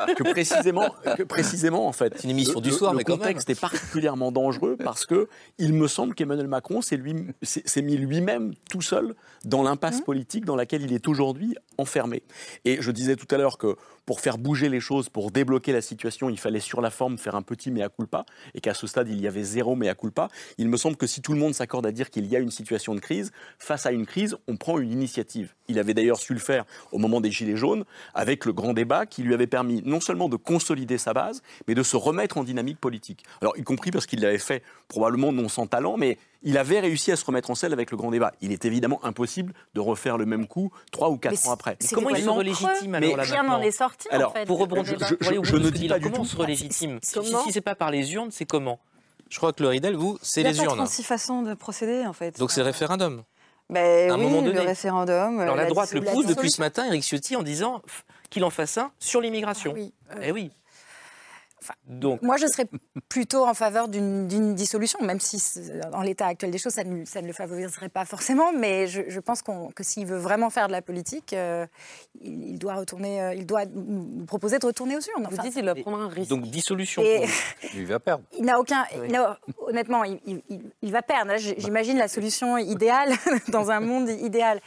que 0.16 0.22
précisément, 0.24 0.94
que 1.16 1.22
précisément, 1.22 1.86
en 1.86 1.92
fait. 1.92 2.14
C'est 2.16 2.24
une 2.24 2.30
émission 2.30 2.54
le- 2.60 2.60
du 2.62 2.70
soir, 2.72 2.92
le 2.92 2.98
mais 2.98 3.04
quand 3.04 3.12
même. 3.12 3.20
contexte 3.20 3.50
est 3.50 3.60
particulièrement 3.60 4.32
dangereux 4.32 4.76
parce 4.76 5.06
que 5.06 5.28
il 5.58 5.72
me 5.74 5.86
semble 5.88 6.14
qu'Emmanuel 6.14 6.48
Macron 6.48 6.82
s'est 6.82 6.96
lui- 6.96 7.14
mis 7.14 7.96
lui-même 7.96 8.52
tout 8.68 8.82
seul 8.82 9.14
dans 9.44 9.62
l'impasse 9.62 10.00
politique 10.00 10.44
dans 10.44 10.56
laquelle 10.56 10.82
il 10.82 10.92
est 10.92 11.06
aujourd'hui 11.08 11.54
enfermé. 11.78 12.22
Et 12.64 12.82
je 12.82 12.90
disais 12.90 13.16
tout 13.16 13.32
à 13.34 13.38
l'heure 13.38 13.56
que 13.58 13.76
pour 14.06 14.20
faire 14.20 14.38
bouger 14.40 14.68
les 14.68 14.80
choses, 14.80 15.08
pour 15.08 15.30
débloquer 15.30 15.72
la 15.72 15.80
situation, 15.80 16.28
il 16.30 16.38
fallait 16.38 16.60
sur 16.60 16.80
la 16.80 16.90
forme 16.90 17.18
faire 17.18 17.34
un 17.34 17.42
petit 17.42 17.70
mea 17.70 17.88
culpa, 17.88 18.24
et 18.54 18.60
qu'à 18.60 18.74
ce 18.74 18.86
stade, 18.86 19.08
il 19.08 19.20
y 19.20 19.28
avait 19.28 19.42
zéro 19.42 19.76
mea 19.76 19.94
culpa. 19.94 20.28
Il 20.58 20.68
me 20.68 20.76
semble 20.76 20.96
que 20.96 21.06
si 21.06 21.22
tout 21.22 21.32
le 21.32 21.38
monde 21.38 21.54
s'accorde 21.54 21.86
à 21.86 21.92
dire 21.92 22.10
qu'il 22.10 22.26
y 22.26 22.34
a 22.34 22.40
une 22.40 22.50
situation 22.50 22.94
de 22.94 23.00
crise, 23.00 23.30
face 23.58 23.86
à 23.86 23.92
une 23.92 24.06
crise, 24.06 24.36
on 24.48 24.56
prend 24.56 24.78
une 24.78 24.90
initiative. 24.90 25.54
Il 25.68 25.78
avait 25.78 25.94
d'ailleurs 25.94 26.18
su 26.18 26.32
le 26.32 26.40
faire 26.40 26.64
au 26.90 26.98
moment 26.98 27.20
des 27.20 27.30
Gilets 27.30 27.56
jaunes, 27.56 27.84
avec 28.14 28.44
le 28.44 28.52
grand 28.52 28.72
débat 28.72 29.06
qui 29.06 29.22
lui 29.22 29.34
avait 29.34 29.46
permis 29.46 29.82
non 29.84 30.00
seulement 30.00 30.28
de 30.28 30.36
consolider 30.36 30.98
sa 30.98 31.12
base, 31.12 31.42
mais 31.68 31.74
de 31.74 31.82
se 31.82 31.96
remettre 31.96 32.38
en 32.38 32.44
dynamique 32.44 32.78
politique. 32.78 33.24
Alors, 33.40 33.56
y 33.56 33.62
compris 33.62 33.90
parce 33.90 34.06
qu'il 34.06 34.20
l'avait 34.20 34.38
fait 34.38 34.62
probablement 34.88 35.32
non 35.32 35.48
sans 35.48 35.66
talent, 35.66 35.96
mais 35.96 36.18
il 36.42 36.56
avait 36.58 36.80
réussi 36.80 37.12
à 37.12 37.16
se 37.16 37.24
remettre 37.24 37.50
en 37.50 37.54
selle 37.54 37.72
avec 37.72 37.90
le 37.90 37.96
grand 37.96 38.10
débat. 38.10 38.32
Il 38.40 38.52
est 38.52 38.64
évidemment 38.64 38.98
impossible 39.04 39.52
de 39.74 39.80
refaire 39.80 40.16
le 40.18 40.26
même 40.26 40.46
coup 40.46 40.70
trois 40.92 41.10
ou 41.10 41.16
quatre 41.18 41.32
Mais 41.42 41.48
ans 41.48 41.52
après. 41.52 41.76
c'est- 41.80 41.94
Comment 41.94 42.10
il 42.10 42.16
se 42.22 42.26
complètement 42.26 42.34
relégitime 42.34 42.90
Mais- 42.92 43.06
alors 43.12 43.16
là 43.18 43.22
Rien 43.24 43.42
n'en 43.42 43.60
est 43.60 43.70
sorti 43.70 44.08
Alors, 44.10 44.30
en 44.30 44.34
fait. 44.34 44.46
pour 44.46 44.58
rebondir, 44.58 44.96
je- 44.98 45.16
je 45.20 45.52
de 45.52 45.58
ne 45.58 45.70
dis 45.70 45.88
pas 45.88 45.98
du 45.98 46.04
comment 46.04 46.16
tout. 46.16 46.20
on 46.22 46.24
se 46.24 46.36
relégitime 46.36 46.98
Si, 47.02 47.14
Comment 47.14 47.44
si 47.44 47.52
c'est 47.52 47.60
pas 47.60 47.74
par 47.74 47.90
les 47.90 48.12
urnes, 48.14 48.30
c'est 48.30 48.46
comment 48.46 48.80
Je 49.28 49.36
crois 49.38 49.52
que 49.52 49.62
le 49.62 49.68
Ridel, 49.68 49.94
vous, 49.94 50.18
c'est 50.22 50.40
Il 50.40 50.46
n'y 50.46 50.52
les 50.52 50.58
a 50.58 50.62
pas 50.64 50.68
urnes. 50.70 50.76
36 50.78 51.02
façons 51.04 51.42
de 51.42 51.54
procéder, 51.54 52.04
en 52.06 52.12
fait. 52.12 52.38
Donc 52.38 52.50
c'est 52.50 52.62
référendum. 52.62 53.22
Ben 53.68 54.10
à 54.10 54.14
un 54.14 54.16
oui, 54.18 54.24
moment 54.24 54.40
le 54.40 54.52
donné. 54.52 54.66
référendum. 54.66 55.38
Alors 55.38 55.54
euh, 55.54 55.58
la 55.58 55.66
droite 55.66 55.92
le 55.92 56.00
pousse 56.00 56.26
depuis 56.26 56.50
ce 56.50 56.60
matin, 56.60 56.86
Eric 56.88 57.04
Ciotti, 57.04 57.36
en 57.36 57.44
disant 57.44 57.80
qu'il 58.28 58.42
en 58.42 58.50
fasse 58.50 58.78
un 58.78 58.90
sur 58.98 59.20
l'immigration. 59.20 59.72
oui, 59.72 59.92
euh, 60.16 60.20
Eh 60.24 60.32
oui. 60.32 60.50
Donc, 61.86 62.22
Moi, 62.22 62.36
je 62.36 62.46
serais 62.46 62.66
plutôt 63.08 63.44
en 63.46 63.54
faveur 63.54 63.88
d'une 63.88 64.54
dissolution, 64.54 64.98
même 65.02 65.20
si 65.20 65.42
dans 65.92 66.02
l'état 66.02 66.26
actuel 66.26 66.50
des 66.50 66.58
choses, 66.58 66.72
ça 66.74 66.84
ne, 66.84 67.04
ça 67.04 67.20
ne 67.22 67.26
le 67.26 67.32
favoriserait 67.32 67.88
pas 67.88 68.04
forcément. 68.04 68.52
Mais 68.52 68.86
je, 68.86 69.02
je 69.08 69.20
pense 69.20 69.42
que 69.42 69.82
s'il 69.84 70.06
veut 70.06 70.18
vraiment 70.18 70.50
faire 70.50 70.66
de 70.68 70.72
la 70.72 70.82
politique, 70.82 71.32
euh, 71.32 71.66
il, 72.20 72.48
il 72.50 72.58
doit 72.58 72.74
retourner, 72.74 73.20
euh, 73.22 73.34
il 73.34 73.46
doit 73.46 73.64
nous 73.66 74.06
nous 74.20 74.24
proposer 74.26 74.58
de 74.58 74.66
retourner 74.66 74.96
aux 74.96 75.00
urnes. 75.00 75.26
Vous 75.28 75.34
Enfin, 75.34 75.42
dites 75.42 75.54
qu'il 75.54 75.64
doit 75.64 75.74
prendre 75.74 75.98
un 76.00 76.08
risque. 76.08 76.30
donc 76.30 76.42
dissolution. 76.50 77.02
Et- 77.02 77.26
Il 77.74 77.86
va 77.86 78.00
perdre. 78.00 78.24
il 78.38 78.44
n'a 78.44 78.58
aucun. 78.58 78.84
il 79.08 79.18
honnêtement, 79.66 80.02
il, 80.04 80.18
il- 80.26 80.42
il- 80.48 80.70
il 80.82 80.92
va 80.92 81.02
perdre. 81.02 81.36
J- 81.36 81.54
J'imagine 81.58 81.98
la 81.98 82.08
solution 82.08 82.56
idéale 82.58 83.12
dans 83.48 83.70
un 83.70 83.80
monde 83.80 84.08
idéal. 84.08 84.60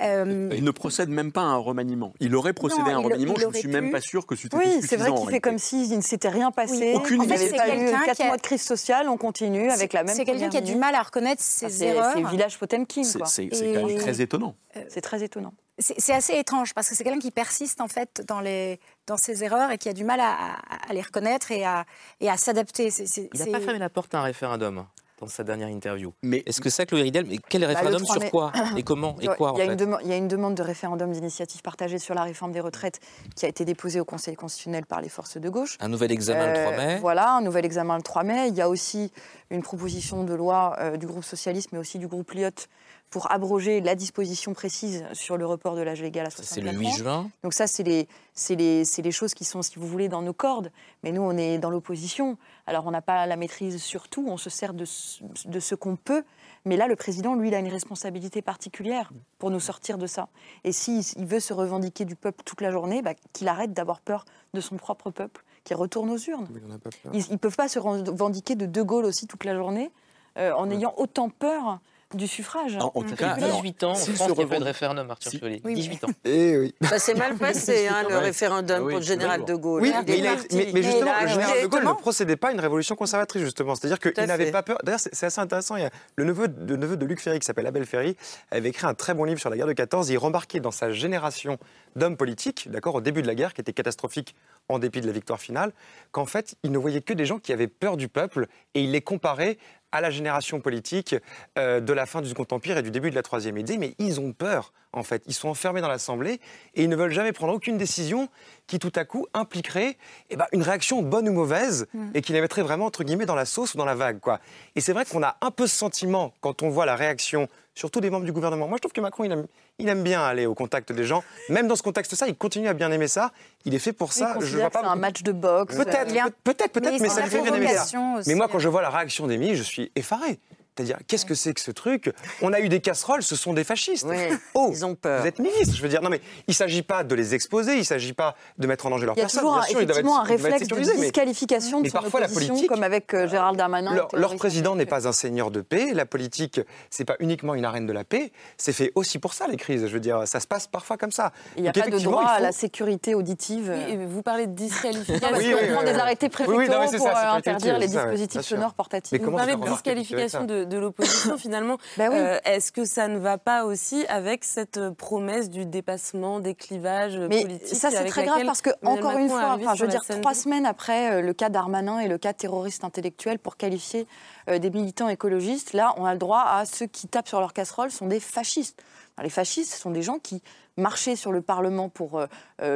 Euh, 0.00 0.50
Il 0.52 0.64
ne 0.64 0.70
procède 0.70 1.08
même 1.08 1.32
pas 1.32 1.40
à 1.40 1.44
un 1.44 1.56
remaniement. 1.56 2.12
Il 2.20 2.34
aurait 2.34 2.52
procédé 2.52 2.82
Non, 2.82 2.88
à 2.88 2.94
un 2.94 2.98
remaniement, 2.98 3.34
je 3.36 3.46
ne 3.46 3.52
suis 3.52 3.68
même 3.68 3.86
pu. 3.86 3.90
pas 3.92 4.00
sûr 4.00 4.26
que 4.26 4.36
c'était 4.36 4.56
Oui, 4.56 4.64
suffisant. 4.64 4.86
c'est 4.88 4.96
vrai 4.96 5.12
qu'il 5.14 5.30
fait 5.30 5.40
comme 5.40 5.58
s'il 5.58 5.96
ne 5.96 6.00
s'était 6.02 6.28
rien 6.32 6.50
passé. 6.50 6.74
Oui, 6.74 6.92
aucune 6.94 7.22
Il 7.22 7.28
n'y 7.28 7.34
avait 7.34 7.48
C'est 7.48 7.56
pas 7.56 7.68
eu 7.68 7.78
quelqu'un 7.78 8.00
qui 8.00 8.06
4 8.06 8.20
a- 8.20 8.26
mois 8.26 8.36
de 8.36 8.42
crise 8.42 8.62
sociale, 8.62 9.08
on 9.08 9.16
continue 9.16 9.70
avec 9.70 9.92
la 9.92 10.02
même 10.04 10.14
c'est 10.16 10.24
quelqu'un 10.24 10.48
qui 10.48 10.56
a 10.56 10.60
du 10.60 10.74
mal 10.74 10.94
à 10.94 11.02
reconnaître 11.02 11.42
ses 11.42 11.68
C'est- 11.68 11.86
erreurs. 11.86 12.12
C'est 12.16 12.22
village 12.24 12.58
Potemkin, 12.58 13.04
C'est 13.04 13.18
quoi. 13.18 13.26
c'est- 13.26 13.48
quand 13.48 13.86
même 13.86 13.98
très 13.98 14.20
étonnant. 14.20 14.54
C'est 14.88 15.00
très 15.02 15.22
étonnant. 15.22 15.52
C'est 15.78 16.12
assez 16.12 16.34
étrange 16.34 16.74
parce 16.74 16.88
que 16.88 16.94
c'est 16.94 17.02
quelqu'un 17.02 17.18
qui 17.18 17.30
persiste 17.30 17.80
en 17.80 17.88
fait 17.88 18.22
dans, 18.28 18.40
les, 18.40 18.78
dans 19.06 19.16
ses 19.16 19.42
erreurs 19.42 19.70
et 19.70 19.78
qui 19.78 19.88
a 19.88 19.92
du 19.92 20.04
mal 20.04 20.20
à, 20.20 20.30
à- 20.32 20.90
à 20.90 20.92
les 20.92 21.00
reconnaître 21.00 21.50
et 21.50 21.64
à, 21.64 21.84
et 22.20 22.28
à 22.30 22.36
s'adapter. 22.36 22.88
Il 23.16 23.38
n'a 23.38 23.46
pas 23.58 23.60
fermé 23.64 23.78
la 23.78 23.88
porte 23.90 24.14
à 24.14 24.20
un 24.20 24.22
référendum 24.22 24.84
dans 25.22 25.28
sa 25.28 25.44
dernière 25.44 25.68
interview. 25.68 26.12
Mais 26.22 26.42
Est-ce 26.46 26.60
que 26.60 26.68
ça, 26.68 26.84
Chloé 26.84 27.02
Ridel, 27.02 27.26
mais 27.26 27.38
quel 27.48 27.60
Bah, 27.62 27.68
référendum 27.68 28.02
3 28.02 28.14
sur 28.14 28.22
mai- 28.22 28.30
quoi 28.30 28.52
Et 28.76 28.82
comment 28.82 29.16
Et 29.20 29.28
quoi 29.28 29.52
en 29.52 29.54
il, 29.54 29.58
y 29.58 29.62
a 29.62 29.66
fait 29.66 29.72
une 29.72 29.78
dema- 29.78 29.98
il 30.02 30.08
y 30.08 30.12
a 30.12 30.16
une 30.16 30.26
demande 30.28 30.54
de 30.56 30.62
référendum 30.62 31.12
d'initiative 31.12 31.62
partagée 31.62 31.98
sur 31.98 32.14
la 32.14 32.24
réforme 32.24 32.50
des 32.52 32.60
retraites 32.60 32.98
qui 33.36 33.46
a 33.46 33.48
été 33.48 33.64
déposée 33.64 34.00
au 34.00 34.04
Conseil 34.04 34.34
constitutionnel 34.34 34.84
par 34.84 35.00
les 35.00 35.08
forces 35.08 35.36
de 35.38 35.48
gauche. 35.48 35.76
Un 35.80 35.88
nouvel 35.88 36.10
examen 36.10 36.48
le 36.48 36.52
3 36.60 36.72
Euh, 36.72 36.76
mai. 36.76 36.98
Voilà, 37.00 37.34
un 37.36 37.40
nouvel 37.40 37.64
examen 37.64 37.96
le 37.96 38.02
3 38.02 38.24
mai. 38.24 38.48
Il 38.48 38.54
y 38.56 38.60
a 38.60 38.68
aussi 38.68 39.12
une 39.50 39.62
proposition 39.62 40.24
de 40.24 40.34
loi 40.34 40.76
euh, 40.80 40.96
du 40.96 41.06
groupe 41.06 41.24
socialiste, 41.24 41.68
mais 41.72 41.78
aussi 41.78 41.98
du 41.98 42.08
groupe 42.08 42.32
Lyotte, 42.32 42.68
pour 43.12 43.30
abroger 43.30 43.80
la 43.80 43.94
disposition 43.94 44.54
précise 44.54 45.04
sur 45.12 45.36
le 45.36 45.46
report 45.46 45.76
de 45.76 45.82
l'âge 45.82 46.02
légal 46.02 46.26
à 46.26 46.30
C'est 46.30 46.42
64 46.42 46.64
le 46.72 46.78
ans. 46.78 46.80
8 46.80 46.96
juin. 46.96 47.30
Donc 47.44 47.52
ça, 47.54 47.68
c'est 47.68 47.84
les, 47.84 48.08
c'est 48.34 48.56
les, 48.56 48.84
c'est 48.84 49.02
les 49.02 49.12
choses 49.12 49.34
qui 49.34 49.44
sont, 49.44 49.62
si 49.62 49.78
vous 49.78 49.86
voulez, 49.86 50.08
dans 50.08 50.22
nos 50.22 50.32
cordes. 50.32 50.72
Mais 51.04 51.12
nous, 51.12 51.22
on 51.22 51.36
est 51.36 51.58
dans 51.58 51.70
l'opposition. 51.70 52.36
Alors, 52.66 52.86
on 52.86 52.90
n'a 52.90 53.02
pas 53.02 53.26
la 53.26 53.36
maîtrise 53.36 53.80
sur 53.80 54.08
tout. 54.08 54.24
On 54.28 54.36
se 54.38 54.50
sert 54.50 54.74
de, 54.74 54.84
ce- 54.86 55.22
de 55.44 55.60
ce 55.60 55.74
qu'on 55.76 55.94
peut. 55.94 56.24
Mais 56.64 56.76
là, 56.76 56.86
le 56.88 56.96
président, 56.96 57.34
lui, 57.34 57.48
il 57.48 57.54
a 57.54 57.58
une 57.58 57.68
responsabilité 57.68 58.40
particulière 58.40 59.12
pour 59.38 59.50
nous 59.50 59.60
sortir 59.60 59.98
de 59.98 60.06
ça. 60.06 60.28
Et 60.64 60.72
s'il 60.72 61.02
il 61.16 61.26
veut 61.26 61.40
se 61.40 61.52
revendiquer 61.52 62.04
du 62.04 62.16
peuple 62.16 62.42
toute 62.44 62.60
la 62.62 62.70
journée, 62.72 63.02
bah, 63.02 63.12
qu'il 63.32 63.46
arrête 63.48 63.72
d'avoir 63.72 64.00
peur 64.00 64.24
de 64.54 64.60
son 64.60 64.76
propre 64.76 65.10
peuple, 65.10 65.44
qu'il 65.64 65.76
retourne 65.76 66.08
aux 66.10 66.16
urnes. 66.18 66.48
Il 66.54 66.64
en 66.72 66.74
a 66.74 66.78
pas 66.78 66.90
peur. 67.02 67.12
Ils 67.14 67.30
ne 67.30 67.36
peuvent 67.36 67.56
pas 67.56 67.68
se 67.68 67.78
revendiquer 67.78 68.54
de 68.54 68.64
De 68.66 68.82
Gaulle 68.82 69.04
aussi 69.04 69.26
toute 69.26 69.44
la 69.44 69.54
journée 69.54 69.90
euh, 70.38 70.52
en 70.54 70.70
ayant 70.70 70.94
autant 70.96 71.28
peur 71.28 71.78
du 72.16 72.26
suffrage. 72.26 72.76
En- 72.76 72.92
en 72.94 73.02
tout 73.02 73.14
cas, 73.16 73.36
18 73.36 73.84
ans, 73.84 73.90
en 73.92 73.94
France, 73.94 74.06
il 74.28 74.34
n'y 74.34 74.42
a 74.42 74.46
pas 74.46 74.58
de 74.58 74.64
référendum, 74.64 75.10
Arthur 75.10 75.30
Si. 75.30 75.38
Fioli. 75.38 75.60
Oui, 75.64 75.74
mais- 75.74 75.74
18 75.74 76.04
ans. 76.04 76.08
Eh 76.24 76.56
oui. 76.58 76.74
Ça 76.82 76.98
s'est 76.98 77.14
mal 77.14 77.34
passé, 77.38 77.88
hein, 77.88 78.02
le 78.08 78.16
Ouais. 78.16 78.20
référendum 78.20 78.76
Ah 78.80 78.82
oui, 78.84 78.92
pour 78.92 79.00
le 79.00 79.04
général 79.06 79.44
de 79.44 79.54
Gaulle. 79.54 79.82
Oui, 79.82 79.92
Il 79.94 80.04
mais, 80.06 80.12
est 80.14 80.18
il 80.18 80.26
a- 80.26 80.34
parti. 80.34 80.56
mais- 80.56 80.70
mais 80.74 80.82
justement, 80.82 81.12
le 81.22 81.28
général 81.28 81.62
de 81.62 81.66
Gaulle 81.66 81.84
ne 81.84 81.92
procédait 81.92 82.36
pas 82.36 82.48
à 82.48 82.52
une 82.52 82.60
révolution 82.60 82.94
conservatrice, 82.96 83.42
justement. 83.42 83.74
C'est-à-dire 83.74 83.98
qu'il 83.98 84.12
n'avait 84.26 84.50
pas 84.50 84.62
peur. 84.62 84.78
D'ailleurs, 84.84 85.00
c'est 85.00 85.26
assez 85.26 85.40
intéressant. 85.40 85.76
Il 85.76 85.82
y 85.82 85.86
a 85.86 85.90
le 86.16 86.24
neveu, 86.24 86.48
de, 86.48 86.76
neveu 86.76 86.96
de 86.96 87.04
Luc 87.06 87.20
Ferry, 87.20 87.38
qui 87.38 87.46
s'appelle 87.46 87.66
Abel 87.66 87.84
Ferry, 87.86 88.16
avait 88.50 88.68
écrit 88.70 88.86
un 88.86 88.94
très 88.94 89.14
bon 89.14 89.24
livre 89.24 89.40
sur 89.40 89.50
la 89.50 89.56
guerre 89.56 89.66
de 89.66 89.72
14. 89.72 90.10
Il 90.10 90.18
remarquait 90.18 90.60
dans 90.60 90.70
sa 90.70 90.90
génération 90.92 91.58
d'hommes 91.96 92.16
politiques, 92.16 92.70
d'accord, 92.70 92.94
au 92.94 93.00
début 93.00 93.22
de 93.22 93.26
la 93.26 93.34
guerre, 93.34 93.52
qui 93.54 93.60
était 93.60 93.72
catastrophique 93.72 94.34
en 94.68 94.78
dépit 94.78 95.00
de 95.00 95.06
la 95.06 95.12
victoire 95.12 95.40
finale, 95.40 95.72
qu'en 96.10 96.24
fait, 96.26 96.54
il 96.62 96.72
ne 96.72 96.78
voyait 96.78 97.00
que 97.02 97.12
des 97.12 97.26
gens 97.26 97.38
qui 97.38 97.52
avaient 97.52 97.66
peur 97.68 97.96
du 97.96 98.08
peuple 98.08 98.46
et 98.74 98.82
il 98.82 98.92
les 98.92 99.00
comparait 99.02 99.58
à 99.92 100.00
la 100.00 100.10
génération 100.10 100.60
politique 100.60 101.14
euh, 101.58 101.80
de 101.80 101.92
la 101.92 102.06
fin 102.06 102.22
du 102.22 102.28
Second 102.28 102.46
Empire 102.50 102.78
et 102.78 102.82
du 102.82 102.90
début 102.90 103.10
de 103.10 103.14
la 103.14 103.22
Troisième. 103.22 103.60
Disait, 103.62 103.78
mais 103.78 103.94
ils 103.98 104.20
ont 104.20 104.32
peur, 104.32 104.72
en 104.92 105.02
fait. 105.02 105.22
Ils 105.26 105.34
sont 105.34 105.48
enfermés 105.48 105.80
dans 105.80 105.88
l'Assemblée 105.88 106.40
et 106.74 106.82
ils 106.82 106.88
ne 106.88 106.96
veulent 106.96 107.12
jamais 107.12 107.32
prendre 107.32 107.52
aucune 107.52 107.76
décision 107.76 108.28
qui, 108.72 108.78
tout 108.78 108.92
à 108.96 109.04
coup, 109.04 109.26
impliquerait 109.34 109.98
eh 110.30 110.36
ben, 110.36 110.46
une 110.52 110.62
réaction 110.62 111.02
bonne 111.02 111.28
ou 111.28 111.32
mauvaise 111.34 111.86
et 112.14 112.22
qui 112.22 112.32
les 112.32 112.40
mettrait 112.40 112.62
vraiment, 112.62 112.86
entre 112.86 113.04
guillemets, 113.04 113.26
dans 113.26 113.34
la 113.34 113.44
sauce 113.44 113.74
ou 113.74 113.76
dans 113.76 113.84
la 113.84 113.94
vague. 113.94 114.18
Quoi. 114.18 114.40
Et 114.76 114.80
c'est 114.80 114.94
vrai 114.94 115.04
qu'on 115.04 115.22
a 115.22 115.36
un 115.42 115.50
peu 115.50 115.66
ce 115.66 115.76
sentiment 115.76 116.32
quand 116.40 116.62
on 116.62 116.70
voit 116.70 116.86
la 116.86 116.96
réaction, 116.96 117.48
surtout 117.74 118.00
des 118.00 118.08
membres 118.08 118.24
du 118.24 118.32
gouvernement. 118.32 118.66
Moi, 118.68 118.78
je 118.78 118.80
trouve 118.80 118.92
que 118.94 119.02
Macron, 119.02 119.24
il 119.24 119.32
aime, 119.32 119.46
il 119.78 119.90
aime 119.90 120.02
bien 120.02 120.22
aller 120.22 120.46
au 120.46 120.54
contact 120.54 120.90
des 120.90 121.04
gens. 121.04 121.22
Même 121.50 121.68
dans 121.68 121.76
ce 121.76 121.82
contexte-là, 121.82 122.28
il 122.28 122.34
continue 122.34 122.66
à 122.68 122.72
bien 122.72 122.90
aimer 122.90 123.08
ça. 123.08 123.30
Il 123.66 123.74
est 123.74 123.78
fait 123.78 123.92
pour 123.92 124.08
Il 124.08 124.20
ça. 124.20 124.32
considère 124.32 124.48
je 124.50 124.58
vois 124.58 124.70
pas 124.70 124.88
un 124.88 124.96
match 124.96 125.22
de 125.22 125.32
boxe. 125.32 125.76
Peut-être, 125.76 126.10
Il 126.10 126.22
peut-être, 126.42 126.72
peut-être, 126.72 126.98
Mais 126.98 127.10
ça 127.10 127.20
me 127.20 127.26
fait 127.26 127.42
bien 127.42 127.52
aimer 127.54 127.66
ça. 127.66 127.72
provocation 127.74 128.14
aussi. 128.14 128.28
Mais 128.30 128.34
moi, 128.36 128.48
quand 128.50 128.58
je 128.58 128.68
vois 128.70 128.80
la 128.80 128.88
réaction 128.88 129.26
d'Émilie, 129.26 129.54
je 129.54 129.62
suis 129.64 129.92
effaré. 129.96 130.38
C'est-à-dire, 130.76 130.96
qu'est-ce 131.06 131.26
que 131.26 131.34
c'est 131.34 131.52
que 131.52 131.60
ce 131.60 131.70
truc? 131.70 132.10
On 132.40 132.52
a 132.54 132.60
eu 132.60 132.70
des 132.70 132.80
casseroles, 132.80 133.22
ce 133.22 133.36
sont 133.36 133.52
des 133.52 133.62
fascistes. 133.64 134.06
oh, 134.54 134.70
ils 134.72 134.86
ont 134.86 134.94
peur. 134.94 135.20
Vous 135.20 135.26
êtes 135.26 135.38
ministre, 135.38 135.76
je 135.76 135.82
veux 135.82 135.88
dire. 135.90 136.00
Non, 136.00 136.08
mais 136.08 136.20
il 136.48 136.52
ne 136.52 136.54
s'agit 136.54 136.80
pas 136.82 137.04
de 137.04 137.14
les 137.14 137.34
exposer, 137.34 137.74
il 137.74 137.80
ne 137.80 137.84
s'agit 137.84 138.14
pas 138.14 138.34
de 138.58 138.66
mettre 138.66 138.86
en 138.86 138.90
danger 138.90 139.04
leur 139.04 139.14
Il 139.14 139.18
y 139.18 139.20
a 139.20 139.24
personne. 139.24 139.40
toujours 139.42 139.56
Bien 139.56 139.62
sûr, 139.64 139.80
être- 139.80 139.90
effectivement 139.90 140.20
un 140.20 140.24
réflexe 140.24 140.60
de 140.60 140.64
sécurisés, 140.64 140.92
mais- 140.96 141.00
disqualification 141.02 141.78
de 141.78 141.82
mais 141.82 141.88
son 141.90 141.98
parfois, 141.98 142.20
la 142.20 142.28
politique- 142.28 142.68
comme 142.68 142.82
avec 142.82 143.12
euh, 143.12 143.28
Gérald 143.28 143.58
Darmanin. 143.58 143.94
leur, 144.14 144.34
président 144.36 144.74
n'est 144.74 144.86
pas 144.86 145.06
un 145.06 145.12
seigneur 145.12 145.50
de 145.50 145.60
paix. 145.60 145.92
La 145.92 146.06
politique, 146.06 146.60
c'est 146.88 147.04
pas 147.04 147.16
uniquement 147.20 147.54
une 147.54 147.66
arène 147.66 147.86
de 147.86 147.92
la 147.92 148.04
paix. 148.04 148.32
C'est 148.56 148.72
fait 148.72 148.92
aussi 148.94 149.18
pour 149.18 149.34
ça, 149.34 149.46
les 149.48 149.58
crises. 149.58 149.86
Je 149.86 149.92
veux 149.92 150.00
dire, 150.00 150.22
ça 150.26 150.40
se 150.40 150.46
passe 150.46 150.66
parfois 150.66 150.96
comme 150.96 151.12
ça. 151.12 151.32
Il 151.56 151.62
n'y 151.64 151.68
a 151.68 151.72
Donc, 151.72 151.84
pas 151.84 151.90
de 151.90 151.98
droit 151.98 152.24
à 152.24 152.40
la 152.40 152.52
sécurité 152.52 153.14
auditive. 153.14 153.70
Oui, 153.74 153.92
et 153.92 153.96
vous 154.06 154.22
parlez 154.22 154.46
de 154.46 154.54
disqualification. 154.54 155.20
parce 155.30 155.42
Oui, 155.42 155.52
qu'on 155.52 155.58
oui, 155.60 155.68
prend 155.70 155.80
oui, 155.84 155.92
des 155.92 155.98
arrêtés 155.98 156.30
Oui, 156.38 156.44
oui, 156.48 156.68
non, 156.68 156.76
préfectoraux 156.78 157.08
pour 157.10 157.16
ça, 157.18 157.32
euh, 157.34 157.36
interdire 157.36 157.78
les 157.78 157.88
dispositifs 157.88 158.40
sonores 158.40 158.72
portatifs. 158.74 159.20
Vous 159.20 159.30
parlez 159.32 159.54
de 159.56 159.64
disqualification 159.68 160.44
de, 160.44 160.61
de 160.64 160.78
l'opposition 160.78 161.36
finalement. 161.38 161.78
Bah 161.96 162.08
oui. 162.10 162.16
Euh, 162.18 162.38
Est-ce 162.44 162.72
que 162.72 162.84
ça 162.84 163.08
ne 163.08 163.18
va 163.18 163.38
pas 163.38 163.64
aussi 163.64 164.04
avec 164.08 164.44
cette 164.44 164.78
euh, 164.78 164.90
promesse 164.90 165.50
du 165.50 165.66
dépassement 165.66 166.40
des 166.40 166.54
clivages 166.54 167.18
Mais 167.18 167.42
politiques 167.42 167.76
ça, 167.76 167.90
c'est 167.90 168.04
très 168.06 168.24
grave 168.24 168.44
parce 168.44 168.62
que, 168.62 168.70
encore 168.84 169.12
une 169.12 169.28
Macron 169.28 169.56
fois, 169.56 169.56
enfin, 169.60 169.74
je 169.74 169.84
veux 169.84 169.90
dire, 169.90 170.04
trois 170.04 170.34
semaines 170.34 170.66
après 170.66 171.12
euh, 171.12 171.20
le 171.22 171.32
cas 171.32 171.48
Darmanin 171.48 171.98
et 171.98 172.08
le 172.08 172.18
cas 172.18 172.32
terroriste 172.32 172.84
intellectuel 172.84 173.38
pour 173.38 173.56
qualifier 173.56 174.06
des 174.48 174.70
militants 174.70 175.08
écologistes, 175.08 175.72
là, 175.72 175.94
on 175.96 176.04
a 176.04 176.12
le 176.12 176.18
droit 176.18 176.40
à 176.40 176.64
ceux 176.64 176.86
qui 176.86 177.06
tapent 177.06 177.28
sur 177.28 177.38
leur 177.38 177.52
casserole 177.52 177.90
sont 177.90 178.06
des 178.06 178.18
fascistes. 178.18 178.82
Alors, 179.16 179.24
les 179.24 179.30
fascistes, 179.30 179.74
ce 179.74 179.78
sont 179.78 179.90
des 179.90 180.02
gens 180.02 180.18
qui 180.18 180.42
marchaient 180.76 181.16
sur 181.16 181.32
le 181.32 181.42
Parlement 181.42 181.88
pour 181.88 182.18
euh, 182.18 182.26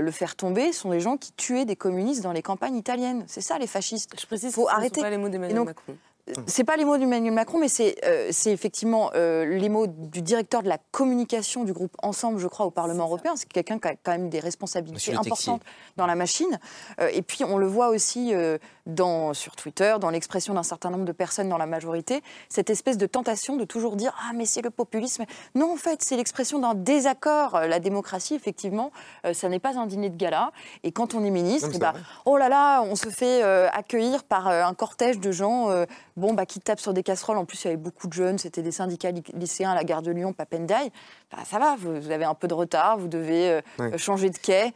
le 0.01 0.11
faire 0.11 0.37
tomber, 0.37 0.72
sont 0.72 0.91
des 0.91 1.01
gens 1.01 1.16
qui 1.16 1.32
tuaient 1.32 1.64
des 1.64 1.76
communistes 1.76 2.22
dans 2.22 2.32
les 2.32 2.43
campagnes 2.43 2.76
italiennes. 2.76 3.24
C'est 3.26 3.41
ça, 3.41 3.59
les 3.59 3.66
fascistes. 3.66 4.14
Je 4.18 4.26
précise 4.26 4.55
faut 4.55 4.64
que 4.64 4.70
ce 4.70 4.76
arrêter. 4.76 4.97
sont 4.97 5.03
pas 5.03 5.11
les 5.11 5.18
mots 5.18 5.28
d'Emmanuel 5.28 5.64
Macron. 5.64 5.97
C'est 6.46 6.64
pas 6.64 6.76
les 6.76 6.84
mots 6.84 6.98
d'Emmanuel 6.98 7.32
Macron, 7.32 7.58
mais 7.58 7.68
c'est 7.68 7.96
euh, 8.04 8.30
effectivement 8.46 9.10
euh, 9.14 9.44
les 9.44 9.68
mots 9.68 9.86
du 9.86 10.22
directeur 10.22 10.62
de 10.62 10.68
la 10.68 10.78
communication 10.90 11.62
du 11.62 11.72
groupe 11.72 11.96
Ensemble, 12.02 12.38
je 12.38 12.48
crois, 12.48 12.66
au 12.66 12.70
Parlement 12.70 13.04
européen. 13.04 13.34
C'est 13.36 13.48
quelqu'un 13.48 13.78
qui 13.78 13.88
a 13.88 13.94
quand 13.94 14.10
même 14.10 14.28
des 14.28 14.40
responsabilités 14.40 15.14
importantes 15.14 15.62
dans 15.96 16.06
la 16.06 16.16
machine. 16.16 16.58
Euh, 17.00 17.10
et 17.12 17.22
puis, 17.22 17.44
on 17.44 17.58
le 17.58 17.66
voit 17.66 17.88
aussi 17.90 18.34
euh, 18.34 18.58
dans, 18.87 19.34
sur 19.34 19.57
Twitter, 19.57 19.97
dans 20.01 20.11
l'expression 20.11 20.55
d'un 20.55 20.62
certain 20.62 20.91
nombre 20.91 21.05
de 21.05 21.12
personnes 21.12 21.49
dans 21.49 21.59
la 21.59 21.66
majorité, 21.66 22.22
cette 22.49 22.70
espèce 22.70 22.97
de 22.99 23.07
tentation 23.07 23.57
de 23.57 23.64
toujours 23.64 23.97
dire 23.97 24.14
Ah, 24.20 24.32
mais 24.34 24.47
c'est 24.47 24.62
le 24.62 24.70
populisme. 24.70 25.24
Non, 25.55 25.72
en 25.72 25.76
fait, 25.76 26.03
c'est 26.03 26.16
l'expression 26.16 26.59
d'un 26.59 26.74
désaccord. 26.74 27.57
Euh, 27.57 27.66
La 27.66 27.80
démocratie, 27.80 28.34
effectivement, 28.34 28.93
euh, 29.24 29.32
ça 29.34 29.49
n'est 29.49 29.59
pas 29.59 29.76
un 29.78 29.87
dîner 29.87 30.09
de 30.09 30.16
gala. 30.16 30.53
Et 30.84 30.93
quand 30.93 31.14
on 31.14 31.24
est 31.24 31.30
ministre, 31.30 31.68
Non, 31.68 31.74
eh 31.74 31.78
ben, 31.78 31.93
oh 32.24 32.37
là 32.37 32.49
là, 32.49 32.82
on 32.82 32.95
se 32.97 33.09
fait 33.09 33.43
euh, 33.43 33.68
accueillir 33.72 34.24
par 34.24 34.49
euh, 34.49 34.62
un 34.64 34.74
cortège 34.74 35.18
de 35.18 35.32
gens 35.32 35.68
euh, 35.70 35.84
bon, 36.16 36.32
bah, 36.34 36.47
qui 36.47 36.61
tapent 36.61 36.80
sur 36.80 36.95
des 36.95 37.03
casseroles. 37.03 37.39
En 37.39 37.45
plus, 37.45 37.62
il 37.64 37.66
y 37.66 37.68
avait 37.68 37.76
beaucoup 37.76 38.07
de 38.07 38.12
jeunes, 38.12 38.39
c'était 38.39 38.62
des 38.62 38.72
syndicats 38.72 39.11
ly- 39.11 39.24
lycéens 39.34 39.72
à 39.72 39.74
la 39.74 39.84
gare 39.84 40.03
de 40.03 40.12
Lyon, 40.12 40.32
Papendaï. 40.32 40.91
Bah, 41.32 41.39
ça 41.45 41.59
va, 41.59 41.74
vous, 41.76 42.01
vous 42.01 42.11
avez 42.12 42.24
un 42.24 42.34
peu 42.34 42.47
de 42.49 42.55
retard, 42.55 42.99
vous 42.99 43.09
devez 43.09 43.61
changer 43.97 44.30
de 44.30 44.39
quai. 44.39 44.72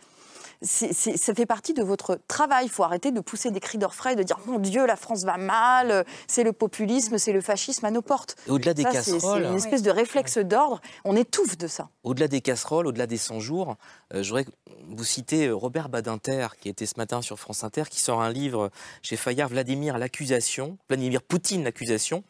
C'est- 0.63 0.93
c'est- 0.93 1.17
ça 1.17 1.35
fait 1.35 1.47
partie 1.47 1.73
de 1.73 1.83
votre 1.83 2.21
travail. 2.29 2.67
Il 2.67 2.71
faut 2.71 2.83
arrêter 2.85 3.13
de 3.13 3.21
pousser 3.21 3.51
des 3.51 3.61
cris 3.61 3.79
d'orfraie 3.79 4.13
et 4.13 4.17
de 4.17 4.23
dire 4.23 4.39
Mon 4.47 4.59
Dieu, 4.59 4.87
la 4.87 4.97
France 4.97 5.25
va 5.25 5.39
mal, 5.39 5.91
euh, 5.91 6.03
c'est 6.27 6.43
le 6.45 6.53
populisme, 6.53 7.17
c'est 7.19 7.33
le 7.33 7.41
fascisme 7.41 7.85
à 7.87 7.91
nos 7.91 8.03
portes. 8.03 8.37
Et 8.47 8.51
au-delà 8.51 8.75
des 8.75 8.83
Ça, 8.83 8.91
c'est- 8.93 9.13
casseroles- 9.13 9.43
C'est 9.45 9.49
une 9.51 9.57
espèce 9.57 9.83
de 9.83 9.91
réflexe 9.91 10.37
d'ordre. 10.39 10.81
On 11.05 11.17
étouffe 11.17 11.57
de 11.57 11.67
ça. 11.67 11.89
Au-delà 12.05 12.29
des 12.29 12.41
casseroles, 12.43 12.87
au-delà 12.87 13.07
des 13.07 13.17
100 13.17 13.41
jours, 13.41 13.77
euh, 14.15 14.23
je 14.23 14.29
voudrais 14.29 14.45
vous 14.89 15.05
citer 15.05 15.47
euh, 15.47 15.55
Robert 15.55 15.89
Badinter, 15.89 16.49
qui 16.61 16.69
était 16.69 16.87
ce 16.87 16.95
matin 16.99 17.23
sur 17.23 17.39
France 17.39 17.65
Inter, 17.65 17.85
qui 17.89 18.01
sort 18.01 18.21
un 18.21 18.31
livre 18.31 18.71
chez 19.03 19.17
Fayard, 19.17 19.49
Vladimir 19.49 19.97
l'accusation, 19.99 20.77
Vladimir 20.89 21.23
Poutine 21.23 21.65
l'accusation. 21.65 22.23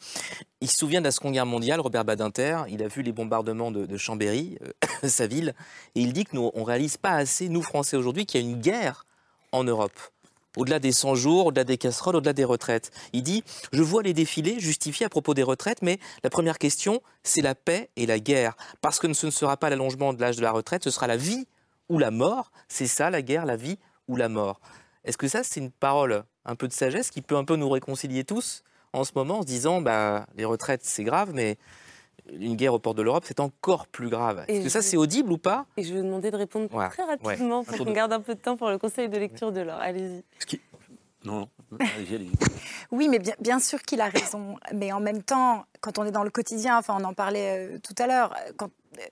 Il 0.60 0.70
se 0.70 0.76
souvient 0.76 1.00
de 1.00 1.06
la 1.06 1.10
Seconde 1.10 1.32
Guerre 1.32 1.46
mondiale, 1.46 1.80
Robert 1.80 2.04
Badinter, 2.04 2.58
il 2.68 2.82
a 2.82 2.88
vu 2.88 3.02
les 3.02 3.12
bombardements 3.12 3.70
de, 3.70 3.86
de 3.86 3.96
Chambéry, 3.96 4.58
euh, 4.62 4.68
sa 5.08 5.26
ville, 5.26 5.54
et 5.94 6.00
il 6.02 6.12
dit 6.12 6.24
que 6.24 6.36
nous, 6.36 6.50
on 6.54 6.64
réalise 6.64 6.96
pas 6.98 7.12
assez, 7.12 7.48
nous 7.48 7.62
Français 7.62 7.96
aujourd'hui, 7.96 8.19
qu'il 8.26 8.40
y 8.40 8.44
a 8.44 8.48
une 8.48 8.60
guerre 8.60 9.06
en 9.52 9.64
Europe. 9.64 9.98
Au-delà 10.56 10.80
des 10.80 10.90
100 10.90 11.14
jours, 11.14 11.46
au-delà 11.46 11.62
des 11.62 11.78
casseroles, 11.78 12.16
au-delà 12.16 12.32
des 12.32 12.44
retraites. 12.44 12.90
Il 13.12 13.22
dit 13.22 13.44
Je 13.72 13.82
vois 13.82 14.02
les 14.02 14.12
défilés 14.12 14.58
justifiés 14.58 15.06
à 15.06 15.08
propos 15.08 15.32
des 15.32 15.44
retraites, 15.44 15.80
mais 15.82 16.00
la 16.24 16.30
première 16.30 16.58
question, 16.58 17.02
c'est 17.22 17.40
la 17.40 17.54
paix 17.54 17.90
et 17.96 18.06
la 18.06 18.18
guerre. 18.18 18.56
Parce 18.80 18.98
que 18.98 19.12
ce 19.12 19.26
ne 19.26 19.30
sera 19.30 19.56
pas 19.56 19.70
l'allongement 19.70 20.12
de 20.12 20.20
l'âge 20.20 20.36
de 20.36 20.42
la 20.42 20.50
retraite, 20.50 20.82
ce 20.82 20.90
sera 20.90 21.06
la 21.06 21.16
vie 21.16 21.46
ou 21.88 21.98
la 21.98 22.10
mort. 22.10 22.50
C'est 22.68 22.88
ça, 22.88 23.10
la 23.10 23.22
guerre, 23.22 23.46
la 23.46 23.56
vie 23.56 23.78
ou 24.08 24.16
la 24.16 24.28
mort. 24.28 24.60
Est-ce 25.04 25.16
que 25.16 25.28
ça, 25.28 25.44
c'est 25.44 25.60
une 25.60 25.70
parole 25.70 26.24
un 26.44 26.56
peu 26.56 26.66
de 26.66 26.72
sagesse 26.72 27.10
qui 27.10 27.22
peut 27.22 27.36
un 27.36 27.44
peu 27.44 27.56
nous 27.56 27.68
réconcilier 27.68 28.24
tous 28.24 28.64
en 28.92 29.04
ce 29.04 29.12
moment 29.14 29.38
en 29.38 29.42
se 29.42 29.46
disant 29.46 29.80
bah, 29.80 30.26
Les 30.36 30.44
retraites, 30.44 30.84
c'est 30.84 31.04
grave, 31.04 31.30
mais 31.32 31.58
une 32.38 32.56
guerre 32.56 32.74
aux 32.74 32.78
portes 32.78 32.96
de 32.96 33.02
l'Europe, 33.02 33.24
c'est 33.26 33.40
encore 33.40 33.86
plus 33.86 34.08
grave. 34.08 34.44
Est-ce 34.48 34.64
que 34.64 34.68
ça, 34.68 34.82
c'est 34.82 34.96
audible 34.96 35.32
ou 35.32 35.38
pas 35.38 35.66
Et 35.76 35.82
je 35.84 35.92
vais 35.94 36.00
vous 36.00 36.06
demander 36.06 36.30
de 36.30 36.36
répondre 36.36 36.72
Ouais, 36.74 36.88
très 36.88 37.02
ouais. 37.04 37.16
rapidement 37.22 37.60
Un 37.60 37.64
pour 37.64 37.78
qu'on 37.78 37.84
de- 37.84 37.92
garde 37.92 38.12
un 38.12 38.20
peu 38.20 38.34
de 38.34 38.40
temps 38.40 38.56
pour 38.56 38.68
le 38.70 38.78
conseil 38.78 39.08
de 39.08 39.18
lecture 39.18 39.52
de 39.52 39.60
l'or. 39.60 39.78
Allez-y. 39.80 40.22
Non. 41.24 41.48
Oui, 42.90 43.08
mais 43.08 43.18
bien, 43.18 43.34
bien 43.40 43.58
sûr 43.60 43.80
qu'il 43.82 44.00
a 44.00 44.08
raison. 44.08 44.56
Mais 44.74 44.92
en 44.92 45.00
même 45.00 45.22
temps, 45.22 45.64
quand 45.80 45.98
on 45.98 46.04
est 46.04 46.10
dans 46.10 46.24
le 46.24 46.30
quotidien, 46.30 46.78
enfin, 46.78 46.96
on 47.00 47.04
en 47.04 47.14
parlait 47.14 47.74
euh, 47.74 47.78
tout 47.78 47.94
à 48.02 48.06
l'heure, 48.06 48.34
euh, 48.48 48.52
quand, 48.56 48.70
euh, 48.98 49.02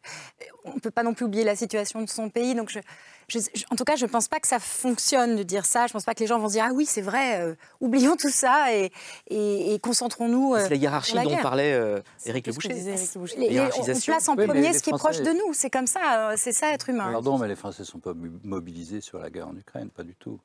on 0.65 0.75
ne 0.75 0.81
peut 0.81 0.91
pas 0.91 1.03
non 1.03 1.15
plus 1.15 1.25
oublier 1.27 1.45
la 1.45 1.55
situation 1.57 2.03
de 2.03 2.09
son 2.09 2.31
pays. 2.31 2.55
Donc, 2.57 2.71
je, 2.71 2.81
je- 3.29 3.39
je- 3.55 3.65
en 3.71 3.77
tout 3.77 3.85
cas, 3.85 3.95
je 3.97 4.05
ne 4.07 4.11
pense 4.11 4.27
pas 4.27 4.41
que 4.41 4.49
ça 4.49 4.59
fonctionne 4.59 5.37
de 5.37 5.43
dire 5.45 5.65
ça. 5.67 5.87
Je 5.87 5.91
ne 5.91 5.93
pense 5.93 6.05
pas 6.05 6.15
que 6.15 6.21
les 6.21 6.27
gens 6.27 6.39
vont 6.41 6.49
se 6.49 6.55
dire 6.55 6.67
Ah 6.69 6.73
oui, 6.73 6.85
c'est 6.87 7.01
vrai, 7.03 7.41
euh, 7.41 7.55
oublions 7.81 8.17
tout 8.17 8.31
ça 8.31 8.75
et, 8.75 8.91
et- 9.29 9.75
et 9.75 9.79
concentrons-nous. 9.79 10.55
euh, 10.55 10.63
C'est 10.65 10.71
la 10.71 10.77
hiérarchie 10.77 11.11
sur 11.13 11.19
la 11.19 11.25
dont 11.25 11.37
parlait 11.43 11.73
euh, 11.75 12.01
Éric 12.27 12.47
Le 12.49 12.53
ce 12.53 12.59
que 12.59 12.63
Boucher. 12.69 12.75
disait 12.75 12.95
Éric 12.95 13.15
Le 13.15 13.21
Boucher. 13.21 13.37
Les- 13.37 13.49
les- 13.51 13.61
on 13.61 14.01
place 14.01 14.29
en 14.29 14.35
Oui, 14.37 14.47
premier 14.47 14.73
ce 14.73 14.83
qui 14.83 14.91
est 14.91 14.99
proche 14.99 15.21
de 15.21 15.31
nous. 15.31 15.53
C'est 15.53 15.71
comme 15.71 15.87
ça, 15.87 16.31
euh, 16.31 16.35
c'est 16.37 16.53
ça 16.53 16.73
être 16.73 16.89
humain. 16.89 17.13
Pardon, 17.13 17.39
mais 17.39 17.47
les 17.49 17.57
Français 17.57 17.83
ne 17.83 17.87
sont 17.87 18.01
pas 18.01 18.15
mo- 18.15 18.39
mobilisés 18.43 19.01
sur 19.01 19.19
la 19.21 19.31
guerre 19.31 19.49
en 19.49 19.57
Ukraine, 19.57 19.91
pas 19.91 20.03
du 20.03 20.15
tout. 20.17 20.41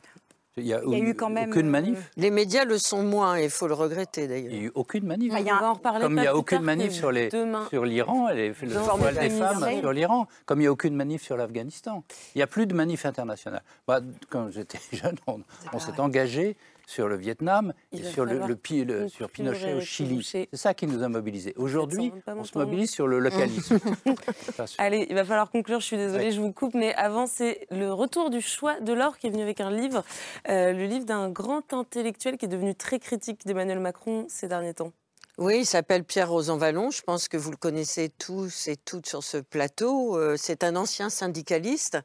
Il 0.58 0.66
y 0.68 0.74
a, 0.74 0.82
Il 0.86 0.92
y 0.92 0.96
a 0.96 1.00
eu 1.00 1.16
quand 1.16 1.30
même, 1.32 1.50
aucune 1.50 1.68
euh, 1.68 1.72
manif. 1.72 2.12
Les 2.16 2.30
médias 2.30 2.64
le 2.64 2.78
sont 2.78 3.02
moins, 3.04 3.40
il 3.40 3.50
faut 3.50 3.68
le 3.68 3.74
regretter 3.74 4.28
d'ailleurs. 4.28 4.52
Il 4.52 4.58
n'y 4.60 4.64
a 4.66 4.68
eu 4.68 4.72
aucune 4.76 5.06
manif. 5.06 5.32
Enfin, 5.34 5.42
il 5.42 5.48
y 5.48 5.50
a 5.50 5.58
On 5.58 5.60
va 5.62 5.70
en 5.70 5.74
reparler 5.74 6.02
Comme 6.02 6.18
il 6.18 6.22
n'y 6.22 6.28
a 6.28 6.36
aucune 6.36 6.62
manif 6.62 6.92
sur 6.92 7.12
les 7.12 7.30
demain. 7.30 7.66
sur 7.70 7.86
l'Iran, 7.86 8.30
et 8.30 8.36
les- 8.36 8.48
le 8.50 8.78
voile 8.78 9.16
des 9.16 9.30
femmes 9.32 9.66
sur 9.80 9.92
l'Iran, 9.94 10.28
comme 10.46 10.60
il 10.60 10.64
n'y 10.64 10.68
a 10.68 10.72
aucune 10.72 10.96
manif 10.96 11.24
sur 11.24 11.38
l'Afghanistan. 11.38 12.04
Il 12.36 12.38
n'y 12.38 12.44
a 12.44 12.48
plus 12.48 12.68
de 12.68 12.74
manif 12.76 13.06
internationale. 13.06 13.64
Moi, 13.88 14.02
quand 14.30 14.50
j'étais 14.52 14.80
jeune, 14.92 15.16
on, 15.26 15.40
on 15.74 15.80
s'est 15.80 16.00
engagé 16.00 16.56
sur 16.86 17.08
le 17.08 17.16
Vietnam 17.16 17.74
Il 17.92 18.02
et 18.06 18.10
sur, 18.10 18.26
le, 18.26 18.32
falloir 18.32 18.48
le 18.48 18.56
pi- 18.56 18.84
le- 18.86 18.94
conclure, 18.94 19.10
sur 19.10 19.30
Pinochet 19.30 19.74
au 19.74 19.82
Chili. 19.82 20.24
C'est 20.24 20.50
ça 20.54 20.74
qui 20.74 20.86
nous 20.88 21.02
a 21.04 21.08
mobilisés. 21.10 21.54
Aujourd'hui, 21.58 22.12
on 22.28 22.44
se 22.44 22.58
mobilise 22.58 22.92
sur 22.92 23.08
le 23.08 23.20
localisme. 23.20 23.80
Allez, 24.78 25.06
il 25.10 25.16
va 25.16 25.26
falloir 25.26 25.50
conclure, 25.50 25.80
je 25.80 25.86
suis 25.86 25.98
désolée, 25.98 26.26
Ouais. 26.26 26.32
je 26.32 26.42
vous 26.42 26.52
coupe, 26.52 26.74
mais 26.74 26.94
avant, 26.96 27.26
c'est 27.28 27.68
le 27.72 27.92
retour 27.92 28.30
du 28.30 28.42
choix 28.42 28.80
de 28.80 28.94
l'or 28.94 29.18
qui 29.18 29.28
est 29.28 29.30
venu 29.30 29.42
avec 29.44 29.60
un 29.62 29.72
livre, 29.72 30.04
euh, 30.50 30.74
le 30.74 30.86
livre 30.86 31.06
d'un 31.06 31.30
grand 31.30 31.74
intellectuel 31.74 32.38
qui 32.38 32.46
est 32.46 32.50
devenu 32.50 32.76
très 32.76 33.00
critique 33.00 33.46
d'Emmanuel 33.46 33.80
Macron 33.80 34.26
ces 34.30 34.48
derniers 34.48 34.74
temps. 34.74 34.92
Oui, 35.40 35.60
il 35.62 35.66
s'appelle 35.66 36.04
Pierre 36.04 36.30
Rosanvallon. 36.30 36.92
Je 36.92 37.02
pense 37.02 37.28
que 37.28 37.38
vous 37.38 37.50
le 37.50 37.58
connaissez 37.58 38.10
tous 38.10 38.68
et 38.68 38.76
toutes 38.76 39.08
sur 39.08 39.24
ce 39.24 39.38
plateau. 39.38 40.16
Euh, 40.16 40.36
C'est 40.38 40.64
un 40.64 40.76
ancien 40.76 41.10
syndicaliste 41.10 41.98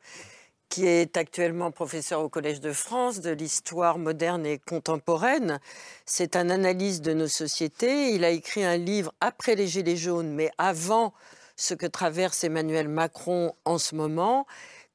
qui 0.68 0.86
est 0.86 1.16
actuellement 1.16 1.70
professeur 1.70 2.20
au 2.20 2.28
Collège 2.28 2.60
de 2.60 2.72
France 2.72 3.20
de 3.20 3.30
l'histoire 3.30 3.98
moderne 3.98 4.44
et 4.44 4.58
contemporaine. 4.58 5.60
C'est 6.04 6.36
un 6.36 6.50
analyste 6.50 7.02
de 7.04 7.14
nos 7.14 7.28
sociétés. 7.28 8.10
Il 8.10 8.24
a 8.24 8.30
écrit 8.30 8.64
un 8.64 8.76
livre 8.76 9.12
après 9.20 9.54
les 9.54 9.66
Gilets 9.66 9.96
jaunes, 9.96 10.32
mais 10.32 10.50
avant 10.58 11.14
ce 11.56 11.74
que 11.74 11.86
traverse 11.86 12.44
Emmanuel 12.44 12.88
Macron 12.88 13.54
en 13.64 13.78
ce 13.78 13.94
moment 13.94 14.46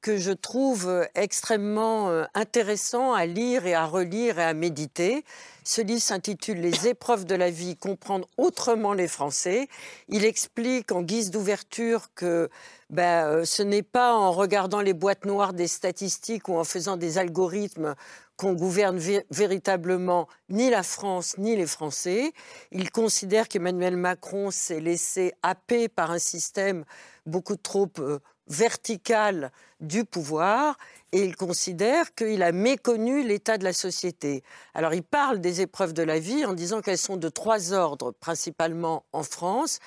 que 0.03 0.17
je 0.17 0.33
trouve 0.33 1.07
extrêmement 1.15 2.09
euh, 2.09 2.25
intéressant 2.35 3.13
à 3.13 3.25
lire 3.25 3.65
et 3.65 3.73
à 3.73 3.85
relire 3.85 4.37
et 4.37 4.43
à 4.43 4.53
méditer. 4.53 5.23
Ce 5.63 5.81
livre 5.81 6.01
s'intitule 6.01 6.59
Les 6.59 6.89
épreuves 6.89 7.23
de 7.23 7.35
la 7.35 7.49
vie, 7.49 7.77
comprendre 7.77 8.27
autrement 8.37 8.91
les 8.91 9.07
Français. 9.07 9.69
Il 10.09 10.25
explique 10.25 10.91
en 10.91 11.03
guise 11.03 11.31
d'ouverture 11.31 12.09
que 12.15 12.49
ben, 12.89 13.25
euh, 13.27 13.45
ce 13.45 13.63
n'est 13.63 13.81
pas 13.81 14.13
en 14.13 14.33
regardant 14.33 14.81
les 14.81 14.93
boîtes 14.93 15.25
noires 15.25 15.53
des 15.53 15.67
statistiques 15.67 16.49
ou 16.49 16.57
en 16.57 16.65
faisant 16.65 16.97
des 16.97 17.17
algorithmes 17.17 17.95
qu'on 18.35 18.53
gouverne 18.53 18.99
véritablement 19.31 20.27
ni 20.49 20.69
la 20.69 20.83
France 20.83 21.37
ni 21.37 21.55
les 21.55 21.67
Français. 21.67 22.33
Il 22.71 22.91
considère 22.91 23.47
qu'Emmanuel 23.47 23.95
Macron 23.95 24.51
s'est 24.51 24.81
laissé 24.81 25.33
happer 25.43 25.87
par 25.87 26.11
un 26.11 26.19
système 26.19 26.83
beaucoup 27.25 27.55
trop 27.55 27.87
euh, 27.99 28.19
vertical 28.47 29.51
du 29.79 30.05
pouvoir 30.05 30.77
et 31.11 31.23
il 31.23 31.35
considère 31.35 32.13
qu'il 32.15 32.41
a 32.43 32.51
méconnu 32.51 33.23
l'état 33.23 33.57
de 33.57 33.63
la 33.63 33.73
société. 33.73 34.43
Alors 34.73 34.93
il 34.93 35.03
parle 35.03 35.39
des 35.39 35.61
épreuves 35.61 35.93
de 35.93 36.03
la 36.03 36.19
vie 36.19 36.45
en 36.45 36.53
disant 36.53 36.81
qu'elles 36.81 36.97
sont 36.97 37.17
de 37.17 37.29
trois 37.29 37.73
ordres, 37.73 38.11
principalement 38.11 39.05
en 39.13 39.23
France. 39.23 39.79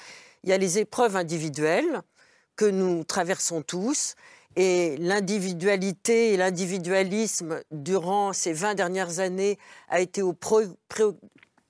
Il 0.44 0.50
y 0.50 0.52
a 0.52 0.59
les 0.59 0.78
épreuves 0.78 1.16
individuelles 1.16 2.02
que 2.57 2.66
nous 2.66 3.04
traversons 3.04 3.62
tous 3.62 4.14
et 4.57 4.96
l'individualité 4.96 6.32
et 6.32 6.36
l'individualisme 6.36 7.61
durant 7.70 8.32
ces 8.32 8.52
20 8.52 8.74
dernières 8.74 9.20
années 9.20 9.59
a 9.88 10.00
été 10.00 10.22
au 10.22 10.34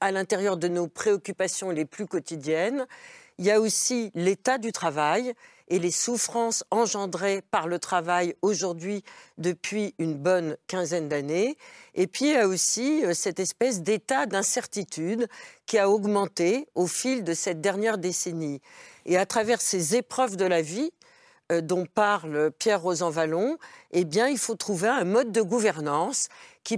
à 0.01 0.12
l'intérieur 0.12 0.57
de 0.57 0.68
nos 0.68 0.87
préoccupations 0.89 1.70
les 1.70 1.84
plus 1.84 2.07
quotidiennes. 2.07 2.87
Il 3.39 3.45
y 3.45 3.51
a 3.51 3.61
aussi 3.61 4.11
l'état 4.14 4.59
du 4.59 4.72
travail 4.72 5.34
et 5.69 5.79
les 5.79 5.91
souffrances 5.91 6.64
engendrées 6.71 7.43
par 7.51 7.69
le 7.69 7.79
travail 7.79 8.35
aujourd'hui 8.43 9.03
depuis 9.39 9.95
une 9.99 10.14
bonne 10.14 10.57
quinzaine 10.67 11.09
d'années. 11.09 11.57
Et 11.95 12.07
puis 12.07 12.27
il 12.27 12.33
y 12.33 12.37
a 12.37 12.47
aussi 12.47 13.05
euh, 13.05 13.14
cette 13.14 13.41
espèce 13.41 13.83
d'état 13.83 14.27
d'incertitude 14.27 15.29
qui 15.67 15.79
a 15.79 15.91
augmenté 15.91 16.69
au 16.75 16.87
fil 16.87 17.25
de 17.25 17.35
cette 17.35 17.61
dernière 17.61 17.99
décennie. 17.99 18.61
Et 19.05 19.17
à 19.17 19.27
travers 19.27 19.61
ces 19.61 19.97
épreuves 19.97 20.37
de 20.37 20.45
la 20.45 20.62
vie, 20.62 20.93
euh, 21.53 21.61
dont 21.61 21.87
parle 21.87 22.51
Pierre 22.59 22.83
Rosanvallon, 22.83 23.57
eh 23.93 24.05
bien, 24.05 24.27
il 24.27 24.39
faut 24.39 24.57
trouver 24.57 24.89
un 24.89 25.05
mode 25.05 25.31
de 25.31 25.43
gouvernance 25.43 26.29
qui, 26.64 26.77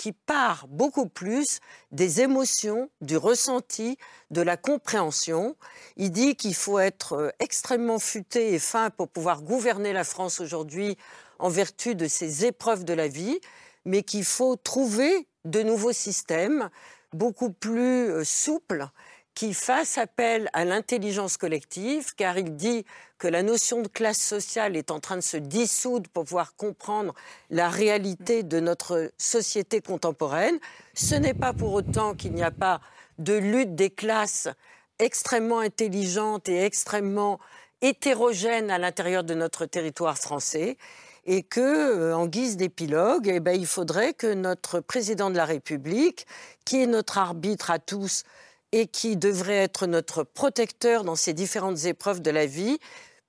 qui 0.00 0.12
part 0.12 0.66
beaucoup 0.66 1.04
plus 1.04 1.60
des 1.92 2.22
émotions, 2.22 2.88
du 3.02 3.18
ressenti, 3.18 3.98
de 4.30 4.40
la 4.40 4.56
compréhension. 4.56 5.56
Il 5.98 6.10
dit 6.10 6.36
qu'il 6.36 6.54
faut 6.54 6.78
être 6.78 7.12
euh, 7.12 7.30
extrêmement 7.38 7.98
futé 7.98 8.54
et 8.54 8.58
fin 8.58 8.88
pour 8.88 9.08
pouvoir 9.08 9.42
gouverner 9.42 9.92
la 9.92 10.04
France 10.04 10.40
aujourd'hui 10.40 10.96
en 11.38 11.50
vertu 11.50 11.94
de 11.94 12.08
ces 12.08 12.46
épreuves 12.46 12.86
de 12.86 12.94
la 12.94 13.08
vie, 13.08 13.40
mais 13.84 14.02
qu'il 14.02 14.24
faut 14.24 14.56
trouver 14.56 15.28
de 15.44 15.62
nouveaux 15.62 15.92
systèmes 15.92 16.70
beaucoup 17.12 17.52
plus 17.52 18.10
euh, 18.10 18.24
souples 18.24 18.86
qui 19.34 19.54
fasse 19.54 19.98
appel 19.98 20.50
à 20.52 20.64
l'intelligence 20.64 21.36
collective, 21.36 22.14
car 22.14 22.36
il 22.38 22.56
dit 22.56 22.84
que 23.18 23.28
la 23.28 23.42
notion 23.42 23.82
de 23.82 23.88
classe 23.88 24.20
sociale 24.20 24.76
est 24.76 24.90
en 24.90 25.00
train 25.00 25.16
de 25.16 25.22
se 25.22 25.36
dissoudre 25.36 26.10
pour 26.10 26.24
pouvoir 26.24 26.54
comprendre 26.56 27.14
la 27.48 27.68
réalité 27.68 28.42
de 28.42 28.60
notre 28.60 29.12
société 29.18 29.80
contemporaine. 29.80 30.58
Ce 30.94 31.14
n'est 31.14 31.34
pas 31.34 31.52
pour 31.52 31.72
autant 31.72 32.14
qu'il 32.14 32.32
n'y 32.32 32.42
a 32.42 32.50
pas 32.50 32.80
de 33.18 33.34
lutte 33.34 33.74
des 33.74 33.90
classes 33.90 34.48
extrêmement 34.98 35.60
intelligente 35.60 36.48
et 36.48 36.64
extrêmement 36.64 37.38
hétérogène 37.82 38.70
à 38.70 38.78
l'intérieur 38.78 39.24
de 39.24 39.34
notre 39.34 39.64
territoire 39.66 40.18
français 40.18 40.76
et 41.26 41.42
que, 41.42 41.60
euh, 41.60 42.16
en 42.16 42.26
guise 42.26 42.56
d'épilogue, 42.56 43.28
eh 43.28 43.40
ben, 43.40 43.52
il 43.52 43.66
faudrait 43.66 44.14
que 44.14 44.32
notre 44.32 44.80
président 44.80 45.30
de 45.30 45.36
la 45.36 45.44
République, 45.44 46.26
qui 46.64 46.82
est 46.82 46.86
notre 46.86 47.18
arbitre 47.18 47.70
à 47.70 47.78
tous 47.78 48.24
et 48.72 48.86
qui 48.86 49.16
devrait 49.16 49.56
être 49.56 49.86
notre 49.86 50.22
protecteur 50.22 51.04
dans 51.04 51.16
ces 51.16 51.32
différentes 51.32 51.84
épreuves 51.84 52.20
de 52.20 52.30
la 52.30 52.46
vie, 52.46 52.78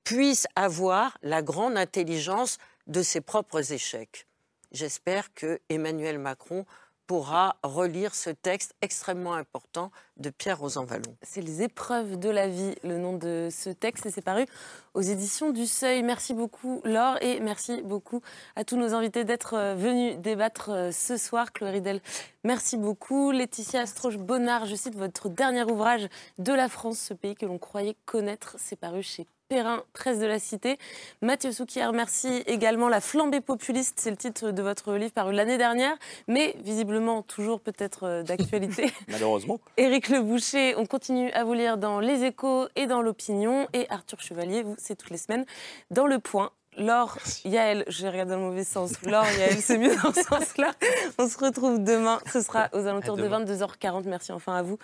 puisse 0.03 0.47
avoir 0.55 1.17
la 1.21 1.41
grande 1.41 1.77
intelligence 1.77 2.57
de 2.87 3.01
ses 3.01 3.21
propres 3.21 3.73
échecs. 3.73 4.27
J'espère 4.71 5.33
que 5.33 5.59
Emmanuel 5.69 6.17
Macron 6.17 6.65
pourra 7.11 7.57
relire 7.61 8.15
ce 8.15 8.29
texte 8.29 8.73
extrêmement 8.81 9.33
important 9.33 9.91
de 10.15 10.29
Pierre 10.29 10.57
Rosanvallon. 10.57 11.13
C'est 11.21 11.41
les 11.41 11.61
épreuves 11.61 12.17
de 12.17 12.29
la 12.29 12.47
vie, 12.47 12.73
le 12.85 12.97
nom 12.97 13.17
de 13.17 13.49
ce 13.51 13.69
texte, 13.69 14.05
et 14.05 14.11
c'est 14.11 14.21
paru 14.21 14.45
aux 14.93 15.01
éditions 15.01 15.49
du 15.49 15.67
Seuil. 15.67 16.03
Merci 16.03 16.33
beaucoup 16.33 16.79
Laure 16.85 17.21
et 17.21 17.41
merci 17.41 17.81
beaucoup 17.81 18.21
à 18.55 18.63
tous 18.63 18.77
nos 18.77 18.93
invités 18.93 19.25
d'être 19.25 19.55
euh, 19.55 19.75
venus 19.75 20.19
débattre 20.19 20.69
euh, 20.69 20.91
ce 20.93 21.17
soir. 21.17 21.51
Chloé 21.51 21.71
Ridel, 21.71 21.99
merci 22.45 22.77
beaucoup. 22.77 23.31
Laetitia 23.31 23.81
Astroche-Bonnard, 23.81 24.65
je 24.65 24.75
cite 24.75 24.95
votre 24.95 25.27
dernier 25.27 25.63
ouvrage 25.63 26.07
de 26.37 26.53
la 26.53 26.69
France, 26.69 26.97
ce 26.97 27.13
pays 27.13 27.35
que 27.35 27.45
l'on 27.45 27.57
croyait 27.57 27.97
connaître, 28.05 28.55
c'est 28.57 28.79
paru 28.79 29.03
chez 29.03 29.27
Perrin, 29.51 29.83
presse 29.91 30.17
de 30.19 30.25
la 30.25 30.39
Cité. 30.39 30.77
Mathieu 31.21 31.51
Souquier 31.51 31.85
remercie 31.85 32.41
également 32.47 32.87
La 32.87 33.01
flambée 33.01 33.41
populiste, 33.41 33.95
c'est 33.99 34.09
le 34.09 34.15
titre 34.15 34.51
de 34.51 34.61
votre 34.61 34.93
livre 34.93 35.11
paru 35.11 35.33
l'année 35.33 35.57
dernière, 35.57 35.93
mais 36.29 36.55
visiblement 36.63 37.21
toujours 37.21 37.59
peut-être 37.59 38.05
euh, 38.05 38.23
d'actualité. 38.23 38.93
Malheureusement. 39.09 39.59
Éric 39.75 40.07
Le 40.07 40.21
Boucher, 40.21 40.75
on 40.77 40.85
continue 40.85 41.31
à 41.31 41.43
vous 41.43 41.51
lire 41.51 41.77
dans 41.77 41.99
Les 41.99 42.23
Échos 42.23 42.69
et 42.77 42.85
dans 42.85 43.01
L'Opinion. 43.01 43.67
Et 43.73 43.87
Arthur 43.89 44.21
Chevalier, 44.21 44.63
vous, 44.63 44.75
c'est 44.77 44.95
toutes 44.95 45.09
les 45.09 45.17
semaines 45.17 45.43
dans 45.89 46.07
Le 46.07 46.19
Point. 46.19 46.51
Laure, 46.77 47.17
Yael, 47.43 47.83
je 47.89 48.07
regarde 48.07 48.29
dans 48.29 48.37
le 48.37 48.43
mauvais 48.43 48.63
sens. 48.63 48.93
Laure, 49.03 49.29
Yael, 49.37 49.61
c'est 49.61 49.77
mieux 49.77 49.97
dans 50.01 50.13
ce 50.13 50.21
sens-là. 50.21 50.71
On 51.17 51.27
se 51.27 51.37
retrouve 51.37 51.83
demain. 51.83 52.21
Ce 52.31 52.39
sera 52.39 52.69
aux 52.71 52.87
alentours 52.87 53.17
de 53.17 53.27
22h40. 53.27 54.03
Merci 54.05 54.31
enfin 54.31 54.55
à 54.55 54.61
vous 54.61 54.77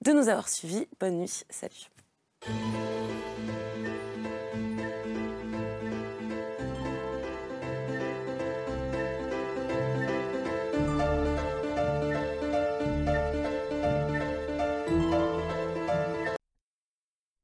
de 0.00 0.12
nous 0.12 0.30
avoir 0.30 0.48
suivis. 0.48 0.88
Bonne 0.98 1.18
nuit. 1.18 1.44
Salut. 1.50 1.90